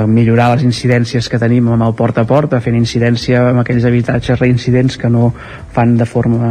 millorar 0.10 0.48
les 0.56 0.64
incidències 0.65 1.27
que 1.30 1.38
tenim 1.38 1.68
amb 1.76 1.86
el 1.86 1.94
porta 1.98 2.23
a 2.23 2.30
porta, 2.30 2.57
fent 2.64 2.77
incidència 2.77 3.44
amb 3.52 3.61
aquells 3.61 3.86
habitatges 3.86 4.41
reincidents 4.41 4.98
que 4.98 5.11
no 5.14 5.27
fan 5.76 5.94
de 5.99 6.07
forma 6.10 6.49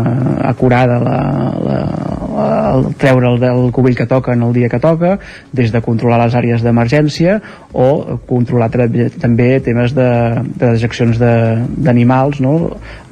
acurada 0.51 1.01
la, 1.03 1.17
la, 1.65 1.81
la, 2.37 2.47
el 2.77 2.87
treure 3.01 3.33
el 3.33 3.41
del 3.43 3.73
cubill 3.75 3.99
que 3.99 4.07
toca 4.07 4.39
en 4.39 4.47
el 4.47 4.55
dia 4.55 4.71
que 4.71 4.79
toca, 4.79 5.17
des 5.51 5.75
de 5.75 5.83
controlar 5.83 6.21
les 6.23 6.39
àrees 6.39 6.63
d'emergència 6.63 7.41
o 7.73 8.21
controlar 8.31 8.71
també 8.71 9.51
temes 9.59 9.99
de, 9.99 10.09
de 10.55 10.73
dejeccions 10.77 11.19
d'animals 11.19 12.39
no? 12.45 12.57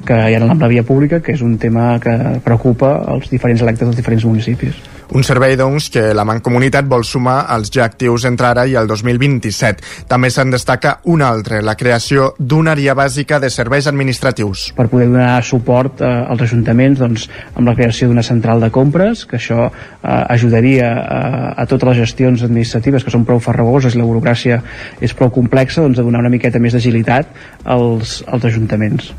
que 0.07 0.23
hi 0.23 0.37
ha 0.37 0.43
en 0.43 0.51
la 0.55 0.71
via 0.71 0.87
pública, 0.87 1.19
que 1.19 1.35
és 1.35 1.43
un 1.43 1.57
tema 1.59 1.97
que 2.03 2.15
preocupa 2.47 2.95
els 3.11 3.31
diferents 3.31 3.63
electes 3.63 3.89
dels 3.89 3.99
diferents 3.99 4.27
municipis. 4.27 4.79
Un 5.11 5.23
servei, 5.23 5.57
doncs, 5.59 5.89
que 5.91 6.13
la 6.15 6.23
Mancomunitat 6.25 6.87
vol 6.89 7.03
sumar 7.03 7.43
als 7.51 7.71
ja 7.73 7.83
actius 7.85 8.23
entre 8.29 8.47
ara 8.47 8.63
i 8.69 8.75
el 8.79 8.87
2027. 8.87 10.07
També 10.09 10.29
se'n 10.31 10.53
destaca 10.53 10.95
un 11.11 11.21
altre, 11.21 11.61
la 11.61 11.75
creació 11.75 12.31
d'una 12.39 12.71
àrea 12.73 12.95
bàsica 12.95 13.39
de 13.43 13.49
serveis 13.53 13.87
administratius. 13.91 14.69
Per 14.77 14.87
poder 14.91 15.09
donar 15.11 15.43
suport 15.43 16.01
eh, 16.01 16.07
als 16.07 16.45
ajuntaments 16.47 17.01
doncs, 17.03 17.27
amb 17.55 17.67
la 17.67 17.75
creació 17.75 18.07
d'una 18.09 18.23
central 18.23 18.63
de 18.63 18.71
compres, 18.73 19.25
que 19.27 19.37
això 19.41 19.67
eh, 19.67 20.07
ajudaria 20.07 20.93
eh, 20.93 21.43
a 21.63 21.67
totes 21.67 21.91
les 21.91 22.01
gestions 22.05 22.45
administratives 22.47 23.03
que 23.03 23.13
són 23.13 23.27
prou 23.27 23.43
farragoses 23.43 23.97
i 23.97 24.01
la 24.01 24.07
burocràcia 24.07 24.61
és 25.03 25.13
prou 25.17 25.33
complexa, 25.35 25.83
doncs, 25.83 25.99
a 25.99 26.07
donar 26.07 26.23
una 26.23 26.33
miqueta 26.33 26.61
més 26.63 26.77
d'agilitat 26.77 27.29
als, 27.65 28.21
als 28.27 28.49
ajuntaments. 28.49 29.11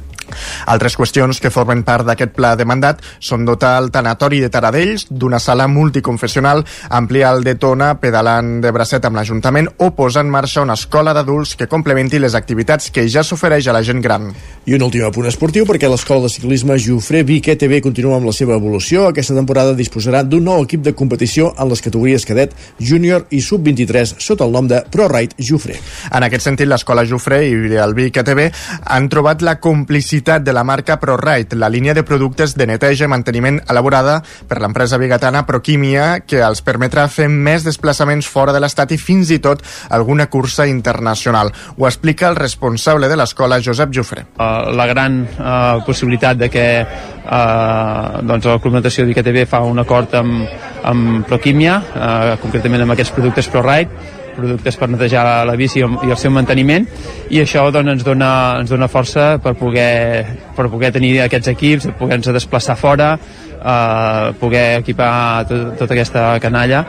Altres 0.66 0.96
qüestions 0.98 1.40
que 1.40 1.52
formen 1.54 1.84
part 1.86 2.06
d'aquest 2.08 2.34
pla 2.36 2.54
de 2.56 2.66
mandat 2.68 3.02
són 3.20 3.44
dotar 3.44 3.76
el 3.80 3.90
tanatori 3.94 4.40
de 4.42 4.50
Taradells 4.52 5.06
d'una 5.10 5.40
sala 5.42 5.66
multiconfessional, 5.68 6.64
ampliar 6.90 7.34
el 7.36 7.44
de 7.44 7.54
Tona 7.60 7.94
pedalant 8.00 8.58
de 8.64 8.72
bracet 8.74 9.04
amb 9.04 9.18
l'Ajuntament 9.18 9.68
o 9.78 9.90
posar 9.96 10.24
en 10.24 10.32
marxa 10.32 10.62
una 10.64 10.76
escola 10.78 11.14
d'adults 11.14 11.54
que 11.58 11.68
complementi 11.70 12.18
les 12.18 12.34
activitats 12.34 12.90
que 12.94 13.06
ja 13.08 13.24
s'ofereix 13.24 13.68
a 13.68 13.76
la 13.76 13.82
gent 13.86 14.02
gran. 14.02 14.30
I 14.66 14.76
un 14.76 14.84
últim 14.86 15.04
apunt 15.06 15.28
esportiu 15.28 15.66
perquè 15.68 15.90
l'escola 15.90 16.24
de 16.24 16.32
ciclisme 16.32 16.78
Jofre 16.80 17.22
Vic 17.26 17.50
ETB 17.54 17.80
continua 17.84 18.18
amb 18.18 18.28
la 18.28 18.36
seva 18.36 18.56
evolució. 18.58 19.08
Aquesta 19.08 19.36
temporada 19.36 19.76
disposarà 19.76 20.22
d'un 20.24 20.44
nou 20.44 20.64
equip 20.64 20.82
de 20.84 20.94
competició 20.96 21.52
en 21.58 21.70
les 21.70 21.82
categories 21.84 22.26
cadet, 22.26 22.54
júnior 22.80 23.26
i 23.30 23.42
sub-23 23.44 24.16
sota 24.18 24.46
el 24.46 24.54
nom 24.54 24.68
de 24.70 24.82
ProRide 24.90 25.36
Jofre. 25.38 25.76
En 26.10 26.26
aquest 26.26 26.48
sentit, 26.48 26.68
l'escola 26.70 27.04
Jofre 27.08 27.42
i 27.46 27.54
el 27.84 27.94
Vic 27.96 28.20
ETB 28.22 28.46
han 28.94 29.08
trobat 29.12 29.44
la 29.44 29.58
complicitat 29.60 30.23
publicitat 30.24 30.42
de 30.42 30.52
la 30.52 30.64
marca 30.64 30.98
ProRide, 30.98 31.56
la 31.56 31.68
línia 31.68 31.92
de 31.92 32.02
productes 32.02 32.54
de 32.56 32.66
neteja 32.66 33.04
i 33.04 33.08
manteniment 33.08 33.60
elaborada 33.68 34.22
per 34.48 34.60
l'empresa 34.60 34.96
bigatana 34.96 35.44
Proquímia, 35.44 36.24
que 36.24 36.40
els 36.40 36.62
permetrà 36.64 37.06
fer 37.08 37.28
més 37.28 37.64
desplaçaments 37.64 38.26
fora 38.26 38.52
de 38.52 38.60
l'estat 38.60 38.92
i 38.92 38.98
fins 38.98 39.30
i 39.30 39.38
tot 39.38 39.60
alguna 39.90 40.26
cursa 40.32 40.66
internacional. 40.66 41.52
Ho 41.76 41.86
explica 41.86 42.28
el 42.30 42.36
responsable 42.36 43.08
de 43.08 43.16
l'escola, 43.16 43.60
Josep 43.60 43.92
Jofre. 43.92 44.24
Uh, 44.38 44.72
la 44.72 44.86
gran 44.86 45.20
uh, 45.26 45.84
possibilitat 45.84 46.40
de 46.40 46.48
que 46.48 46.66
uh, 46.80 48.24
doncs 48.24 48.48
la 48.48 48.58
Club 48.58 48.80
Natació 48.80 49.04
d'ICTV 49.04 49.44
fa 49.46 49.60
un 49.60 49.78
acord 49.84 50.14
amb, 50.16 50.48
amb 50.82 51.28
Proquímia, 51.28 51.80
uh, 51.80 52.36
concretament 52.40 52.86
amb 52.86 52.96
aquests 52.96 53.12
productes 53.12 53.52
ProRide, 53.52 54.23
productes 54.36 54.76
per 54.80 54.90
netejar 54.92 55.24
la 55.46 55.56
bici 55.58 55.80
i 55.80 56.10
el 56.10 56.18
seu 56.20 56.32
manteniment 56.34 56.86
i 57.30 57.40
això 57.42 57.64
doncs, 57.74 57.96
ens, 57.96 58.04
dona, 58.06 58.30
ens 58.60 58.70
dona 58.70 58.90
força 58.90 59.34
per 59.42 59.54
poder, 59.58 60.24
per 60.56 60.68
poder 60.72 60.92
tenir 60.94 61.16
aquests 61.24 61.52
equips, 61.54 61.88
poder-nos 61.98 62.34
desplaçar 62.34 62.76
fora 62.78 63.14
eh, 63.16 64.32
poder 64.40 64.66
equipar 64.80 65.12
tot, 65.48 65.74
tota 65.80 65.96
aquesta 65.96 66.26
canalla 66.42 66.84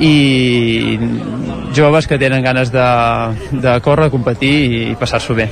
i 0.00 0.98
joves 1.74 2.06
que 2.06 2.18
tenen 2.18 2.42
ganes 2.42 2.70
de, 2.70 2.86
de 3.50 3.80
córrer, 3.82 4.12
competir 4.14 4.54
i 4.92 4.96
passar-s'ho 4.98 5.34
bé. 5.34 5.48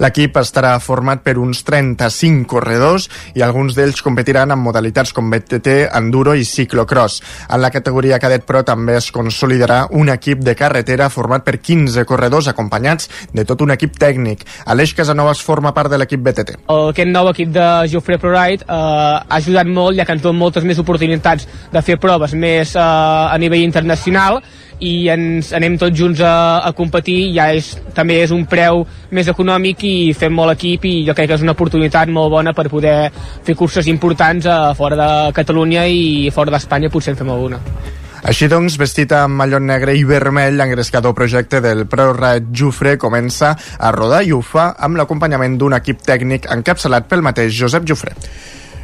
L'equip 0.00 0.38
estarà 0.40 0.72
format 0.80 1.20
per 1.20 1.34
uns 1.36 1.60
35 1.66 2.46
corredors 2.48 3.08
i 3.36 3.42
alguns 3.44 3.74
d'ells 3.76 4.00
competiran 4.00 4.54
en 4.54 4.60
modalitats 4.62 5.12
com 5.12 5.28
BTT, 5.28 5.90
enduro 5.98 6.32
i 6.32 6.46
ciclocross. 6.48 7.18
En 7.52 7.60
la 7.60 7.68
categoria 7.74 8.18
cadet 8.22 8.46
pro 8.48 8.62
també 8.64 8.96
es 8.96 9.10
consolidarà 9.12 9.82
un 10.00 10.08
equip 10.08 10.40
de 10.46 10.54
carretera 10.56 11.10
format 11.12 11.44
per 11.44 11.58
15 11.60 12.06
corredors 12.08 12.48
acompanyats 12.48 13.10
de 13.36 13.44
tot 13.44 13.60
un 13.60 13.74
equip 13.76 13.98
tècnic. 14.00 14.46
Aleix 14.72 14.94
Casanovas 14.96 15.44
forma 15.44 15.74
part 15.76 15.92
de 15.92 16.00
l'equip 16.00 16.24
BTT. 16.24 16.56
Aquest 16.72 17.12
nou 17.12 17.28
equip 17.34 17.52
de 17.52 17.68
Jofre 17.92 18.16
Pro 18.22 18.32
Ride 18.32 18.64
eh, 18.64 18.72
ha 18.72 19.36
ajudat 19.36 19.68
molt 19.68 20.00
ja 20.00 20.08
que 20.08 20.16
ens 20.16 20.24
dona 20.24 20.40
moltes 20.40 20.64
més 20.64 20.80
oportunitats 20.80 21.44
de 21.72 21.84
fer 21.84 22.00
proves 22.00 22.32
més 22.32 22.72
eh, 22.72 22.80
a 22.80 23.36
nivell 23.36 23.68
internacional 23.68 24.40
i 24.80 25.08
ens 25.12 25.52
anem 25.56 25.76
tots 25.80 25.96
junts 25.96 26.20
a, 26.24 26.60
a 26.64 26.72
competir 26.76 27.18
ja 27.36 27.50
és, 27.56 27.74
també 27.96 28.20
és 28.24 28.32
un 28.34 28.46
preu 28.48 28.84
més 29.14 29.28
econòmic 29.28 29.84
i 29.84 29.94
fem 30.16 30.34
molt 30.34 30.54
equip 30.56 30.86
i 30.88 30.94
jo 31.06 31.14
crec 31.16 31.30
que 31.30 31.38
és 31.38 31.44
una 31.44 31.54
oportunitat 31.56 32.10
molt 32.12 32.32
bona 32.32 32.54
per 32.56 32.68
poder 32.72 32.98
fer 33.46 33.56
curses 33.56 33.88
importants 33.92 34.48
a 34.48 34.74
fora 34.78 34.98
de 34.98 35.10
Catalunya 35.36 35.86
i 35.86 36.30
fora 36.34 36.56
d'Espanya 36.56 36.90
potser 36.92 37.14
en 37.14 37.20
fem 37.20 37.32
alguna. 37.32 37.60
Així 38.20 38.50
doncs, 38.52 38.76
vestit 38.76 39.12
amb 39.16 39.38
mallot 39.40 39.64
negre 39.64 39.94
i 39.96 40.04
vermell, 40.04 40.58
l'engrescador 40.60 41.14
projecte 41.16 41.62
del 41.64 41.86
ProRide 41.88 42.52
Jufre 42.52 42.98
comença 43.00 43.54
a 43.56 43.92
rodar 43.96 44.20
i 44.26 44.34
ho 44.36 44.42
fa 44.44 44.74
amb 44.76 45.00
l'acompanyament 45.00 45.56
d'un 45.60 45.76
equip 45.78 46.04
tècnic 46.04 46.50
encapçalat 46.52 47.08
pel 47.08 47.24
mateix 47.24 47.56
Josep 47.56 47.88
Jufre. 47.88 48.12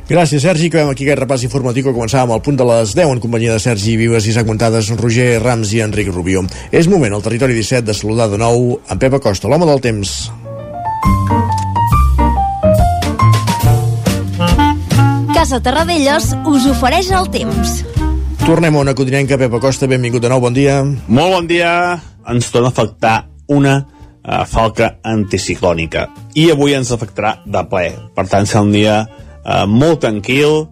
Gràcies, 0.06 0.44
Sergi. 0.44 0.68
Acabem 0.70 0.92
aquí 0.92 1.02
aquest 1.02 1.18
repàs 1.18 1.42
informatiu 1.42 1.82
que 1.82 1.92
començàvem 1.94 2.30
al 2.30 2.42
punt 2.46 2.54
de 2.54 2.64
les 2.68 2.92
10 2.94 3.10
en 3.16 3.20
companyia 3.22 3.56
de 3.56 3.62
Sergi 3.62 3.96
Vives, 3.98 4.28
Isaac 4.30 4.46
Montades, 4.46 4.92
Roger 5.00 5.40
Rams 5.42 5.72
i 5.74 5.80
Enric 5.82 6.12
Rubio. 6.14 6.44
És 6.70 6.86
moment 6.86 7.16
al 7.16 7.24
territori 7.24 7.56
17 7.58 7.82
de 7.88 7.94
saludar 7.94 8.28
de 8.30 8.38
nou 8.38 8.78
en 8.78 9.00
Pep 9.02 9.18
Acosta, 9.18 9.50
l'home 9.50 9.66
del 9.66 9.82
temps. 9.82 10.30
Casa 15.34 15.58
Terradellos 15.58 16.30
us 16.54 16.70
ofereix 16.70 17.10
el 17.10 17.26
temps. 17.34 17.82
Tornem 18.46 18.78
a 18.78 18.86
una 18.86 18.94
codinenca, 18.94 19.34
Pep 19.42 19.58
Acosta, 19.58 19.90
benvingut 19.90 20.22
de 20.22 20.30
nou, 20.30 20.38
bon 20.38 20.54
dia. 20.54 20.84
Molt 20.86 21.34
bon 21.34 21.50
dia. 21.50 21.98
Ens 22.30 22.54
torna 22.54 22.70
a 22.70 22.76
afectar 22.78 23.18
una 23.50 23.80
uh, 23.82 24.46
falca 24.46 25.00
anticiclònica. 25.02 26.06
I 26.38 26.52
avui 26.54 26.78
ens 26.78 26.94
afectarà 26.94 27.40
de 27.42 27.66
ple. 27.66 27.88
Per 28.14 28.30
tant, 28.30 28.46
serà 28.46 28.62
un 28.62 28.70
dia 28.70 29.00
eh, 29.46 29.64
molt 29.70 30.02
tranquil, 30.04 30.66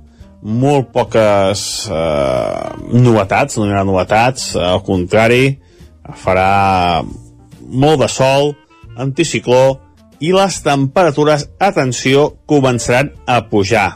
molt 0.45 0.91
poques 0.93 1.63
eh, 1.89 2.75
novetats, 2.93 3.57
no 3.57 3.65
hi 3.65 3.73
haurà 3.73 3.87
novetats, 3.89 4.51
al 4.61 4.83
contrari, 4.85 5.57
farà 6.21 7.03
molt 7.65 8.03
de 8.03 8.11
sol, 8.13 8.53
anticicló, 9.01 9.79
i 10.25 10.31
les 10.35 10.61
temperatures, 10.65 11.49
atenció, 11.59 12.31
començaran 12.49 13.11
a 13.27 13.41
pujar. 13.49 13.89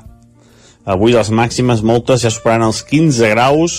Avui 0.89 1.13
les 1.13 1.29
màximes 1.31 1.83
moltes 1.85 2.25
ja 2.25 2.33
superaran 2.33 2.71
els 2.71 2.81
15 2.89 3.31
graus, 3.35 3.79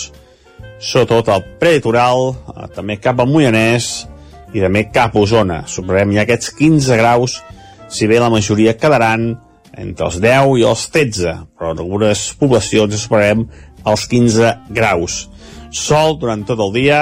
sobretot 0.80 1.28
al 1.28 1.42
eh, 1.42 2.68
també 2.74 2.96
cap 3.02 3.20
al 3.20 3.28
Moianès 3.28 4.06
i 4.54 4.62
també 4.62 4.86
cap 4.90 5.16
a 5.16 5.20
Osona. 5.20 5.64
Superarem 5.66 6.14
ja 6.14 6.22
aquests 6.22 6.54
15 6.54 6.96
graus, 6.96 7.40
si 7.90 8.06
bé 8.06 8.20
la 8.22 8.30
majoria 8.30 8.76
quedaran 8.78 9.34
entre 9.78 10.06
els 10.08 10.18
10 10.22 10.56
i 10.60 10.66
els 10.66 10.86
13, 10.92 11.34
però 11.58 11.74
en 11.74 11.82
algunes 11.84 12.24
poblacions 12.40 12.94
esperarem 12.96 13.46
els 13.86 14.06
15 14.10 14.54
graus. 14.76 15.22
Sol 15.70 16.18
durant 16.18 16.42
tot 16.46 16.60
el 16.60 16.74
dia, 16.74 17.00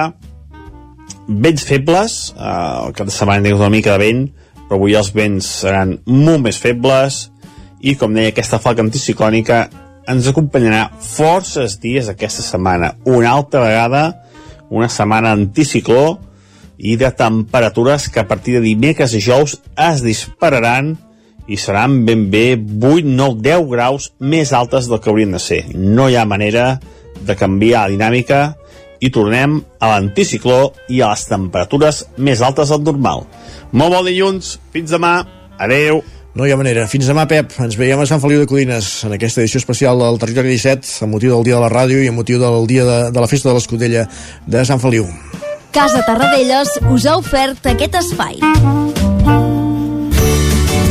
vents 1.29 1.65
febles, 1.65 2.19
eh, 2.37 2.87
el 2.89 2.95
cap 2.97 3.09
de 3.09 3.15
setmana 3.15 3.45
tinc 3.45 3.59
una 3.59 3.73
mica 3.73 3.97
de 3.97 4.05
vent, 4.05 4.29
però 4.69 4.77
avui 4.77 4.95
els 4.99 5.11
vents 5.17 5.49
seran 5.65 5.99
molt 6.07 6.45
més 6.45 6.61
febles, 6.61 7.29
i 7.81 7.95
com 7.97 8.15
deia, 8.15 8.33
aquesta 8.33 8.59
falca 8.59 8.83
anticiclònica 8.83 9.69
ens 10.09 10.27
acompanyarà 10.29 10.89
forces 11.05 11.77
dies 11.81 12.09
aquesta 12.09 12.43
setmana. 12.43 12.95
Una 13.07 13.35
altra 13.37 13.63
vegada, 13.67 14.03
una 14.69 14.89
setmana 14.89 15.33
anticicló, 15.37 16.19
i 16.79 16.95
de 16.97 17.11
temperatures 17.11 18.09
que 18.09 18.21
a 18.21 18.29
partir 18.29 18.55
de 18.55 18.63
dimecres 18.63 19.13
i 19.19 19.21
jous 19.21 19.57
es 19.75 20.03
dispararan 20.05 20.95
i 21.49 21.57
seran 21.57 22.05
ben 22.07 22.29
bé 22.31 22.53
8, 22.55 23.03
9, 23.09 23.41
10 23.43 23.69
graus 23.71 24.13
més 24.21 24.53
altes 24.53 24.89
del 24.89 25.01
que 25.01 25.11
haurien 25.11 25.33
de 25.33 25.41
ser. 25.43 25.65
No 25.75 26.09
hi 26.09 26.17
ha 26.17 26.29
manera 26.29 26.79
de 27.25 27.37
canviar 27.37 27.87
la 27.87 27.95
dinàmica 27.97 28.43
i 29.01 29.11
tornem 29.15 29.59
a 29.81 29.93
l'anticicló 29.93 30.73
i 30.91 31.01
a 31.01 31.13
les 31.13 31.25
temperatures 31.31 32.05
més 32.19 32.43
altes 32.43 32.71
del 32.75 32.85
normal. 32.85 33.25
Molt 33.73 33.95
bon 33.95 34.07
dilluns, 34.09 34.57
fins 34.75 34.95
demà, 34.95 35.21
adeu. 35.59 36.03
No 36.39 36.47
hi 36.47 36.53
ha 36.55 36.59
manera. 36.61 36.85
Fins 36.87 37.09
demà, 37.09 37.25
Pep. 37.27 37.57
Ens 37.65 37.75
veiem 37.81 37.99
a 37.99 38.07
Sant 38.07 38.21
Feliu 38.23 38.45
de 38.45 38.47
Codines 38.47 38.93
en 39.09 39.17
aquesta 39.17 39.43
edició 39.43 39.59
especial 39.59 39.99
del 39.99 40.21
Territori 40.23 40.53
17 40.55 41.03
amb 41.07 41.17
motiu 41.17 41.35
del 41.35 41.49
Dia 41.49 41.57
de 41.57 41.65
la 41.65 41.73
Ràdio 41.73 42.05
i 42.05 42.13
amb 42.13 42.21
motiu 42.21 42.39
del 42.43 42.69
dia 42.71 42.87
de, 42.87 42.99
de 43.11 43.25
la 43.25 43.31
Festa 43.31 43.51
de 43.51 43.57
l'Escudella 43.59 44.07
de 44.47 44.65
Sant 44.69 44.83
Feliu. 44.83 45.09
Casa 45.75 46.05
Tarradellas 46.07 46.79
us 46.95 47.07
ha 47.09 47.19
ofert 47.19 47.67
aquest 47.75 47.99
espai. 48.05 48.39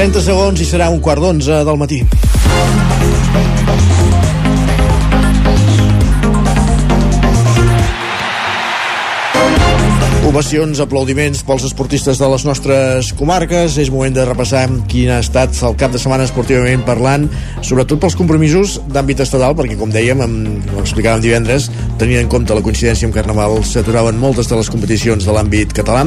30 0.00 0.20
segons 0.24 0.60
i 0.64 0.64
serà 0.64 0.86
un 0.88 0.96
quart 1.04 1.20
d'onze 1.20 1.60
del 1.68 1.76
matí. 1.76 2.00
Ovacions, 10.30 10.78
aplaudiments 10.78 11.40
pels 11.42 11.64
esportistes 11.66 12.20
de 12.20 12.26
les 12.30 12.44
nostres 12.46 13.08
comarques. 13.18 13.74
És 13.82 13.88
moment 13.90 14.14
de 14.14 14.22
repassar 14.28 14.60
quin 14.86 15.08
ha 15.10 15.16
estat 15.24 15.56
el 15.66 15.74
cap 15.80 15.90
de 15.90 15.98
setmana 15.98 16.28
esportivament 16.28 16.84
parlant, 16.86 17.24
sobretot 17.66 17.98
pels 17.98 18.14
compromisos 18.14 18.76
d'àmbit 18.94 19.24
estatal, 19.24 19.56
perquè, 19.58 19.74
com 19.80 19.90
dèiem, 19.90 20.22
amb, 20.22 20.70
ho 20.70 20.84
explicàvem 20.84 21.24
divendres, 21.24 21.66
tenint 21.98 22.22
en 22.22 22.30
compte 22.30 22.54
la 22.54 22.62
coincidència 22.62 23.10
amb 23.10 23.16
Carnaval, 23.16 23.58
s'aturaven 23.66 24.22
moltes 24.22 24.46
de 24.46 24.60
les 24.60 24.70
competicions 24.70 25.26
de 25.26 25.34
l'àmbit 25.34 25.74
català. 25.74 26.04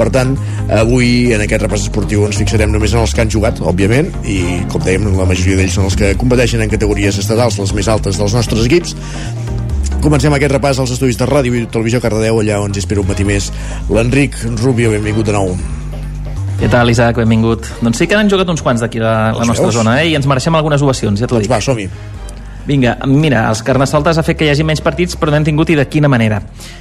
Per 0.00 0.08
tant, 0.14 0.32
avui, 0.72 1.34
en 1.36 1.44
aquest 1.44 1.66
repàs 1.66 1.84
esportiu, 1.84 2.24
ens 2.24 2.40
fixarem 2.40 2.72
només 2.72 2.96
en 2.96 3.04
els 3.04 3.12
que 3.12 3.26
han 3.26 3.34
jugat, 3.34 3.60
òbviament, 3.60 4.08
i, 4.24 4.38
com 4.72 4.88
dèiem, 4.88 5.10
la 5.20 5.28
majoria 5.28 5.60
d'ells 5.60 5.76
són 5.76 5.90
els 5.90 6.00
que 6.00 6.14
competeixen 6.16 6.64
en 6.64 6.72
categories 6.72 7.20
estatals, 7.20 7.60
les 7.60 7.76
més 7.76 7.92
altes 7.92 8.16
dels 8.16 8.40
nostres 8.40 8.64
equips. 8.70 8.96
Comencem 10.06 10.30
aquest 10.36 10.52
repàs 10.54 10.78
als 10.78 10.92
estudis 10.94 11.16
de 11.18 11.26
ràdio 11.26 11.56
i 11.58 11.64
televisió 11.66 11.98
Cardedeu, 11.98 12.36
allà 12.38 12.60
on 12.62 12.70
ens 12.70 12.78
espera 12.78 13.02
un 13.02 13.08
matí 13.08 13.24
més. 13.26 13.48
L'Enric 13.90 14.36
Rubio, 14.62 14.92
benvingut 14.94 15.26
de 15.26 15.34
nou. 15.34 15.50
Què 16.60 16.68
tal, 16.70 16.88
Isaac? 16.92 17.18
Benvingut. 17.18 17.66
Doncs 17.82 17.98
sí 17.98 18.06
que 18.06 18.14
n'han 18.14 18.30
jugat 18.30 18.48
uns 18.54 18.62
quants 18.62 18.84
d'aquí 18.84 19.02
de 19.02 19.08
la 19.08 19.32
Els 19.34 19.48
nostra 19.50 19.66
veus? 19.66 19.74
zona, 19.74 19.96
eh? 20.04 20.12
I 20.12 20.14
ens 20.20 20.28
mereixem 20.30 20.54
algunes 20.54 20.84
ovacions, 20.86 21.18
ja 21.18 21.26
t'ho 21.26 21.34
Doncs 21.34 21.48
dic. 21.48 21.52
va, 21.52 21.58
som-hi. 21.60 21.88
Vinga, 22.66 22.96
mira, 23.06 23.44
els 23.46 23.60
Carnestoltes 23.62 24.18
ha 24.18 24.24
fet 24.26 24.40
que 24.40 24.46
hi 24.46 24.50
hagi 24.50 24.64
menys 24.66 24.80
partits, 24.82 25.14
però 25.14 25.30
n'hem 25.30 25.44
tingut 25.46 25.70
i 25.70 25.76
de 25.78 25.84
quina 25.86 26.08
manera. 26.10 26.40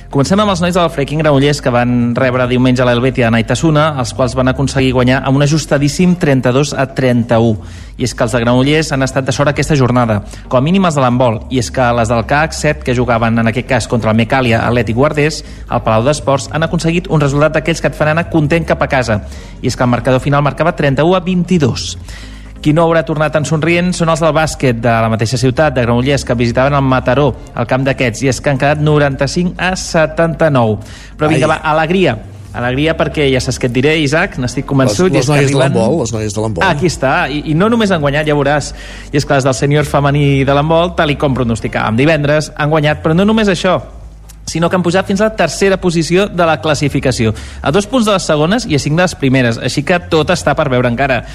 Comencem 0.09 0.39
amb 0.41 0.49
els 0.49 0.63
nois 0.63 0.73
del 0.73 0.89
Freaking 0.89 1.21
Granollers 1.21 1.61
que 1.61 1.69
van 1.69 2.15
rebre 2.17 2.47
diumenge 2.49 2.81
a 2.81 2.87
l'Helvetia 2.89 3.27
a 3.27 3.33
Naitasuna, 3.35 3.83
els 4.01 4.15
quals 4.17 4.33
van 4.33 4.49
aconseguir 4.49 4.95
guanyar 4.97 5.21
amb 5.21 5.37
un 5.37 5.45
ajustadíssim 5.45 6.15
32 6.17 6.73
a 6.73 6.87
31. 6.97 7.69
I 8.01 8.07
és 8.09 8.17
que 8.17 8.25
els 8.25 8.33
de 8.33 8.41
Granollers 8.41 8.91
han 8.95 9.05
estat 9.05 9.29
de 9.29 9.35
sort 9.35 9.53
aquesta 9.53 9.77
jornada, 9.77 10.23
com 10.49 10.57
a 10.57 10.65
mínim 10.65 10.89
els 10.89 10.97
de 10.97 11.05
l'handbol, 11.05 11.43
i 11.53 11.61
és 11.61 11.69
que 11.69 11.93
les 11.99 12.09
del 12.09 12.25
CAC 12.25 12.57
7, 12.57 12.81
que 12.81 12.97
jugaven 12.97 13.37
en 13.37 13.53
aquest 13.53 13.69
cas 13.69 13.89
contra 13.91 14.09
el 14.09 14.17
Mecàlia, 14.17 14.65
Atlètic 14.65 14.97
Guardés, 14.97 15.43
al 15.69 15.85
Palau 15.85 16.07
d'Esports, 16.07 16.49
han 16.51 16.65
aconseguit 16.65 17.11
un 17.13 17.21
resultat 17.21 17.59
d'aquells 17.59 17.83
que 17.83 17.93
et 17.93 17.99
fan 17.99 18.15
anar 18.15 18.31
content 18.33 18.65
cap 18.65 18.81
a 18.81 18.89
casa. 18.89 19.21
I 19.61 19.69
és 19.69 19.77
que 19.77 19.85
el 19.85 19.93
marcador 19.93 20.23
final 20.23 20.41
marcava 20.41 20.73
31 20.73 21.13
a 21.13 21.21
22. 21.21 21.91
Qui 22.61 22.73
no 22.73 22.81
haurà 22.87 23.03
tornat 23.05 23.33
tan 23.35 23.45
somrient 23.45 23.91
són 23.93 24.09
els 24.09 24.21
del 24.23 24.31
bàsquet 24.33 24.79
de 24.81 24.89
la 24.89 25.09
mateixa 25.11 25.37
ciutat, 25.37 25.75
de 25.75 25.83
Granollers, 25.85 26.23
que 26.25 26.33
visitaven 26.33 26.73
el 26.73 26.81
Mataró, 26.81 27.27
el 27.55 27.67
camp 27.69 27.83
d'aquests, 27.85 28.23
i 28.25 28.31
és 28.31 28.39
que 28.41 28.49
han 28.49 28.57
quedat 28.61 28.79
95 28.81 29.53
a 29.61 29.75
79. 29.77 30.79
Però 31.19 31.29
vinga, 31.29 31.47
va, 31.51 31.59
alegria. 31.61 32.15
Alegria 32.55 32.93
perquè 32.95 33.25
ja 33.33 33.41
saps 33.43 33.59
què 33.59 33.67
et 33.67 33.73
diré, 33.75 33.97
Isaac, 33.99 34.37
n'estic 34.39 34.65
convençut. 34.65 35.11
Les, 35.11 35.19
les 35.25 35.27
noies 35.27 35.41
de 35.41 35.45
arriben- 35.51 35.59
l'handbol, 35.59 35.99
les 36.05 36.13
noies 36.15 36.33
de 36.33 36.41
l'handbol. 36.41 36.63
Ah, 36.63 36.71
aquí 36.71 36.87
està, 36.87 37.27
I, 37.29 37.41
i 37.51 37.53
no 37.53 37.67
només 37.69 37.91
han 37.91 37.99
guanyat, 38.01 38.25
ja 38.29 38.33
veuràs, 38.37 38.71
i 39.11 39.17
és 39.19 39.25
que 39.27 39.35
les 39.35 39.43
del 39.43 39.53
sènior 39.53 39.85
femení 39.85 40.45
de 40.47 40.55
l'handbol, 40.55 40.95
tal 40.95 41.11
i 41.11 41.17
com 41.19 41.35
pronosticàvem 41.35 41.99
divendres, 41.99 42.53
han 42.55 42.71
guanyat, 42.71 43.03
però 43.03 43.13
no 43.13 43.25
només 43.27 43.51
això, 43.51 43.75
sinó 44.47 44.69
que 44.69 44.77
han 44.77 44.83
pujat 44.85 45.07
fins 45.09 45.19
a 45.19 45.25
la 45.31 45.35
tercera 45.35 45.75
posició 45.81 46.27
de 46.29 46.45
la 46.47 46.61
classificació. 46.61 47.33
A 47.61 47.71
dos 47.75 47.87
punts 47.91 48.05
de 48.07 48.13
les 48.13 48.23
segones 48.23 48.65
i 48.69 48.75
a 48.75 48.79
cinc 48.79 48.95
de 48.95 49.03
les 49.03 49.15
primeres, 49.19 49.57
així 49.59 49.83
que 49.83 49.99
tot 50.07 50.29
està 50.31 50.55
per 50.55 50.69
veure 50.71 50.87
encara. 50.87 51.25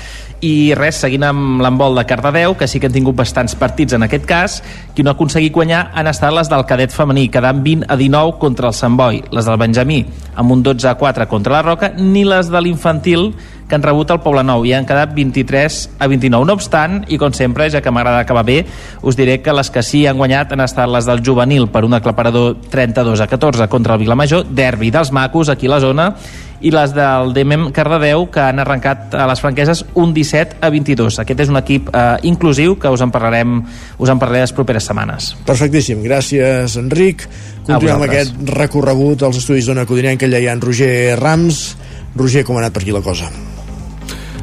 I 0.41 0.73
res, 0.73 0.97
seguint 1.03 1.27
amb 1.29 1.61
l'embol 1.61 1.99
de 1.99 2.07
Cardedeu, 2.09 2.55
que 2.57 2.69
sí 2.71 2.81
que 2.81 2.89
han 2.89 2.95
tingut 2.95 3.17
bastants 3.19 3.53
partits 3.61 3.93
en 3.93 4.07
aquest 4.07 4.25
cas, 4.25 4.55
qui 4.97 5.05
no 5.05 5.13
ha 5.13 5.17
aconseguit 5.19 5.53
guanyar 5.53 5.91
han 5.93 6.09
estat 6.09 6.33
les 6.33 6.49
del 6.49 6.65
cadet 6.65 6.95
femení, 6.95 7.27
quedant 7.29 7.61
20 7.61 7.85
a 7.93 7.99
19 8.01 8.39
contra 8.41 8.71
el 8.71 8.77
Sant 8.77 8.97
Boi, 8.97 9.21
les 9.37 9.45
del 9.45 9.61
Benjamí, 9.61 10.01
amb 10.41 10.57
un 10.57 10.63
12 10.65 10.89
a 10.89 10.97
4 10.97 11.29
contra 11.29 11.59
la 11.59 11.63
Roca, 11.67 11.93
ni 11.99 12.25
les 12.25 12.49
de 12.49 12.65
l'infantil, 12.65 13.35
que 13.71 13.79
han 13.79 13.87
rebut 13.87 14.11
el 14.11 14.21
Poble 14.21 14.43
Nou 14.45 14.67
i 14.67 14.75
han 14.75 14.89
quedat 14.89 15.15
23 15.17 15.79
a 15.97 16.11
29. 16.11 16.49
No 16.51 16.59
obstant, 16.59 17.05
i 17.09 17.17
com 17.23 17.33
sempre, 17.37 17.71
ja 17.71 17.81
que 17.81 17.95
m'agrada 17.95 18.25
acabar 18.27 18.45
bé, 18.45 18.65
us 19.07 19.17
diré 19.17 19.39
que 19.41 19.55
les 19.57 19.71
que 19.71 19.85
sí 19.87 20.05
han 20.11 20.19
guanyat 20.19 20.53
han 20.53 20.67
estat 20.67 20.91
les 20.91 21.09
del 21.09 21.23
juvenil 21.25 21.71
per 21.71 21.87
un 21.87 21.95
aclaparador 21.97 22.59
32 22.69 23.23
a 23.23 23.31
14 23.31 23.71
contra 23.73 23.95
el 23.95 24.03
Vilamajor, 24.03 24.45
derbi 24.51 24.91
dels 24.91 25.15
macos 25.15 25.49
aquí 25.49 25.71
a 25.71 25.77
la 25.77 25.81
zona, 25.81 26.13
i 26.61 26.71
les 26.73 26.93
del 26.93 27.33
DMM 27.33 27.71
Cardedeu 27.73 28.27
que 28.33 28.43
han 28.45 28.61
arrencat 28.61 29.15
a 29.17 29.27
les 29.31 29.41
franqueses 29.41 29.85
un 29.95 30.13
17 30.17 30.61
a 30.61 30.71
22. 30.73 31.21
Aquest 31.23 31.45
és 31.47 31.53
un 31.53 31.61
equip 31.61 31.89
eh, 31.93 32.17
inclusiu 32.29 32.77
que 32.81 32.93
us 32.93 33.05
en 33.05 33.13
parlarem 33.15 33.61
us 33.99 34.13
en 34.13 34.21
parlaré 34.21 34.45
les 34.45 34.55
properes 34.57 34.91
setmanes. 34.91 35.33
Perfectíssim, 35.49 36.03
gràcies 36.05 36.77
Enric. 36.81 37.27
Continuem 37.67 38.09
aquest 38.09 38.37
recorregut 38.51 39.25
als 39.25 39.41
estudis 39.41 39.69
d'Ona 39.71 39.87
Codinenca, 39.89 40.29
allà 40.29 40.43
hi 40.43 40.51
ha 40.51 40.57
en 40.57 40.65
Roger 40.65 40.93
Rams. 41.21 41.63
Roger, 42.17 42.45
com 42.45 42.59
ha 42.59 42.67
anat 42.67 42.77
per 42.77 42.85
aquí 42.85 42.97
la 42.97 43.05
cosa? 43.05 43.31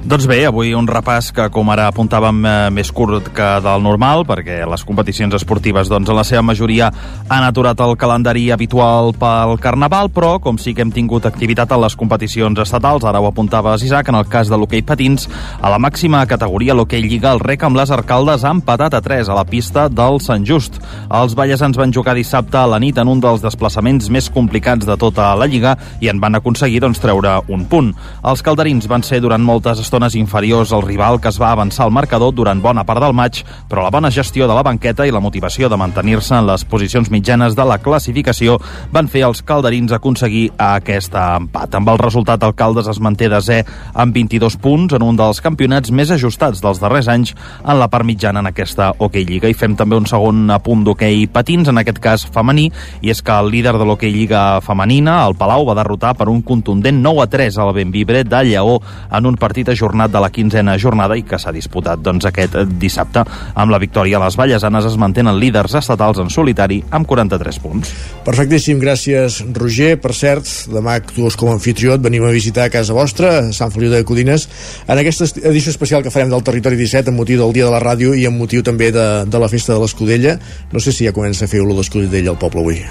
Doncs 0.07 0.23
bé, 0.23 0.37
avui 0.47 0.69
un 0.71 0.85
repàs 0.87 1.33
que, 1.35 1.49
com 1.51 1.67
ara 1.67 1.89
apuntàvem, 1.91 2.37
eh, 2.47 2.51
més 2.71 2.93
curt 2.95 3.25
que 3.35 3.47
del 3.59 3.81
normal, 3.83 4.21
perquè 4.23 4.61
les 4.63 4.85
competicions 4.87 5.33
esportives, 5.35 5.89
doncs, 5.91 6.07
en 6.07 6.15
la 6.15 6.23
seva 6.23 6.41
majoria 6.41 6.87
han 7.27 7.43
aturat 7.43 7.77
el 7.83 7.97
calendari 7.97 8.45
habitual 8.49 9.11
pel 9.19 9.59
Carnaval, 9.59 10.07
però, 10.07 10.39
com 10.39 10.55
sí 10.57 10.73
que 10.73 10.81
hem 10.81 10.93
tingut 10.95 11.25
activitat 11.25 11.73
en 11.73 11.81
les 11.81 11.97
competicions 11.97 12.57
estatals, 12.57 13.03
ara 13.03 13.19
ho 13.19 13.27
apuntaves, 13.27 13.83
Isaac, 13.83 14.07
en 14.07 14.15
el 14.15 14.29
cas 14.29 14.47
de 14.47 14.55
l'hoquei 14.55 14.81
patins, 14.81 15.27
a 15.59 15.69
la 15.69 15.77
màxima 15.77 16.25
categoria, 16.25 16.73
l'hoquei 16.73 17.01
Lliga, 17.01 17.33
el 17.33 17.43
rec 17.43 17.63
amb 17.63 17.75
les 17.75 17.91
arcaldes 17.91 18.45
ha 18.45 18.55
empatat 18.55 18.93
a 18.93 19.01
3 19.01 19.27
a 19.27 19.35
la 19.35 19.43
pista 19.43 19.89
del 19.89 20.21
Sant 20.21 20.45
Just. 20.45 20.79
Els 21.11 21.35
ballesans 21.35 21.75
van 21.75 21.91
jugar 21.91 22.15
dissabte 22.15 22.55
a 22.55 22.65
la 22.65 22.79
nit 22.79 22.97
en 22.97 23.09
un 23.09 23.19
dels 23.19 23.43
desplaçaments 23.43 24.07
més 24.09 24.29
complicats 24.29 24.87
de 24.87 24.95
tota 24.95 25.35
la 25.35 25.51
Lliga 25.51 25.75
i 25.99 26.07
en 26.07 26.21
van 26.23 26.39
aconseguir 26.39 26.79
doncs, 26.79 27.03
treure 27.03 27.41
un 27.49 27.67
punt. 27.67 27.91
Els 28.23 28.41
calderins 28.41 28.87
van 28.87 29.03
ser 29.03 29.19
durant 29.19 29.43
moltes 29.43 29.79
estones 29.81 29.96
inferiors 30.15 30.71
al 30.71 30.83
rival 30.83 31.19
que 31.19 31.31
es 31.31 31.39
va 31.41 31.51
avançar 31.51 31.85
al 31.85 31.91
marcador 31.91 32.33
durant 32.35 32.61
bona 32.61 32.83
part 32.85 33.01
del 33.01 33.15
maig, 33.17 33.39
però 33.69 33.83
la 33.83 33.89
bona 33.89 34.11
gestió 34.11 34.47
de 34.47 34.53
la 34.53 34.63
banqueta 34.63 35.07
i 35.07 35.11
la 35.11 35.19
motivació 35.19 35.69
de 35.69 35.77
mantenir-se 35.77 36.35
en 36.37 36.45
les 36.47 36.63
posicions 36.65 37.09
mitjanes 37.09 37.55
de 37.55 37.65
la 37.65 37.79
classificació 37.81 38.59
van 38.93 39.09
fer 39.09 39.23
als 39.25 39.41
calderins 39.41 39.91
aconseguir 39.95 40.51
aquest 40.57 41.15
empat. 41.17 41.75
Amb 41.75 41.89
el 41.89 41.97
resultat, 41.99 42.43
el 42.43 42.55
Caldes 42.55 42.87
es 42.91 42.99
manté 43.01 43.29
desè 43.31 43.63
amb 43.93 44.13
22 44.15 44.57
punts 44.61 44.93
en 44.93 45.05
un 45.05 45.17
dels 45.17 45.41
campionats 45.41 45.91
més 45.91 46.11
ajustats 46.13 46.61
dels 46.61 46.81
darrers 46.83 47.09
anys 47.11 47.33
en 47.63 47.79
la 47.79 47.89
part 47.89 48.05
mitjana 48.05 48.43
en 48.43 48.51
aquesta 48.51 48.91
Hockey 48.97 49.25
Lliga. 49.25 49.49
I 49.49 49.57
fem 49.57 49.75
també 49.79 49.97
un 49.97 50.07
segon 50.09 50.45
apunt 50.53 50.85
d'hoquei 50.85 51.25
patins, 51.31 51.67
en 51.67 51.81
aquest 51.81 51.99
cas 52.03 52.27
femení, 52.33 52.69
i 53.01 53.11
és 53.13 53.21
que 53.21 53.33
el 53.33 53.51
líder 53.51 53.77
de 53.77 53.85
l'Hockey 53.87 54.13
Lliga 54.13 54.61
femenina, 54.61 55.19
el 55.25 55.35
Palau, 55.39 55.65
va 55.67 55.77
derrotar 55.77 56.13
per 56.17 56.29
un 56.29 56.43
contundent 56.45 57.01
9 57.01 57.25
a 57.25 57.29
3 57.31 57.57
a 57.57 57.67
la 57.69 57.75
Benvibre 57.75 58.23
de 58.23 58.43
Lleó 58.45 58.79
en 59.11 59.25
un 59.25 59.37
partit 59.37 59.69
ajornat 59.77 60.11
de 60.11 60.21
la 60.23 60.31
quinzena 60.33 60.75
jornada 60.81 61.15
i 61.17 61.23
que 61.27 61.37
s'ha 61.39 61.53
disputat 61.53 62.01
doncs, 62.03 62.25
aquest 62.27 62.57
dissabte. 62.81 63.23
Amb 63.55 63.71
la 63.71 63.79
victòria, 63.81 64.19
les 64.23 64.37
vallesanes 64.39 64.89
es 64.89 64.97
mantenen 64.99 65.37
líders 65.37 65.77
estatals 65.77 66.19
en 66.23 66.31
solitari 66.33 66.81
amb 66.91 67.07
43 67.07 67.61
punts. 67.63 67.93
Perfectíssim, 68.25 68.81
gràcies 68.81 69.39
Roger. 69.55 69.95
Per 70.01 70.13
cert, 70.17 70.49
demà 70.73 70.97
actues 70.97 71.37
com 71.39 71.51
a 71.51 71.57
anfitrió, 71.57 71.95
et 71.95 72.03
venim 72.03 72.25
a 72.25 72.33
visitar 72.33 72.67
a 72.67 72.73
casa 72.73 72.95
vostra, 72.97 73.37
a 73.39 73.51
Sant 73.55 73.73
Feliu 73.73 73.93
de 73.93 74.03
Codines, 74.07 74.47
en 74.87 74.97
aquesta 74.97 75.29
edició 75.47 75.73
especial 75.73 76.03
que 76.03 76.13
farem 76.13 76.33
del 76.33 76.45
Territori 76.47 76.79
17 76.79 77.13
amb 77.13 77.21
motiu 77.21 77.41
del 77.43 77.53
Dia 77.55 77.67
de 77.69 77.75
la 77.75 77.83
Ràdio 77.83 78.15
i 78.17 78.25
amb 78.29 78.41
motiu 78.41 78.65
també 78.65 78.91
de, 78.95 79.07
de 79.27 79.43
la 79.43 79.51
Festa 79.51 79.75
de 79.75 79.83
l'Escudella. 79.83 80.39
No 80.73 80.83
sé 80.83 80.95
si 80.95 81.07
ja 81.07 81.15
comença 81.15 81.45
a 81.45 81.51
fer 81.51 81.63
olor 81.63 81.81
d'Escudella 81.81 82.33
al 82.33 82.41
poble 82.41 82.65
avui. 82.65 82.81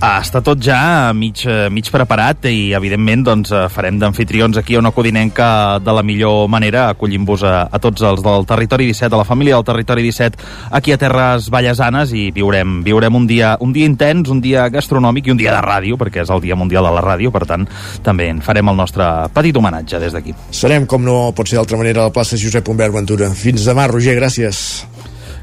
Ah, 0.00 0.22
està 0.24 0.40
tot 0.40 0.56
ja 0.64 1.12
mig, 1.12 1.42
eh, 1.44 1.68
mig 1.68 1.84
preparat 1.92 2.46
i, 2.48 2.72
evidentment, 2.72 3.20
doncs, 3.26 3.50
eh, 3.52 3.66
farem 3.68 3.98
d'anfitrions 4.00 4.56
aquí 4.56 4.74
a 4.74 4.78
una 4.78 4.92
codinenca 4.96 5.78
de 5.78 5.92
la 5.92 6.02
millor 6.02 6.48
manera, 6.48 6.86
acollint-vos 6.88 7.42
a, 7.44 7.68
a 7.68 7.78
tots 7.78 8.00
els 8.00 8.22
del 8.24 8.46
Territori 8.48 8.86
17, 8.88 9.12
a 9.12 9.18
la 9.20 9.26
família 9.28 9.58
del 9.58 9.66
Territori 9.68 10.00
17, 10.06 10.40
aquí 10.70 10.94
a 10.94 10.96
Terres 10.96 11.50
Vallesanes, 11.52 12.14
i 12.16 12.30
viurem, 12.32 12.78
viurem 12.82 13.14
un, 13.14 13.26
dia, 13.28 13.58
un 13.60 13.74
dia 13.76 13.84
intens, 13.84 14.32
un 14.32 14.40
dia 14.40 14.70
gastronòmic 14.72 15.28
i 15.28 15.34
un 15.34 15.42
dia 15.42 15.52
de 15.52 15.60
ràdio, 15.68 16.00
perquè 16.00 16.24
és 16.24 16.32
el 16.32 16.40
Dia 16.40 16.56
Mundial 16.56 16.88
de 16.88 16.94
la 16.96 17.04
Ràdio, 17.04 17.28
per 17.28 17.44
tant, 17.44 17.68
també 18.02 18.30
en 18.32 18.40
farem 18.40 18.72
el 18.72 18.80
nostre 18.80 19.04
petit 19.36 19.60
homenatge 19.60 20.00
des 20.00 20.16
d'aquí. 20.16 20.32
Serem, 20.48 20.88
com 20.88 21.04
no 21.04 21.34
pot 21.36 21.44
ser 21.44 21.60
d'altra 21.60 21.76
manera, 21.76 22.06
a 22.06 22.08
la 22.08 22.16
plaça 22.16 22.40
Josep 22.40 22.72
Humbert 22.72 22.96
Ventura. 22.96 23.28
Fins 23.36 23.68
demà, 23.68 23.84
Roger, 23.92 24.16
gràcies. 24.16 24.64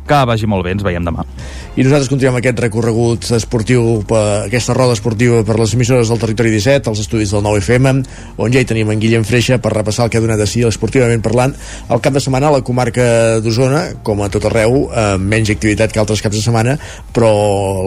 Que 0.07 0.25
vagi 0.25 0.49
molt 0.49 0.65
bé, 0.65 0.73
ens 0.73 0.85
veiem 0.87 1.05
demà. 1.05 1.29
I 1.77 1.83
nosaltres 1.85 2.07
continuem 2.09 2.39
aquest 2.39 2.57
recorregut 2.63 3.27
esportiu, 3.37 3.99
per, 4.09 4.47
aquesta 4.47 4.73
roda 4.73 4.95
esportiva 4.95 5.43
per 5.45 5.59
les 5.59 5.75
emissores 5.77 6.09
del 6.09 6.17
Territori 6.17 6.49
17, 6.49 6.89
els 6.89 7.01
estudis 7.03 7.29
del 7.29 7.43
9FM, 7.45 7.99
on 8.41 8.49
ja 8.49 8.63
hi 8.63 8.65
tenim 8.65 8.89
en 8.89 8.97
Guillem 8.97 9.21
Freixa 9.21 9.59
per 9.61 9.75
repassar 9.75 10.07
el 10.07 10.09
que 10.09 10.17
ha 10.17 10.23
donat 10.23 10.41
de 10.41 10.47
si 10.49 10.63
esportivament 10.65 11.21
parlant. 11.21 11.53
El 11.93 12.01
cap 12.01 12.15
de 12.15 12.23
setmana 12.23 12.49
a 12.49 12.55
la 12.55 12.63
comarca 12.65 13.05
d'Osona, 13.45 13.83
com 14.01 14.23
a 14.25 14.29
tot 14.33 14.47
arreu, 14.49 14.87
amb 14.89 15.29
menys 15.29 15.51
activitat 15.53 15.93
que 15.93 16.01
altres 16.01 16.23
caps 16.25 16.39
de 16.39 16.41
setmana, 16.47 16.73
però 17.13 17.29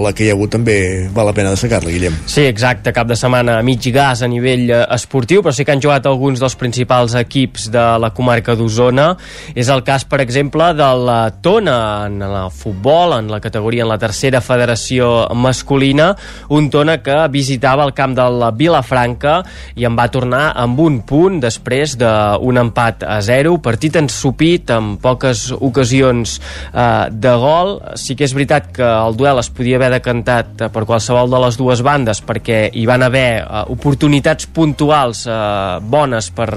la 0.05 0.15
que 0.15 0.23
hi 0.23 0.31
ha 0.31 0.39
hagut 0.39 0.55
també 0.55 0.79
val 1.11 1.27
la 1.27 1.35
pena 1.35 1.51
destacar-la, 1.57 1.91
Guillem. 1.91 2.21
Sí, 2.31 2.47
exacte, 2.47 2.95
cap 2.95 3.11
de 3.11 3.19
setmana 3.19 3.59
a 3.59 3.67
mig 3.67 3.91
gas 3.91 4.23
a 4.23 4.31
nivell 4.31 4.71
eh, 4.71 4.85
esportiu, 5.01 5.43
però 5.43 5.51
sí 5.51 5.67
que 5.67 5.75
han 5.75 5.83
jugat 5.83 6.07
alguns 6.07 6.39
dels 6.39 6.55
principals 6.62 7.19
equips 7.19 7.67
de 7.75 7.89
la 7.99 8.15
comarca 8.15 8.55
d'Osona. 8.55 9.11
És 9.59 9.67
el 9.67 9.83
cas, 9.83 10.07
per 10.07 10.23
exemple, 10.23 10.71
de 10.79 10.95
la 11.11 11.21
Tona 11.43 12.07
en 12.07 12.23
el 12.23 12.55
futbol, 12.55 13.19
en 13.19 13.35
la 13.35 13.43
categoria 13.43 13.80
en 13.81 13.89
la 13.90 13.98
tercera 14.01 14.40
federació 14.44 15.28
masculina, 15.35 16.12
un 16.48 16.69
Tona 16.70 16.98
que 17.02 17.16
visitava 17.32 17.85
el 17.86 17.94
camp 17.97 18.15
de 18.19 18.27
la 18.31 18.51
Vilafranca 18.55 19.40
i 19.78 19.86
en 19.89 19.97
va 19.98 20.09
tornar 20.12 20.51
amb 20.61 20.78
un 20.81 21.01
punt 21.07 21.40
després 21.43 21.97
d'un 22.01 22.61
empat 22.61 23.05
a 23.07 23.19
zero, 23.24 23.57
partit 23.62 23.97
ensupit 24.01 24.70
amb 24.74 25.01
poques 25.02 25.48
ocasions 25.57 26.39
eh, 26.39 27.09
de 27.11 27.35
gol. 27.43 27.77
Sí 27.98 28.16
que 28.16 28.28
és 28.28 28.36
veritat 28.36 28.70
que 28.77 28.86
el 28.86 29.19
duel 29.19 29.40
es 29.43 29.51
podia 29.51 29.81
haver 29.81 29.90
decantat 29.97 30.69
per 30.73 30.86
qualsevol 30.89 31.31
de 31.32 31.43
les 31.47 31.59
dues 31.61 31.82
bandes 31.86 32.23
perquè 32.27 32.62
hi 32.73 32.86
van 32.89 33.05
haver 33.07 33.28
eh, 33.43 33.65
oportunitats 33.74 34.48
puntuals 34.55 35.27
eh, 35.27 35.81
bones 35.82 36.31
per, 36.36 36.51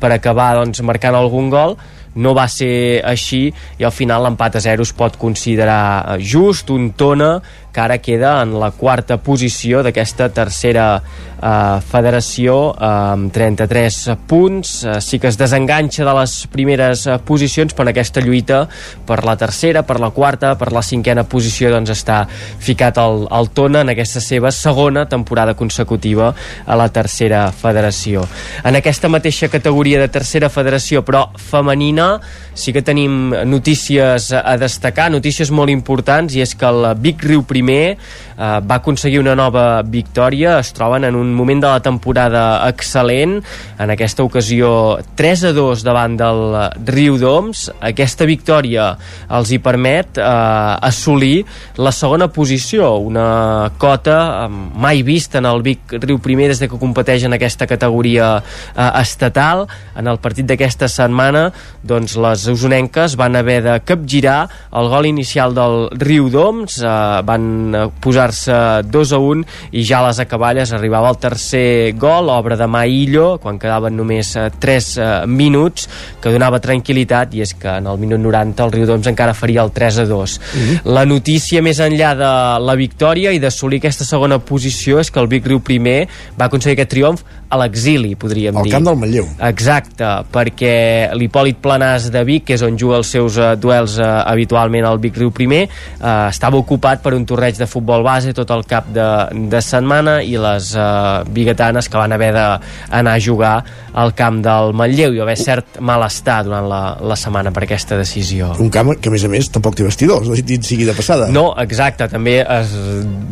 per 0.00 0.12
acabar 0.14 0.54
doncs, 0.60 0.82
marcant 0.86 1.16
algun 1.16 1.50
gol, 1.52 1.76
no 2.16 2.34
va 2.36 2.46
ser 2.50 3.02
així 3.06 3.46
i 3.78 3.86
al 3.86 3.94
final 3.94 4.24
l'empat 4.26 4.58
a 4.58 4.64
0 4.64 4.86
es 4.86 4.92
pot 4.96 5.18
considerar 5.20 6.18
just, 6.20 6.72
un 6.74 6.90
tona 6.96 7.36
que 7.76 7.84
ara 7.84 7.98
queda 8.00 8.40
en 8.40 8.54
la 8.56 8.70
quarta 8.72 9.18
posició 9.20 9.82
d'aquesta 9.84 10.30
tercera 10.32 10.86
eh, 10.96 11.80
federació 11.84 12.54
eh, 12.72 12.86
amb 12.86 13.32
33 13.34 13.98
punts. 14.28 14.72
Sí 15.04 15.20
que 15.20 15.28
es 15.28 15.36
desenganxa 15.36 16.06
de 16.06 16.14
les 16.16 16.36
primeres 16.52 17.04
eh, 17.06 17.18
posicions 17.20 17.76
però 17.76 17.84
en 17.84 17.92
aquesta 17.92 18.22
lluita. 18.24 18.62
Per 19.06 19.20
la 19.28 19.36
tercera, 19.36 19.84
per 19.84 19.98
la 20.00 20.10
quarta, 20.16 20.54
per 20.56 20.70
la 20.72 20.82
cinquena 20.82 21.26
posició 21.28 21.70
doncs 21.74 21.92
està 21.92 22.22
ficat 22.30 22.96
el, 23.02 23.26
el 23.28 23.52
Tona 23.52 23.84
en 23.84 23.92
aquesta 23.92 24.22
seva 24.24 24.50
segona 24.54 25.04
temporada 25.08 25.52
consecutiva 25.54 26.32
a 26.64 26.80
la 26.80 26.88
tercera 26.88 27.50
federació. 27.52 28.24
En 28.64 28.80
aquesta 28.80 29.12
mateixa 29.12 29.50
categoria 29.52 30.00
de 30.00 30.08
tercera 30.08 30.48
federació 30.48 31.04
però 31.04 31.26
femenina 31.36 32.14
sí 32.56 32.72
que 32.72 32.80
tenim 32.80 33.34
notícies 33.44 34.30
a 34.32 34.56
destacar, 34.56 35.10
notícies 35.12 35.52
molt 35.52 35.68
importants 35.68 36.32
i 36.36 36.40
és 36.40 36.56
que 36.56 36.68
el 36.70 36.88
Vic 37.04 37.20
Riu 37.26 37.44
Primer 37.44 37.65
primer 37.66 37.98
eh, 38.36 38.60
va 38.62 38.78
aconseguir 38.78 39.20
una 39.20 39.34
nova 39.34 39.82
victòria. 39.82 40.58
Es 40.60 40.72
troben 40.76 41.04
en 41.04 41.16
un 41.16 41.32
moment 41.34 41.60
de 41.62 41.66
la 41.66 41.82
temporada 41.82 42.42
excel·lent. 42.68 43.40
En 43.80 43.90
aquesta 43.90 44.22
ocasió 44.22 44.98
3 45.16 45.44
a 45.50 45.52
2 45.56 45.82
davant 45.86 46.16
del 46.16 46.42
Riu 46.86 47.18
d'Oms. 47.18 47.70
Aquesta 47.80 48.26
victòria 48.28 48.92
els 49.36 49.50
hi 49.50 49.58
permet 49.58 50.20
eh, 50.20 50.26
assolir 50.26 51.44
la 51.80 51.92
segona 51.92 52.28
posició 52.28 52.96
una 53.02 53.72
cota 53.78 54.18
eh, 54.44 54.48
mai 54.86 55.02
vista 55.02 55.38
en 55.38 55.50
el 55.50 55.64
Vic 55.66 55.96
Riu 56.02 56.20
primer 56.22 56.50
des 56.52 56.62
de 56.62 56.68
que 56.68 56.78
competeix 56.78 57.26
en 57.26 57.34
aquesta 57.36 57.66
categoria 57.66 58.36
eh, 58.38 58.90
estatal. 59.02 59.66
En 59.96 60.06
el 60.06 60.20
partit 60.22 60.46
d'aquesta 60.46 60.88
setmana 60.92 61.48
doncs 61.82 62.16
les 62.20 62.46
usonenques 62.52 63.16
van 63.16 63.36
haver 63.36 63.62
de 63.64 63.78
capgirar 63.86 64.46
el 64.76 64.92
gol 64.92 65.08
inicial 65.08 65.54
del 65.56 65.88
Riu 65.96 66.30
d'Oms 66.30 66.80
eh, 66.82 66.94
van 67.26 67.55
posar-se 68.00 68.56
2 68.86 69.12
a 69.12 69.20
1 69.22 69.44
i 69.72 69.84
ja 69.86 70.00
a 70.00 70.08
les 70.08 70.20
acaballes 70.22 70.72
arribava 70.72 71.10
el 71.12 71.18
tercer 71.22 71.94
gol, 71.98 72.30
obra 72.32 72.56
de 72.56 72.66
Maillo 72.66 73.36
quan 73.42 73.60
quedaven 73.62 73.96
només 73.96 74.34
3 74.34 74.90
eh, 74.98 75.08
minuts 75.26 75.88
que 76.22 76.32
donava 76.34 76.60
tranquil·litat 76.62 77.36
i 77.36 77.44
és 77.46 77.54
que 77.58 77.78
en 77.80 77.88
el 77.90 78.00
minut 78.02 78.20
90 78.22 78.66
el 78.66 78.74
Riudoms 78.74 79.10
encara 79.12 79.34
faria 79.34 79.64
el 79.64 79.72
3 79.72 80.02
a 80.04 80.06
2 80.06 80.38
mm 80.38 80.60
-hmm. 80.60 80.92
la 80.96 81.04
notícia 81.04 81.62
més 81.62 81.80
enllà 81.80 82.14
de 82.16 82.32
la 82.64 82.74
victòria 82.74 83.32
i 83.32 83.38
d'assolir 83.38 83.78
aquesta 83.78 84.04
segona 84.04 84.38
posició 84.38 85.00
és 85.00 85.10
que 85.10 85.20
el 85.20 85.28
Vic 85.28 85.46
Riu 85.46 85.60
primer 85.60 86.08
va 86.38 86.46
aconseguir 86.46 86.76
aquest 86.78 86.90
triomf 86.90 87.22
a 87.48 87.56
l'exili, 87.56 88.16
podríem 88.16 88.56
Al 88.56 88.64
dir. 88.64 88.72
camp 88.72 88.84
del 88.84 88.96
Manlleu. 88.96 89.26
Exacte, 89.38 90.08
perquè 90.32 91.14
l'Hipòlit 91.14 91.60
Planàs 91.62 92.10
de 92.10 92.24
Vic, 92.24 92.44
que 92.44 92.54
és 92.54 92.62
on 92.62 92.76
juga 92.78 92.96
els 92.96 93.06
seus 93.06 93.38
duels 93.60 93.98
habitualment 94.02 94.84
al 94.84 94.98
Vic 94.98 95.16
Riu 95.16 95.30
primer, 95.30 95.68
uh, 96.00 96.26
estava 96.28 96.58
ocupat 96.58 97.02
per 97.02 97.14
un 97.14 97.24
torneig 97.24 97.35
de 97.36 97.66
futbol 97.70 98.02
base 98.02 98.32
tot 98.36 98.50
el 98.54 98.64
cap 98.68 98.88
de, 98.92 99.06
de 99.52 99.60
setmana 99.64 100.18
i 100.24 100.36
les 100.40 100.72
uh, 100.76 101.24
biguetanes 101.28 101.88
que 101.88 101.98
van 102.00 102.12
haver 102.16 102.32
d'anar 102.36 103.14
a 103.16 103.22
jugar 103.22 103.54
al 103.96 104.12
camp 104.16 104.42
del 104.44 104.74
Manlleu 104.76 105.14
i 105.16 105.20
haver 105.24 105.36
cert 105.40 105.78
malestar 105.80 106.42
durant 106.44 106.66
la, 106.68 106.80
la 107.00 107.16
setmana 107.16 107.52
per 107.54 107.64
aquesta 107.64 107.96
decisió. 107.96 108.52
Un 108.60 108.68
camp 108.72 108.92
que, 109.00 109.08
a 109.08 109.14
més 109.14 109.24
a 109.24 109.30
més, 109.32 109.48
tampoc 109.52 109.76
té 109.78 109.86
vestidors, 109.86 110.28
dit 110.44 110.64
sigui 110.64 110.84
de 110.84 110.94
passada. 110.96 111.30
No, 111.32 111.48
exacte, 111.62 112.08
també 112.12 112.38
es 112.42 112.74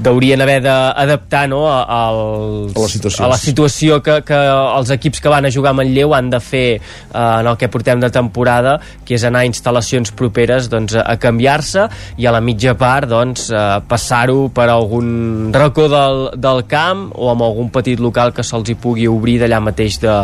deurien 0.04 0.40
haver 0.40 0.60
d'adaptar 0.64 1.44
no, 1.52 1.64
a, 1.68 1.82
als, 1.84 2.72
a, 2.72 2.80
la 2.80 2.88
situació. 2.94 3.24
a 3.24 3.30
la 3.34 3.40
situació 3.40 4.00
que, 4.04 4.20
que 4.24 4.40
els 4.78 4.94
equips 4.96 5.20
que 5.20 5.32
van 5.32 5.48
a 5.48 5.52
jugar 5.52 5.74
a 5.74 5.78
Manlleu 5.80 6.14
han 6.16 6.30
de 6.32 6.40
fer 6.40 6.66
eh, 6.76 6.80
en 7.18 7.50
el 7.50 7.58
que 7.60 7.68
portem 7.72 8.00
de 8.00 8.10
temporada, 8.14 8.78
que 9.04 9.18
és 9.18 9.24
anar 9.28 9.44
a 9.44 9.50
instal·lacions 9.50 10.14
properes 10.16 10.70
doncs, 10.72 10.96
a 10.96 11.16
canviar-se 11.20 11.88
i 12.20 12.28
a 12.28 12.32
la 12.34 12.40
mitja 12.44 12.76
part 12.80 13.10
doncs, 13.12 13.50
eh, 13.52 13.64
passar-ho 13.94 14.48
per 14.54 14.66
algun 14.72 15.52
racó 15.54 15.86
del, 15.90 16.24
del 16.34 16.64
camp 16.70 17.06
o 17.14 17.30
amb 17.30 17.46
algun 17.46 17.70
petit 17.74 18.02
local 18.02 18.34
que 18.34 18.42
se'ls 18.46 18.72
hi 18.72 18.78
pugui 18.80 19.06
obrir 19.10 19.38
d'allà 19.42 19.60
mateix 19.62 20.00
de, 20.02 20.16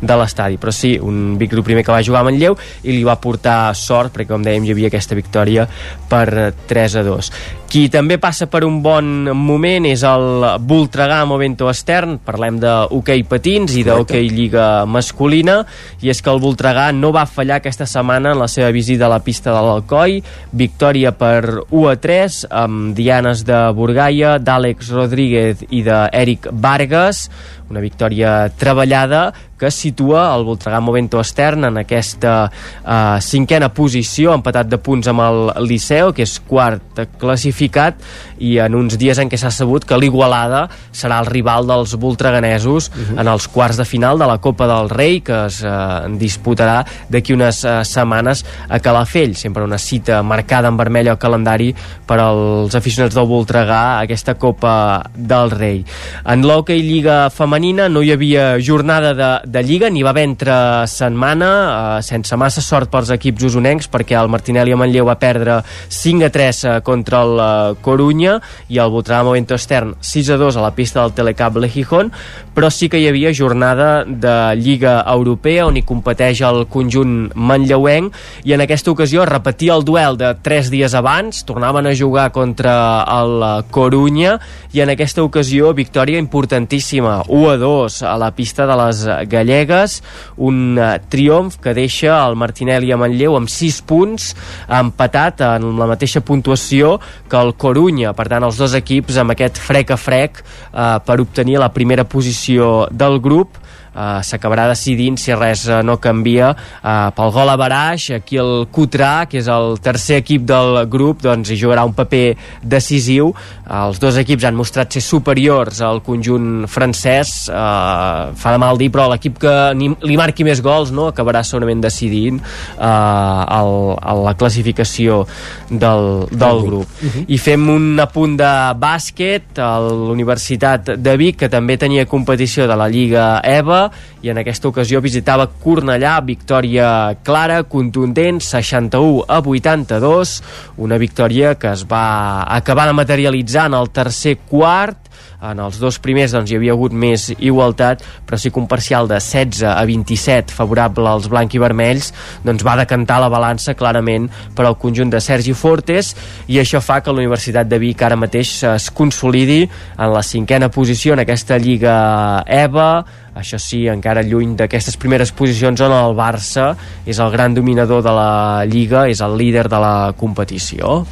de 0.00 0.18
l'estadi. 0.18 0.56
Però 0.60 0.72
sí, 0.72 0.96
un 0.96 1.36
Vic 1.38 1.52
primer 1.64 1.84
que 1.84 1.92
va 1.92 2.02
jugar 2.04 2.24
a 2.24 2.28
Manlleu 2.28 2.56
i 2.84 2.94
li 2.94 3.04
va 3.04 3.18
portar 3.20 3.74
sort, 3.76 4.14
perquè 4.14 4.32
com 4.32 4.44
dèiem 4.44 4.64
hi 4.64 4.74
havia 4.74 4.88
aquesta 4.92 5.18
victòria 5.18 5.68
per 6.08 6.52
3 6.68 7.00
a 7.00 7.06
2. 7.06 7.32
Qui 7.68 7.90
també 7.92 8.16
passa 8.16 8.46
per 8.48 8.62
un 8.64 8.78
bon 8.80 9.28
moment 9.36 9.84
és 9.84 10.00
el 10.08 10.44
Voltregà 10.64 11.18
Movento 11.28 11.68
Estern, 11.68 12.16
parlem 12.24 12.56
de 12.62 12.70
hoquei 12.96 13.26
patins 13.28 13.74
i 13.76 13.82
d'hoquei 13.84 14.30
lliga 14.32 14.86
masculina, 14.88 15.58
i 16.00 16.08
és 16.08 16.22
que 16.24 16.32
el 16.32 16.40
Voltregà 16.40 16.86
no 16.96 17.12
va 17.12 17.26
fallar 17.28 17.58
aquesta 17.60 17.84
setmana 17.84 18.32
en 18.32 18.40
la 18.40 18.48
seva 18.48 18.70
visita 18.72 19.04
a 19.04 19.12
la 19.12 19.20
pista 19.20 19.52
de 19.52 19.60
l'Alcoi, 19.66 20.16
victòria 20.56 21.12
per 21.12 21.66
1 21.68 21.84
a 21.92 21.96
3 22.00 22.38
amb 22.64 22.96
dianes 23.18 23.40
de 23.42 23.56
Burgaia, 23.74 24.36
d'Àlex 24.38 24.92
Rodríguez 24.94 25.64
i 25.74 25.80
d'Eric 25.82 26.46
Vargas, 26.54 27.24
una 27.66 27.82
victòria 27.82 28.46
treballada 28.54 29.32
que 29.58 29.70
situa 29.74 30.28
el 30.36 30.44
Voltregà 30.46 30.80
Movento 30.80 31.20
Estern 31.20 31.66
en 31.68 31.80
aquesta 31.82 32.34
uh, 32.48 33.18
cinquena 33.24 33.70
posició, 33.74 34.32
empatat 34.36 34.70
de 34.70 34.78
punts 34.78 35.10
amb 35.10 35.24
el 35.24 35.40
Liceu, 35.66 36.12
que 36.14 36.24
és 36.24 36.38
quart 36.46 37.02
classificat, 37.18 37.98
i 38.38 38.56
en 38.62 38.76
uns 38.78 38.96
dies 38.98 39.18
en 39.18 39.30
què 39.30 39.38
s'ha 39.40 39.50
sabut 39.54 39.84
que 39.84 39.98
l'Igualada 39.98 40.66
serà 40.94 41.18
el 41.22 41.30
rival 41.30 41.66
dels 41.66 41.96
voltreganesos 41.98 42.88
uh 42.88 42.94
-huh. 42.94 43.20
en 43.20 43.28
els 43.28 43.48
quarts 43.48 43.76
de 43.76 43.84
final 43.84 44.18
de 44.18 44.26
la 44.26 44.38
Copa 44.38 44.66
del 44.66 44.88
Rei, 44.88 45.20
que 45.20 45.46
es 45.46 45.62
uh, 45.62 46.06
disputarà 46.18 46.84
d'aquí 47.08 47.32
unes 47.32 47.64
uh, 47.64 47.82
setmanes 47.82 48.44
a 48.68 48.78
Calafell, 48.78 49.34
sempre 49.34 49.64
una 49.64 49.78
cita 49.78 50.22
marcada 50.22 50.68
en 50.68 50.76
vermell 50.76 51.08
al 51.08 51.18
calendari 51.18 51.74
per 52.06 52.20
als 52.20 52.74
aficionats 52.74 53.14
del 53.14 53.26
Voltregà, 53.26 54.00
aquesta 54.00 54.34
Copa 54.34 55.02
del 55.14 55.50
Rei. 55.50 55.84
En 56.24 56.46
l'Hockey 56.46 56.82
Lliga 56.82 57.30
Femenina 57.30 57.88
no 57.88 58.02
hi 58.02 58.12
havia 58.12 58.58
jornada 58.60 59.14
de 59.14 59.40
de 59.48 59.62
Lliga. 59.64 59.88
N'hi 59.90 60.04
va 60.04 60.12
haver 60.12 60.26
entre 60.28 60.54
setmana, 60.86 61.50
eh, 61.98 62.02
sense 62.02 62.36
massa 62.36 62.62
sort 62.64 62.90
pels 62.92 63.10
equips 63.14 63.48
usonencs, 63.48 63.88
perquè 63.88 64.16
el 64.20 64.28
Martinelli 64.28 64.72
a 64.72 64.78
Manlleu 64.78 65.08
va 65.08 65.18
perdre 65.18 65.62
5 65.88 66.26
a 66.26 66.30
3 66.30 66.64
eh, 66.64 66.80
contra 66.84 67.22
el 67.24 67.40
eh, 67.40 67.74
Corunya 67.82 68.38
i 68.68 68.78
el 68.78 68.90
Butramo 68.92 69.32
Vento 69.32 69.56
Estern 69.56 69.94
6 70.00 70.30
a 70.30 70.36
2 70.36 70.56
a 70.56 70.62
la 70.62 70.74
pista 70.74 71.02
del 71.02 71.14
Telecable 71.16 71.68
Gijón, 71.68 72.12
però 72.54 72.70
sí 72.70 72.88
que 72.88 73.00
hi 73.00 73.08
havia 73.08 73.32
jornada 73.34 74.04
de 74.04 74.34
Lliga 74.58 75.00
Europea 75.06 75.66
on 75.66 75.76
hi 75.78 75.84
competeix 75.86 76.42
el 76.46 76.66
conjunt 76.68 77.30
manlleuenc 77.34 78.14
i 78.44 78.54
en 78.56 78.64
aquesta 78.64 78.92
ocasió 78.92 79.24
repetia 79.28 79.76
el 79.76 79.84
duel 79.84 80.18
de 80.18 80.34
3 80.42 80.70
dies 80.70 80.94
abans, 80.98 81.44
tornaven 81.48 81.86
a 81.86 81.94
jugar 81.96 82.30
contra 82.32 83.04
el 83.18 83.64
Corunya 83.70 84.38
i 84.72 84.82
en 84.84 84.92
aquesta 84.92 85.22
ocasió 85.22 85.72
victòria 85.72 86.18
importantíssima 86.18 87.22
1 87.28 87.50
a 87.50 87.56
2 87.56 88.02
a 88.02 88.16
la 88.18 88.32
pista 88.34 88.66
de 88.66 88.76
les 88.82 89.04
Gallegues 89.38 89.98
un 90.36 90.78
uh, 90.78 90.96
triomf 91.10 91.58
que 91.62 91.74
deixa 91.76 92.18
el 92.26 92.36
Martinelli 92.38 92.92
a 92.92 92.98
Manlleu 93.00 93.38
amb 93.38 93.50
6 93.52 93.80
punts 93.88 94.32
empatat 94.80 95.42
en 95.46 95.70
la 95.78 95.88
mateixa 95.90 96.22
puntuació 96.24 96.96
que 97.30 97.38
el 97.38 97.54
Corunya, 97.58 98.14
per 98.16 98.28
tant 98.30 98.44
els 98.46 98.58
dos 98.60 98.74
equips 98.78 99.18
amb 99.22 99.34
aquest 99.34 99.60
frec 99.62 99.94
a 99.94 100.00
frec 100.00 100.42
uh, 100.42 100.98
per 101.04 101.20
obtenir 101.22 101.58
la 101.62 101.72
primera 101.74 102.06
posició 102.08 102.86
del 102.90 103.18
grup 103.22 103.56
uh, 103.94 104.20
s'acabarà 104.24 104.68
decidint 104.70 105.18
si 105.20 105.34
res 105.36 105.66
uh, 105.68 105.80
no 105.84 105.98
canvia. 106.02 106.52
Uh, 106.82 107.08
pel 107.16 107.32
gol 107.34 107.52
a 107.52 107.56
Baraix 107.60 108.10
aquí 108.16 108.38
el 108.40 108.66
Cutrà, 108.72 109.28
que 109.30 109.40
és 109.42 109.48
el 109.52 109.78
tercer 109.84 110.20
equip 110.22 110.44
del 110.48 110.84
grup, 110.90 111.22
doncs 111.24 111.52
hi 111.52 111.58
jugarà 111.60 111.84
un 111.88 111.94
paper 111.96 112.36
decisiu, 112.62 113.32
uh, 113.32 113.86
els 113.86 114.00
dos 114.02 114.18
equips 114.20 114.48
han 114.48 114.58
mostrat 114.58 114.92
ser 114.94 115.02
superiors 115.04 115.82
al 115.84 116.02
conjunt 116.06 116.66
francès. 116.70 117.48
Uh, 117.48 118.34
fa 118.38 118.54
de 118.54 118.62
mal 118.62 118.80
dir, 118.80 118.90
però 118.94 119.08
l'equip 119.12 119.38
que 119.42 119.54
ni, 119.78 119.90
li 120.06 120.18
marqui 120.20 120.46
més 120.46 120.62
gols 120.64 120.92
no? 120.94 121.08
acabarà 121.12 121.44
segurament 121.46 121.82
decidint 121.84 122.40
uh, 122.40 123.44
el, 123.58 123.72
el, 123.98 124.24
la 124.28 124.34
classificació 124.38 125.24
del, 125.70 126.26
del 126.30 126.64
grup. 126.66 126.88
uh 127.02 127.08
-huh. 127.08 127.24
i 127.28 127.38
fem 127.38 127.68
un 127.68 128.00
apunt 128.00 128.36
de 128.36 128.52
bàsquet. 128.78 129.58
A 129.58 129.78
l'Universitat 129.80 130.94
de 130.96 131.16
Vic 131.16 131.36
que 131.38 131.48
també 131.48 131.76
tenia 131.76 132.06
competició 132.06 132.66
de 132.66 132.76
la 132.76 132.88
Lliga 132.88 133.40
EVA 133.44 133.77
i 134.24 134.32
en 134.32 134.40
aquesta 134.42 134.70
ocasió 134.70 135.02
visitava 135.04 135.48
Cornellà, 135.62 136.18
victòria 136.26 136.88
clara, 137.26 137.62
contundent, 137.70 138.42
61 138.44 139.26
a 139.28 139.40
82, 139.40 140.36
una 140.84 140.98
victòria 141.00 141.54
que 141.58 141.72
es 141.72 141.84
va 141.88 142.44
acabar 142.58 142.88
de 142.88 142.96
materialitzar 142.98 143.68
en 143.70 143.78
el 143.78 143.92
tercer 143.94 144.38
quart 144.48 145.08
en 145.42 145.60
els 145.62 145.78
dos 145.78 145.98
primers 146.02 146.32
doncs, 146.34 146.50
hi 146.50 146.58
havia 146.58 146.74
hagut 146.74 146.92
més 146.92 147.28
igualtat, 147.38 148.02
però 148.26 148.38
sí 148.40 148.50
que 148.50 148.58
un 148.60 148.66
parcial 148.70 149.08
de 149.10 149.20
16 149.22 149.62
a 149.70 149.84
27 149.86 150.54
favorable 150.54 151.06
als 151.08 151.28
blanc 151.30 151.54
i 151.54 151.62
vermells 151.62 152.10
doncs 152.44 152.64
va 152.66 152.78
decantar 152.80 153.20
la 153.22 153.30
balança 153.30 153.76
clarament 153.78 154.28
per 154.56 154.66
al 154.66 154.78
conjunt 154.80 155.12
de 155.14 155.22
Sergi 155.22 155.54
Fortes 155.54 156.14
i 156.48 156.58
això 156.58 156.82
fa 156.82 157.00
que 157.00 157.14
la 157.14 157.22
Universitat 157.22 157.70
de 157.70 157.78
Vic 157.78 158.02
ara 158.02 158.18
mateix 158.18 158.56
es 158.72 158.90
consolidi 158.90 159.62
en 159.64 160.12
la 160.12 160.24
cinquena 160.26 160.72
posició 160.74 161.14
en 161.14 161.22
aquesta 161.22 161.58
Lliga 161.58 162.42
EVA 162.46 162.90
això 163.38 163.60
sí, 163.62 163.84
encara 163.86 164.24
lluny 164.26 164.56
d'aquestes 164.58 164.98
primeres 164.98 165.30
posicions 165.30 165.78
on 165.86 165.94
el 165.94 166.16
Barça 166.18 166.72
és 167.06 167.22
el 167.22 167.30
gran 167.30 167.54
dominador 167.54 168.02
de 168.02 168.16
la 168.16 168.66
Lliga, 168.66 169.06
és 169.06 169.22
el 169.22 169.38
líder 169.38 169.68
de 169.70 169.78
la 169.78 169.94
competició. 170.18 171.04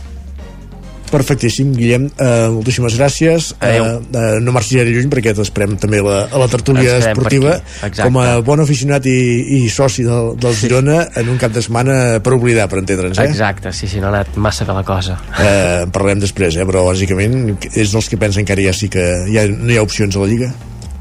Perfectíssim, 1.10 1.72
Guillem, 1.76 2.08
uh, 2.18 2.50
moltíssimes 2.54 2.96
gràcies. 2.98 3.52
Uh, 3.60 3.98
uh, 4.00 4.36
no 4.42 4.54
marxis 4.54 4.80
gaire 4.80 4.92
lluny 4.94 5.10
perquè 5.12 5.34
t'esperem 5.36 5.76
també 5.80 6.02
la, 6.04 6.24
a 6.26 6.42
la 6.42 6.48
tertúlia 6.50 6.98
esportiva. 7.00 7.58
com 8.00 8.20
a 8.22 8.26
bon 8.46 8.62
aficionat 8.64 9.06
i, 9.10 9.16
i 9.58 9.60
soci 9.72 10.06
del, 10.06 10.34
del 10.40 10.56
Girona 10.58 11.02
en 11.16 11.32
un 11.32 11.40
cap 11.40 11.54
de 11.54 11.62
setmana 11.64 11.96
per 12.24 12.36
oblidar, 12.36 12.68
per 12.72 12.82
entendre'ns 12.82 13.20
eh? 13.22 13.28
Exacte, 13.30 13.72
sí, 13.76 13.88
sí, 13.90 14.02
no 14.02 14.10
ha 14.10 14.14
anat 14.14 14.38
massa 14.40 14.66
bé 14.68 14.76
la 14.76 14.84
cosa. 14.86 15.18
Uh, 15.32 15.86
parlarem 15.94 16.22
després, 16.24 16.58
eh? 16.58 16.66
però 16.68 16.86
bàsicament 16.90 17.56
és 17.72 17.92
dels 17.94 18.10
que 18.10 18.20
pensen 18.20 18.46
que 18.46 18.56
ara 18.56 18.66
ja 18.68 18.74
sí 18.76 18.90
que 18.92 19.04
ja 19.30 19.46
no 19.50 19.70
hi 19.72 19.78
ha 19.78 19.86
opcions 19.86 20.16
a 20.16 20.24
la 20.24 20.30
Lliga 20.30 20.54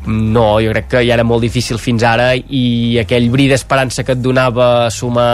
no, 0.08 0.60
jo 0.62 0.74
crec 0.74 0.90
que 0.92 1.04
ja 1.06 1.16
era 1.16 1.26
molt 1.28 1.44
difícil 1.46 1.80
fins 1.82 2.04
ara 2.06 2.32
i 2.36 2.98
aquell 3.02 3.30
bri 3.34 3.48
d'esperança 3.52 4.06
que 4.06 4.16
et 4.16 4.22
donava 4.22 4.90
sumar 4.94 5.30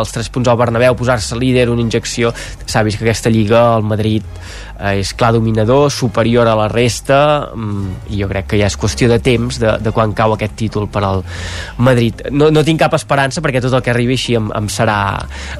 els 0.00 0.12
3 0.14 0.32
punts 0.34 0.50
al 0.50 0.58
Bernabéu, 0.60 0.96
posar-se 0.98 1.38
líder, 1.38 1.68
una 1.70 1.84
injecció, 1.84 2.32
s'ha 2.66 2.82
vist 2.86 2.98
que 2.98 3.06
aquesta 3.06 3.30
Lliga, 3.30 3.64
el 3.76 3.86
Madrid 3.86 4.26
és 4.90 5.12
clar 5.14 5.32
dominador, 5.36 5.90
superior 5.94 6.48
a 6.50 6.56
la 6.58 6.66
resta 6.70 7.52
mm, 7.54 8.12
i 8.12 8.20
jo 8.22 8.28
crec 8.30 8.48
que 8.50 8.58
ja 8.60 8.66
és 8.66 8.76
qüestió 8.78 9.08
de 9.10 9.18
temps 9.22 9.60
de, 9.62 9.76
de 9.82 9.92
quan 9.94 10.14
cau 10.16 10.34
aquest 10.34 10.56
títol 10.58 10.88
per 10.90 11.04
al 11.06 11.22
Madrid. 11.78 12.24
No, 12.34 12.50
no 12.50 12.64
tinc 12.66 12.80
cap 12.82 12.96
esperança 12.98 13.42
perquè 13.44 13.62
tot 13.62 13.74
el 13.76 13.84
que 13.84 13.92
arribi 13.92 14.16
així 14.18 14.36
em, 14.38 14.48
em, 14.58 14.68
serà, 14.72 14.98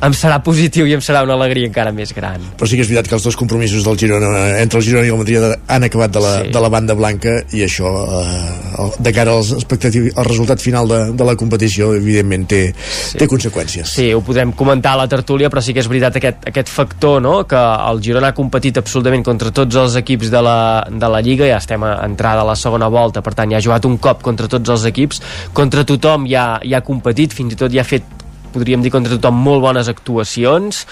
em 0.02 0.16
serà 0.16 0.40
positiu 0.44 0.88
i 0.90 0.96
em 0.96 1.04
serà 1.04 1.22
una 1.26 1.36
alegria 1.38 1.70
encara 1.70 1.92
més 1.94 2.14
gran. 2.16 2.42
Però 2.58 2.68
sí 2.68 2.78
que 2.78 2.86
és 2.86 2.90
veritat 2.90 3.10
que 3.10 3.16
els 3.18 3.26
dos 3.28 3.38
compromisos 3.38 3.86
del 3.86 3.98
Girona, 4.00 4.30
entre 4.62 4.80
el 4.80 4.86
Girona 4.86 5.06
i 5.06 5.14
el 5.14 5.20
Madrid 5.20 5.46
han 5.46 5.86
acabat 5.86 6.16
de 6.16 6.24
la, 6.24 6.34
sí. 6.42 6.52
de 6.56 6.64
la 6.64 6.72
banda 6.72 6.96
blanca 6.98 7.36
i 7.54 7.64
això 7.66 7.92
eh, 8.18 8.88
de 8.98 9.14
cara 9.14 9.36
als 9.38 9.54
al 9.54 10.26
resultat 10.26 10.60
final 10.60 10.88
de, 10.88 11.00
de 11.16 11.26
la 11.26 11.36
competició 11.38 11.92
evidentment 11.96 12.48
té, 12.50 12.62
sí. 12.72 13.20
té 13.20 13.28
conseqüències. 13.30 13.94
Sí, 13.98 14.10
ho 14.14 14.22
podem 14.24 14.52
comentar 14.56 14.96
a 14.96 15.02
la 15.04 15.08
tertúlia 15.10 15.50
però 15.52 15.62
sí 15.64 15.74
que 15.76 15.82
és 15.84 15.90
veritat 15.90 16.18
aquest, 16.20 16.48
aquest 16.52 16.72
factor 16.72 17.20
no? 17.22 17.42
que 17.48 17.60
el 17.60 18.02
Girona 18.04 18.32
ha 18.32 18.36
competit 18.36 18.80
absolutament 18.80 19.11
absolutament 19.12 19.24
contra 19.24 19.52
tots 19.52 19.76
els 19.76 19.96
equips 19.96 20.30
de 20.30 20.40
la, 20.40 20.84
de 20.88 21.08
la 21.08 21.20
Lliga, 21.20 21.46
ja 21.46 21.58
estem 21.58 21.82
a 21.84 22.04
entrada 22.06 22.42
a 22.42 22.48
la 22.48 22.56
segona 22.56 22.88
volta, 22.88 23.20
per 23.22 23.34
tant 23.34 23.50
ja 23.50 23.58
ha 23.58 23.64
jugat 23.64 23.84
un 23.84 23.98
cop 23.98 24.22
contra 24.22 24.48
tots 24.48 24.68
els 24.70 24.84
equips, 24.88 25.20
contra 25.52 25.84
tothom 25.84 26.26
ja, 26.26 26.58
ja 26.64 26.80
ha 26.80 26.84
competit, 26.84 27.32
fins 27.32 27.52
i 27.52 27.58
tot 27.58 27.72
ja 27.72 27.82
ha 27.82 27.88
fet 27.88 28.04
podríem 28.52 28.82
dir 28.82 28.92
contra 28.92 29.16
tothom 29.16 29.38
molt 29.40 29.62
bones 29.64 29.88
actuacions 29.88 30.84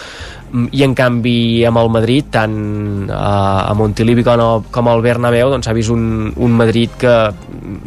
i 0.50 0.82
en 0.82 0.94
canvi 0.98 1.64
amb 1.68 1.78
el 1.80 1.90
Madrid 1.92 2.30
tant 2.34 2.54
eh, 3.06 3.14
a 3.14 3.72
Montilivi 3.76 4.24
com, 4.26 4.88
al 4.90 5.02
Bernabéu 5.04 5.50
doncs 5.52 5.70
ha 5.70 5.74
vist 5.76 5.92
un, 5.94 6.32
un 6.36 6.56
Madrid 6.58 6.96
que 7.00 7.14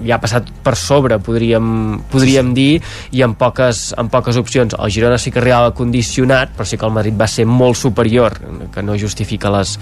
ja 0.04 0.18
ha 0.18 0.22
passat 0.22 0.50
per 0.64 0.76
sobre 0.80 1.20
podríem, 1.24 2.00
podríem 2.12 2.54
dir 2.56 2.80
i 3.12 3.24
amb 3.26 3.38
poques, 3.40 3.92
amb 4.00 4.12
poques 4.14 4.38
opcions. 4.40 4.76
El 4.80 4.92
Girona 4.94 5.18
sí 5.20 5.32
que 5.32 5.42
arribava 5.42 5.74
condicionat 5.76 6.54
però 6.56 6.68
sí 6.68 6.80
que 6.80 6.88
el 6.88 6.96
Madrid 6.96 7.18
va 7.20 7.28
ser 7.28 7.46
molt 7.50 7.80
superior 7.80 8.38
que 8.74 8.84
no 8.84 8.98
justifica 9.00 9.52
les, 9.54 9.76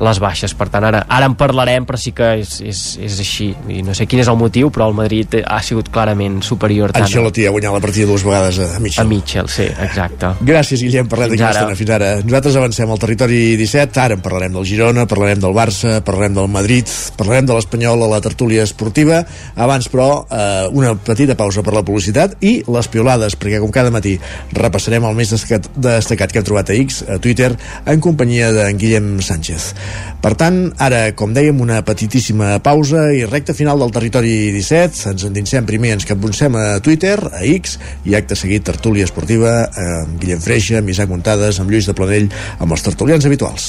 les 0.00 0.22
baixes. 0.22 0.54
Per 0.58 0.68
tant 0.72 0.86
ara, 0.88 1.04
ara 1.08 1.28
en 1.28 1.36
parlarem 1.38 1.86
però 1.88 2.00
sí 2.00 2.14
que 2.16 2.34
és, 2.42 2.58
és, 2.62 2.84
és 3.02 3.18
així. 3.24 3.50
I 3.74 3.82
no 3.86 3.96
sé 3.98 4.06
quin 4.10 4.22
és 4.22 4.30
el 4.30 4.38
motiu 4.38 4.72
però 4.74 4.88
el 4.90 4.96
Madrid 4.98 5.40
ha 5.44 5.60
sigut 5.64 5.90
clarament 5.94 6.40
superior 6.46 6.94
tant 6.94 7.06
Ancelotti 7.08 7.46
ha 7.48 7.54
guanyat 7.54 7.74
la 7.74 7.82
partida 7.82 8.08
dues 8.10 8.24
vegades 8.26 8.60
a 8.62 8.78
Mitchell. 8.78 9.04
A 9.04 9.08
Mitchell, 9.08 9.50
sí, 9.52 9.66
exacte. 9.68 10.32
Gràcies 10.46 10.82
Guillem, 10.84 11.08
parlem 11.10 11.34
d'aquí 11.34 11.46
estona, 11.48 11.76
fins 11.78 11.94
ara 11.98 12.12
nosaltres 12.28 12.56
avancem 12.60 12.90
al 12.92 13.00
territori 13.00 13.56
17, 13.56 14.00
ara 14.02 14.16
en 14.18 14.20
parlarem 14.20 14.52
del 14.52 14.66
Girona, 14.68 15.06
parlarem 15.08 15.40
del 15.40 15.54
Barça, 15.56 15.98
parlarem 16.04 16.34
del 16.36 16.50
Madrid, 16.52 16.90
parlarem 17.16 17.46
de 17.48 17.54
l'Espanyol 17.56 18.04
a 18.04 18.08
la 18.10 18.20
tertúlia 18.20 18.66
esportiva. 18.66 19.22
Abans, 19.56 19.88
però, 19.88 20.26
eh, 20.28 20.68
una 20.76 20.92
petita 20.94 21.36
pausa 21.36 21.62
per 21.62 21.72
la 21.72 21.82
publicitat 21.82 22.36
i 22.44 22.62
les 22.68 22.88
piolades, 22.88 23.36
perquè 23.38 23.60
com 23.60 23.72
cada 23.72 23.90
matí 23.90 24.18
repassarem 24.52 25.04
el 25.08 25.14
més 25.14 25.30
destacat, 25.30 26.32
que 26.32 26.38
hem 26.42 26.44
trobat 26.44 26.68
a 26.68 26.74
X, 26.74 27.04
a 27.08 27.18
Twitter, 27.18 27.56
en 27.86 28.00
companyia 28.00 28.52
d'en 28.52 28.76
Guillem 28.76 29.20
Sánchez. 29.22 29.72
Per 30.20 30.34
tant, 30.34 30.72
ara, 30.82 31.12
com 31.14 31.32
dèiem, 31.32 31.60
una 31.62 31.80
petitíssima 31.86 32.58
pausa 32.58 33.12
i 33.14 33.22
recta 33.24 33.54
final 33.54 33.78
del 33.78 33.92
territori 33.94 34.50
17. 34.50 35.12
Ens 35.12 35.24
endinsem 35.28 35.64
primer, 35.64 35.92
ens 35.94 36.04
capbuncem 36.04 36.56
a 36.58 36.80
Twitter, 36.82 37.14
a 37.30 37.44
X, 37.46 37.78
i 38.04 38.16
acte 38.18 38.34
seguit 38.34 38.66
tertúlia 38.66 39.06
esportiva 39.06 39.70
amb 39.70 40.18
Guillem 40.18 40.42
Freixa, 40.42 40.80
amb 40.82 40.90
Isaac 40.90 41.08
Montades, 41.08 41.60
amb 41.62 41.70
Lluís 41.70 41.86
de 41.86 41.94
Planell, 41.94 42.17
amb 42.58 42.74
els 42.74 42.82
tertulians 42.82 43.28
habituals. 43.28 43.68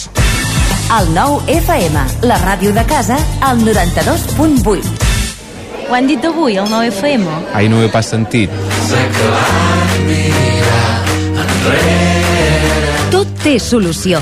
El 0.90 1.12
nou 1.14 1.38
FM, 1.54 2.02
la 2.26 2.40
ràdio 2.42 2.74
de 2.74 2.82
casa, 2.90 3.20
al 3.46 3.62
92.8. 3.62 5.06
Ho 5.90 5.94
han 5.98 6.10
dit 6.10 6.26
avui, 6.26 6.58
el 6.58 6.70
nou 6.70 6.82
FM? 6.90 7.30
Ai, 7.54 7.70
no 7.70 7.78
ho 7.78 7.86
he 7.86 7.92
pas 7.94 8.10
sentit. 8.10 8.50
Tot 13.14 13.40
té 13.46 13.58
solució. 13.62 14.22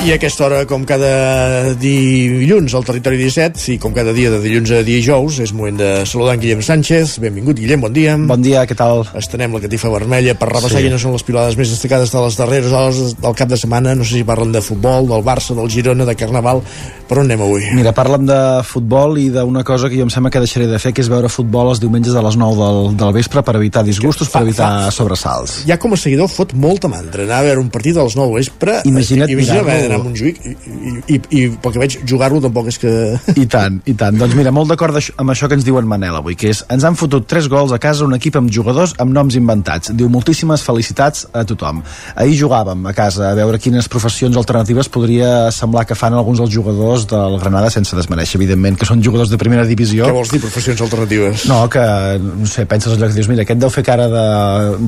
I 0.00 0.12
a 0.12 0.14
aquesta 0.16 0.46
hora, 0.46 0.58
com 0.64 0.80
cada 0.88 1.74
dilluns 1.76 2.72
al 2.72 2.86
territori 2.88 3.18
17, 3.20 3.66
i 3.74 3.76
com 3.78 3.92
cada 3.92 4.14
dia 4.16 4.30
de 4.32 4.38
dilluns 4.40 4.70
a 4.72 4.78
dijous, 4.80 5.36
és 5.44 5.50
moment 5.52 5.76
de 5.76 5.90
saludar 6.08 6.38
en 6.38 6.40
Guillem 6.40 6.62
Sánchez. 6.64 7.18
Benvingut, 7.20 7.58
Guillem, 7.60 7.82
bon 7.84 7.92
dia. 7.92 8.14
Bon 8.16 8.40
dia, 8.40 8.62
què 8.64 8.72
tal? 8.78 9.04
Estenem 9.20 9.52
la 9.52 9.60
catifa 9.60 9.90
vermella 9.92 10.32
per 10.40 10.48
repassar 10.48 10.78
Sí. 10.80 10.86
quines 10.86 11.04
són 11.04 11.12
les 11.12 11.22
pilades 11.22 11.58
més 11.60 11.68
destacades 11.68 12.10
de 12.14 12.22
les 12.24 12.38
darreres 12.40 12.72
hores 12.72 13.12
del 13.20 13.34
cap 13.36 13.48
de 13.52 13.58
setmana. 13.60 13.94
No 13.94 14.02
sé 14.04 14.14
si 14.16 14.24
parlen 14.24 14.52
de 14.52 14.62
futbol, 14.64 15.06
del 15.06 15.22
Barça, 15.22 15.54
del 15.54 15.68
Girona, 15.68 16.06
de 16.08 16.16
Carnaval. 16.16 16.62
Per 17.06 17.18
on 17.18 17.24
anem 17.26 17.42
avui? 17.42 17.68
Mira, 17.74 17.92
parlem 17.92 18.24
de 18.24 18.62
futbol 18.64 19.18
i 19.18 19.28
d'una 19.28 19.64
cosa 19.64 19.90
que 19.90 19.96
jo 19.96 20.04
em 20.06 20.10
sembla 20.10 20.30
que 20.30 20.38
deixaré 20.40 20.66
de 20.66 20.78
fer, 20.78 20.94
que 20.94 21.02
és 21.02 21.08
veure 21.10 21.28
futbol 21.28 21.68
els 21.74 21.80
diumenges 21.80 22.14
a 22.14 22.22
les 22.22 22.36
9 22.40 22.56
del, 22.56 22.96
del 22.96 23.12
vespre 23.12 23.42
per 23.42 23.56
evitar 23.56 23.84
disgustos, 23.84 24.30
per 24.30 24.42
evitar 24.46 24.90
sobresalts. 24.94 25.66
Ja 25.66 25.76
com 25.76 25.92
a 25.92 25.96
seguidor 25.98 26.28
fot 26.30 26.54
molta 26.54 26.88
mandra 26.88 27.24
anar 27.24 27.40
a 27.40 27.42
veure 27.50 27.60
un 27.60 27.68
partit 27.68 27.98
a 27.98 28.04
les 28.06 28.16
9 28.16 28.30
del 28.30 28.36
vespre 28.38 28.80
Imagina't 28.86 29.28
imagina 29.28 29.62
mirar-lo. 29.64 29.90
A 30.00 30.06
Montjuïc 30.06 30.40
i, 30.44 30.54
i, 30.54 30.94
i, 31.14 31.20
i 31.38 31.42
pel 31.60 31.74
que 31.74 31.82
veig 31.82 31.98
jugar-lo 32.08 32.40
tampoc 32.44 32.70
és 32.72 32.80
que 32.80 32.92
I 33.36 33.46
tant, 33.50 33.80
i 33.86 33.94
tant. 33.98 34.16
Doncs 34.20 34.36
mira, 34.38 34.52
molt 34.54 34.70
d'acord 34.72 34.96
amb 34.96 35.32
això 35.32 35.48
que 35.48 35.58
ens 35.58 35.66
diu 35.66 35.78
en 35.80 35.88
Manel 35.88 36.16
avui, 36.18 36.36
que 36.38 36.50
és 36.52 36.62
ens 36.72 36.86
han 36.86 36.98
fotut 36.98 37.28
tres 37.30 37.48
gols 37.50 37.74
a 37.76 37.80
casa 37.82 38.06
un 38.06 38.16
equip 38.16 38.38
amb 38.40 38.50
jugadors 38.52 38.94
amb 39.02 39.14
noms 39.14 39.36
inventats. 39.38 39.92
Diu 39.96 40.10
moltíssimes 40.12 40.64
felicitats 40.66 41.26
a 41.32 41.44
tothom. 41.48 41.82
Ahir 42.16 42.36
jugàvem 42.40 42.86
a 42.88 42.94
casa 42.96 43.30
a 43.30 43.34
veure 43.38 43.60
quines 43.62 43.88
professions 43.92 44.36
alternatives 44.40 44.90
podria 44.92 45.50
semblar 45.54 45.86
que 45.88 45.98
fan 45.98 46.16
alguns 46.16 46.42
dels 46.42 46.52
jugadors 46.54 47.06
del 47.10 47.38
Granada 47.40 47.70
sense 47.72 47.96
desmereixer, 47.96 48.38
evidentment, 48.40 48.78
que 48.80 48.88
són 48.88 49.02
jugadors 49.04 49.30
de 49.32 49.38
primera 49.40 49.66
divisió. 49.68 50.06
què 50.08 50.16
vols 50.16 50.32
dir 50.32 50.40
professions 50.42 50.80
alternatives 50.86 51.46
No, 51.50 51.62
que, 51.70 51.82
no 52.20 52.48
sé, 52.48 52.66
penses 52.70 52.94
allò 52.94 53.08
que 53.08 53.16
dius, 53.16 53.28
mira, 53.30 53.44
aquest 53.46 53.60
deu 53.60 53.70
fer 53.72 53.84
cara 53.86 54.08
de, 54.10 54.26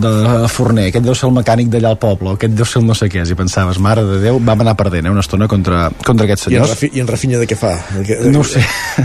de 0.03 0.13
forner, 0.53 0.89
aquest 0.91 1.07
deu 1.07 1.17
ser 1.19 1.29
el 1.29 1.37
mecànic 1.37 1.71
d'allà 1.73 1.93
al 1.95 2.01
poble, 2.03 2.37
aquest 2.37 2.57
deu 2.59 2.69
ser 2.69 2.83
el 2.83 2.89
no 2.89 2.97
sé 2.99 3.09
què, 3.13 3.25
i 3.27 3.39
pensaves, 3.39 3.81
mare 3.83 4.05
de 4.07 4.21
Déu, 4.23 4.39
vam 4.45 4.61
anar 4.63 4.77
perdent, 4.93 5.07
eh, 5.07 5.11
una 5.11 5.21
estona 5.21 5.49
contra, 5.49 5.91
contra 6.05 6.27
aquests 6.27 6.47
I 6.47 6.49
en, 6.49 6.53
senyors. 6.53 6.71
Rafi, 6.75 6.91
i 6.93 7.01
en 7.01 7.09
Rafinha 7.09 7.41
de 7.41 7.47
què 7.49 7.57
fa? 7.57 7.73
De 7.97 8.05
què, 8.07 8.19
de... 8.21 8.33
No 8.33 8.45
sé, 8.45 8.63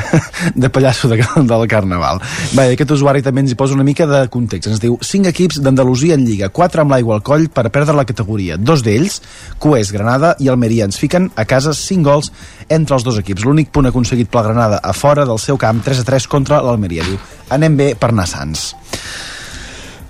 de 0.62 0.70
pallasso 0.74 1.10
de, 1.12 1.20
del 1.22 1.68
Carnaval. 1.72 2.22
Bé, 2.54 2.68
aquest 2.74 2.92
usuari 2.98 3.24
també 3.26 3.44
ens 3.44 3.54
hi 3.54 3.60
posa 3.60 3.76
una 3.78 3.86
mica 3.88 4.08
de 4.10 4.26
context. 4.34 4.70
Ens 4.72 4.82
diu, 4.84 4.98
5 5.02 5.32
equips 5.32 5.62
d'Andalusia 5.64 6.18
en 6.18 6.26
Lliga, 6.28 6.50
4 6.54 6.84
amb 6.84 6.96
l'aigua 6.96 7.18
al 7.18 7.24
coll 7.26 7.48
per 7.54 7.68
perdre 7.74 7.96
la 7.98 8.06
categoria. 8.08 8.58
Dos 8.58 8.84
d'ells, 8.86 9.22
Cués, 9.64 9.92
Granada 9.96 10.36
i 10.44 10.52
Almeria, 10.52 10.88
ens 10.88 11.00
fiquen 11.00 11.32
a 11.36 11.48
casa 11.50 11.74
5 11.78 12.04
gols 12.08 12.32
entre 12.70 12.98
els 12.98 13.08
dos 13.08 13.20
equips. 13.22 13.46
L'únic 13.48 13.72
punt 13.74 13.90
aconseguit 13.90 14.32
pel 14.32 14.50
Granada 14.50 14.82
a 14.84 14.94
fora 14.98 15.26
del 15.28 15.40
seu 15.42 15.60
camp, 15.62 15.84
3 15.86 16.04
a 16.04 16.08
3 16.08 16.28
contra 16.32 16.62
l'Almeria. 16.66 17.08
Diu, 17.08 17.20
anem 17.56 17.80
bé 17.80 17.94
per 18.00 18.12
anar 18.12 18.28
sants. 18.30 18.74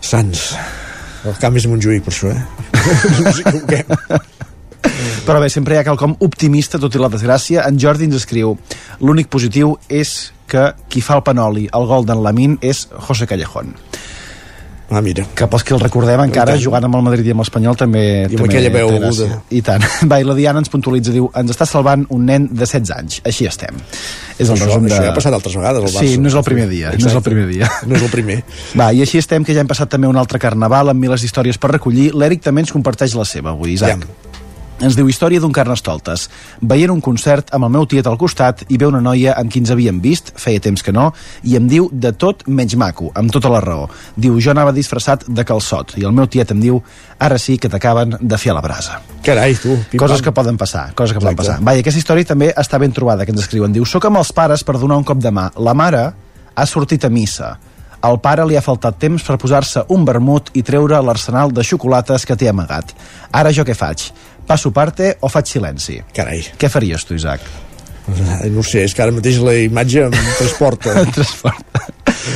Sants. 0.07 0.49
El 1.27 1.35
camp 1.41 1.57
és 1.59 1.65
Montjuïc, 1.67 2.05
per 2.05 2.13
això, 2.13 2.31
eh? 2.31 2.43
no. 3.89 4.19
Però 5.27 5.41
bé, 5.43 5.49
sempre 5.51 5.75
hi 5.75 5.81
ha 5.81 5.83
quelcom 5.83 6.15
optimista, 6.23 6.79
tot 6.79 6.95
i 6.95 7.01
la 7.01 7.09
desgràcia. 7.11 7.65
En 7.67 7.75
Jordi 7.81 8.07
ens 8.07 8.15
escriu 8.21 8.55
l'únic 9.03 9.27
positiu 9.33 9.75
és 9.91 10.31
que 10.47 10.69
qui 10.87 11.01
fa 11.03 11.17
el 11.19 11.23
panoli, 11.27 11.65
el 11.75 11.87
gol 11.89 12.05
d'en 12.07 12.21
Lamin, 12.23 12.55
és 12.63 12.85
José 13.09 13.27
Callejón. 13.27 13.73
Ah, 14.89 15.01
mira. 15.03 15.25
Que 15.35 15.43
pels 15.51 15.65
que 15.67 15.73
el 15.75 15.81
recordem 15.83 16.21
encara, 16.23 16.53
jugant 16.63 16.85
amb 16.87 16.95
el 16.95 17.01
Madrid 17.03 17.27
i 17.27 17.33
amb 17.33 17.41
l'Espanyol, 17.43 17.75
també... 17.75 18.03
I 18.23 18.23
amb 18.29 18.37
també 18.37 18.45
aquella 18.53 18.69
veu 18.71 18.91
aguda. 18.95 19.41
I 19.51 19.59
tant. 19.67 19.83
Va, 20.07 20.21
i 20.23 20.23
la 20.23 20.35
Diana 20.37 20.61
ens 20.63 20.71
puntualitza, 20.71 21.11
diu, 21.11 21.27
ens 21.35 21.51
està 21.51 21.67
salvant 21.67 22.05
un 22.15 22.23
nen 22.29 22.45
de 22.53 22.61
16 22.63 22.93
anys. 22.95 23.17
Així 23.27 23.49
estem. 23.51 23.75
És 24.37 24.47
el 24.47 24.53
Això- 24.55 24.69
resum 24.69 24.87
de... 24.87 24.93
això 24.93 25.03
ja 25.03 25.11
ha 25.11 25.17
passat 25.17 25.35
altres 25.35 25.57
vegades 25.59 25.83
al 25.83 25.89
Barça. 25.89 26.05
Sí, 26.07 26.15
no 26.23 26.31
és 26.31 26.37
el 26.39 26.45
primer 26.47 26.69
dia. 26.71 26.93
No 26.95 27.01
és 27.01 27.03
el 27.03 27.09
Exacte. 27.11 27.27
primer 27.27 27.49
dia. 27.51 27.67
No 27.91 27.99
és 27.99 28.07
el 28.07 28.13
primer. 28.15 28.39
Va, 28.79 28.93
i 28.95 29.03
així 29.03 29.19
estem, 29.19 29.43
que 29.43 29.51
ja 29.57 29.59
hem 29.65 29.67
passat 29.67 29.91
també 29.91 30.07
un 30.07 30.15
altre 30.23 30.39
carnaval 30.39 30.95
amb 30.95 31.03
miles 31.03 31.19
d'històries 31.27 31.59
per 31.59 31.73
recollir. 31.75 32.13
L'Eric 32.15 32.47
també 32.47 32.63
ens 32.63 32.71
comparteix 32.71 33.19
la 33.19 33.27
seva 33.27 33.51
avui, 33.51 33.75
Isaac. 33.75 34.07
Ens 34.77 34.93
diu 34.93 35.07
història 35.09 35.41
d'un 35.41 35.53
carnestoltes. 35.53 36.27
Veient 36.61 36.91
un 36.93 36.99
concert 37.01 37.49
amb 37.55 37.65
el 37.65 37.71
meu 37.73 37.87
tiet 37.89 38.05
al 38.05 38.17
costat 38.21 38.61
i 38.69 38.77
ve 38.77 38.85
una 38.85 38.99
noia 39.01 39.33
amb 39.33 39.49
qui 39.49 39.63
ens 39.63 39.71
havíem 39.73 39.97
vist, 40.03 40.29
feia 40.37 40.61
temps 40.61 40.83
que 40.85 40.93
no, 40.93 41.07
i 41.49 41.55
em 41.57 41.65
diu 41.69 41.87
de 41.91 42.11
tot 42.13 42.43
menys 42.45 42.75
maco, 42.77 43.09
amb 43.17 43.33
tota 43.33 43.49
la 43.49 43.61
raó. 43.63 43.87
Diu, 44.13 44.35
jo 44.37 44.51
anava 44.53 44.75
disfressat 44.75 45.25
de 45.25 45.45
calçot, 45.49 45.95
i 45.97 46.05
el 46.05 46.13
meu 46.13 46.29
tiet 46.29 46.53
em 46.53 46.61
diu, 46.61 46.77
ara 47.17 47.39
sí 47.41 47.57
que 47.57 47.71
t'acaben 47.73 48.19
de 48.21 48.37
fer 48.37 48.53
a 48.53 48.57
la 48.59 48.61
brasa. 48.61 48.99
Carai, 49.25 49.57
tu. 49.57 49.73
Coses 49.97 50.21
que 50.21 50.31
poden 50.31 50.61
passar, 50.61 50.91
coses 50.93 51.15
que 51.15 51.23
poden 51.23 51.33
Exacte. 51.33 51.57
passar. 51.57 51.65
Vaja, 51.65 51.81
aquesta 51.81 52.03
història 52.03 52.29
també 52.35 52.51
està 52.53 52.77
ben 52.77 52.93
trobada, 52.93 53.25
que 53.25 53.33
ens 53.33 53.41
escriuen. 53.47 53.73
Diu, 53.73 53.85
soc 53.85 54.05
amb 54.05 54.21
els 54.21 54.29
pares 54.31 54.61
per 54.63 54.77
donar 54.77 55.01
un 55.01 55.07
cop 55.07 55.17
de 55.17 55.33
mà. 55.33 55.49
La 55.57 55.73
mare 55.73 56.11
ha 56.53 56.65
sortit 56.69 57.03
a 57.05 57.09
missa. 57.09 57.55
Al 58.05 58.19
pare 58.21 58.45
li 58.45 58.55
ha 58.55 58.61
faltat 58.61 58.99
temps 59.01 59.23
per 59.25 59.39
posar-se 59.41 59.81
un 59.89 60.05
vermut 60.05 60.51
i 60.53 60.61
treure 60.61 60.99
l'arsenal 61.01 61.49
de 61.51 61.63
xocolates 61.65 62.27
que 62.29 62.37
té 62.37 62.47
amagat. 62.49 62.93
Ara 63.33 63.49
jo 63.51 63.65
què 63.65 63.73
faig? 63.73 64.11
Passo 64.47 64.71
parte 64.71 65.17
o 65.19 65.29
faig 65.29 65.49
silenci? 65.51 65.99
Carai. 66.15 66.41
Què 66.57 66.69
faries 66.71 67.03
tu, 67.05 67.17
Isaac? 67.17 67.43
No 68.07 68.61
ho 68.61 68.63
sé, 68.63 68.85
és 68.87 68.93
que 68.95 69.03
ara 69.03 69.11
mateix 69.11 69.41
la 69.43 69.57
imatge 69.59 70.05
em 70.07 70.13
transporta. 70.39 70.93
transporta. 71.11 71.83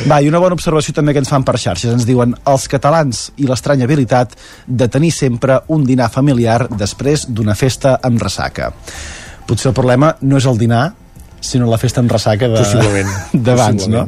Va, 0.08 0.18
i 0.24 0.28
una 0.28 0.40
bona 0.44 0.56
observació 0.56 0.94
també 0.96 1.14
que 1.16 1.22
ens 1.24 1.32
fan 1.32 1.46
per 1.48 1.56
xarxes. 1.60 1.94
Ens 1.94 2.06
diuen 2.08 2.34
els 2.52 2.68
catalans 2.72 3.30
i 3.40 3.48
l'estranya 3.48 3.88
habilitat 3.88 4.36
de 4.68 4.88
tenir 4.92 5.12
sempre 5.16 5.62
un 5.72 5.86
dinar 5.88 6.10
familiar 6.12 6.66
després 6.70 7.26
d'una 7.32 7.56
festa 7.56 7.98
amb 8.04 8.20
ressaca. 8.24 8.72
Potser 9.48 9.72
el 9.72 9.76
problema 9.78 10.14
no 10.22 10.40
és 10.40 10.48
el 10.48 10.60
dinar, 10.60 10.90
sinó 11.42 11.68
la 11.70 11.78
festa 11.82 12.00
amb 12.00 12.12
ressaca 12.14 12.48
de- 12.48 12.58
Possiblement. 12.62 13.10
d'abans, 13.48 13.88
no? 13.90 14.06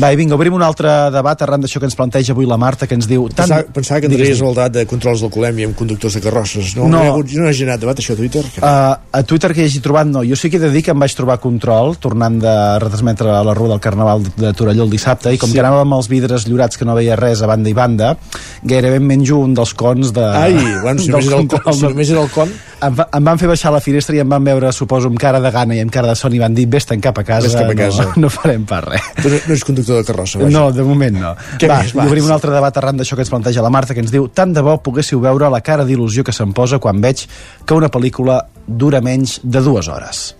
Va, 0.00 0.10
i 0.12 0.16
vinga, 0.16 0.34
obrim 0.36 0.54
un 0.56 0.62
altre 0.62 0.88
debat 1.12 1.40
arran 1.44 1.60
d'això 1.64 1.80
que 1.82 1.86
ens 1.90 1.96
planteja 1.98 2.32
avui 2.32 2.46
la 2.48 2.56
Marta, 2.60 2.86
que 2.88 2.94
ens 2.96 3.06
diu... 3.10 3.26
Tant... 3.28 3.48
Pensava, 3.50 3.72
pensava 3.74 4.00
que 4.00 4.08
entraries 4.10 4.40
al 4.42 4.54
debat 4.54 4.72
de 4.78 4.84
controls 4.88 5.20
d'alcoholèmia 5.24 5.68
amb 5.68 5.76
conductors 5.78 6.14
de 6.16 6.22
carrosses, 6.24 6.74
no? 6.78 6.86
No. 6.88 6.96
No, 6.96 7.02
hi 7.02 7.08
ha 7.08 7.12
hagut, 7.14 7.34
no 7.36 7.48
ha 7.50 7.52
generat 7.56 7.80
debat 7.84 7.98
això 8.00 8.14
a 8.14 8.18
Twitter? 8.20 8.44
Uh, 8.62 8.94
a 9.12 9.22
Twitter 9.26 9.52
que 9.54 9.64
hi 9.64 9.68
hagi 9.70 9.82
trobat 9.84 10.08
no, 10.10 10.22
jo 10.26 10.38
sí 10.38 10.50
que 10.50 10.56
he 10.60 10.62
de 10.62 10.70
dir 10.72 10.82
que 10.86 10.94
em 10.94 11.02
vaig 11.04 11.14
trobar 11.18 11.36
control 11.42 11.96
tornant 12.00 12.38
de 12.42 12.54
retransmetre 12.82 13.34
la 13.44 13.54
rua 13.58 13.74
del 13.74 13.82
Carnaval 13.84 14.24
de, 14.36 14.52
Torelló 14.56 14.86
el 14.88 14.90
dissabte 14.94 15.34
i 15.34 15.38
com 15.38 15.50
Sí. 15.50 15.58
que 15.58 15.62
anàvem 15.64 15.82
amb 15.84 15.98
els 15.98 16.08
vidres 16.08 16.46
llorats 16.48 16.78
que 16.80 16.86
no 16.88 16.94
veia 16.96 17.16
res 17.18 17.42
a 17.42 17.48
banda 17.50 17.68
i 17.70 17.74
banda 17.76 18.14
gairebé 18.62 19.00
em 19.02 19.06
menjo 19.10 19.38
un 19.42 19.54
dels 19.58 19.74
cons 19.74 20.12
de, 20.16 20.24
Ai, 20.24 20.54
bueno, 20.82 21.00
si 21.02 21.10
només 21.10 21.26
era 21.28 21.40
el 21.42 21.48
con- 21.50 21.74
si 21.74 21.82
només 21.88 22.10
era 22.14 22.22
el 22.22 22.30
con 22.30 22.52
em, 22.80 22.96
va, 22.96 23.06
em 23.16 23.28
van 23.28 23.40
fer 23.40 23.48
baixar 23.50 23.72
la 23.74 23.80
finestra 23.84 24.16
i 24.16 24.20
em 24.22 24.30
van 24.30 24.44
veure, 24.44 24.72
suposo, 24.74 25.10
amb 25.10 25.20
cara 25.20 25.40
de 25.42 25.52
gana 25.54 25.76
i 25.76 25.82
amb 25.84 25.92
cara 25.94 26.10
de 26.10 26.16
son 26.18 26.34
i 26.36 26.40
van 26.42 26.56
dir, 26.56 26.66
vés-te'n 26.70 27.02
cap 27.04 27.18
a 27.20 27.24
casa, 27.26 27.48
Vés 27.48 27.56
cap 27.58 27.70
a 27.72 27.76
casa. 27.78 28.08
No, 28.10 28.22
no 28.26 28.32
farem 28.32 28.66
pas 28.68 28.84
res. 28.86 29.10
Tu 29.20 29.32
no, 29.32 29.38
no 29.46 29.56
ets 29.56 29.66
conductor 29.68 30.00
de 30.00 30.08
carrossa, 30.08 30.40
vaja. 30.42 30.52
No, 30.56 30.66
de 30.74 30.86
moment 30.86 31.20
no. 31.20 31.32
Què 31.60 31.70
va, 31.70 31.80
més, 31.84 31.94
va? 31.96 32.06
i 32.06 32.12
obrim 32.12 32.28
un 32.28 32.34
altre 32.36 32.54
debat 32.54 32.82
arran 32.82 33.00
d'això 33.00 33.18
que 33.18 33.26
ens 33.26 33.32
planteja 33.32 33.64
la 33.64 33.72
Marta, 33.72 33.96
que 33.96 34.04
ens 34.04 34.12
diu 34.14 34.28
tant 34.34 34.54
de 34.56 34.64
bo 34.66 34.78
poguéssiu 34.84 35.22
veure 35.24 35.50
la 35.52 35.62
cara 35.64 35.86
d'il·lusió 35.88 36.26
que 36.26 36.34
se'm 36.36 36.54
posa 36.56 36.80
quan 36.82 37.02
veig 37.04 37.26
que 37.64 37.76
una 37.76 37.90
pel·lícula 37.92 38.42
dura 38.66 39.02
menys 39.04 39.40
de 39.44 39.64
dues 39.64 39.90
hores. 39.90 40.30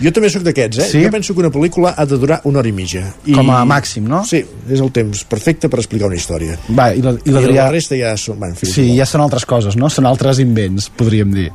Jo 0.00 0.10
també 0.12 0.28
sóc 0.32 0.42
d'aquests, 0.44 0.78
eh? 0.82 0.88
Sí? 0.90 1.02
Jo 1.04 1.10
penso 1.14 1.34
que 1.34 1.40
una 1.40 1.50
pel·lícula 1.50 1.94
ha 1.96 2.04
de 2.06 2.18
durar 2.20 2.40
una 2.44 2.58
hora 2.60 2.68
i 2.68 2.72
mitja. 2.76 3.02
I... 3.24 3.32
Com 3.36 3.48
a 3.50 3.62
màxim, 3.68 4.04
no? 4.08 4.22
Sí, 4.28 4.42
és 4.68 4.80
el 4.82 4.90
temps 4.92 5.22
perfecte 5.24 5.70
per 5.72 5.80
explicar 5.80 6.06
una 6.10 6.16
història. 6.18 6.58
Va, 6.68 6.90
i 6.94 7.00
la- 7.04 7.14
i 7.16 7.30
I 7.30 7.32
l'Adrià- 7.34 7.64
la 7.66 7.70
resta 7.72 7.96
ja 7.98 8.12
són... 8.20 8.38
Bueno, 8.38 8.52
en 8.54 8.60
fi, 8.60 8.66
Sí, 8.70 8.84
ja 8.98 9.06
són 9.08 9.22
altres 9.24 9.46
coses, 9.48 9.76
no? 9.76 9.88
Són 9.92 10.06
altres 10.06 10.38
invents, 10.42 10.90
podríem 10.90 11.32
dir. 11.32 11.48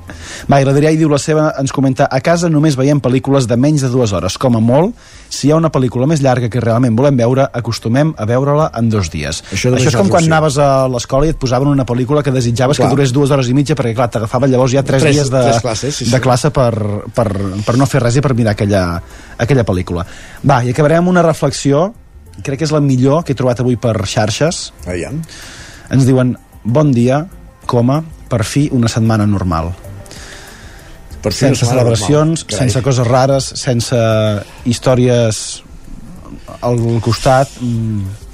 Va, 0.49 0.61
i 0.61 0.65
l'Adrià 0.65 0.91
hi 0.91 0.97
diu 0.97 1.09
la 1.11 1.19
seva, 1.21 1.51
ens 1.61 1.71
comenta 1.71 2.07
a 2.09 2.19
casa 2.21 2.49
només 2.49 2.75
veiem 2.79 2.99
pel·lícules 3.01 3.45
de 3.47 3.57
menys 3.57 3.85
de 3.85 3.89
dues 3.93 4.11
hores, 4.17 4.37
com 4.41 4.57
a 4.57 4.63
molt. 4.63 4.95
Si 5.31 5.47
hi 5.47 5.51
ha 5.53 5.59
una 5.61 5.69
pel·lícula 5.71 6.07
més 6.09 6.19
llarga 6.23 6.49
que 6.51 6.59
realment 6.59 6.95
volem 6.97 7.15
veure, 7.17 7.45
acostumem 7.53 8.13
a 8.17 8.25
veure-la 8.25 8.71
en 8.77 8.89
dos 8.91 9.09
dies. 9.13 9.43
Això 9.53 9.69
Això, 9.71 9.87
és 9.93 9.95
com 9.95 10.09
quan 10.11 10.25
anaves 10.27 10.57
a 10.59 10.87
l'escola 10.91 11.29
i 11.29 11.31
et 11.35 11.37
posaven 11.39 11.69
una 11.71 11.85
pel·lícula 11.87 12.23
que 12.25 12.33
desitjaves 12.35 12.77
Clar. 12.77 12.89
que 12.89 12.95
durés 12.97 13.13
dues 13.15 13.31
hores 13.31 13.47
i 13.47 13.53
mitja, 13.55 13.75
perquè 13.79 13.93
clar, 13.95 14.09
t'agafava 14.11 14.47
llavors 14.51 14.73
ja 14.75 14.83
tres, 14.83 15.01
Tres- 15.05 15.15
dies 15.15 15.29
de, 15.31 15.41
tres 15.45 15.61
classes, 15.63 15.95
sí, 15.95 16.05
sí. 16.05 16.11
de 16.11 16.19
classe 16.19 16.51
per, 16.51 16.73
per, 17.15 17.27
per 17.65 17.77
no 17.79 17.85
fer 17.87 18.01
res 18.03 18.17
i 18.19 18.21
per 18.25 18.30
mirar 18.37 18.55
aquella, 18.55 18.83
aquella 19.41 19.65
pel·lícula. 19.67 20.05
Va, 20.47 20.61
i 20.63 20.71
acabarem 20.71 21.03
amb 21.03 21.13
una 21.13 21.23
reflexió, 21.25 21.89
crec 22.41 22.61
que 22.61 22.67
és 22.67 22.73
la 22.73 22.81
millor 22.83 23.25
que 23.25 23.33
he 23.33 23.37
trobat 23.37 23.61
avui 23.63 23.77
per 23.81 23.95
xarxes. 24.07 24.69
Aviam. 24.87 25.21
Ens 25.91 26.07
diuen, 26.07 26.35
bon 26.63 26.91
dia, 26.95 27.25
coma, 27.67 28.01
per 28.31 28.43
fi 28.47 28.69
una 28.71 28.89
setmana 28.91 29.27
normal. 29.27 29.73
Per 31.21 31.33
fi 31.33 31.45
sense 31.45 31.67
celebracions, 31.69 32.45
normal. 32.45 32.59
Sense 32.63 32.81
coses 32.85 33.07
rares, 33.07 33.51
sense 33.59 33.99
històries 34.65 35.41
al 36.65 36.79
costat. 37.03 37.51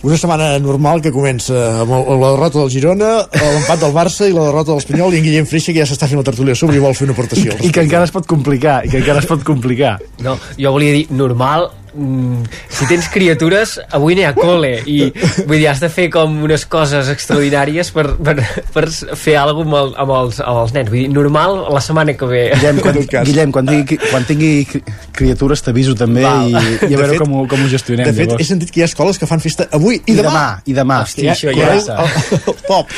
Una 0.06 0.14
setmana 0.14 0.52
normal 0.62 1.02
que 1.02 1.10
comença 1.10 1.56
amb 1.82 1.90
la 1.90 2.30
derrota 2.36 2.60
del 2.60 2.70
Girona, 2.70 3.08
l'empat 3.34 3.82
del 3.82 3.96
Barça 3.96 4.28
i 4.30 4.36
la 4.36 4.44
derrota 4.46 4.70
de 4.70 4.76
l'Espanyol 4.78 5.16
i 5.16 5.18
en 5.18 5.26
Guillem 5.26 5.48
Freixa 5.50 5.74
que 5.74 5.82
ja 5.82 5.88
s'està 5.90 6.06
fent 6.12 6.22
la 6.22 6.26
tertúlia 6.28 6.54
a 6.54 6.60
sobre 6.60 6.78
i 6.78 6.84
vol 6.84 6.94
fer 6.94 7.08
una 7.08 7.16
aportació. 7.18 7.56
al 7.56 7.66
I 7.66 7.72
que 7.74 7.82
encara 7.82 8.06
es 8.06 8.14
pot 8.14 8.30
complicar, 8.30 8.84
i 8.86 8.92
que 8.94 9.02
encara 9.02 9.24
es 9.26 9.30
pot 9.30 9.42
complicar. 9.48 9.96
No, 10.22 10.38
jo 10.54 10.74
volia 10.76 10.94
dir, 10.94 11.08
normal, 11.10 11.72
mm, 11.98 12.44
si 12.70 12.86
tens 12.90 13.08
criatures, 13.14 13.78
avui 13.92 14.16
n'hi 14.18 14.24
ha 14.28 14.34
col·le, 14.38 14.72
i 14.86 15.12
vull 15.48 15.58
dir, 15.58 15.68
has 15.72 15.82
de 15.82 15.90
fer 15.90 16.10
com 16.14 16.38
unes 16.46 16.66
coses 16.70 17.10
extraordinàries 17.14 17.90
per, 17.96 18.06
per, 18.22 18.36
per 18.74 18.86
fer 19.18 19.38
alguna 19.42 19.56
cosa 19.58 19.66
amb, 19.68 19.76
el, 19.82 19.94
amb, 20.04 20.12
els, 20.22 20.40
amb 20.46 20.62
els 20.64 20.74
nens. 20.76 20.90
Vull 20.94 21.00
dir, 21.02 21.10
normal, 21.16 21.58
la 21.74 21.82
setmana 21.84 22.14
que 22.18 22.30
ve. 22.30 22.44
Guillem, 22.56 22.80
quan, 22.86 23.00
Guillem, 23.28 23.52
quan 23.56 23.68
tingui, 23.72 23.98
quan 24.12 24.28
tingui 24.30 24.52
cri- 24.70 24.84
criatures 25.18 25.64
t'aviso 25.66 25.96
també 25.98 26.22
Val. 26.24 26.48
i, 26.52 26.54
i 26.54 26.58
a 26.58 26.88
De 26.88 26.96
veure 26.96 27.12
fet- 27.16 27.24
com, 27.26 27.34
ho, 27.42 27.46
com 27.50 27.66
ho 27.66 27.70
gestionem. 27.72 28.06
De 28.06 28.14
fet, 28.14 28.28
llavors. 28.30 28.44
he 28.46 28.50
sentit 28.52 28.72
que 28.72 28.82
hi 28.82 28.86
ha 28.86 28.90
escoles 28.92 29.18
que 29.18 29.28
fan 29.30 29.42
festa 29.44 29.68
avui 29.76 29.98
i, 30.06 30.14
I 30.14 30.18
demà, 30.22 30.46
i 30.70 30.76
demà. 30.78 31.02
Hòstia, 31.08 31.34
Hòstia, 31.34 31.52
això 31.52 31.58
ja 31.58 31.74
ja 31.74 31.82
està. 31.82 32.54
Top. 32.68 32.94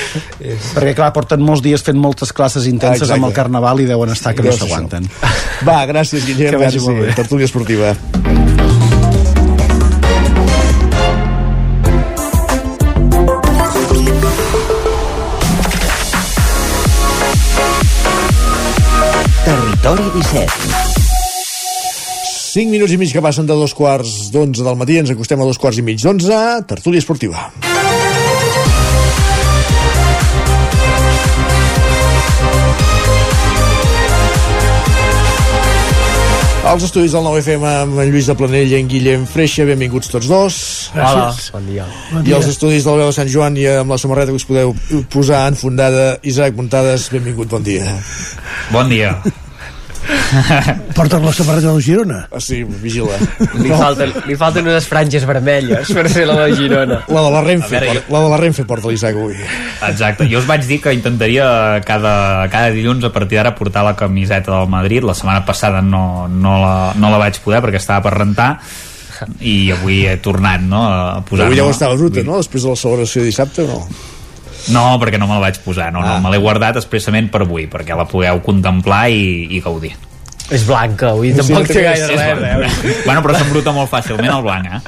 Perquè, 0.76 0.94
clar, 0.98 1.12
porten 1.16 1.42
molts 1.46 1.64
dies 1.66 1.84
fent 1.86 1.98
moltes 2.00 2.34
classes 2.36 2.68
intenses 2.70 3.04
Exacte. 3.08 3.18
amb 3.20 3.30
el 3.32 3.36
carnaval 3.38 3.80
i 3.84 3.88
deuen 3.90 4.12
estar 4.14 4.36
que 4.36 4.44
no 4.46 4.52
s'aguanten. 4.56 5.08
Va, 5.68 5.82
gràcies, 5.90 6.26
Guillem. 6.28 6.52
Que 6.58 6.64
vagi 6.66 6.84
molt 6.84 7.04
bé. 7.06 7.14
Tertúlia 7.24 7.50
esportiva. 7.50 7.96
Territori 19.80 20.11
17. 20.11 20.51
5 22.51 22.68
minuts 22.68 22.91
i 22.91 22.97
mig 22.99 23.14
que 23.15 23.22
passen 23.23 23.47
de 23.47 23.56
dos 23.56 23.72
quarts 23.72 24.27
d'onze 24.34 24.65
del 24.65 24.76
matí, 24.76 24.97
ens 24.99 25.14
acostem 25.14 25.39
a 25.39 25.47
dos 25.47 25.60
quarts 25.61 25.80
i 25.80 25.85
mig 25.88 26.01
d'onze, 26.03 26.35
tertúlia 26.68 26.99
esportiva. 26.99 27.47
Als 36.69 36.84
estudis 36.84 37.15
del 37.15 37.23
9FM 37.23 37.64
amb 37.65 38.03
en 38.03 38.11
Lluís 38.11 38.27
de 38.27 38.35
Planell 38.35 38.76
i 38.76 38.81
en 38.81 38.91
Guillem 38.91 39.23
Freixa, 39.31 39.64
benvinguts 39.65 40.11
tots 40.11 40.27
dos. 40.27 40.61
Hola, 40.91 41.31
bon 41.56 41.69
dia. 41.72 41.88
I 42.19 42.35
als 42.35 42.51
estudis 42.51 42.84
del 42.84 42.99
Veu 42.99 43.14
de 43.14 43.15
Sant 43.15 43.31
Joan 43.31 43.56
i 43.57 43.69
amb 43.80 43.95
la 43.95 43.97
samarreta 44.01 44.35
que 44.35 44.43
us 44.43 44.49
podeu 44.49 44.76
posar 45.10 45.47
enfundada, 45.49 46.18
Isaac 46.22 46.60
Montades, 46.60 47.07
benvingut, 47.15 47.47
bon 47.47 47.64
dia. 47.64 47.88
Bon 48.76 48.91
dia. 48.91 49.15
Portes 50.95 51.22
la 51.22 51.31
samarreta 51.34 51.72
del 51.72 51.81
Girona? 51.84 52.19
Ah, 52.31 52.40
sí, 52.41 52.64
vigila. 52.64 53.18
Li, 53.61 53.69
falten, 53.72 54.14
li 54.27 54.36
falten 54.40 54.68
unes 54.68 54.88
franges 54.90 55.26
vermelles 55.27 55.91
per 55.95 56.06
ser 56.11 56.26
la 56.30 56.36
de 56.44 56.56
Girona. 56.57 56.99
La 57.07 57.23
de 57.26 57.31
la 57.36 57.41
Renfe, 57.45 57.77
A 57.77 57.80
veure, 57.86 58.02
por- 58.02 58.14
la 58.18 58.23
de 58.26 58.30
la 58.34 58.40
Renfe 58.41 58.65
porta 58.69 58.91
l'Isaac 58.91 59.15
avui. 59.15 59.38
Exacte. 59.90 60.27
Jo 60.31 60.41
us 60.41 60.48
vaig 60.49 60.65
dir 60.68 60.80
que 60.84 60.94
intentaria 60.95 61.48
cada, 61.88 62.48
cada 62.52 62.73
dilluns 62.76 63.06
a 63.07 63.14
partir 63.15 63.40
d'ara 63.40 63.56
portar 63.57 63.86
la 63.88 63.95
camiseta 63.95 64.60
del 64.60 64.69
Madrid. 64.69 65.03
La 65.07 65.15
setmana 65.18 65.45
passada 65.45 65.81
no, 65.81 66.27
no, 66.27 66.57
la, 66.61 66.76
no 66.95 67.11
la 67.14 67.22
vaig 67.22 67.40
poder 67.44 67.64
perquè 67.65 67.81
estava 67.81 68.03
per 68.10 68.18
rentar 68.19 68.52
i 69.44 69.68
avui 69.76 70.06
he 70.07 70.14
tornat 70.23 70.61
no, 70.64 70.86
a 70.88 71.19
posar 71.27 71.49
Avui 71.49 71.57
ja 71.60 71.65
ho 71.68 71.73
estava 71.73 71.98
bruta, 71.99 72.22
no? 72.23 72.38
Després 72.40 72.64
de 72.64 72.69
la 72.72 72.80
celebració 72.80 73.19
de 73.22 73.27
dissabte, 73.27 73.65
no? 73.68 73.81
No, 74.68 74.99
perquè 74.99 75.18
no 75.18 75.27
me 75.27 75.34
la 75.34 75.40
vaig 75.48 75.57
posar, 75.64 75.91
no, 75.94 76.02
no, 76.02 76.15
Ah. 76.15 76.19
me 76.19 76.30
l'he 76.30 76.38
guardat 76.38 76.76
expressament 76.76 77.31
per 77.31 77.41
avui, 77.41 77.68
perquè 77.68 77.95
la 77.98 78.06
pugueu 78.06 78.41
contemplar 78.44 79.10
i, 79.10 79.48
i 79.56 79.61
gaudir. 79.61 79.94
És 80.52 80.65
blanca, 80.65 81.10
avui 81.11 81.31
Sí, 81.31 81.38
tampoc 81.38 81.68
no 81.68 81.73
té 81.73 81.81
gaire 81.84 82.07
res, 82.07 82.40
veure. 82.41 82.69
Bueno, 83.06 83.22
però 83.22 83.36
s'embruta 83.38 83.72
molt 83.72 83.90
fàcilment 83.91 84.36
el 84.36 84.41
blanc, 84.41 84.65
eh? 84.65 84.80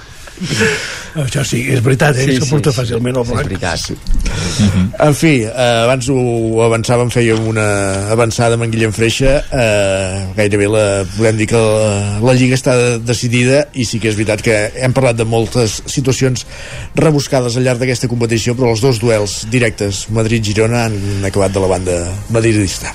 Això 1.25 1.43
sí, 1.43 1.59
és 1.73 1.81
veritat, 1.83 2.15
eh? 2.15 2.25
Sí, 2.25 2.37
Sí, 2.37 2.45
sí, 2.45 2.49
porta 2.53 2.71
sí. 2.71 2.77
fàcilment 2.79 3.17
el 3.19 3.25
blanc. 3.27 3.41
És 3.41 3.49
veritat. 3.49 3.79
Sí. 3.83 4.69
En 5.03 5.15
fi, 5.17 5.33
eh, 5.43 5.65
abans 5.83 6.07
ho 6.13 6.21
avançàvem, 6.65 7.11
fèiem 7.11 7.47
una 7.51 7.65
avançada 8.13 8.55
amb 8.55 8.65
en 8.67 8.71
Guillem 8.71 8.93
Freixa, 8.95 9.33
eh, 9.51 10.23
gairebé 10.37 10.69
la, 10.71 10.85
podem 11.17 11.41
dir 11.41 11.49
que 11.51 11.59
la, 11.59 12.19
la 12.23 12.35
Lliga 12.37 12.55
està 12.55 12.75
decidida 13.03 13.65
i 13.73 13.85
sí 13.87 13.99
que 13.99 14.11
és 14.11 14.17
veritat 14.19 14.43
que 14.45 14.57
hem 14.79 14.95
parlat 14.95 15.19
de 15.19 15.27
moltes 15.27 15.81
situacions 15.91 16.45
rebuscades 16.95 17.57
al 17.57 17.67
llarg 17.67 17.83
d'aquesta 17.83 18.09
competició, 18.11 18.55
però 18.55 18.71
els 18.71 18.83
dos 18.83 19.01
duels 19.03 19.41
directes, 19.51 20.05
Madrid-Girona, 20.15 20.85
han 20.87 21.27
acabat 21.27 21.51
de 21.55 21.63
la 21.63 21.71
banda 21.75 22.01
madridista. 22.29 22.93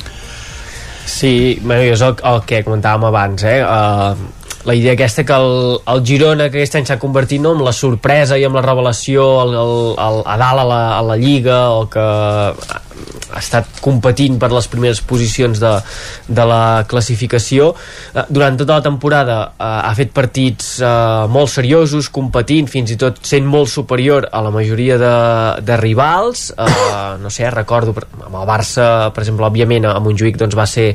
Sí, 1.06 1.60
bueno, 1.62 1.84
és 1.86 2.00
el, 2.02 2.16
el 2.26 2.40
que 2.48 2.64
comentàvem 2.66 3.06
abans, 3.06 3.44
eh? 3.46 3.60
Uh, 3.62 4.35
la 4.66 4.74
idea 4.74 4.96
aquesta 4.96 5.24
que 5.24 5.32
el, 5.32 5.78
el 5.86 6.02
Girona 6.06 6.48
que 6.50 6.58
aquest 6.58 6.80
any 6.80 6.88
s'ha 6.88 6.98
convertit 7.02 7.42
no, 7.42 7.54
amb 7.54 7.62
la 7.66 7.74
sorpresa 7.76 8.38
i 8.38 8.44
amb 8.48 8.58
la 8.58 8.64
revelació 8.66 9.28
el, 9.44 9.54
el, 9.62 9.76
el, 10.06 10.20
a 10.26 10.36
dalt 10.42 10.64
a 10.64 10.66
la, 10.66 10.80
a 10.98 11.02
la 11.06 11.16
Lliga 11.20 11.60
o 11.76 11.86
que 11.92 12.06
ha 13.36 13.40
estat 13.40 13.80
competint 13.84 14.38
per 14.40 14.50
les 14.52 14.68
primeres 14.70 15.00
posicions 15.04 15.60
de, 15.60 15.72
de 16.28 16.44
la 16.48 16.84
classificació. 16.88 17.72
Eh, 18.14 18.24
durant 18.32 18.56
tota 18.58 18.78
la 18.78 18.84
temporada 18.84 19.38
eh, 19.48 19.66
ha 19.66 19.92
fet 19.98 20.12
partits 20.16 20.76
eh, 20.80 21.26
molt 21.32 21.52
seriosos 21.52 22.08
competint, 22.14 22.70
fins 22.70 22.94
i 22.94 22.98
tot 23.00 23.20
sent 23.26 23.46
molt 23.48 23.70
superior 23.72 24.28
a 24.32 24.42
la 24.44 24.52
majoria 24.54 24.98
de, 25.00 25.14
de 25.66 25.78
rivals. 25.80 26.48
Eh, 26.56 26.70
no 27.22 27.32
sé, 27.32 27.48
recordo 27.52 27.94
amb 27.96 28.32
el 28.32 28.46
Barça, 28.48 28.86
per 29.14 29.24
exemple, 29.24 29.48
òbviament 29.48 29.88
a 29.90 29.96
Montjuïc 30.02 30.38
doncs 30.40 30.56
va 30.56 30.66
ser 30.70 30.88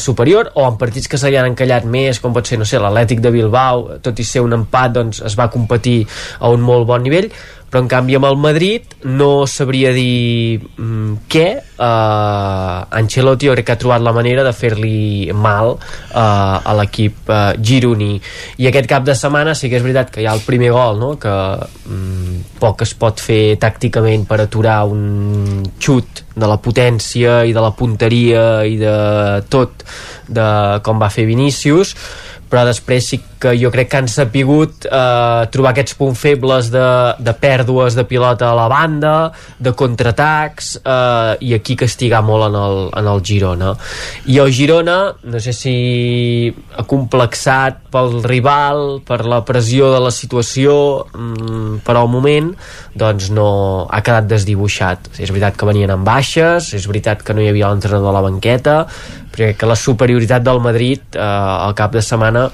superior 0.00 0.50
o 0.56 0.64
en 0.66 0.76
partits 0.80 1.08
que 1.10 1.18
se 1.20 1.30
li 1.30 1.38
han 1.38 1.50
encallat 1.50 1.86
més, 1.88 2.20
com 2.22 2.34
pot 2.34 2.46
ser, 2.48 2.58
no 2.58 2.66
sé, 2.68 2.80
l'Atlètic 2.82 3.05
de 3.06 3.30
Bilbao, 3.30 3.98
tot 4.02 4.18
i 4.18 4.24
ser 4.24 4.42
un 4.42 4.52
empat 4.52 4.92
doncs 4.92 5.22
es 5.22 5.38
va 5.38 5.50
competir 5.50 6.06
a 6.40 6.50
un 6.50 6.60
molt 6.60 6.86
bon 6.86 7.02
nivell 7.02 7.30
però 7.66 7.82
en 7.82 7.88
canvi 7.90 8.14
amb 8.14 8.28
el 8.28 8.36
Madrid 8.38 8.94
no 9.04 9.46
sabria 9.50 9.90
dir 9.92 10.60
mm, 10.62 11.26
què. 11.28 11.46
Uh, 11.76 12.86
Ancelotti 12.96 13.50
jo 13.50 13.56
crec 13.56 13.66
que 13.66 13.74
ha 13.74 13.80
trobat 13.80 14.04
la 14.04 14.14
manera 14.16 14.44
de 14.46 14.52
fer-li 14.56 15.32
mal 15.34 15.74
uh, 15.74 16.16
a 16.16 16.74
l'equip 16.78 17.28
uh, 17.28 17.52
gironí. 17.58 18.14
I 18.62 18.70
aquest 18.70 18.88
cap 18.88 19.04
de 19.04 19.16
setmana 19.18 19.56
sí 19.58 19.68
que 19.68 19.80
és 19.80 19.84
veritat 19.84 20.14
que 20.14 20.22
hi 20.22 20.28
ha 20.30 20.36
el 20.38 20.44
primer 20.46 20.70
gol 20.72 21.02
no? 21.02 21.10
que 21.20 21.34
mm, 21.34 22.54
poc 22.62 22.86
es 22.86 22.94
pot 22.96 23.20
fer 23.20 23.58
tàcticament 23.60 24.28
per 24.30 24.40
aturar 24.46 24.84
un 24.88 25.66
xut 25.82 26.22
de 26.36 26.46
la 26.46 26.60
potència 26.62 27.42
i 27.48 27.52
de 27.56 27.64
la 27.64 27.74
punteria 27.76 28.46
i 28.64 28.78
de 28.78 28.96
tot 29.50 29.84
de 30.28 30.48
com 30.86 31.02
va 31.02 31.10
fer 31.12 31.26
Vinícius 31.28 31.96
però 32.50 32.64
després 32.68 33.10
sí 33.10 33.20
que 33.40 33.52
jo 33.58 33.70
crec 33.74 33.90
que 33.92 34.00
han 34.00 34.08
sapigut 34.10 34.86
eh, 34.88 35.42
trobar 35.52 35.72
aquests 35.72 35.96
punts 35.98 36.20
febles 36.20 36.70
de, 36.72 36.86
de 37.22 37.34
pèrdues 37.36 37.96
de 37.98 38.06
pilota 38.08 38.50
a 38.50 38.56
la 38.58 38.66
banda, 38.72 39.14
de 39.58 39.72
contraatacs 39.76 40.76
eh, 40.80 41.48
i 41.48 41.54
aquí 41.56 41.76
castigar 41.78 42.22
molt 42.26 42.48
en 42.48 42.58
el, 42.60 42.80
en 42.96 43.10
el 43.12 43.22
Girona. 43.26 43.74
I 44.32 44.40
el 44.42 44.52
Girona, 44.54 44.98
no 45.22 45.42
sé 45.42 45.54
si 45.56 45.76
ha 46.76 46.86
complexat 46.88 47.84
pel 47.92 48.22
rival, 48.24 49.00
per 49.06 49.22
la 49.28 49.42
pressió 49.46 49.92
de 49.94 50.00
la 50.02 50.12
situació 50.14 50.76
mm, 51.12 51.82
per 51.86 51.96
al 51.96 52.10
moment 52.12 52.52
doncs 52.96 53.28
no 53.34 53.50
ha 53.92 54.00
quedat 54.04 54.28
desdibuixat. 54.30 55.12
És 55.20 55.32
veritat 55.32 55.58
que 55.58 55.68
venien 55.68 55.92
amb 55.92 56.06
baixes 56.06 56.72
és 56.76 56.88
veritat 56.88 57.22
que 57.24 57.36
no 57.36 57.44
hi 57.44 57.50
havia 57.50 57.70
l'entrenador 57.72 58.14
a 58.14 58.18
la 58.18 58.24
banqueta 58.24 58.78
perquè 59.36 59.52
que 59.60 59.68
la 59.68 59.76
superioritat 59.76 60.44
del 60.44 60.62
Madrid 60.64 61.02
eh, 61.14 61.20
al 61.20 61.76
cap 61.76 61.92
de 61.92 62.02
setmana 62.04 62.48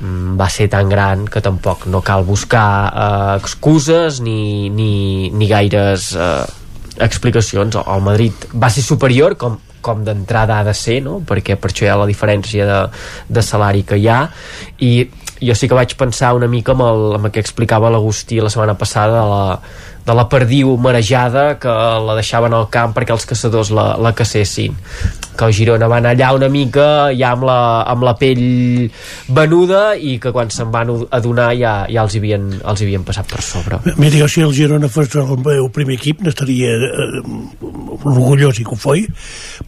va 0.00 0.48
ser 0.52 0.68
tan 0.68 0.88
gran 0.88 1.24
que 1.28 1.40
tampoc 1.40 1.86
no 1.88 2.02
cal 2.04 2.24
buscar 2.24 2.68
eh, 2.92 3.36
excuses 3.40 4.20
ni, 4.20 4.68
ni, 4.70 5.30
ni 5.30 5.48
gaires 5.48 6.12
eh, 6.14 6.44
explicacions 7.00 7.78
el 7.80 8.02
Madrid 8.04 8.48
va 8.54 8.70
ser 8.72 8.84
superior 8.84 9.36
com, 9.40 9.58
com 9.80 10.04
d'entrada 10.04 10.60
ha 10.60 10.66
de 10.66 10.74
ser 10.76 11.00
no? 11.04 11.20
perquè 11.26 11.56
per 11.56 11.72
això 11.72 11.86
hi 11.86 11.92
ha 11.92 12.00
la 12.00 12.08
diferència 12.08 12.66
de, 12.68 12.80
de 13.28 13.44
salari 13.44 13.86
que 13.88 14.00
hi 14.00 14.08
ha 14.08 14.20
i 14.84 14.92
jo 15.40 15.56
sí 15.56 15.68
que 15.68 15.76
vaig 15.76 15.96
pensar 15.96 16.34
una 16.36 16.48
mica 16.48 16.72
amb 16.72 16.86
el, 16.86 17.04
amb 17.18 17.28
el 17.28 17.32
que 17.32 17.44
explicava 17.44 17.92
l'Agustí 17.92 18.40
la 18.40 18.52
setmana 18.52 18.76
passada 18.76 19.20
de 19.20 19.28
la, 19.32 19.44
de 20.06 20.14
la 20.14 20.28
perdiu 20.30 20.76
marejada 20.78 21.58
que 21.58 21.72
la 22.06 22.14
deixaven 22.14 22.54
al 22.54 22.68
camp 22.70 22.94
perquè 22.94 23.14
els 23.14 23.26
caçadors 23.26 23.72
la, 23.74 23.94
la 23.98 24.12
cacessin 24.14 24.76
que 25.36 25.44
el 25.44 25.52
Girona 25.52 25.88
va 25.90 25.98
anar 26.00 26.14
allà 26.14 26.30
una 26.36 26.48
mica 26.48 26.86
ja 27.16 27.32
amb 27.34 27.44
la, 27.48 27.58
amb 27.90 28.06
la 28.06 28.14
pell 28.18 28.86
venuda 29.36 29.82
i 29.98 30.16
que 30.22 30.32
quan 30.32 30.50
se'n 30.54 30.70
van 30.72 30.92
adonar 31.10 31.50
ja, 31.58 31.74
ja 31.92 32.04
els, 32.06 32.16
havien, 32.18 32.48
els 32.62 32.84
havien 32.86 33.04
passat 33.06 33.28
per 33.30 33.42
sobre 33.44 33.80
Mira, 33.96 34.16
jo 34.22 34.28
si 34.30 34.44
el 34.46 34.54
Girona 34.56 34.90
fos 34.92 35.12
el 35.18 35.34
meu 35.42 35.68
primer 35.74 35.98
equip 35.98 36.22
n'estaria 36.24 36.72
eh, 36.76 37.22
orgullós 38.06 38.62
i 38.62 38.66
que 38.66 38.76
ho 38.76 38.80
foi 38.80 39.04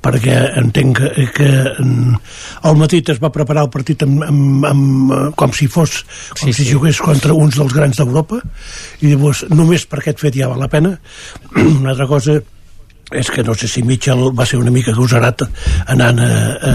perquè 0.05 0.39
entenc 0.63 1.03
que, 1.03 1.27
que 1.35 1.51
el 1.79 2.79
Madrid 2.81 3.11
es 3.13 3.21
va 3.23 3.33
preparar 3.35 3.67
el 3.67 3.73
partit 3.75 4.07
amb, 4.07 4.23
amb, 4.25 4.69
amb, 4.71 5.15
com 5.39 5.53
si 5.57 5.69
fos 5.71 6.01
com 6.33 6.47
sí, 6.47 6.55
si 6.55 6.65
sí. 6.65 6.71
jugués 6.73 7.03
contra 7.03 7.35
uns 7.35 7.59
dels 7.59 7.75
grans 7.75 7.99
d'Europa 7.99 8.41
i 9.03 9.13
llavors 9.13 9.45
només 9.53 9.85
per 9.89 10.01
aquest 10.01 10.23
fet 10.23 10.28
ja 10.37 10.49
val 10.49 10.59
la 10.59 10.69
pena. 10.69 10.99
Una 11.81 11.91
altra 11.91 12.07
cosa 12.07 12.43
és 13.11 13.31
que 13.33 13.43
no 13.43 13.55
sé 13.57 13.69
si 13.69 13.83
Mitchell 13.83 14.29
va 14.37 14.45
ser 14.47 14.59
una 14.61 14.73
mica 14.73 14.93
gosarat 14.93 15.45
anant 15.89 16.19
a, 16.21 16.29
a, 16.29 16.73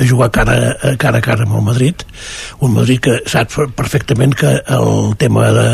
a 0.00 0.06
jugar 0.08 0.30
cara 0.32 0.54
a, 0.72 0.94
cara 1.00 1.20
a 1.20 1.24
cara 1.24 1.44
amb 1.44 1.58
el 1.58 1.64
Madrid. 1.66 2.04
Un 2.64 2.72
Madrid 2.72 3.02
que 3.04 3.18
sap 3.28 3.52
perfectament 3.76 4.32
que 4.38 4.54
el 4.64 5.12
tema 5.20 5.50
de 5.52 5.68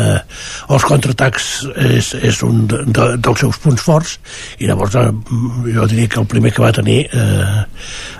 els 0.71 0.87
contraatacs 0.87 1.47
és, 1.87 2.11
és 2.19 2.41
un 2.43 2.65
de, 2.67 2.81
de, 2.91 3.07
dels 3.23 3.39
seus 3.45 3.59
punts 3.63 3.85
forts. 3.87 4.17
I 4.59 4.67
llavors 4.67 4.97
eh, 4.99 5.07
jo 5.71 5.87
diria 5.87 6.11
que 6.11 6.19
el 6.19 6.27
primer 6.27 6.51
que 6.51 6.65
va 6.65 6.73
tenir 6.75 7.05
eh, 7.07 7.63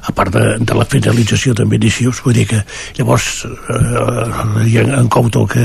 a 0.08 0.16
part 0.16 0.32
de, 0.36 0.46
de 0.64 0.80
la 0.80 0.88
finalització 0.88 1.56
de 1.58 1.68
Vinicius 1.68 2.24
vull 2.24 2.38
dir 2.40 2.48
que 2.54 2.62
llavors 3.00 3.44
eh, 3.44 4.80
en 4.82 5.12
Couto 5.12 5.44
que 5.50 5.62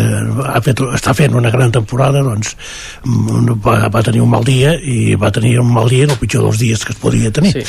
ha 0.50 0.60
fet, 0.64 0.82
està 0.96 1.14
fent 1.14 1.38
una 1.38 1.52
gran 1.54 1.70
temporada 1.72 2.22
doncs 2.24 2.56
va, 3.62 3.78
va 3.92 4.02
tenir 4.02 4.24
un 4.24 4.32
mal 4.32 4.44
dia 4.46 4.74
i 4.82 5.14
va 5.20 5.30
tenir 5.30 5.56
un 5.62 5.70
mal 5.72 5.88
dia 5.92 6.08
el 6.16 6.22
pitjor 6.22 6.48
dels 6.48 6.60
dies 6.62 6.84
que 6.84 6.94
es 6.96 7.00
podia 7.00 7.32
tenir 7.34 7.52
sí. 7.54 7.64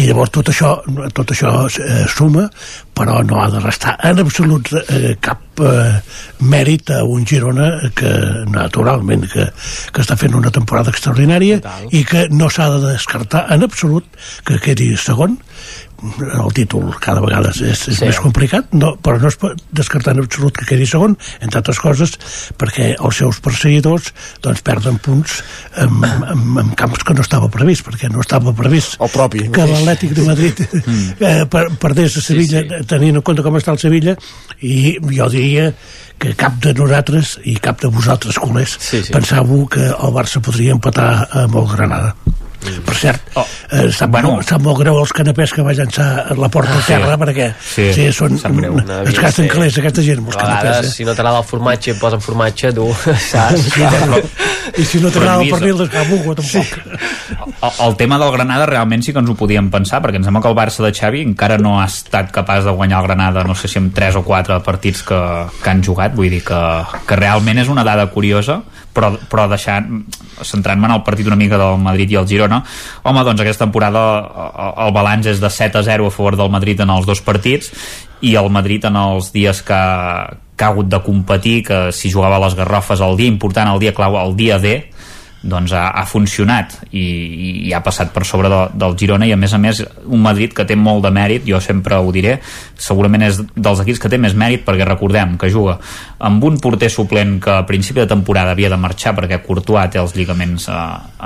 i 0.00 0.06
llavors 0.08 0.32
tot 0.34 0.50
això, 0.52 0.76
tot 1.16 1.34
això 1.34 1.52
eh, 1.68 2.04
suma 2.10 2.46
però 2.96 3.20
no 3.26 3.40
ha 3.42 3.48
de 3.52 3.60
restar 3.64 3.96
en 4.06 4.22
absolut 4.22 4.72
eh, 4.80 5.16
cap 5.22 5.62
eh, 5.64 6.00
mèrit 6.46 6.92
a 6.94 7.02
un 7.04 7.26
Girona 7.26 7.70
que 7.96 8.10
naturalment 8.52 9.26
que, 9.30 9.48
que 9.90 10.04
està 10.04 10.16
fent 10.20 10.36
una 10.38 10.52
temporada 10.54 10.92
extraordinària 10.94 11.60
Total. 11.60 11.88
i 11.96 12.04
que 12.08 12.26
no 12.32 12.50
s'ha 12.52 12.70
de 12.76 12.82
descartar 12.90 13.46
en 13.54 13.66
absolut 13.66 14.06
que 14.46 14.60
quedi 14.62 14.92
segon 15.00 15.38
el 16.00 16.52
títol 16.56 16.88
cada 17.02 17.22
vegada 17.24 17.52
és, 17.52 17.60
és 17.88 17.98
sí. 17.98 18.06
més 18.06 18.20
complicat, 18.22 18.72
no, 18.76 18.94
però 19.02 19.20
no 19.20 19.30
es 19.30 19.36
pot 19.40 19.60
descartar 19.76 20.14
en 20.16 20.22
absolut 20.24 20.56
que 20.56 20.66
quedi 20.68 20.88
segon, 20.88 21.16
entre 21.40 21.60
altres 21.60 21.80
coses 21.82 22.16
perquè 22.60 22.92
els 22.96 23.20
seus 23.22 23.40
perseguidors 23.44 24.10
doncs 24.44 24.64
perden 24.66 25.00
punts 25.02 25.40
en, 25.80 26.00
en, 26.06 26.44
en 26.62 26.74
camps 26.78 27.04
que 27.06 27.16
no 27.16 27.24
estava 27.24 27.50
previst, 27.52 27.84
perquè 27.86 28.10
no 28.12 28.24
estava 28.24 28.54
previst 28.56 28.98
el 29.00 29.12
propi, 29.12 29.46
que 29.54 29.68
l'Atlètic 29.68 30.16
de 30.16 30.26
Madrid 30.28 30.64
mm. 30.66 31.08
eh, 31.18 31.46
per, 31.50 31.66
perdés 31.80 32.18
a 32.20 32.24
Sevilla, 32.24 32.64
sí, 32.64 32.76
sí. 32.76 32.90
tenint 32.90 33.20
en 33.20 33.26
compte 33.26 33.44
com 33.46 33.58
està 33.60 33.76
el 33.76 33.82
Sevilla, 33.82 34.16
i 34.60 34.96
jo 35.10 35.30
diria 35.32 35.70
que 36.20 36.34
cap 36.36 36.58
de 36.60 36.74
nosaltres 36.76 37.38
i 37.48 37.56
cap 37.64 37.80
de 37.80 37.88
vosaltres, 37.92 38.36
culers, 38.40 38.76
sí, 38.76 39.00
sí. 39.00 39.14
pensàveu 39.14 39.64
que 39.72 39.88
el 39.88 40.12
Barça 40.16 40.42
podria 40.44 40.76
empatar 40.76 41.10
amb 41.46 41.56
el 41.62 41.72
Granada. 41.72 42.12
Per 42.60 42.94
cert, 42.94 43.30
oh. 43.40 43.44
eh, 43.72 43.86
sap, 43.88 44.10
bueno. 44.12 44.34
molt, 44.34 44.44
sap 44.48 44.60
molt 44.60 44.82
greu 44.82 44.98
els 45.00 45.12
canapés 45.16 45.54
que 45.56 45.64
va 45.64 45.72
llançar 45.72 46.08
a 46.28 46.36
la 46.36 46.50
porta 46.52 46.74
ah, 46.76 46.82
a 46.82 46.84
terra, 46.84 47.14
sí. 47.14 47.20
perquè 47.22 47.46
sí, 47.56 47.86
sí, 47.96 48.04
són, 48.12 48.36
es 48.36 49.16
gasten 49.16 49.46
sí. 49.46 49.48
calés 49.48 49.78
aquesta 49.80 50.04
gent, 50.04 50.20
els 50.26 50.36
canapés. 50.36 50.90
Eh? 50.90 50.92
Si 50.92 51.06
no 51.08 51.14
t'agrada 51.16 51.40
el 51.40 51.48
formatge, 51.48 51.96
posen 52.00 52.20
formatge, 52.20 52.74
tu, 52.76 52.90
saps? 53.30 53.70
Sí, 53.72 53.86
I 54.76 54.84
si 54.84 55.00
no 55.00 55.08
t'agrada 55.08 55.40
el 55.40 55.54
pernil, 55.54 55.78
doncs 55.80 55.94
cap 55.94 56.12
bugo, 56.12 56.36
tampoc. 56.36 56.76
Sí. 56.76 57.08
El, 57.60 57.72
el 57.86 57.94
tema 57.96 58.16
del 58.18 58.30
Granada 58.32 58.64
realment 58.66 59.02
sí 59.04 59.12
que 59.12 59.20
ens 59.20 59.28
ho 59.30 59.34
podíem 59.36 59.68
pensar, 59.70 60.00
perquè 60.02 60.18
ens 60.18 60.26
sembla 60.26 60.40
que 60.42 60.48
el 60.48 60.56
Barça 60.56 60.80
de 60.80 60.90
Xavi 60.96 61.20
encara 61.26 61.58
no 61.60 61.74
ha 61.78 61.84
estat 61.84 62.30
capaç 62.32 62.64
de 62.64 62.72
guanyar 62.72 63.02
el 63.02 63.08
Granada, 63.08 63.44
no 63.44 63.54
sé 63.54 63.68
si 63.68 63.78
amb 63.78 63.92
3 63.94 64.16
o 64.16 64.22
4 64.24 64.56
partits 64.64 65.04
que, 65.06 65.20
que 65.60 65.70
han 65.70 65.84
jugat, 65.84 66.16
vull 66.16 66.32
dir 66.32 66.40
que, 66.46 66.60
que 67.06 67.18
realment 67.20 67.60
és 67.60 67.68
una 67.68 67.84
dada 67.86 68.08
curiosa, 68.14 68.62
però, 68.96 69.12
però 69.30 69.46
deixant 69.50 70.02
centrant-me 70.42 70.88
en 70.88 70.96
el 70.96 71.04
partit 71.06 71.28
una 71.28 71.38
mica 71.38 71.58
del 71.60 71.78
Madrid 71.82 72.10
i 72.10 72.18
el 72.20 72.26
Girona 72.28 72.49
home, 72.58 73.24
doncs 73.24 73.42
aquesta 73.44 73.66
temporada 73.66 74.02
el 74.86 74.94
balanç 74.96 75.30
és 75.34 75.42
de 75.42 75.50
7 75.50 75.80
a 75.80 75.84
0 75.86 76.08
a 76.08 76.14
favor 76.14 76.36
del 76.36 76.50
Madrid 76.52 76.80
en 76.80 76.90
els 76.90 77.06
dos 77.06 77.22
partits 77.22 77.70
i 78.20 78.34
el 78.36 78.50
Madrid 78.52 78.84
en 78.84 78.96
els 79.00 79.30
dies 79.32 79.62
que, 79.64 79.80
que 80.56 80.64
ha 80.64 80.72
hagut 80.72 80.90
de 80.92 81.00
competir 81.04 81.62
que 81.64 81.80
si 81.92 82.12
jugava 82.12 82.36
a 82.36 82.44
les 82.44 82.56
Garrofes 82.58 83.00
el 83.00 83.16
dia 83.16 83.32
important, 83.32 83.72
el 83.72 83.80
dia 83.80 83.94
clau, 83.96 84.18
el 84.20 84.36
dia 84.36 84.58
D 84.60 84.90
doncs 85.42 85.72
ha, 85.72 85.86
ha 85.96 86.04
funcionat 86.04 86.76
i, 86.90 87.04
i 87.68 87.72
ha 87.72 87.80
passat 87.84 88.12
per 88.12 88.26
sobre 88.28 88.50
de, 88.52 88.60
del 88.82 88.96
Girona 89.00 89.28
i 89.28 89.32
a 89.32 89.38
més 89.40 89.54
a 89.56 89.60
més 89.62 89.80
un 90.04 90.20
Madrid 90.20 90.52
que 90.56 90.66
té 90.68 90.76
molt 90.76 91.04
de 91.06 91.12
mèrit 91.14 91.46
jo 91.48 91.60
sempre 91.64 91.96
ho 91.96 92.12
diré, 92.12 92.36
segurament 92.76 93.24
és 93.24 93.40
dels 93.54 93.80
equips 93.84 94.02
que 94.02 94.12
té 94.12 94.20
més 94.20 94.36
mèrit 94.36 94.66
perquè 94.66 94.84
recordem 94.88 95.38
que 95.40 95.50
juga 95.52 95.78
amb 96.18 96.44
un 96.44 96.60
porter 96.60 96.90
suplent 96.92 97.38
que 97.40 97.56
a 97.62 97.66
principi 97.68 98.02
de 98.02 98.10
temporada 98.10 98.52
havia 98.52 98.72
de 98.72 98.80
marxar 98.80 99.14
perquè 99.16 99.40
Courtois 99.46 99.92
té 99.92 100.02
els 100.02 100.14
lligaments 100.18 100.68
eh, 100.68 100.78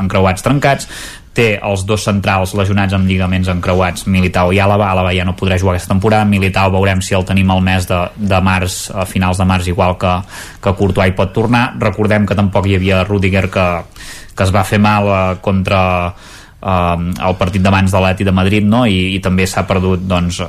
encreuats 0.05 0.47
trencats 0.47 0.91
té 1.35 1.49
els 1.59 1.83
dos 1.87 2.05
centrals 2.07 2.55
lesionats 2.55 2.95
amb 2.95 3.09
lligaments 3.11 3.51
encreuats, 3.51 4.07
Militao 4.07 4.53
i 4.55 4.61
Alaba. 4.63 4.93
Alaba 4.93 5.13
ja 5.17 5.27
no 5.27 5.35
podrà 5.37 5.59
jugar 5.59 5.75
aquesta 5.75 5.93
temporada, 5.93 6.29
Militao 6.29 6.71
veurem 6.75 7.03
si 7.03 7.17
el 7.19 7.27
tenim 7.27 7.51
al 7.51 7.63
mes 7.65 7.89
de, 7.91 8.01
de 8.15 8.41
març 8.45 8.87
a 8.95 9.07
finals 9.09 9.41
de 9.43 9.49
març 9.49 9.73
igual 9.73 9.99
que, 9.99 10.15
que 10.63 10.77
Courtois 10.79 11.17
pot 11.19 11.35
tornar. 11.35 11.73
Recordem 11.83 12.27
que 12.27 12.39
tampoc 12.39 12.71
hi 12.71 12.79
havia 12.79 13.03
Rudiger 13.05 13.49
que, 13.51 13.67
que 14.35 14.47
es 14.47 14.55
va 14.55 14.65
fer 14.65 14.79
mal 14.83 15.11
eh, 15.11 15.21
contra 15.43 15.83
el 16.65 17.35
partit 17.37 17.61
d'abans 17.61 17.93
de 17.93 18.01
l'Eti 18.01 18.25
de 18.25 18.33
Madrid 18.33 18.65
no? 18.65 18.85
I, 18.89 19.15
i 19.17 19.19
també 19.25 19.45
s'ha 19.47 19.67
perdut 19.69 20.07
doncs, 20.09 20.41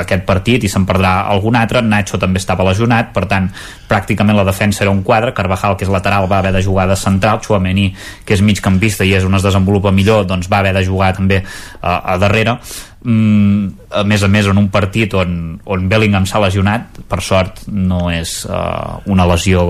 aquest 0.00 0.24
partit 0.28 0.64
i 0.64 0.70
se'n 0.72 0.86
perdrà 0.88 1.26
algun 1.28 1.58
altre. 1.60 1.82
Nacho 1.84 2.18
també 2.20 2.40
estava 2.40 2.64
lesionat, 2.64 3.10
per 3.12 3.26
tant 3.28 3.50
pràcticament 3.90 4.38
la 4.38 4.46
defensa 4.48 4.84
era 4.86 4.94
un 4.94 5.02
quadre, 5.04 5.34
Carvajal 5.36 5.76
que 5.76 5.84
és 5.84 5.92
lateral 5.92 6.28
va 6.30 6.38
haver 6.40 6.54
de 6.56 6.62
jugar 6.64 6.88
de 6.88 6.96
central, 6.96 7.42
Chouameni 7.44 7.90
que 8.24 8.36
és 8.36 8.44
migcampista 8.44 9.04
i 9.04 9.12
és 9.18 9.26
on 9.26 9.36
es 9.36 9.44
desenvolupa 9.44 9.92
millor 9.92 10.24
doncs 10.28 10.48
va 10.48 10.62
haver 10.62 10.72
de 10.76 10.84
jugar 10.86 11.12
també 11.16 11.42
uh, 11.44 11.98
a 12.00 12.16
darrere. 12.20 12.56
Mm, 13.04 13.68
a 13.96 14.04
més 14.04 14.22
a 14.24 14.28
més 14.28 14.48
en 14.48 14.58
un 14.60 14.68
partit 14.72 15.14
on, 15.16 15.58
on 15.64 15.88
Bellingham 15.88 16.26
s'ha 16.28 16.40
lesionat 16.42 17.00
per 17.08 17.22
sort 17.24 17.62
no 17.72 18.10
és 18.12 18.42
uh, 18.44 19.00
una 19.08 19.24
lesió 19.28 19.64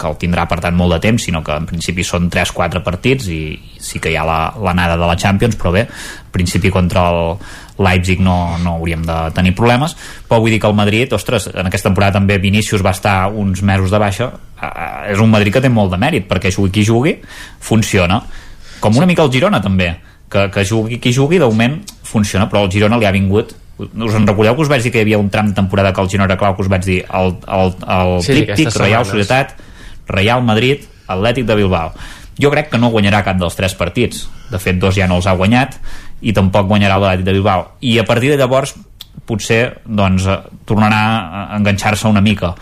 que 0.00 0.08
el 0.08 0.16
tindrà 0.20 0.46
per 0.48 0.58
tant 0.64 0.76
molt 0.76 0.96
de 0.96 1.00
temps, 1.04 1.26
sinó 1.28 1.42
que 1.44 1.54
en 1.56 1.66
principi 1.68 2.04
són 2.06 2.30
3-4 2.32 2.82
partits 2.86 3.28
i 3.30 3.40
sí 3.80 4.00
que 4.00 4.12
hi 4.12 4.16
ha 4.16 4.24
l'anada 4.24 4.96
la, 4.96 5.00
de 5.02 5.10
la 5.10 5.16
Champions, 5.20 5.58
però 5.60 5.74
bé, 5.74 5.84
en 5.86 6.32
principi 6.32 6.72
contra 6.72 7.04
el 7.10 7.20
Leipzig 7.80 8.20
no, 8.24 8.58
no 8.62 8.76
hauríem 8.78 9.04
de 9.06 9.18
tenir 9.36 9.54
problemes, 9.56 9.96
però 10.28 10.40
vull 10.40 10.52
dir 10.54 10.60
que 10.62 10.68
el 10.68 10.76
Madrid, 10.76 11.12
ostres, 11.16 11.50
en 11.52 11.68
aquesta 11.68 11.90
temporada 11.90 12.18
també 12.18 12.38
Vinícius 12.40 12.84
va 12.84 12.94
estar 12.96 13.16
uns 13.32 13.62
mesos 13.66 13.92
de 13.92 14.00
baixa, 14.00 14.30
eh, 14.60 15.12
és 15.14 15.20
un 15.20 15.32
Madrid 15.32 15.56
que 15.56 15.64
té 15.64 15.72
molt 15.72 15.92
de 15.94 16.00
mèrit, 16.00 16.28
perquè 16.30 16.52
jugui 16.54 16.72
qui 16.74 16.84
jugui, 16.86 17.16
funciona. 17.60 18.20
Com 18.80 18.96
una 18.96 19.08
mica 19.08 19.24
el 19.24 19.32
Girona 19.32 19.60
també, 19.64 19.94
que, 20.30 20.48
que 20.52 20.64
jugui 20.64 21.00
qui 21.02 21.12
jugui, 21.16 21.40
de 21.40 21.48
moment 21.48 21.80
funciona, 22.06 22.48
però 22.48 22.64
el 22.64 22.72
Girona 22.72 23.00
li 23.00 23.08
ha 23.08 23.16
vingut 23.16 23.56
us 23.80 24.14
en 24.14 24.26
recordeu 24.28 24.52
que 24.56 24.60
us 24.60 24.68
vaig 24.68 24.84
dir 24.84 24.90
que 24.92 25.00
hi 25.00 25.06
havia 25.06 25.18
un 25.18 25.30
tram 25.32 25.48
de 25.48 25.56
temporada 25.56 25.94
que 25.96 26.02
el 26.02 26.08
Girona 26.12 26.28
era 26.28 26.36
clau, 26.36 26.52
que 26.56 26.66
us 26.66 26.68
vaig 26.68 26.84
dir 26.84 27.00
el, 27.16 27.34
el, 27.48 27.74
el 27.96 28.10
sí, 28.20 28.34
tríptic, 28.34 28.74
Real 28.76 29.06
Societat 29.08 29.54
Real 30.10 30.42
Madrid, 30.44 30.84
Atlètic 31.06 31.46
de 31.46 31.56
Bilbao. 31.58 31.94
Jo 32.40 32.50
crec 32.52 32.70
que 32.72 32.78
no 32.80 32.92
guanyarà 32.92 33.22
cap 33.24 33.38
dels 33.40 33.56
tres 33.56 33.74
partits. 33.76 34.26
De 34.50 34.58
fet 34.58 34.78
dos 34.80 34.96
ja 34.96 35.08
no 35.08 35.18
els 35.20 35.28
ha 35.28 35.36
guanyat 35.36 35.76
i 36.20 36.34
tampoc 36.36 36.68
guanyarà 36.68 36.98
l'Atlètic 36.98 37.26
de 37.26 37.34
Bilbao. 37.36 37.66
I 37.80 37.98
a 37.98 38.06
partir 38.08 38.32
de 38.32 38.38
llavors 38.40 38.74
potser 39.26 39.80
doncs, 39.84 40.26
eh, 40.26 40.38
tornarà 40.66 41.02
a 41.52 41.58
enganxar-se 41.58 42.08
una 42.08 42.20
mica. 42.20 42.54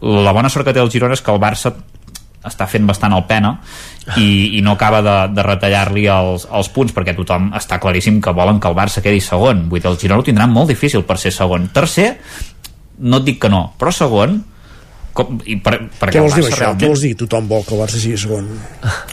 La 0.00 0.32
bona 0.32 0.48
sort 0.48 0.66
que 0.66 0.74
té 0.74 0.80
el 0.80 0.90
Girona 0.90 1.14
és 1.14 1.22
que 1.22 1.32
el 1.32 1.40
Barça 1.40 1.72
està 2.44 2.66
fent 2.68 2.84
bastant 2.86 3.14
el 3.16 3.22
pena 3.24 3.54
i, 4.20 4.58
i 4.58 4.60
no 4.60 4.74
acaba 4.74 5.00
de, 5.00 5.14
de 5.32 5.44
retallar-li 5.46 6.04
els, 6.12 6.44
els 6.52 6.68
punts 6.74 6.92
perquè 6.92 7.14
tothom 7.16 7.48
està 7.56 7.78
claríssim 7.80 8.20
que 8.20 8.34
volen 8.36 8.60
que 8.60 8.68
el 8.68 8.76
Barça 8.76 9.02
quedi 9.04 9.22
segon. 9.24 9.64
Vull 9.70 9.80
dir, 9.80 9.90
el 9.90 10.00
Girona 10.00 10.20
ho 10.20 10.26
tindrà 10.26 10.48
molt 10.50 10.68
difícil 10.68 11.06
per 11.08 11.16
ser 11.20 11.32
segon. 11.32 11.70
Tercer, 11.72 12.10
no 13.00 13.20
et 13.20 13.30
dic 13.30 13.40
que 13.42 13.50
no 13.50 13.72
però 13.80 13.92
segon 13.94 14.42
com, 15.14 15.38
i 15.46 15.56
per, 15.62 15.76
per 15.98 16.10
què 16.10 16.22
vols 16.22 16.34
dir 16.34 16.44
això? 16.44 16.58
Realment... 16.58 16.80
Què 16.82 16.90
vols 16.90 17.04
dir? 17.06 17.12
Tothom 17.20 17.48
vol 17.50 17.64
que 17.66 17.76
el 17.76 17.82
Barça 17.84 18.00
sigui 18.02 18.18
segon. 18.20 18.48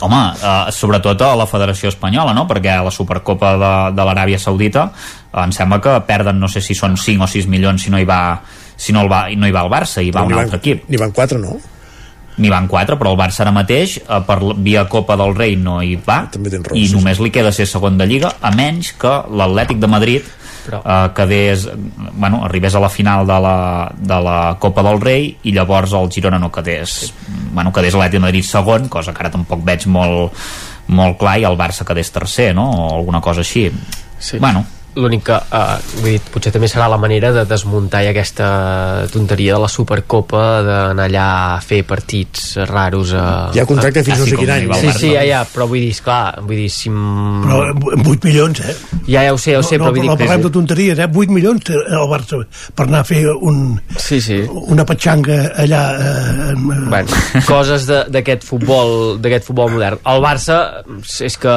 Home, 0.05 0.21
eh, 0.33 0.71
sobretot 0.75 1.21
a 1.27 1.33
la 1.37 1.47
Federació 1.49 1.91
Espanyola, 1.93 2.33
no? 2.37 2.47
Perquè 2.49 2.73
a 2.73 2.85
la 2.87 2.93
Supercopa 2.93 3.53
de, 3.61 3.73
de 3.97 4.07
l'Aràbia 4.07 4.39
Saudita 4.41 4.87
eh, 4.89 5.43
em 5.43 5.53
sembla 5.55 5.81
que 5.83 5.99
perden 6.09 6.41
no 6.41 6.49
sé 6.51 6.63
si 6.65 6.77
són 6.77 6.97
5 6.97 7.27
o 7.27 7.29
6 7.29 7.49
milions 7.51 7.85
si 7.85 7.93
no 7.93 8.01
hi 8.01 8.09
va, 8.09 8.21
si 8.75 8.95
no, 8.95 9.05
el 9.05 9.13
va, 9.13 9.27
no 9.37 9.49
hi 9.49 9.53
va 9.53 9.67
el 9.67 9.71
Barça, 9.73 10.01
hi 10.01 10.09
va 10.09 10.25
Però 10.25 10.41
un 10.41 10.43
altre 10.45 10.61
equip. 10.63 10.89
N'hi 10.89 11.01
van 11.01 11.13
4, 11.15 11.41
no? 11.41 11.59
n'hi 12.41 12.49
van 12.49 12.67
4, 12.67 12.97
però 12.97 13.11
el 13.13 13.19
Barça 13.19 13.43
ara 13.43 13.53
mateix 13.53 13.97
eh, 14.01 14.19
per 14.27 14.39
via 14.63 14.85
Copa 14.89 15.17
del 15.19 15.35
Rei 15.37 15.57
no 15.59 15.81
hi 15.83 15.97
va 16.01 16.23
raó, 16.31 16.75
i 16.77 16.87
només 16.93 17.19
li 17.21 17.31
queda 17.33 17.51
ser 17.55 17.67
segon 17.69 17.99
de 17.99 18.07
Lliga 18.09 18.33
a 18.41 18.53
menys 18.55 18.93
que 18.99 19.11
l'Atlètic 19.29 19.81
de 19.81 19.89
Madrid 19.91 20.37
però... 20.65 20.81
eh, 20.85 21.11
quedés, 21.15 21.67
bueno, 22.13 22.43
arribés 22.45 22.75
a 22.75 22.81
la 22.83 22.89
final 22.89 23.25
de 23.27 23.39
la, 23.39 23.91
de 23.97 24.19
la 24.21 24.57
Copa 24.59 24.83
del 24.83 25.01
Rei 25.01 25.29
i 25.43 25.55
llavors 25.55 25.93
el 25.97 26.11
Girona 26.11 26.39
no 26.39 26.51
quedés 26.51 27.13
bueno, 27.51 27.71
quedés 27.73 27.95
l'Atlètic 27.95 28.19
de 28.19 28.25
Madrid 28.27 28.47
segon 28.47 28.89
cosa 28.89 29.13
que 29.13 29.23
ara 29.23 29.33
tampoc 29.33 29.63
veig 29.65 29.87
molt, 29.87 30.37
molt 30.91 31.17
clar 31.19 31.39
i 31.39 31.47
el 31.47 31.57
Barça 31.59 31.87
quedés 31.87 32.11
tercer, 32.11 32.51
no? 32.55 32.69
o 32.69 32.93
alguna 32.99 33.21
cosa 33.21 33.45
així 33.45 33.69
sí. 34.19 34.39
bueno, 34.39 34.65
l'únic 34.95 35.23
que, 35.29 35.37
uh, 35.37 35.77
vull 36.01 36.15
dir, 36.15 36.21
potser 36.33 36.51
també 36.51 36.67
serà 36.71 36.89
la 36.91 36.97
manera 36.99 37.31
de 37.35 37.45
desmuntar 37.47 38.01
aquesta 38.09 38.47
tonteria 39.11 39.55
de 39.55 39.61
la 39.63 39.69
Supercopa 39.71 40.41
d'anar 40.65 41.05
allà 41.07 41.27
a 41.55 41.59
fer 41.63 41.81
partits 41.87 42.57
raros 42.67 43.13
a... 43.15 43.25
Hi 43.55 43.61
ha 43.61 43.67
contracte 43.69 44.03
fins 44.03 44.19
no 44.19 44.27
sé 44.27 44.39
quin 44.39 44.51
any. 44.51 44.67
Sí, 44.81 44.91
sí, 44.97 45.11
ja, 45.15 45.23
ja, 45.27 45.41
però 45.47 45.67
vull 45.71 45.83
dir, 45.83 45.93
esclar, 45.95 46.41
vull 46.43 46.59
dir, 46.59 46.69
si... 46.73 46.91
Però 46.91 47.61
8 47.71 48.27
milions, 48.27 48.63
eh? 48.65 48.75
Ja, 49.07 49.23
ja 49.27 49.35
ho 49.35 49.39
sé, 49.39 49.55
ja 49.55 49.61
ho 49.61 49.65
sé, 49.65 49.79
no, 49.79 49.87
però 49.87 49.95
vull 49.95 50.03
dir... 50.03 50.09
No, 50.11 50.17
parlem 50.19 50.45
de 50.47 50.53
tonteries, 50.57 50.99
eh? 50.99 51.07
8 51.07 51.37
milions 51.37 51.67
té 51.67 51.77
el 51.77 52.07
Barça 52.11 52.41
per 52.75 52.87
anar 52.87 53.03
a 53.05 53.07
fer 53.07 53.21
un, 53.31 53.61
sí, 53.95 54.19
sí. 54.23 54.41
una 54.75 54.85
petxanga 54.87 55.39
allà... 55.63 55.81
Eh, 56.01 56.57
bueno, 56.57 57.21
coses 57.51 57.87
d'aquest 57.87 58.43
futbol, 58.47 59.21
d'aquest 59.23 59.47
futbol 59.47 59.71
modern. 59.77 60.01
El 60.11 60.23
Barça 60.23 60.59
és 61.23 61.37
que 61.39 61.55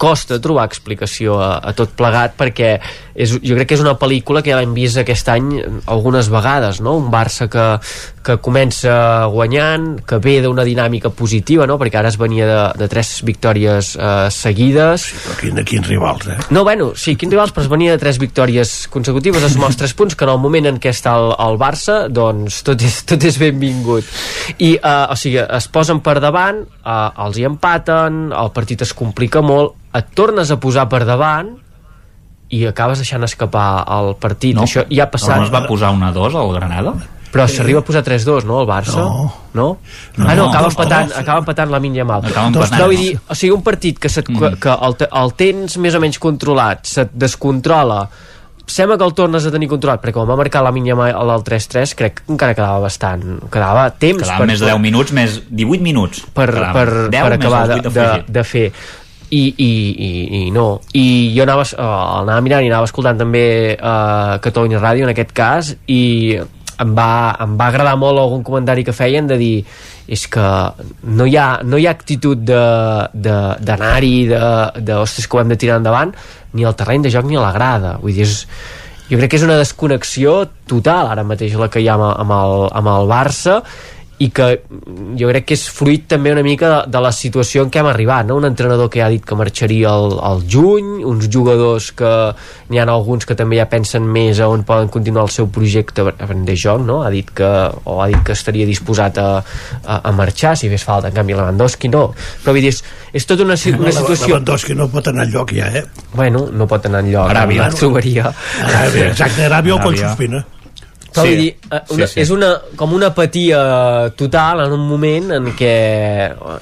costa 0.00 0.40
trobar 0.42 0.66
explicació 0.70 1.38
a, 1.42 1.50
a 1.60 1.74
tot 1.76 1.92
plegat 1.98 2.36
perquè 2.38 2.53
perquè 2.54 2.78
és, 3.14 3.34
jo 3.42 3.56
crec 3.58 3.68
que 3.68 3.76
és 3.76 3.82
una 3.82 3.96
pel·lícula 3.98 4.42
que 4.42 4.52
ja 4.52 4.58
l'hem 4.60 4.74
vist 4.74 4.98
aquest 4.98 5.28
any 5.30 5.50
algunes 5.90 6.30
vegades, 6.30 6.80
no? 6.82 6.96
Un 6.98 7.10
Barça 7.12 7.46
que, 7.50 7.64
que 8.26 8.38
comença 8.42 9.26
guanyant, 9.30 10.00
que 10.06 10.18
ve 10.22 10.40
d'una 10.42 10.64
dinàmica 10.66 11.10
positiva, 11.14 11.66
no? 11.70 11.78
Perquè 11.78 12.00
ara 12.00 12.10
es 12.10 12.18
venia 12.18 12.46
de, 12.48 12.58
de 12.80 12.88
tres 12.90 13.16
victòries 13.26 13.94
eh, 13.94 14.30
seguides. 14.34 15.08
Sí, 15.10 15.20
però 15.26 15.38
quin, 15.40 15.62
quins 15.66 15.90
rivals, 15.90 16.30
eh? 16.30 16.38
No, 16.54 16.64
bueno, 16.66 16.92
sí, 16.98 17.16
quins 17.18 17.34
rivals, 17.34 17.54
però 17.54 17.66
es 17.66 17.72
venia 17.72 17.94
de 17.94 18.02
tres 18.02 18.18
victòries 18.22 18.74
consecutives, 18.90 19.46
es 19.46 19.58
els 19.58 19.80
tres 19.80 19.94
punts, 19.96 20.18
que 20.18 20.26
en 20.26 20.34
el 20.34 20.42
moment 20.42 20.70
en 20.70 20.82
què 20.82 20.92
està 20.94 21.14
el, 21.20 21.30
el 21.46 21.58
Barça, 21.60 22.04
doncs 22.10 22.62
tot 22.66 22.82
és, 22.82 23.00
tot 23.08 23.22
és 23.24 23.38
benvingut. 23.40 24.10
I, 24.58 24.74
eh, 24.76 24.96
o 25.10 25.18
sigui, 25.18 25.42
es 25.42 25.70
posen 25.70 26.02
per 26.04 26.18
davant, 26.22 26.64
eh, 26.82 26.98
els 27.26 27.38
hi 27.38 27.46
empaten, 27.48 28.26
el 28.34 28.54
partit 28.54 28.84
es 28.84 28.94
complica 28.96 29.42
molt, 29.44 29.78
et 29.94 30.10
tornes 30.18 30.50
a 30.50 30.58
posar 30.58 30.88
per 30.90 31.04
davant 31.06 31.54
i 32.54 32.62
acabes 32.70 33.02
deixant 33.02 33.26
escapar 33.26 33.84
el 33.96 34.14
partit. 34.20 34.54
No, 34.56 34.68
Això 34.68 34.86
ja 34.90 35.06
ha 35.06 35.10
passat... 35.12 35.38
No 35.40 35.48
es 35.48 35.52
va 35.54 35.64
posar 35.66 35.92
una 35.96 36.12
2 36.14 36.38
al 36.40 36.54
Granada? 36.54 36.94
Però 37.34 37.48
s'arriba 37.50 37.80
a 37.82 37.86
posar 37.86 38.04
3-2, 38.06 38.44
no, 38.46 38.60
el 38.62 38.68
Barça? 38.68 39.00
No. 39.00 39.24
No? 39.54 39.66
no 40.16 40.28
ah, 40.28 40.34
no, 40.34 40.44
no, 40.44 40.50
acaba 40.52 40.68
no, 40.68 40.70
empatant, 40.70 41.08
no. 41.10 41.16
acaba 41.18 41.42
empatant 41.42 41.72
la 41.72 41.80
Min 41.82 41.96
Yamal. 41.98 42.28
Acaba 42.28 42.52
Doncs, 42.54 42.60
empatant. 42.60 42.78
no, 42.78 42.86
vull 42.92 43.00
dir, 43.00 43.16
o 43.18 43.38
sigui, 43.38 43.50
un 43.56 43.64
partit 43.66 43.98
que, 43.98 44.10
se't, 44.12 44.30
mm. 44.30 44.60
que 44.62 44.76
el, 44.86 44.94
el 45.22 45.34
tens 45.40 45.74
més 45.82 45.98
o 45.98 46.02
menys 46.04 46.20
controlat, 46.22 46.86
se't 46.86 47.10
descontrola, 47.24 48.04
sembla 48.70 48.96
que 49.00 49.08
el 49.08 49.16
tornes 49.18 49.46
a 49.46 49.52
tenir 49.52 49.68
controlat, 49.72 49.98
perquè 50.04 50.14
quan 50.14 50.30
va 50.30 50.38
marcar 50.38 50.62
la 50.62 50.70
Min 50.74 50.86
Yamal 50.92 51.34
al 51.34 51.42
3-3, 51.46 51.96
crec 51.98 52.22
que 52.22 52.32
encara 52.36 52.54
quedava 52.54 52.78
bastant, 52.86 53.24
quedava 53.52 53.88
temps 53.90 54.22
Quedaven 54.22 54.52
més 54.54 54.62
de 54.62 54.70
10 54.70 54.84
minuts, 54.86 55.16
més 55.16 55.40
18 55.50 55.88
minuts. 55.90 56.22
per, 56.38 56.52
per, 56.54 56.88
10 57.10 57.18
per 57.18 57.32
acabar 57.40 57.66
de, 57.66 57.80
8 57.82 57.90
de, 57.90 58.04
afegit. 58.04 58.30
de 58.38 58.46
fer 58.46 58.68
i, 59.30 59.44
i, 59.56 59.70
i, 60.08 60.10
i 60.40 60.50
no. 60.54 60.80
I 60.92 61.32
jo 61.36 61.44
anava, 61.46 61.64
uh, 61.76 62.20
anava 62.22 62.42
mirant 62.44 62.66
i 62.66 62.70
anava 62.72 62.88
escoltant 62.88 63.20
també 63.20 63.46
uh, 63.74 64.36
Catalunya 64.44 64.82
Ràdio 64.82 65.08
en 65.08 65.14
aquest 65.14 65.32
cas 65.36 65.72
i 65.86 66.36
em 66.82 66.94
va, 66.94 67.34
em 67.42 67.56
va 67.58 67.68
agradar 67.70 67.94
molt 68.00 68.18
algun 68.18 68.42
comentari 68.46 68.84
que 68.84 68.94
feien 68.94 69.28
de 69.30 69.38
dir 69.38 69.56
és 70.10 70.26
que 70.28 70.46
no 71.16 71.26
hi 71.26 71.36
ha, 71.40 71.48
no 71.64 71.78
hi 71.80 71.86
ha 71.86 71.92
actitud 71.94 72.40
d'anar-hi 72.44 74.14
de, 74.28 74.38
de, 74.38 74.82
de, 74.84 74.96
ostres 75.00 75.28
que 75.28 75.38
ho 75.38 75.40
hem 75.40 75.52
de 75.52 75.60
tirar 75.60 75.78
endavant 75.80 76.12
ni 76.54 76.66
al 76.66 76.76
terreny 76.76 77.06
de 77.06 77.12
joc 77.14 77.28
ni 77.28 77.38
a 77.38 77.44
la 77.44 77.54
grada 77.54 77.96
vull 78.02 78.12
dir, 78.12 78.26
és, 78.26 78.44
jo 79.08 79.20
crec 79.20 79.32
que 79.32 79.40
és 79.40 79.46
una 79.46 79.60
desconnexió 79.60 80.42
total 80.68 81.12
ara 81.12 81.24
mateix 81.26 81.56
la 81.60 81.70
que 81.72 81.80
hi 81.80 81.88
ha 81.88 81.96
amb, 81.96 82.10
amb, 82.10 82.36
el, 82.36 82.66
amb 82.80 82.92
el 82.96 83.10
Barça 83.10 83.60
i 84.22 84.28
que 84.30 84.46
jo 85.18 85.28
crec 85.30 85.46
que 85.48 85.56
és 85.56 85.64
fruit 85.74 86.04
també 86.10 86.30
una 86.30 86.44
mica 86.46 86.68
de, 86.70 86.78
de 86.94 87.00
la 87.02 87.10
situació 87.14 87.64
en 87.64 87.70
què 87.74 87.80
hem 87.80 87.88
arribat 87.90 88.28
no? 88.28 88.36
un 88.38 88.46
entrenador 88.46 88.90
que 88.92 89.00
ja 89.00 89.08
ha 89.08 89.12
dit 89.12 89.24
que 89.26 89.38
marxaria 89.38 89.90
al, 89.90 90.14
al 90.22 90.44
juny, 90.50 91.02
uns 91.02 91.26
jugadors 91.32 91.90
que 91.98 92.12
n'hi 92.70 92.78
ha 92.78 92.86
alguns 92.92 93.26
que 93.26 93.34
també 93.38 93.58
ja 93.58 93.66
pensen 93.70 94.06
més 94.06 94.38
a 94.38 94.48
on 94.52 94.62
poden 94.68 94.92
continuar 94.92 95.26
el 95.26 95.32
seu 95.34 95.48
projecte 95.50 96.06
de 96.06 96.56
joc, 96.56 96.84
no? 96.86 97.00
ha 97.02 97.10
dit 97.10 97.30
que 97.34 97.50
o 97.90 97.98
ha 98.02 98.08
dit 98.12 98.22
que 98.22 98.38
estaria 98.38 98.68
disposat 98.70 99.18
a, 99.18 99.28
a, 99.82 99.98
a 99.98 100.14
marxar 100.14 100.54
si 100.60 100.70
fes 100.70 100.86
falta, 100.86 101.10
en 101.10 101.18
canvi 101.18 101.34
Lewandowski 101.34 101.90
no 101.90 102.06
però 102.14 102.54
vull 102.54 102.62
dir, 102.62 102.70
és, 102.70 102.82
és 103.18 103.26
tota 103.26 103.42
una, 103.42 103.58
una 103.58 103.94
situació 103.98 104.34
Lewandowski 104.36 104.78
no 104.78 104.90
pot 104.94 105.10
anar 105.10 105.26
enlloc 105.26 105.56
ja, 105.58 105.72
eh? 105.74 105.86
bueno, 106.14 106.46
no 106.54 106.70
pot 106.70 106.86
anar 106.86 107.02
enlloc 107.02 107.34
Aràbia. 107.34 107.66
no 107.66 107.82
trobaria 107.82 108.30
Aràbia, 108.30 109.10
exacte, 109.10 109.48
Aràbia 109.50 109.74
o 109.74 109.82
Aràbia. 109.82 110.10
sospina. 110.14 110.46
Sí. 111.22 111.36
dir, 111.36 111.56
eh, 111.70 111.80
una, 111.94 112.06
Sí, 112.06 112.14
sí. 112.14 112.20
és 112.24 112.30
una, 112.34 112.50
com 112.76 112.92
una 112.96 113.12
apatia 113.12 114.10
total 114.16 114.64
en 114.66 114.72
un 114.72 114.88
moment 114.88 115.30
en 115.36 115.52
què, 115.54 115.74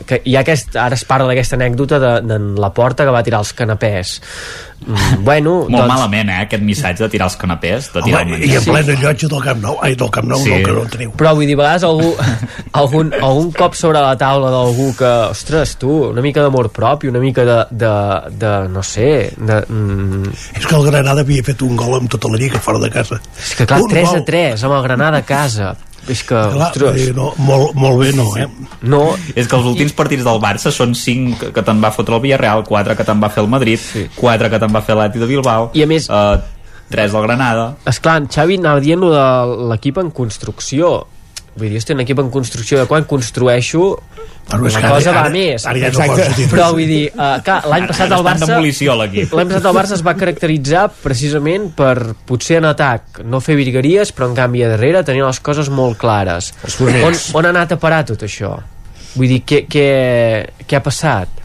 que 0.06 0.20
hi 0.24 0.36
ha 0.36 0.42
aquest, 0.44 0.76
ara 0.76 0.98
es 0.98 1.04
parla 1.08 1.30
d'aquesta 1.30 1.56
anècdota 1.56 1.98
de, 2.02 2.12
de 2.28 2.38
la 2.60 2.72
porta 2.76 3.06
que 3.08 3.14
va 3.14 3.22
tirar 3.24 3.40
els 3.40 3.52
canapés 3.56 4.20
mm, 4.86 5.24
bueno, 5.24 5.52
Molt 5.68 5.70
doncs, 5.76 5.88
malament, 5.88 6.28
eh, 6.30 6.40
aquest 6.46 6.62
missatge 6.62 7.02
de 7.04 7.08
tirar 7.08 7.26
els 7.28 7.36
canapés, 7.36 7.90
de 7.92 8.02
tirar 8.02 8.22
Home, 8.22 8.36
el 8.36 8.44
I 8.44 8.46
menjar. 8.48 8.62
en 8.62 8.84
plena 8.84 9.00
llotja 9.02 9.28
del 9.28 9.42
Camp 9.42 9.60
Nou, 9.62 9.78
ai, 9.82 9.94
del 9.94 10.10
Camp 10.10 10.28
Nou, 10.28 10.38
Sí. 10.42 10.50
no, 10.50 10.56
que 10.66 10.72
no 10.72 10.82
en 10.82 10.88
teniu. 10.88 11.12
però 11.16 11.34
vull 11.34 11.46
dir, 11.46 11.54
a 11.54 11.62
vegades 11.62 11.84
algú, 11.84 12.14
algun, 12.72 13.12
algun 13.20 13.52
cop 13.52 13.74
sobre 13.74 14.00
la 14.00 14.16
taula 14.16 14.50
d'algú 14.50 14.94
que, 14.96 15.12
ostres, 15.30 15.76
tu, 15.76 15.90
una 16.10 16.20
mica 16.22 16.42
d'amor 16.42 16.70
propi, 16.70 17.08
una 17.08 17.20
mica 17.20 17.44
de, 17.44 17.58
de, 17.70 17.92
de 18.38 18.52
no 18.68 18.82
sé, 18.82 19.32
de, 19.36 19.60
mm, 19.68 20.32
És 20.56 20.66
que 20.66 20.74
el 20.76 20.84
Granada 20.90 21.20
havia 21.22 21.42
fet 21.44 21.62
un 21.62 21.76
gol 21.76 21.94
amb 22.00 22.10
tota 22.10 22.28
la 22.32 22.36
lliga 22.38 22.58
fora 22.60 22.78
de 22.78 22.90
casa. 22.90 23.20
és 23.38 23.54
que 23.54 23.66
clar, 23.66 23.80
Un 23.82 23.88
3 23.88 24.08
gol. 24.08 24.18
a 24.18 24.24
3 24.24 24.64
amb 24.64 24.74
el 24.74 24.82
Granada 24.82 25.18
a 25.18 25.22
casa 25.22 25.74
és 26.08 26.22
que, 26.22 26.34
Clar, 26.34 26.68
ostres, 26.70 26.94
dir, 26.96 27.14
no, 27.14 27.32
molt, 27.38 27.74
molt 27.74 28.00
bé, 28.00 28.12
no, 28.12 28.26
eh? 28.36 28.48
no, 28.82 29.14
És 29.36 29.46
que 29.48 29.56
els 29.56 29.66
últims 29.66 29.92
partits 29.92 30.24
del 30.24 30.40
Barça 30.42 30.70
són 30.74 30.94
5 30.94 31.52
que, 31.52 31.62
te'n 31.62 31.82
va 31.82 31.90
fotre 31.94 32.16
el 32.16 32.20
Villarreal, 32.22 32.64
4 32.64 32.96
que 32.96 33.04
te'n 33.04 33.22
va 33.22 33.28
fer 33.30 33.42
el 33.44 33.48
Madrid, 33.48 33.78
Sí. 33.78 34.08
4 34.16 34.50
que 34.50 34.58
te'n 34.58 34.74
va 34.74 34.82
fer 34.82 34.96
l'Atleti 34.96 35.18
de 35.20 35.26
Bilbao, 35.26 35.70
I 35.74 35.82
a 35.82 35.86
més- 35.86 36.08
eh, 36.10 36.38
3 36.90 37.12
del 37.12 37.22
Granada. 37.22 37.76
Esclar, 37.86 38.18
en 38.20 38.28
Xavi 38.28 38.58
anava 38.58 38.80
dient 38.80 39.00
lo 39.00 39.10
de 39.14 39.68
l'equip 39.70 39.98
en 39.98 40.10
construcció. 40.10 41.06
Vull 41.52 41.68
dir, 41.68 41.76
estic 41.82 41.94
un 41.94 42.00
equip 42.00 42.20
en 42.22 42.30
construcció 42.32 42.78
de 42.80 42.86
quan 42.88 43.04
construeixo 43.04 43.98
és 43.98 44.74
la 44.74 44.80
cosa 44.88 45.10
ara- 45.10 45.12
va 45.12 45.20
ara- 45.26 45.30
més. 45.34 45.66
ara 45.68 45.78
ja 45.78 45.90
no 45.92 46.00
Exacte. 46.00 46.46
Però 46.50 46.70
vull 46.72 46.86
dir, 46.88 47.02
uh, 47.12 47.36
clar, 47.44 47.58
l'any 47.68 47.86
passat 47.90 48.06
Ara 48.06 48.16
el 48.16 48.24
està 48.24 48.32
en 48.32 48.40
Barça... 48.40 48.56
L'any 49.36 49.50
passat 49.52 49.68
el 49.68 49.76
Barça 49.76 49.96
es 49.98 50.04
va 50.06 50.14
caracteritzar 50.16 50.86
precisament 51.02 51.68
per 51.76 51.94
potser 52.26 52.56
en 52.62 52.70
atac 52.70 53.20
no 53.24 53.40
fer 53.44 53.56
virgueries, 53.60 54.14
però 54.16 54.30
en 54.30 54.34
canvi 54.38 54.64
a 54.64 54.72
darrere 54.72 55.04
tenir 55.04 55.24
les 55.26 55.40
coses 55.40 55.68
molt 55.68 55.98
clares. 56.00 56.52
On, 56.80 57.12
on 57.38 57.46
ha 57.46 57.52
anat 57.52 57.76
a 57.76 57.80
parar 57.82 58.04
tot 58.08 58.24
això? 58.24 58.56
vull 59.12 59.28
dir, 59.28 59.42
què, 59.44 59.66
què, 59.68 59.86
què 60.64 60.76
ha 60.78 60.80
passat? 60.80 61.41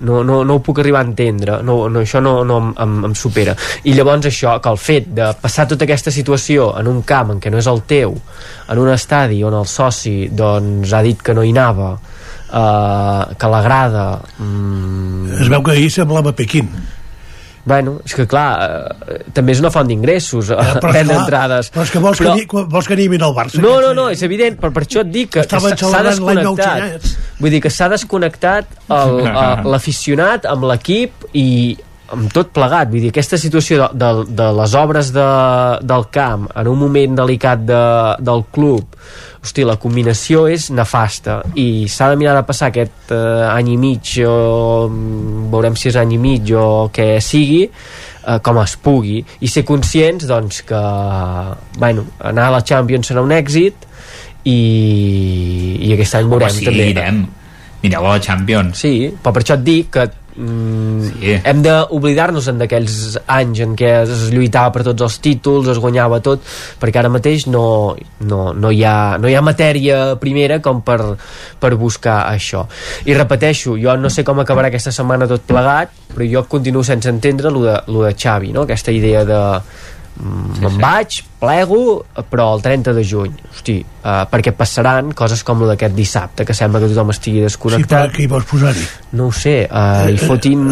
No, 0.00 0.22
no, 0.24 0.42
no 0.44 0.56
ho 0.56 0.62
puc 0.64 0.80
arribar 0.82 1.02
a 1.04 1.08
entendre. 1.08 1.60
No, 1.62 1.76
no, 1.88 2.02
això 2.02 2.20
no, 2.24 2.36
no 2.46 2.58
em, 2.72 2.96
em, 3.08 3.14
supera. 3.18 3.54
I 3.84 3.94
llavors 3.94 4.26
això, 4.30 4.56
que 4.62 4.72
el 4.72 4.80
fet 4.80 5.10
de 5.14 5.30
passar 5.40 5.68
tota 5.70 5.86
aquesta 5.86 6.12
situació 6.14 6.72
en 6.80 6.90
un 6.90 7.02
camp 7.06 7.34
en 7.34 7.40
què 7.42 7.52
no 7.52 7.60
és 7.60 7.70
el 7.70 7.84
teu 7.88 8.16
en 8.68 8.80
un 8.80 8.90
estadi 8.92 9.42
on 9.44 9.56
el 9.58 9.68
soci 9.70 10.28
doncs 10.32 10.92
ha 10.92 11.02
dit 11.04 11.22
que 11.22 11.34
no 11.36 11.44
hi 11.44 11.52
anava 11.54 11.94
eh, 11.94 13.34
que 13.38 13.50
l'agrada 13.52 14.06
mm, 14.38 15.40
es 15.40 15.50
veu 15.52 15.64
que 15.64 15.74
ahir 15.76 15.90
semblava 15.92 16.34
Pequín 16.36 16.70
Bueno, 17.66 17.94
és 18.04 18.12
que 18.12 18.26
clar, 18.28 18.48
eh, 19.08 19.20
també 19.32 19.52
és 19.54 19.60
una 19.62 19.70
font 19.72 19.88
d'ingressos 19.88 20.50
eh, 20.52 20.56
Ja, 20.58 20.74
vendre 20.82 21.00
esclar, 21.00 21.20
entrades. 21.22 21.70
però 21.72 21.82
és 21.86 21.90
que 21.94 21.98
vols, 21.98 22.20
Però- 22.20 22.34
que, 22.36 22.64
vols 22.74 22.86
que 22.86 22.92
animin 22.92 23.22
el 23.24 23.32
Barça 23.32 23.62
No, 23.62 23.80
no, 23.80 23.94
no, 23.96 24.10
és 24.12 24.20
evident, 24.22 24.58
però 24.60 24.70
per 24.72 24.82
això 24.84 25.00
et 25.00 25.08
dic 25.14 25.30
que 25.38 25.44
s'ha 25.48 26.02
desconnectat. 26.04 27.08
Vull 27.40 27.50
dir 27.50 27.62
que 27.64 27.70
s'ha 27.72 27.88
desconnectat 27.88 28.66
el- 28.90 29.20
eh, 29.30 29.64
l'aficionat 29.64 30.44
amb 30.46 30.64
l'equip 30.70 31.24
i 31.32 31.48
amb 32.12 32.32
tot 32.34 32.50
plegat, 32.52 32.90
vull 32.92 33.00
dir, 33.00 33.10
aquesta 33.12 33.38
situació 33.40 33.78
de, 33.80 33.86
de, 33.96 34.08
de 34.36 34.48
les 34.58 34.74
obres 34.76 35.10
de, 35.14 35.28
del 35.80 36.04
camp 36.12 36.48
en 36.52 36.68
un 36.68 36.78
moment 36.78 37.14
delicat 37.16 37.62
de, 37.64 37.84
del 38.20 38.44
club 38.52 38.98
hosti, 39.44 39.64
la 39.64 39.76
combinació 39.80 40.44
és 40.52 40.68
nefasta 40.74 41.38
i 41.60 41.86
s'ha 41.88 42.10
de 42.12 42.18
mirar 42.20 42.34
de 42.36 42.44
passar 42.48 42.68
aquest 42.70 43.12
eh, 43.14 43.46
any 43.48 43.72
i 43.74 43.78
mig 43.80 44.14
o 44.24 44.34
mm, 44.88 45.46
veurem 45.52 45.78
si 45.80 45.88
és 45.92 45.98
any 46.00 46.16
i 46.16 46.20
mig 46.20 46.52
o 46.52 46.66
què 46.92 47.08
sigui 47.24 47.62
eh, 47.64 48.38
com 48.44 48.60
es 48.62 48.76
pugui 48.84 49.22
i 49.24 49.50
ser 49.52 49.64
conscients 49.68 50.28
doncs 50.28 50.60
que 50.68 50.82
bueno, 51.78 52.04
anar 52.20 52.50
a 52.50 52.58
la 52.58 52.64
Champions 52.64 53.12
serà 53.12 53.24
un 53.24 53.32
èxit 53.36 53.88
i, 54.44 54.58
i 55.88 55.94
aquest 55.96 56.20
any 56.20 56.28
veurem 56.28 56.52
Home, 56.52 56.60
sí, 56.60 56.68
també 56.68 56.90
irem. 56.92 57.24
Mireu 57.84 58.06
a 58.08 58.14
la 58.16 58.20
Champions. 58.24 58.80
Sí, 58.80 59.10
però 59.20 59.34
per 59.36 59.42
això 59.42 59.58
et 59.58 59.64
dic 59.64 59.90
que 59.92 60.06
mm, 60.36 61.10
sí. 61.20 61.34
hem 61.42 61.62
d'oblidar-nos 61.64 62.50
d'aquells 62.60 62.96
anys 63.30 63.62
en 63.64 63.74
què 63.78 63.90
es 64.02 64.26
lluitava 64.34 64.72
per 64.74 64.84
tots 64.90 65.06
els 65.06 65.18
títols, 65.24 65.70
es 65.72 65.80
guanyava 65.82 66.20
tot, 66.24 66.42
perquè 66.80 67.02
ara 67.02 67.12
mateix 67.12 67.46
no, 67.50 67.94
no, 68.26 68.40
no, 68.52 68.72
hi, 68.74 68.82
ha, 68.88 69.16
no 69.20 69.30
hi 69.30 69.36
ha 69.36 69.44
matèria 69.44 70.00
primera 70.20 70.60
com 70.64 70.82
per, 70.86 70.98
per 71.60 71.74
buscar 71.80 72.24
això. 72.30 72.66
I 73.06 73.16
repeteixo, 73.16 73.78
jo 73.80 73.96
no 74.00 74.12
sé 74.12 74.26
com 74.26 74.42
acabarà 74.42 74.72
aquesta 74.72 74.94
setmana 74.94 75.28
tot 75.30 75.46
plegat, 75.48 75.94
però 76.14 76.28
jo 76.30 76.44
continuo 76.50 76.84
sense 76.86 77.10
entendre 77.10 77.50
lo 77.50 77.64
de, 77.64 77.80
lo 77.90 78.06
de 78.06 78.14
Xavi, 78.14 78.52
no? 78.54 78.68
aquesta 78.68 78.94
idea 78.94 79.24
de 79.26 79.40
mm, 80.16 80.58
me'n 80.62 80.80
vaig, 80.80 81.20
plego, 81.44 82.04
però 82.30 82.54
el 82.56 82.62
30 82.64 82.92
de 82.96 83.04
juny. 83.04 83.32
Hosti, 83.50 83.76
uh, 83.84 84.24
perquè 84.30 84.52
passaran 84.56 85.12
coses 85.12 85.42
com 85.44 85.60
lo 85.60 85.68
d'aquest 85.68 85.94
dissabte, 85.94 86.44
que 86.48 86.54
sembla 86.56 86.80
que 86.80 86.88
tothom 86.88 87.10
estigui 87.12 87.42
Sí, 87.42 87.44
desconnectat. 87.44 87.90
però 88.08 88.14
qui 88.16 88.26
vols 88.30 88.46
posar-hi? 88.48 88.84
No 89.18 89.28
ho 89.28 89.32
sé, 89.32 89.68
uh, 89.70 90.08
i 90.08 90.16
fotin... 90.18 90.64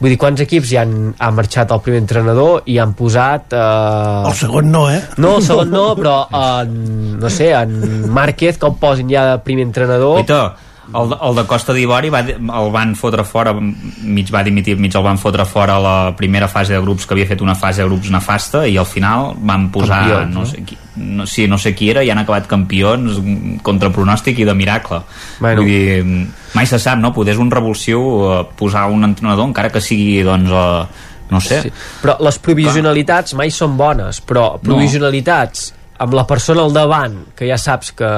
Vull 0.00 0.14
dir, 0.14 0.18
quants 0.20 0.40
equips 0.46 0.70
ja 0.72 0.82
han, 0.86 1.14
ha 1.18 1.30
marxat 1.34 1.70
el 1.76 1.82
primer 1.84 2.00
entrenador 2.04 2.62
i 2.66 2.78
han 2.78 2.94
posat... 2.96 3.52
Uh... 3.52 4.28
El 4.30 4.38
segon 4.38 4.70
no, 4.72 4.86
eh? 4.90 5.02
No, 5.18 5.36
el 5.38 5.46
segon 5.46 5.70
no, 5.74 5.86
però 5.98 6.20
en, 6.30 7.18
no 7.20 7.30
sé, 7.30 7.52
en 7.52 8.08
Márquez 8.10 8.58
que 8.58 8.66
el 8.70 8.78
posin 8.80 9.10
ja 9.12 9.26
de 9.32 9.40
primer 9.44 9.66
entrenador... 9.68 10.22
Oito, 10.22 10.44
el, 10.92 11.14
el 11.16 11.36
de 11.38 11.44
Costa 11.48 11.72
d'Ivori 11.72 12.10
va, 12.12 12.20
el 12.28 12.70
van 12.74 12.94
fotre 12.98 13.24
fora 13.24 13.54
mig 13.56 14.30
va 14.32 14.42
dimitir, 14.46 14.76
mig 14.80 14.94
el 14.94 15.04
van 15.04 15.18
fotre 15.20 15.46
fora 15.48 15.78
a 15.78 15.82
la 15.82 15.96
primera 16.16 16.48
fase 16.48 16.74
de 16.74 16.80
grups 16.84 17.06
que 17.06 17.14
havia 17.16 17.28
fet 17.30 17.44
una 17.44 17.54
fase 17.54 17.82
de 17.82 17.88
grups 17.88 18.10
nefasta 18.12 18.64
i 18.68 18.76
al 18.80 18.88
final 18.88 19.32
van 19.38 19.70
posar 19.74 20.02
Campions, 20.04 20.34
no, 20.34 20.40
no? 20.40 20.46
sé 20.50 20.64
qui, 20.66 20.78
no, 20.96 21.26
sí, 21.26 21.46
no 21.48 21.58
sé 21.58 21.74
qui 21.74 21.90
era 21.94 22.04
i 22.04 22.10
han 22.12 22.20
acabat 22.20 22.46
campions 22.50 23.20
contra 23.62 23.92
pronòstic 23.94 24.42
i 24.42 24.48
de 24.48 24.54
miracle 24.54 25.00
Bueno. 25.38 25.62
vull 25.62 25.70
dir, 25.70 26.26
mai 26.54 26.68
se 26.70 26.78
sap 26.78 27.00
no? 27.00 27.14
poder 27.16 27.34
és 27.34 27.40
un 27.42 27.50
revulsiu 27.50 28.04
eh, 28.28 28.42
posar 28.58 28.86
un 28.92 29.08
entrenador 29.10 29.48
encara 29.48 29.72
que 29.72 29.82
sigui 29.82 30.22
doncs 30.26 30.52
eh, 30.52 31.10
no 31.30 31.40
sé 31.40 31.62
Sí. 31.64 31.72
Però 32.02 32.18
les 32.20 32.36
provisionalitats 32.38 33.34
mai 33.38 33.50
són 33.50 33.78
bones, 33.80 34.20
però 34.20 34.58
provisionalitats 34.60 35.72
amb 35.98 36.14
la 36.16 36.26
persona 36.26 36.64
al 36.64 36.72
davant, 36.74 37.16
que 37.36 37.46
ja 37.46 37.58
saps 37.60 37.92
que 37.94 38.10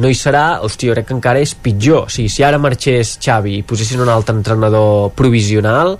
no 0.00 0.08
hi 0.08 0.16
serà, 0.16 0.60
hosti, 0.64 0.88
jo 0.88 0.96
crec 0.96 1.10
que 1.10 1.16
encara 1.18 1.42
és 1.42 1.54
pitjor. 1.54 2.08
O 2.08 2.12
sigui, 2.12 2.32
si 2.32 2.44
ara 2.46 2.58
marxés 2.58 3.18
Xavi 3.20 3.58
i 3.58 3.64
posessin 3.66 4.00
un 4.00 4.08
altre 4.12 4.36
entrenador 4.36 5.10
provisional, 5.18 5.98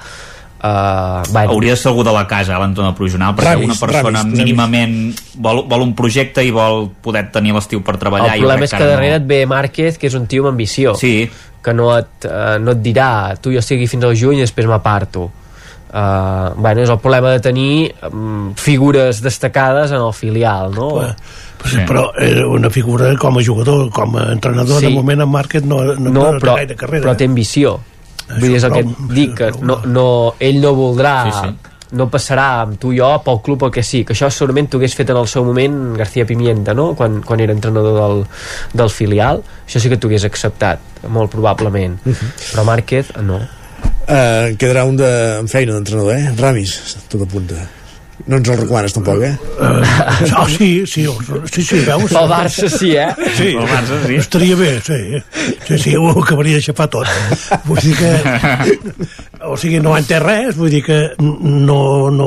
Uh, 0.60 1.22
bueno. 1.32 1.54
hauria 1.54 1.72
de 1.72 1.76
ser 1.80 1.88
algú 1.88 2.02
de 2.04 2.12
la 2.12 2.26
casa, 2.28 2.52
eh, 2.52 2.58
l'entrenador 2.60 2.92
provisional, 2.94 3.32
perquè 3.32 3.54
Ramis, 3.54 3.64
una 3.64 3.76
persona 3.80 4.20
posem-hi. 4.20 4.42
mínimament 4.42 4.96
vol, 5.40 5.62
vol 5.64 5.86
un 5.86 5.94
projecte 5.96 6.44
i 6.44 6.50
vol 6.52 6.90
poder 7.00 7.30
tenir 7.32 7.54
l'estiu 7.56 7.80
per 7.80 7.94
treballar. 7.96 8.34
El 8.34 8.42
problema 8.44 8.66
és 8.68 8.74
que 8.74 8.84
darrere 8.84 9.22
et 9.22 9.24
ve 9.24 9.38
Márquez, 9.48 9.96
que 9.96 10.10
és 10.10 10.16
un 10.18 10.26
tio 10.28 10.44
amb 10.44 10.52
ambició. 10.52 10.92
Sí. 11.00 11.30
Que 11.64 11.72
no 11.72 11.88
et, 11.96 12.28
uh, 12.28 12.58
no 12.60 12.74
et 12.76 12.82
dirà, 12.84 13.38
tu 13.40 13.54
jo 13.54 13.62
estic 13.64 13.80
aquí 13.80 13.88
fins 13.88 14.04
al 14.04 14.12
juny 14.12 14.36
i 14.36 14.44
després 14.44 14.68
m'aparto. 14.68 15.30
Uh, 15.92 16.54
bueno, 16.54 16.82
és 16.84 16.90
el 16.92 16.98
problema 17.02 17.32
de 17.34 17.40
tenir 17.42 17.94
um, 18.12 18.52
figures 18.54 19.18
destacades 19.24 19.90
en 19.90 19.98
el 20.00 20.12
filial, 20.14 20.70
no? 20.70 20.88
Clar. 21.00 21.16
Sí. 21.66 21.80
Però 21.88 22.04
era 22.16 22.46
una 22.46 22.70
figura 22.70 23.10
com 23.18 23.36
a 23.36 23.42
jugador, 23.44 23.90
com 23.90 24.14
a 24.16 24.28
entrenador, 24.32 24.78
Sí. 24.80 24.86
de 24.86 24.92
moment 24.94 25.20
en 25.20 25.28
Márquez 25.28 25.64
no, 25.64 25.82
no, 25.82 25.94
no, 25.98 26.10
no, 26.14 26.22
té 26.32 26.38
però, 26.44 26.54
gaire 26.60 26.76
carrera. 26.76 27.02
però 27.04 27.16
té 27.18 27.26
ambició 27.26 27.74
vull 28.30 28.46
dir, 28.46 28.54
és 28.56 28.64
el 28.64 28.72
que 28.72 28.84
et 28.86 28.94
dic 29.18 29.34
que 29.36 29.50
no, 29.60 29.80
no, 29.84 30.06
ell 30.38 30.60
no 30.62 30.72
voldrà 30.78 31.16
Sí, 31.26 31.32
sí, 31.32 31.48
sí. 31.50 31.50
sí. 31.50 31.96
no 31.98 32.06
passarà 32.08 32.46
amb 32.62 32.78
tu 32.78 32.92
i 32.94 32.98
jo 33.02 33.10
pel 33.26 33.42
club 33.42 33.64
el 33.66 33.72
que 33.74 33.82
sí, 33.82 34.04
que 34.06 34.14
això 34.14 34.30
segurament 34.30 34.70
t'ho 34.70 34.78
hagués 34.78 34.94
fet 34.94 35.10
en 35.10 35.16
el 35.18 35.26
seu 35.26 35.44
moment 35.44 35.96
García 35.98 36.24
Pimienta, 36.24 36.72
no? 36.72 36.94
quan, 36.94 37.20
quan 37.26 37.40
era 37.40 37.52
entrenador 37.52 37.98
del, 37.98 38.24
del 38.72 38.88
filial 38.94 39.42
això 39.66 39.82
sí 39.82 39.90
que 39.90 39.98
t'ho 39.98 40.06
hagués 40.08 40.24
acceptat, 40.30 40.78
molt 41.08 41.30
probablement 41.34 41.98
Uh 42.06 42.12
-huh. 42.14 42.30
però 42.54 42.64
Márquez 42.64 43.10
no 43.20 43.40
Uh, 44.10 44.56
quedarà 44.58 44.86
un 44.88 44.96
de, 44.98 45.10
amb 45.38 45.50
feina 45.50 45.76
d'entrenador, 45.76 46.16
eh? 46.16 46.32
Ramis, 46.40 46.78
tot 47.08 47.22
apunta. 47.28 47.68
No 48.26 48.36
ens 48.36 48.48
el 48.52 48.58
recomanes 48.60 48.94
tampoc, 48.96 49.22
eh? 49.24 49.32
Uh, 49.60 49.80
oh, 50.40 50.48
sí, 50.48 50.70
sí, 50.86 51.06
sí, 51.52 51.62
sí, 51.64 51.80
veus? 51.86 52.12
Pel 52.12 52.28
Barça 52.30 52.68
sí, 52.68 52.92
eh? 52.96 53.08
Sí, 53.36 53.54
Pel 53.54 53.68
Barça 53.70 54.00
sí. 54.06 54.18
Estaria 54.20 54.56
bé, 54.56 54.72
sí. 54.84 55.00
Sí, 55.66 55.78
sí, 55.78 55.96
ho 55.96 56.10
acabaria 56.10 56.58
de 56.58 56.64
xafar 56.68 56.88
tot. 56.92 57.08
Vull 57.68 57.80
dir 57.84 57.96
que... 57.96 58.12
O 59.40 59.56
sigui, 59.56 59.78
no 59.80 59.94
ha 59.94 60.00
entès 60.02 60.20
res, 60.20 60.52
vull 60.58 60.68
dir 60.68 60.82
que 60.84 60.98
no, 61.18 62.10
no, 62.12 62.26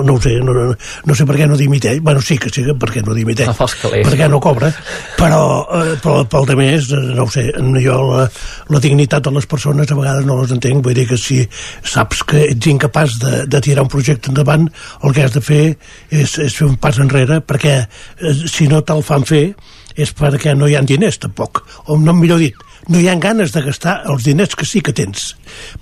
no 0.00 0.14
ho 0.14 0.20
sé, 0.22 0.38
no, 0.40 0.54
no, 0.56 0.70
no 0.72 1.16
sé 1.16 1.26
per 1.28 1.36
què 1.36 1.48
no 1.48 1.58
dimiteix. 1.60 2.00
Bueno, 2.00 2.22
sí 2.24 2.38
que 2.40 2.48
sí, 2.48 2.64
per 2.80 2.88
què 2.94 3.02
no 3.04 3.12
dimiteix. 3.16 3.50
No 3.50 3.68
calés. 3.82 4.06
Per 4.08 4.16
què 4.16 4.28
no 4.32 4.40
cobra. 4.40 4.70
Però, 5.18 5.42
eh, 5.76 5.92
però 6.00 6.22
pel 6.30 6.48
de 6.48 6.56
més, 6.56 6.88
eh, 6.88 7.02
no 7.18 7.26
ho 7.26 7.30
sé, 7.30 7.50
jo 7.84 7.98
la, 8.08 8.24
la 8.72 8.80
dignitat 8.80 9.28
de 9.28 9.34
les 9.36 9.48
persones 9.50 9.92
a 9.92 9.98
vegades 9.98 10.24
no 10.24 10.38
les 10.40 10.54
entenc. 10.56 10.80
Vull 10.84 10.96
dir 10.96 11.06
que 11.10 11.20
si 11.20 11.42
saps 11.84 12.24
que 12.30 12.46
ets 12.54 12.72
incapaç 12.72 13.18
de, 13.20 13.44
de 13.50 13.62
tirar 13.64 13.84
un 13.84 13.92
projecte 13.92 14.32
endavant, 14.32 14.64
el 15.04 15.12
que 15.12 15.26
has 15.26 15.33
de 15.34 15.42
fer 15.44 15.64
és, 16.10 16.36
és 16.38 16.54
fer 16.54 16.68
un 16.68 16.76
pas 16.80 16.98
enrere, 17.02 17.40
perquè 17.44 17.80
eh, 17.84 18.36
si 18.50 18.68
no 18.70 18.82
te'l 18.86 19.04
fan 19.06 19.26
fer 19.28 19.46
és 19.94 20.10
perquè 20.16 20.56
no 20.58 20.66
hi 20.66 20.74
ha 20.74 20.82
diners 20.82 21.20
tampoc. 21.22 21.62
O 21.86 21.98
no, 22.00 22.14
millor 22.18 22.40
dit, 22.42 22.56
no 22.90 22.98
hi 22.98 23.06
ha 23.08 23.14
ganes 23.22 23.52
de 23.54 23.62
gastar 23.62 24.00
els 24.10 24.26
diners 24.26 24.56
que 24.58 24.66
sí 24.66 24.82
que 24.82 24.94
tens. 24.96 25.32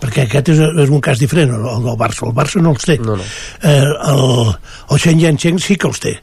Perquè 0.01 0.27
aquest 0.27 0.53
és, 0.53 0.61
és 0.61 0.93
un 0.93 1.01
cas 1.05 1.21
diferent 1.23 1.55
el, 1.57 1.65
el 1.65 1.89
del 1.89 1.97
Barça, 2.01 2.27
el 2.29 2.37
Barça 2.37 2.61
no 2.61 2.75
els 2.77 2.85
té. 2.89 2.99
No, 3.01 3.17
no. 3.17 3.29
Eh, 3.65 3.89
el, 4.13 4.53
el 4.93 5.01
Shen 5.01 5.23
Yancheng 5.23 5.63
sí 5.63 5.81
que 5.81 5.89
els 5.89 6.05
té 6.05 6.19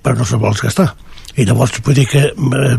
però 0.00 0.16
no 0.16 0.26
se'ls 0.26 0.40
vols 0.40 0.62
gastar. 0.62 0.90
I 1.36 1.46
llavors 1.48 1.74
vull 1.84 1.96
dir 1.96 2.06
que 2.08 2.24
eh, 2.30 2.76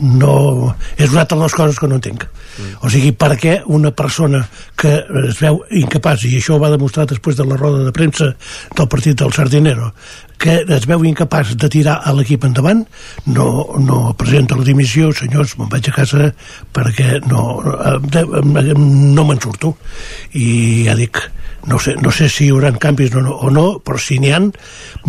no... 0.00 0.74
és 0.96 1.10
una 1.10 1.24
de 1.24 1.38
les 1.42 1.54
coses 1.54 1.78
que 1.78 1.88
no 1.88 1.98
entenc 1.98 2.24
mm. 2.26 2.78
o 2.82 2.92
sigui, 2.92 3.12
per 3.12 3.34
què 3.40 3.58
una 3.66 3.92
persona 3.96 4.44
que 4.78 4.94
es 5.24 5.40
veu 5.40 5.62
incapaç 5.82 6.28
i 6.28 6.36
això 6.38 6.56
ho 6.56 6.62
va 6.62 6.72
demostrar 6.74 7.08
després 7.10 7.38
de 7.38 7.46
la 7.48 7.58
roda 7.58 7.84
de 7.86 7.94
premsa 7.94 8.32
del 8.76 8.88
partit 8.88 9.18
del 9.18 9.34
Sardinero 9.36 9.92
que 10.38 10.60
es 10.76 10.86
veu 10.86 11.02
incapaç 11.04 11.56
de 11.58 11.68
tirar 11.72 11.98
a 12.06 12.12
l'equip 12.14 12.46
endavant 12.46 12.84
no, 13.26 13.48
no 13.82 14.14
presenta 14.18 14.56
la 14.58 14.66
dimissió 14.66 15.10
senyors, 15.12 15.56
me'n 15.58 15.70
vaig 15.72 15.90
a 15.90 15.96
casa 15.96 16.30
perquè 16.74 17.18
no, 17.26 17.48
eh, 17.74 18.74
no 18.78 19.26
me'n 19.26 19.42
surto 19.42 19.74
i 20.38 20.86
ja 20.86 20.94
dic 20.98 21.20
no 21.68 21.80
sé, 21.82 21.96
no 21.98 22.12
sé 22.14 22.28
si 22.30 22.46
hi 22.46 22.52
haurà 22.54 22.70
canvis 22.80 23.16
o 23.18 23.22
no, 23.24 23.34
o 23.34 23.50
no 23.50 23.66
però 23.84 23.98
si 24.00 24.20
n'hi 24.22 24.30
han 24.32 24.48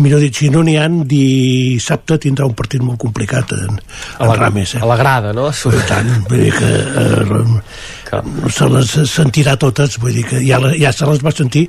millor 0.02 0.20
dit, 0.24 0.34
si 0.34 0.50
no 0.50 0.64
n'hi 0.66 0.76
han 0.80 1.04
dissabte 1.08 2.18
tindrà 2.20 2.48
un 2.50 2.56
partit 2.58 2.82
molt 2.82 2.98
complicat 3.00 3.54
en, 3.56 3.78
a 4.18 4.28
la, 4.28 4.36
Rames 4.40 4.74
eh? 4.74 4.82
a 4.82 4.90
la 4.90 4.98
grada, 4.98 5.34
no? 5.36 5.48
per 5.50 5.84
tant, 5.88 6.10
vull 6.28 6.46
dir 6.48 6.54
que 6.58 6.70
eh, 7.04 8.50
se 8.50 8.70
les 8.74 8.96
sentirà 9.14 9.54
totes 9.60 10.00
vull 10.02 10.18
dir 10.18 10.26
que 10.26 10.42
ja, 10.42 10.58
ja 10.74 10.92
se 10.92 11.06
les 11.06 11.22
va 11.22 11.34
sentir 11.34 11.68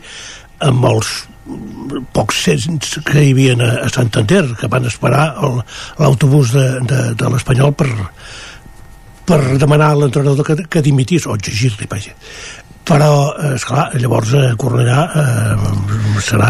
amb 0.66 0.90
els 0.90 1.14
pocs 2.16 2.44
cents 2.46 2.98
que 3.06 3.22
hi 3.24 3.34
havia 3.34 3.58
a, 3.58 3.72
a 3.86 3.90
Santander 3.92 4.44
que 4.60 4.70
van 4.72 4.88
esperar 4.90 5.26
l'autobús 6.00 6.56
de, 6.56 6.68
de, 6.88 7.04
de 7.20 7.34
l'Espanyol 7.34 7.76
per, 7.78 7.90
per 9.28 9.44
demanar 9.60 9.92
a 9.92 10.02
l'entrenador 10.02 10.46
que, 10.48 10.64
que 10.70 10.84
dimitís 10.86 11.28
o 11.28 11.38
exigir-li 11.38 11.90
vaja. 11.92 12.16
Però 12.82 13.12
esclar, 13.54 13.92
llavors 14.02 14.32
eh, 14.34 14.48
Cornellà 14.60 15.02
eh, 15.22 16.22
serà, 16.26 16.50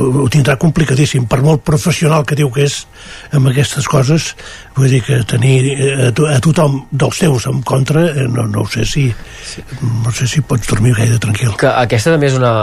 ho, 0.00 0.06
ho 0.22 0.28
tindrà 0.32 0.56
complicadíssim. 0.58 1.26
Per 1.28 1.42
molt 1.44 1.60
professional 1.66 2.24
que 2.26 2.38
diu 2.38 2.48
que 2.54 2.64
és 2.64 2.78
amb 3.36 3.50
aquestes 3.52 3.86
coses 3.90 4.30
vull 4.78 4.88
dir 4.88 5.02
que 5.04 5.20
tenir 5.28 5.58
eh, 5.74 5.90
a, 6.08 6.10
to 6.16 6.26
a 6.30 6.38
tothom 6.42 6.80
dels 6.90 7.20
teus 7.20 7.46
en 7.52 7.60
contra 7.68 8.06
eh, 8.08 8.26
no, 8.32 8.46
no 8.48 8.64
ho 8.64 8.72
sé 8.72 8.88
si 8.88 9.06
no 9.84 10.14
sé 10.14 10.26
si 10.26 10.40
pots 10.40 10.72
dormir 10.72 10.96
gaire 10.96 11.20
tranquil. 11.20 11.52
Que 11.60 11.70
aquesta 11.84 12.16
també 12.16 12.32
és 12.32 12.40
una, 12.40 12.54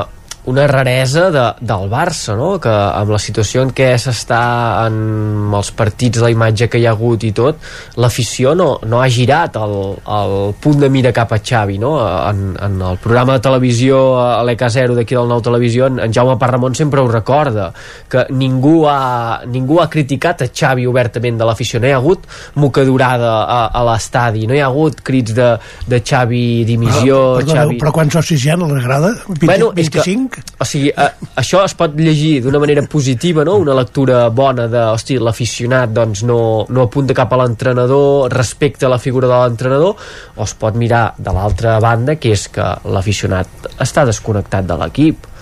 una 0.45 0.67
raresa 0.67 1.30
de, 1.31 1.43
del 1.65 1.89
Barça, 1.89 2.35
no? 2.38 2.55
que 2.61 2.69
amb 2.69 3.11
la 3.13 3.19
situació 3.22 3.63
en 3.65 3.72
què 3.76 3.88
s'està 4.01 4.41
en 4.85 5.53
els 5.55 5.72
partits, 5.76 6.22
la 6.22 6.30
imatge 6.34 6.67
que 6.69 6.81
hi 6.81 6.85
ha 6.85 6.93
hagut 6.93 7.26
i 7.26 7.31
tot, 7.35 7.61
l'afició 8.01 8.53
no, 8.57 8.67
no 8.85 9.01
ha 9.01 9.09
girat 9.09 9.57
el, 9.57 9.76
el 10.17 10.35
punt 10.61 10.84
de 10.84 10.89
mira 10.93 11.13
cap 11.15 11.34
a 11.34 11.39
Xavi. 11.41 11.80
No? 11.81 11.95
En, 12.05 12.53
en 12.61 12.77
el 12.91 12.99
programa 13.01 13.38
de 13.38 13.45
televisió 13.45 14.01
a 14.22 14.43
l'EK0 14.45 14.97
d'aquí 14.99 15.17
del 15.17 15.30
Nou 15.31 15.41
Televisió, 15.45 15.89
en, 15.89 15.99
en 16.05 16.13
Jaume 16.13 16.38
Parramon 16.41 16.77
sempre 16.77 17.01
ho 17.01 17.09
recorda, 17.09 17.72
que 18.09 18.27
ningú 18.30 18.85
ha, 18.89 19.41
ningú 19.49 19.81
ha 19.81 19.89
criticat 19.91 20.45
a 20.45 20.49
Xavi 20.51 20.85
obertament 20.89 21.41
de 21.41 21.49
l'afició. 21.49 21.81
No 21.81 21.89
hi 21.89 21.95
ha 21.95 22.01
hagut 22.01 22.30
mocadurada 22.61 23.34
a, 23.43 23.59
a 23.73 23.84
l'estadi, 23.89 24.45
no 24.49 24.57
hi 24.57 24.61
ha 24.61 24.69
hagut 24.69 25.01
crits 25.05 25.34
de, 25.38 25.51
de 25.89 26.01
Xavi 26.05 26.45
dimissió... 26.69 27.17
Però, 27.17 27.41
perdoneu, 27.41 27.61
Xavi... 27.63 27.81
però 27.81 27.95
quan 27.97 28.13
socis 28.13 28.45
ja 28.45 28.59
no 28.59 28.69
a 28.69 28.77
la 28.77 28.85
grada? 28.85 29.13
és 29.15 29.89
que, 29.89 30.03
25? 30.03 30.35
O 30.36 30.66
sigui, 30.68 30.90
a, 30.91 31.10
això 31.40 31.62
es 31.66 31.76
pot 31.78 31.95
llegir 31.99 32.40
d'una 32.44 32.60
manera 32.60 32.84
positiva, 32.91 33.45
no? 33.48 33.57
Una 33.64 33.76
lectura 33.78 34.26
bona 34.30 34.68
de, 34.72 34.82
hosti, 34.95 35.20
l'aficionat 35.20 35.94
doncs 35.95 36.24
no, 36.28 36.40
no 36.70 36.88
apunta 36.88 37.16
cap 37.18 37.32
a 37.32 37.40
l'entrenador, 37.44 38.32
a 38.32 38.91
la 38.91 38.99
figura 38.99 39.30
de 39.32 39.38
l'entrenador, 39.38 39.95
o 40.36 40.44
es 40.44 40.56
pot 40.60 40.76
mirar 40.76 41.06
de 41.18 41.32
l'altra 41.36 41.78
banda, 41.84 42.18
que 42.20 42.34
és 42.36 42.48
que 42.52 42.68
l'aficionat 42.91 43.72
està 43.80 44.06
desconnectat 44.07 44.68
de 44.68 44.80
l'equip 44.82 45.35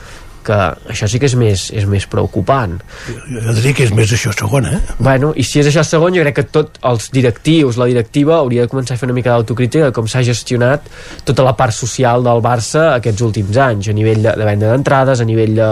que 0.46 0.60
això 0.94 1.10
sí 1.10 1.22
que 1.22 1.30
és 1.32 1.38
més, 1.40 1.70
és 1.74 1.88
més 1.90 2.08
preocupant 2.10 2.80
jo 3.08 3.54
diria 3.58 3.74
que 3.76 3.86
és 3.88 3.94
més 3.96 4.12
això 4.16 4.32
segon, 4.36 4.68
eh? 4.68 4.80
Bueno, 5.00 5.32
i 5.36 5.44
si 5.48 5.60
és 5.62 5.70
això 5.70 5.84
segon, 5.88 6.14
jo 6.16 6.24
crec 6.26 6.38
que 6.40 6.46
tots 6.56 6.82
els 6.90 7.10
directius, 7.14 7.78
la 7.80 7.88
directiva, 7.90 8.38
hauria 8.40 8.66
de 8.66 8.72
començar 8.72 8.96
a 8.96 9.02
fer 9.02 9.08
una 9.10 9.16
mica 9.18 9.34
d'autocrítica 9.34 9.90
de 9.90 9.96
com 9.96 10.08
s'ha 10.10 10.24
gestionat 10.26 10.88
tota 11.28 11.46
la 11.46 11.56
part 11.58 11.76
social 11.76 12.24
del 12.26 12.42
Barça 12.44 12.94
aquests 12.98 13.24
últims 13.26 13.58
anys, 13.60 13.90
a 13.90 13.96
nivell 13.96 14.24
de, 14.24 14.34
de 14.40 14.48
venda 14.48 14.72
d'entrades, 14.72 15.22
a 15.22 15.28
nivell 15.28 15.56
de, 15.58 15.70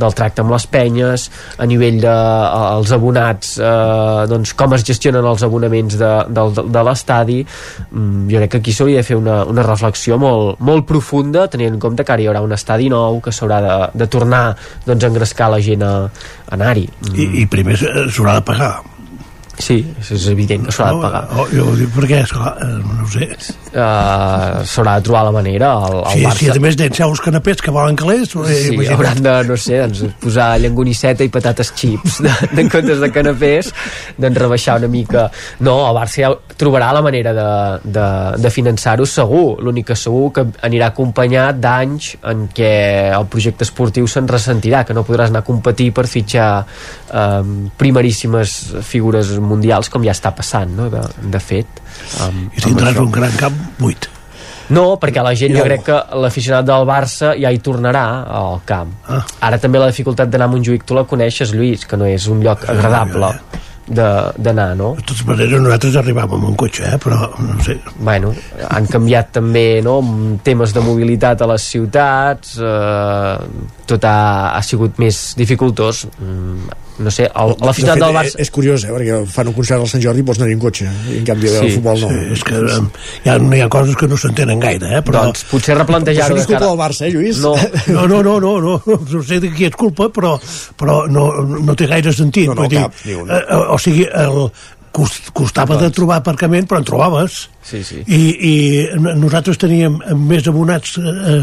del 0.00 0.16
tracte 0.16 0.44
amb 0.44 0.54
les 0.54 0.66
penyes, 0.70 1.26
a 1.58 1.68
nivell 1.68 2.00
de 2.02 2.14
eh, 2.14 2.62
els 2.78 2.94
abonats, 2.96 3.56
eh, 3.58 4.26
doncs 4.30 4.54
com 4.58 4.76
es 4.76 4.86
gestionen 4.86 5.26
els 5.30 5.44
abonaments 5.46 5.98
de, 6.00 6.12
de, 6.28 6.46
de, 6.58 6.66
de 6.76 6.84
l'estadi. 6.88 7.40
Mm, 7.90 8.26
jo 8.32 8.42
crec 8.42 8.54
que 8.54 8.62
aquí 8.62 8.76
s'hauria 8.76 9.02
de 9.02 9.08
fer 9.08 9.18
una, 9.20 9.42
una 9.50 9.66
reflexió 9.66 10.18
molt, 10.20 10.60
molt 10.64 10.88
profunda, 10.88 11.46
tenint 11.52 11.74
en 11.74 11.82
compte 11.82 12.04
que 12.04 12.16
ara 12.16 12.24
hi 12.24 12.30
haurà 12.30 12.44
un 12.44 12.54
estadi 12.56 12.90
nou 12.92 13.20
que 13.24 13.34
s'haurà 13.34 13.60
de, 13.64 13.76
de 14.04 14.10
tornar 14.14 14.46
doncs, 14.86 15.02
a 15.02 15.12
engrescar 15.12 15.50
la 15.52 15.60
gent 15.64 15.84
a, 15.84 15.94
a 16.06 16.56
anar-hi. 16.56 16.88
Mm. 17.10 17.14
I, 17.18 17.30
i 17.42 17.46
primer 17.50 17.78
s'haurà 17.82 18.38
de 18.40 18.48
pagar 18.48 18.74
Sí, 19.58 19.76
és 20.02 20.26
evident 20.32 20.64
que 20.66 20.72
s'haurà 20.74 20.94
de 20.96 21.02
pagar. 21.04 21.20
Oh, 21.38 21.44
jo 21.52 21.68
ho 21.70 21.74
dic 21.78 21.92
perquè, 21.94 22.22
esclar, 22.24 22.54
eh, 22.64 22.78
no 22.82 23.04
ho 23.04 23.10
sé. 23.12 23.28
Uh, 23.74 24.62
s'haurà 24.66 24.96
de 24.98 25.04
trobar 25.06 25.24
la 25.26 25.32
manera 25.34 25.70
el, 25.88 25.96
el 26.00 26.12
Si, 26.12 26.24
Barça 26.24 26.38
si 26.38 26.50
a 26.50 26.62
més 26.62 26.76
d'ençar 26.78 27.08
uns 27.10 27.20
canapés 27.22 27.62
que 27.62 27.72
volen 27.74 27.96
calés, 27.98 28.34
eh, 28.34 28.44
Sí, 28.50 28.74
imagina't. 28.74 28.94
hauran 28.96 29.22
de, 29.24 29.34
no 29.48 29.56
sé, 29.58 29.78
doncs, 29.82 30.02
posar 30.22 30.48
llangonisseta 30.62 31.24
i 31.26 31.30
patates 31.34 31.72
xips 31.74 32.20
de, 32.22 32.32
de, 32.52 32.60
en 32.64 32.70
comptes 32.72 33.00
de 33.02 33.10
canapés, 33.14 33.70
doncs 34.18 34.38
rebaixar 34.42 34.78
una 34.82 34.90
mica. 34.92 35.28
No, 35.66 35.76
el 35.88 35.96
Barça 35.98 36.22
ja 36.24 36.32
trobarà 36.58 36.92
la 36.94 37.02
manera 37.02 37.32
de, 37.34 37.48
de, 37.98 38.06
de 38.42 38.50
finançar-ho 38.54 39.06
segur. 39.06 39.60
L'únic 39.64 39.90
que 39.92 39.98
segur 39.98 40.30
que 40.34 40.46
anirà 40.66 40.90
acompanyat 40.92 41.58
d'anys 41.62 42.14
en 42.30 42.46
què 42.54 42.72
el 43.14 43.26
projecte 43.30 43.66
esportiu 43.66 44.06
se'n 44.10 44.28
ressentirà, 44.30 44.84
que 44.86 44.94
no 44.94 45.06
podràs 45.06 45.30
anar 45.32 45.42
a 45.42 45.48
competir 45.48 45.90
per 45.94 46.06
fitxar 46.10 46.48
um, 47.10 47.70
primeríssimes 47.80 48.54
figures 48.86 49.34
mundials, 49.46 49.88
com 49.92 50.02
ja 50.04 50.12
està 50.16 50.32
passant, 50.34 50.70
no?, 50.76 50.88
de, 50.92 51.02
de 51.34 51.40
fet. 51.40 51.80
Um, 52.24 52.48
I 52.56 52.60
tindràs 52.64 52.98
un 53.00 53.10
gran 53.14 53.32
camp 53.38 53.56
buit. 53.78 54.08
no, 54.74 54.96
perquè 55.00 55.22
la 55.22 55.34
gent, 55.36 55.52
jo 55.56 55.64
crec 55.66 55.82
que 55.84 55.98
l'aficionat 56.22 56.64
del 56.64 56.86
Barça 56.88 57.34
ja 57.38 57.50
hi 57.52 57.58
tornarà 57.60 58.06
al 58.24 58.62
camp. 58.64 58.94
Ah. 59.06 59.20
Ara 59.50 59.58
també 59.60 59.78
la 59.78 59.90
dificultat 59.92 60.30
d'anar 60.32 60.48
a 60.48 60.52
Montjuïc, 60.54 60.84
tu 60.88 60.94
la 60.96 61.04
coneixes, 61.04 61.52
Lluís, 61.52 61.84
que 61.86 61.96
no 62.00 62.06
és 62.08 62.26
un 62.32 62.40
lloc 62.42 62.64
agradable 62.72 63.28
de- 63.86 64.32
d'anar, 64.40 64.70
no? 64.74 64.94
De 64.96 65.02
totes 65.04 65.26
maneres, 65.28 65.60
nosaltres 65.60 65.98
arribàvem 66.00 66.38
amb 66.38 66.48
un 66.48 66.56
cotxe, 66.56 66.86
eh? 66.88 66.96
però 66.96 67.26
no 67.38 67.58
sé. 67.62 67.76
Bueno, 68.00 68.32
han 68.70 68.86
canviat 68.88 69.34
també 69.36 69.82
no, 69.84 69.98
temes 70.42 70.72
de 70.72 70.80
mobilitat 70.80 71.42
a 71.44 71.50
les 71.52 71.66
ciutats, 71.74 72.56
eh, 72.56 73.36
tot 73.84 74.04
ha, 74.08 74.16
ha 74.56 74.62
sigut 74.64 74.96
més 74.98 75.34
dificultós. 75.36 76.06
Mm, 76.16 76.72
no 76.98 77.10
sé, 77.10 77.24
el- 77.26 77.54
De 77.58 77.66
l'aficionat 77.66 77.96
fet, 77.98 78.02
del 78.04 78.14
Barça... 78.14 78.38
És 78.44 78.50
curiós, 78.54 78.84
eh? 78.84 78.92
perquè 78.94 79.16
fan 79.34 79.48
un 79.50 79.54
concert 79.56 79.80
al 79.82 79.88
Sant 79.90 80.02
Jordi 80.04 80.20
i 80.22 80.26
vols 80.28 80.38
anar 80.38 80.50
en 80.52 80.60
cotxe, 80.62 80.86
i 81.10 81.16
en 81.18 81.24
canvi 81.26 81.48
Sí. 81.48 81.56
el 81.66 81.72
futbol 81.74 82.00
no. 82.04 82.08
Sí, 82.12 82.20
és 82.36 82.44
que 82.46 82.54
eh, 82.60 82.76
hi 83.24 83.32
ha, 83.32 83.38
hi 83.56 83.62
ha 83.64 83.68
coses 83.72 83.96
que 83.98 84.06
no 84.10 84.16
s'entenen 84.20 84.60
gaire, 84.62 84.92
eh? 84.98 85.02
però... 85.02 85.24
Doncs 85.26 85.44
potser 85.50 85.74
replantejar-ho 85.78 86.34
Però 86.36 86.38
de 86.38 86.44
això 86.44 86.44
no 86.44 86.44
és 86.44 86.46
culpa 86.46 86.60
cara... 86.60 86.70
del 86.70 86.78
Barça, 86.84 87.06
eh, 87.06 87.10
Lluís? 87.14 87.40
No, 87.42 87.54
No, 87.94 88.06
no, 88.06 88.22
no, 88.22 88.36
no, 88.40 88.54
no, 88.60 89.00
no 89.10 89.22
sé 89.26 89.40
de 89.42 89.50
qui 89.54 89.66
és 89.70 89.74
culpa, 89.76 90.08
però, 90.14 90.36
però 90.78 91.00
no, 91.10 91.26
no 91.42 91.74
té 91.74 91.86
gaire 91.90 92.12
sentit. 92.14 92.46
No, 92.48 92.54
no, 92.54 92.62
Vull 92.62 92.70
dir, 92.76 92.84
cap, 92.86 93.02
ni 93.04 93.14
un. 93.18 93.30
eh, 93.30 93.42
eh, 93.42 93.64
o 93.74 93.78
sigui, 93.82 94.06
el, 94.06 94.38
cost, 94.94 95.32
costava 95.34 95.74
de 95.80 95.90
trobar 95.90 96.20
aparcament, 96.22 96.68
però 96.70 96.78
en 96.78 96.86
trobaves. 96.86 97.40
Sí, 97.64 97.78
sí. 97.82 98.02
I, 98.12 98.18
i 98.44 98.54
nosaltres 99.16 99.56
teníem 99.56 99.94
més 100.28 100.44
abonats 100.50 100.98
eh, 101.00 101.38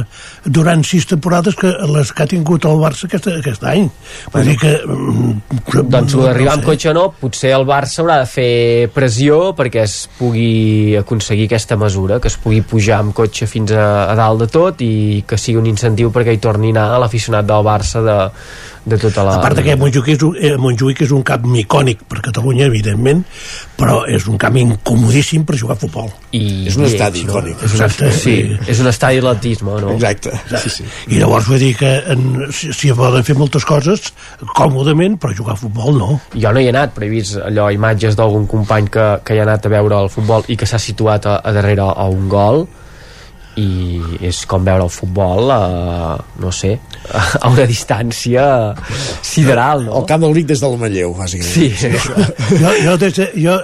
durant 0.46 0.84
sis 0.86 1.08
temporades 1.10 1.56
que 1.58 1.72
les 1.90 2.12
que 2.14 2.22
ha 2.22 2.30
tingut 2.30 2.68
el 2.70 2.78
Barça 2.78 3.08
aquest, 3.08 3.26
aquest 3.40 3.66
any. 3.66 3.88
Vull 4.34 4.52
dir 4.52 4.56
que... 4.62 4.76
mm, 4.86 5.82
doncs 5.90 6.14
no- 6.14 6.28
d'arribar 6.28 6.54
no 6.54 6.60
amb 6.60 6.68
cotxe 6.70 6.94
no, 6.94 7.08
potser 7.18 7.56
el 7.58 7.66
Barça 7.66 8.04
haurà 8.04 8.20
de 8.22 8.30
fer 8.30 8.52
pressió 8.94 9.40
perquè 9.58 9.82
es 9.88 9.96
pugui 10.20 10.94
aconseguir 11.00 11.50
aquesta 11.50 11.80
mesura, 11.82 12.20
que 12.22 12.30
es 12.30 12.38
pugui 12.38 12.62
pujar 12.62 13.00
amb 13.02 13.18
cotxe 13.18 13.50
fins 13.50 13.74
a, 13.74 13.88
a 14.12 14.16
dalt 14.20 14.46
de 14.46 14.52
tot 14.54 14.86
i 14.86 15.24
que 15.28 15.42
sigui 15.42 15.58
un 15.58 15.72
incentiu 15.74 16.14
perquè 16.14 16.38
hi 16.38 16.44
torni 16.44 16.70
a 16.70 16.76
anar 16.86 17.02
l'aficionat 17.02 17.50
del 17.50 17.66
Barça 17.66 18.06
de, 18.06 18.20
de 18.86 19.02
tota 19.02 19.26
la... 19.26 19.40
A 19.40 19.44
part 19.44 19.58
que 19.66 19.74
Montjuïc 19.76 20.14
és, 20.14 20.22
un, 20.30 20.38
eh, 20.38 20.54
Montjuïc 20.62 21.02
és 21.08 21.18
un 21.18 21.26
camp 21.26 21.50
icònic 21.66 22.06
per 22.06 22.22
Catalunya, 22.30 22.70
evidentment, 22.70 23.26
però 23.78 24.04
és 24.06 24.30
un 24.30 24.38
camp 24.42 24.62
incomodíssim 24.62 25.50
per 25.50 25.58
jugar 25.58 25.80
a 25.80 25.82
futbol. 25.82 26.11
I, 26.32 26.68
És 26.72 26.78
un 26.80 26.86
estadi 26.88 27.26
icònic. 27.26 27.58
És 27.60 27.74
un, 27.76 27.82
Exacte. 27.82 28.12
sí, 28.16 28.36
és 28.72 28.80
un 28.80 28.88
estadi 28.88 29.20
d'atletisme, 29.20 29.74
no? 29.84 29.96
Exacte. 29.98 30.32
Sí, 30.64 30.72
sí. 30.78 30.86
I 31.12 31.20
llavors 31.20 31.50
vull 31.52 31.60
dir 31.60 31.74
que 31.80 31.90
en, 32.14 32.22
si, 32.56 32.72
si 32.78 32.94
poden 32.96 33.26
fer 33.28 33.36
moltes 33.36 33.68
coses 33.68 34.14
còmodament, 34.56 35.18
però 35.20 35.36
jugar 35.36 35.58
a 35.58 35.60
futbol 35.60 36.00
no. 36.00 36.12
Jo 36.36 36.54
no 36.56 36.64
hi 36.64 36.70
he 36.70 36.72
anat, 36.72 36.96
però 36.96 37.08
he 37.08 37.12
vist 37.12 37.36
allò, 37.42 37.68
imatges 37.76 38.16
d'algun 38.20 38.48
company 38.52 38.88
que, 38.94 39.08
que 39.28 39.36
hi 39.36 39.42
ha 39.44 39.48
anat 39.50 39.68
a 39.68 39.74
veure 39.76 40.00
el 40.06 40.12
futbol 40.14 40.48
i 40.48 40.56
que 40.56 40.70
s'ha 40.70 40.80
situat 40.80 41.28
a, 41.28 41.42
a 41.44 41.52
darrere 41.56 41.90
a 41.92 42.08
un 42.08 42.30
gol 42.32 42.64
i 43.60 44.00
és 44.24 44.46
com 44.48 44.64
veure 44.64 44.88
el 44.88 44.94
futbol 44.94 45.52
a, 45.52 46.16
no 46.40 46.52
sé, 46.56 46.78
a 47.10 47.50
una 47.50 47.66
distància 47.68 48.44
sideral, 49.26 49.86
no? 49.88 49.98
El 50.02 50.08
camp 50.10 50.22
del 50.24 50.36
Vic 50.38 50.48
des 50.52 50.62
del 50.62 50.78
Manlleu, 50.82 51.14
bàsicament. 51.18 51.52
Sí, 51.52 51.70
Jo, 52.62 52.72
jo, 52.84 52.96
des 53.02 53.18
de, 53.18 53.28
jo 53.42 53.56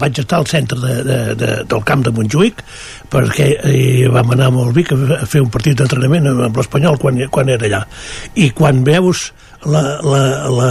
vaig 0.00 0.20
estar 0.22 0.38
al 0.40 0.48
centre 0.50 0.78
de, 0.80 0.94
de, 1.06 1.18
de, 1.40 1.50
del 1.70 1.84
camp 1.88 2.04
de 2.06 2.14
Montjuïc 2.14 2.62
perquè 3.10 3.48
eh, 3.66 4.08
vam 4.12 4.34
anar 4.36 4.50
amb 4.50 4.62
el 4.64 4.74
Vic 4.76 4.92
a 4.94 5.26
fer 5.26 5.42
un 5.42 5.50
partit 5.52 5.78
d'entrenament 5.80 6.30
amb 6.30 6.56
l'Espanyol 6.56 7.00
quan, 7.02 7.18
quan 7.32 7.50
era 7.50 7.66
allà. 7.66 7.82
I 8.38 8.50
quan 8.56 8.84
veus 8.86 9.30
la, 9.66 9.82
la, 10.06 10.22
la, 10.48 10.70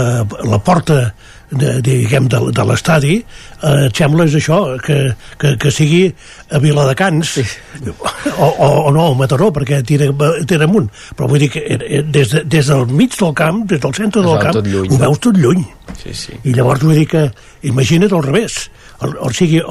la 0.50 0.62
porta 0.64 1.02
de, 1.50 1.80
diguem, 1.82 2.28
de, 2.30 2.40
de 2.54 2.64
l'estadi 2.68 3.16
eh, 3.18 3.86
et 3.88 3.96
sembla 3.96 4.26
és 4.28 4.36
això 4.38 4.60
que, 4.84 4.98
que, 5.40 5.56
que 5.60 5.72
sigui 5.74 6.02
a 6.50 6.60
Viladecans 6.62 7.34
sí. 7.40 7.44
o, 8.36 8.46
o, 8.46 8.68
o 8.86 8.92
no, 8.94 9.10
a 9.10 9.14
Mataró 9.18 9.50
perquè 9.54 9.80
tira, 9.86 10.10
tira 10.46 10.68
amunt 10.68 10.90
però 11.16 11.28
vull 11.30 11.42
dir 11.42 11.50
que 11.54 11.64
eh, 11.66 12.02
des, 12.02 12.30
de, 12.36 12.44
des 12.44 12.70
del 12.70 12.86
mig 12.86 13.16
del 13.18 13.34
camp 13.34 13.64
des 13.70 13.82
del 13.82 13.94
centre 13.96 14.22
del 14.22 14.38
camp 14.42 14.60
lluny, 14.66 14.90
ho 14.94 15.00
veus 15.02 15.22
tot 15.26 15.40
lluny 15.40 15.64
sí, 15.98 16.14
sí. 16.14 16.38
i 16.44 16.54
llavors 16.54 16.84
vull 16.86 16.98
dir 16.98 17.08
que 17.10 17.26
imagina't 17.66 18.14
al 18.14 18.24
revés 18.28 18.68
o, 19.00 19.08
o 19.26 19.30
sigui, 19.32 19.62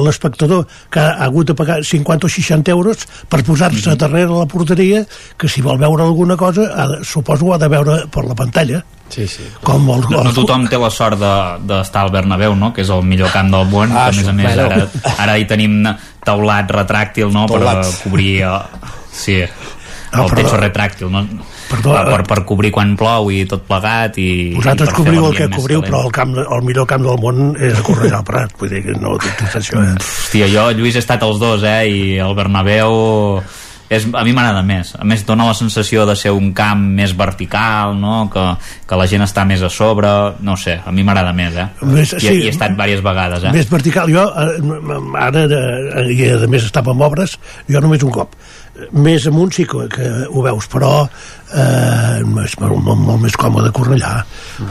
l'espectador 0.00 0.64
que 0.90 1.02
ha 1.02 1.26
hagut 1.26 1.50
de 1.50 1.54
pagar 1.54 1.82
50 1.84 2.26
o 2.26 2.30
60 2.32 2.72
euros 2.72 3.06
per 3.28 3.42
posar-se 3.44 3.90
Mhm. 3.90 3.98
darrere 4.00 4.32
la 4.32 4.46
porteria 4.46 5.04
que 5.36 5.48
si 5.48 5.60
vol 5.60 5.78
veure 5.78 6.02
alguna 6.02 6.36
cosa 6.36 6.70
ha 6.74 7.04
suposo 7.04 7.46
ho 7.46 7.54
ha 7.54 7.58
de 7.58 7.68
veure 7.68 8.06
per 8.10 8.24
la 8.24 8.34
pantalla 8.34 8.82
Sí, 9.10 9.28
sí. 9.28 9.44
com 9.62 9.84
el, 9.90 10.00
No, 10.10 10.22
el, 10.22 10.24
no 10.24 10.32
tothom 10.34 10.64
té 10.66 10.78
la 10.80 10.88
sort 10.90 11.18
de- 11.20 11.58
d'estar 11.68 12.02
al 12.06 12.10
Bernabéu, 12.10 12.56
no? 12.56 12.72
que 12.72 12.82
és 12.82 12.90
el 12.90 13.02
millor 13.04 13.30
camp 13.30 13.50
del 13.52 13.66
món, 13.70 13.92
Ah, 13.92 14.08
que 14.10 14.16
a 14.18 14.22
més 14.22 14.28
a 14.28 14.32
més 14.32 14.54
bueno. 14.56 14.70
ara, 14.74 15.14
ara 15.18 15.38
hi 15.38 15.44
tenim 15.46 15.84
taulat 16.24 16.70
retràctil 16.72 17.30
no? 17.32 17.46
per 17.46 17.60
cobrir 18.02 18.42
eh, 18.42 18.58
sí, 19.12 19.42
Ah, 20.14 20.22
el 20.22 20.28
perdó. 20.30 20.42
techo 20.42 20.56
retràctil 20.60 21.10
no? 21.10 21.24
Perdó, 21.68 21.92
per, 21.94 22.04
per, 22.06 22.20
eh. 22.20 22.24
per 22.28 22.44
cobrir 22.44 22.70
quan 22.72 22.96
plou 22.96 23.30
i 23.34 23.44
tot 23.50 23.64
plegat 23.66 24.18
i, 24.22 24.52
vosaltres 24.54 24.88
i 24.88 24.92
per 24.92 24.96
cobriu 25.00 25.26
el 25.26 25.34
que 25.36 25.48
cobriu 25.50 25.80
calent. 25.80 25.90
però 25.90 26.02
el, 26.06 26.12
camp, 26.12 26.34
el 26.38 26.62
millor 26.62 26.86
camp 26.86 27.02
del 27.02 27.18
món 27.18 27.56
és 27.58 27.74
a 27.78 27.82
Cornellà 27.82 28.18
al 28.20 28.24
Prat 28.24 28.52
vull 28.60 28.70
dir 28.70 28.82
que 28.84 28.94
no 29.00 29.14
dubtis 29.18 29.56
això 29.58 29.80
eh? 29.82 29.94
Hòstia, 29.98 30.46
jo, 30.52 30.68
Lluís, 30.78 30.94
he 30.94 31.02
estat 31.02 31.22
els 31.26 31.38
dos, 31.42 31.62
eh? 31.66 31.86
I 31.90 32.18
el 32.22 32.34
Bernabéu 32.34 33.42
és, 33.88 34.06
a 34.06 34.22
mi 34.24 34.32
m'agrada 34.32 34.62
més 34.66 34.94
a 34.96 35.04
més 35.06 35.24
dona 35.26 35.46
la 35.48 35.54
sensació 35.56 36.04
de 36.08 36.16
ser 36.16 36.32
un 36.34 36.52
camp 36.56 36.80
més 36.96 37.14
vertical 37.16 37.94
no? 37.98 38.28
que, 38.32 38.44
que 38.88 38.98
la 38.98 39.06
gent 39.10 39.24
està 39.26 39.44
més 39.48 39.62
a 39.64 39.70
sobre 39.72 40.10
no 40.44 40.56
sé, 40.60 40.78
a 40.80 40.92
mi 40.94 41.04
m'agrada 41.06 41.34
més 41.36 41.58
eh? 41.60 41.68
Més, 41.84 42.14
I, 42.16 42.20
sí, 42.24 42.34
i 42.34 42.48
he 42.48 42.52
estat 42.54 42.74
diverses 42.74 43.04
vegades 43.04 43.44
eh? 43.44 43.54
Més 43.54 43.70
vertical, 43.70 44.12
jo 44.12 44.24
eh, 44.24 45.18
ara, 45.20 45.46
eh, 45.46 46.06
i 46.14 46.30
a 46.32 46.50
més 46.50 46.66
estava 46.66 46.94
amb 46.94 47.04
obres, 47.06 47.36
jo 47.70 47.82
només 47.84 48.04
un 48.06 48.12
cop. 48.14 48.36
Més 48.96 49.26
amunt 49.30 49.52
sí 49.54 49.66
que, 49.70 49.84
que 49.92 50.08
ho 50.26 50.44
veus, 50.44 50.66
però 50.70 50.92
eh, 51.04 52.22
és 52.44 52.56
molt, 52.60 52.78
molt, 52.80 53.02
molt 53.04 53.22
més 53.22 53.36
còmode 53.38 53.70
Cornellà, 53.74 54.16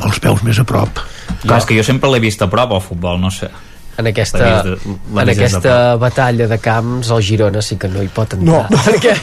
els 0.03 0.19
peus 0.23 0.43
més 0.43 0.59
a 0.59 0.65
prop. 0.67 1.03
Clar, 1.43 1.61
és 1.61 1.69
que 1.69 1.77
jo 1.77 1.85
sempre 1.85 2.11
l'he 2.11 2.23
vist 2.23 2.41
a 2.43 2.49
prop 2.51 2.75
al 2.75 2.83
futbol, 2.83 3.21
no 3.21 3.31
sé 3.33 3.51
en 3.97 4.07
aquesta, 4.07 4.63
de- 4.63 4.77
en 4.83 5.25
des 5.27 5.37
de 5.37 5.45
aquesta 5.45 5.95
batalla 6.01 6.47
de 6.47 6.57
camps 6.59 7.09
el 7.11 7.21
Girona 7.21 7.61
sí 7.61 7.75
que 7.77 7.87
no 7.87 8.01
hi 8.01 8.07
pot 8.07 8.33
entrar 8.33 8.63
No. 8.71 8.77
perquè 8.85 9.13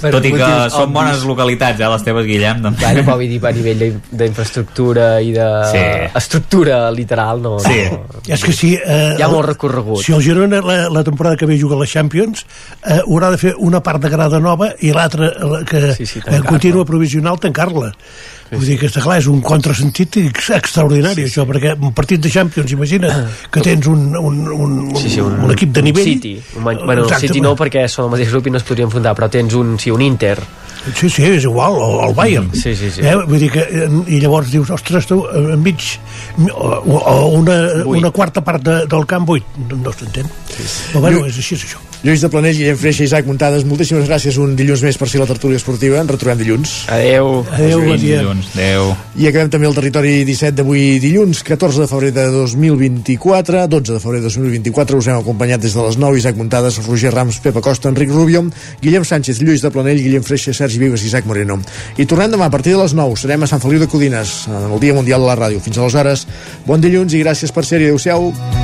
Per 0.00 0.10
tot 0.12 0.24
i 0.26 0.30
que 0.32 0.38
motius 0.38 0.72
són 0.74 0.82
obvis. 0.84 0.94
bones 0.94 1.22
localitats 1.28 1.80
eh, 1.80 1.88
les 1.90 2.02
teves 2.06 2.26
Guillem 2.28 2.60
també. 2.64 2.80
Bueno, 2.84 3.04
però 3.06 3.16
vull 3.20 3.30
dir, 3.32 3.38
a 3.46 3.52
nivell 3.56 3.78
d'in- 3.82 4.00
d'infraestructura 4.20 5.08
i 5.24 5.32
de 5.32 5.46
Sí. 5.72 5.82
estructura 6.20 6.90
literal 6.90 7.40
no, 7.42 7.58
Sí. 7.60 7.80
no. 7.90 8.02
És 8.28 8.44
que 8.44 8.52
si... 8.52 8.74
Eh, 8.74 9.14
Hi 9.18 9.22
ha 9.22 9.28
molt 9.28 9.48
recorregut. 9.48 10.02
Si 10.04 10.12
el 10.12 10.22
Girona 10.22 10.60
la, 10.60 10.88
la 10.90 11.04
temporada 11.04 11.36
que 11.36 11.46
ve 11.46 11.58
juga 11.60 11.76
a 11.76 11.78
la 11.80 11.86
Champions 11.86 12.44
eh, 12.84 13.00
haurà 13.06 13.30
de 13.30 13.38
fer 13.38 13.54
una 13.58 13.82
part 13.82 14.02
de 14.02 14.10
grada 14.12 14.40
nova 14.40 14.72
i 14.80 14.92
l'altra 14.92 15.32
la 15.40 15.64
que 15.64 15.94
sí, 15.94 16.06
sí, 16.06 16.20
tancar-la. 16.20 16.48
continua 16.48 16.84
provisional 16.84 17.38
tancar-la. 17.40 17.92
Sí, 18.54 18.60
Vull 18.62 18.70
dir 18.72 18.78
que, 18.80 18.86
està 18.90 19.02
clar, 19.04 19.18
és 19.20 19.26
un 19.30 19.40
contrasentit 19.44 20.16
ex- 20.22 20.50
extraordinari, 20.56 21.24
sí, 21.26 21.30
això, 21.32 21.44
perquè 21.50 21.74
un 21.76 21.92
partit 21.92 22.22
de 22.24 22.30
Champions, 22.30 22.72
imagina't 22.72 23.28
que 23.50 23.60
tens 23.64 23.86
un, 23.90 24.08
un, 24.16 24.40
un, 24.48 24.78
un, 24.88 24.96
Sí, 24.96 25.10
sí, 25.16 25.20
un, 25.20 25.38
un 25.44 25.50
equip 25.52 25.72
de 25.74 25.82
nivell... 25.82 26.04
City. 26.14 26.36
Un, 26.56 26.64
bueno, 26.64 26.84
el 26.92 27.00
Exacte, 27.04 27.28
City 27.28 27.40
no 27.44 27.54
perquè 27.58 27.88
són 27.90 28.06
el 28.08 28.14
mateix 28.16 28.30
grup 28.32 28.46
i 28.46 28.54
no 28.54 28.60
es 28.62 28.66
podrien 28.68 28.86
enfrontar, 28.88 29.14
però 29.18 29.28
tens 29.32 29.54
un, 29.58 29.74
sí, 29.82 29.90
un 29.90 30.02
Inter. 30.06 30.38
Sí, 30.94 31.08
sí, 31.08 31.22
és 31.24 31.44
igual, 31.48 31.78
o 31.80 32.02
el 32.08 32.12
Bayern. 32.14 32.50
Sí, 32.52 32.74
sí, 32.76 32.90
sí. 32.92 33.00
Eh? 33.00 33.14
Vull 33.24 33.40
dir 33.40 33.48
que, 33.54 33.62
eh, 33.64 33.86
I 34.12 34.18
llavors 34.20 34.50
dius, 34.52 34.68
ostres, 34.74 35.06
tu, 35.08 35.22
eh, 35.24 35.54
enmig, 35.54 35.80
o, 36.52 36.74
o 37.00 37.14
una, 37.38 37.56
una 37.88 38.10
quarta 38.10 38.42
part 38.44 38.62
de, 38.62 38.74
del 38.86 39.06
camp 39.08 39.24
buit, 39.30 39.46
no, 39.70 39.78
no 39.80 39.92
s'entén. 39.96 40.28
Sí. 40.52 40.66
Però 40.92 41.00
bueno, 41.06 41.24
és 41.24 41.38
així, 41.40 41.56
és 41.56 41.64
això. 41.70 41.80
Lluís 42.04 42.20
de 42.20 42.28
Planell, 42.28 42.52
Guillem 42.52 42.76
Freixa 42.76 43.00
i 43.00 43.06
Isaac 43.08 43.24
Muntades, 43.24 43.62
moltíssimes 43.64 44.04
gràcies 44.04 44.36
un 44.36 44.50
dilluns 44.58 44.82
més 44.84 44.98
per 45.00 45.06
ser 45.08 45.22
la 45.22 45.24
tertúlia 45.24 45.56
esportiva. 45.56 45.96
Ens 46.02 46.10
retrobem 46.12 46.36
dilluns. 46.42 46.74
Adeu. 46.92 47.38
Adeu, 47.56 47.80
bon 47.80 47.96
dia. 47.96 48.18
Adeu. 48.20 48.90
I 49.16 49.30
acabem 49.30 49.48
també 49.54 49.70
el 49.70 49.78
territori 49.78 50.12
17 50.28 50.58
d'avui 50.58 50.98
dilluns, 51.00 51.40
14 51.48 51.80
de 51.80 51.86
febrer 51.88 52.10
de 52.12 52.26
2024, 52.34 53.62
12 53.72 53.96
de 53.96 54.02
febrer 54.02 54.20
de 54.20 54.28
2024. 54.28 55.00
Us 55.00 55.08
hem 55.08 55.22
acompanyat 55.22 55.64
des 55.64 55.72
de 55.72 55.86
les 55.86 55.96
9, 55.96 56.20
Isaac 56.20 56.36
Muntades, 56.36 56.76
Roger 56.84 57.14
Rams, 57.14 57.40
Pepa 57.40 57.64
Costa, 57.64 57.88
Enric 57.88 58.12
Rubio, 58.12 58.44
Guillem 58.84 59.08
Sánchez, 59.08 59.40
Lluís 59.40 59.64
de 59.64 59.72
Planell, 59.72 60.02
Guillem 60.04 60.28
Freixa, 60.28 60.52
Sergi 60.52 60.82
Vives 60.82 61.06
i 61.06 61.08
Isaac 61.08 61.24
Moreno. 61.24 61.56
I 61.96 62.04
tornem 62.04 62.36
demà 62.36 62.52
a 62.52 62.52
partir 62.52 62.76
de 62.76 62.82
les 62.82 62.92
9. 62.92 63.16
Serem 63.16 63.48
a 63.48 63.48
Sant 63.48 63.64
Feliu 63.64 63.80
de 63.80 63.88
Codines, 63.88 64.42
en 64.52 64.68
el 64.76 64.76
Dia 64.84 64.92
Mundial 64.92 65.24
de 65.24 65.32
la 65.32 65.40
Ràdio. 65.40 65.64
Fins 65.64 65.80
aleshores, 65.80 66.28
bon 66.68 66.84
dilluns 66.84 67.16
i 67.16 67.24
gràcies 67.24 67.48
per 67.48 67.64
ser-hi. 67.64 67.88
Adéu-siau. 67.94 68.63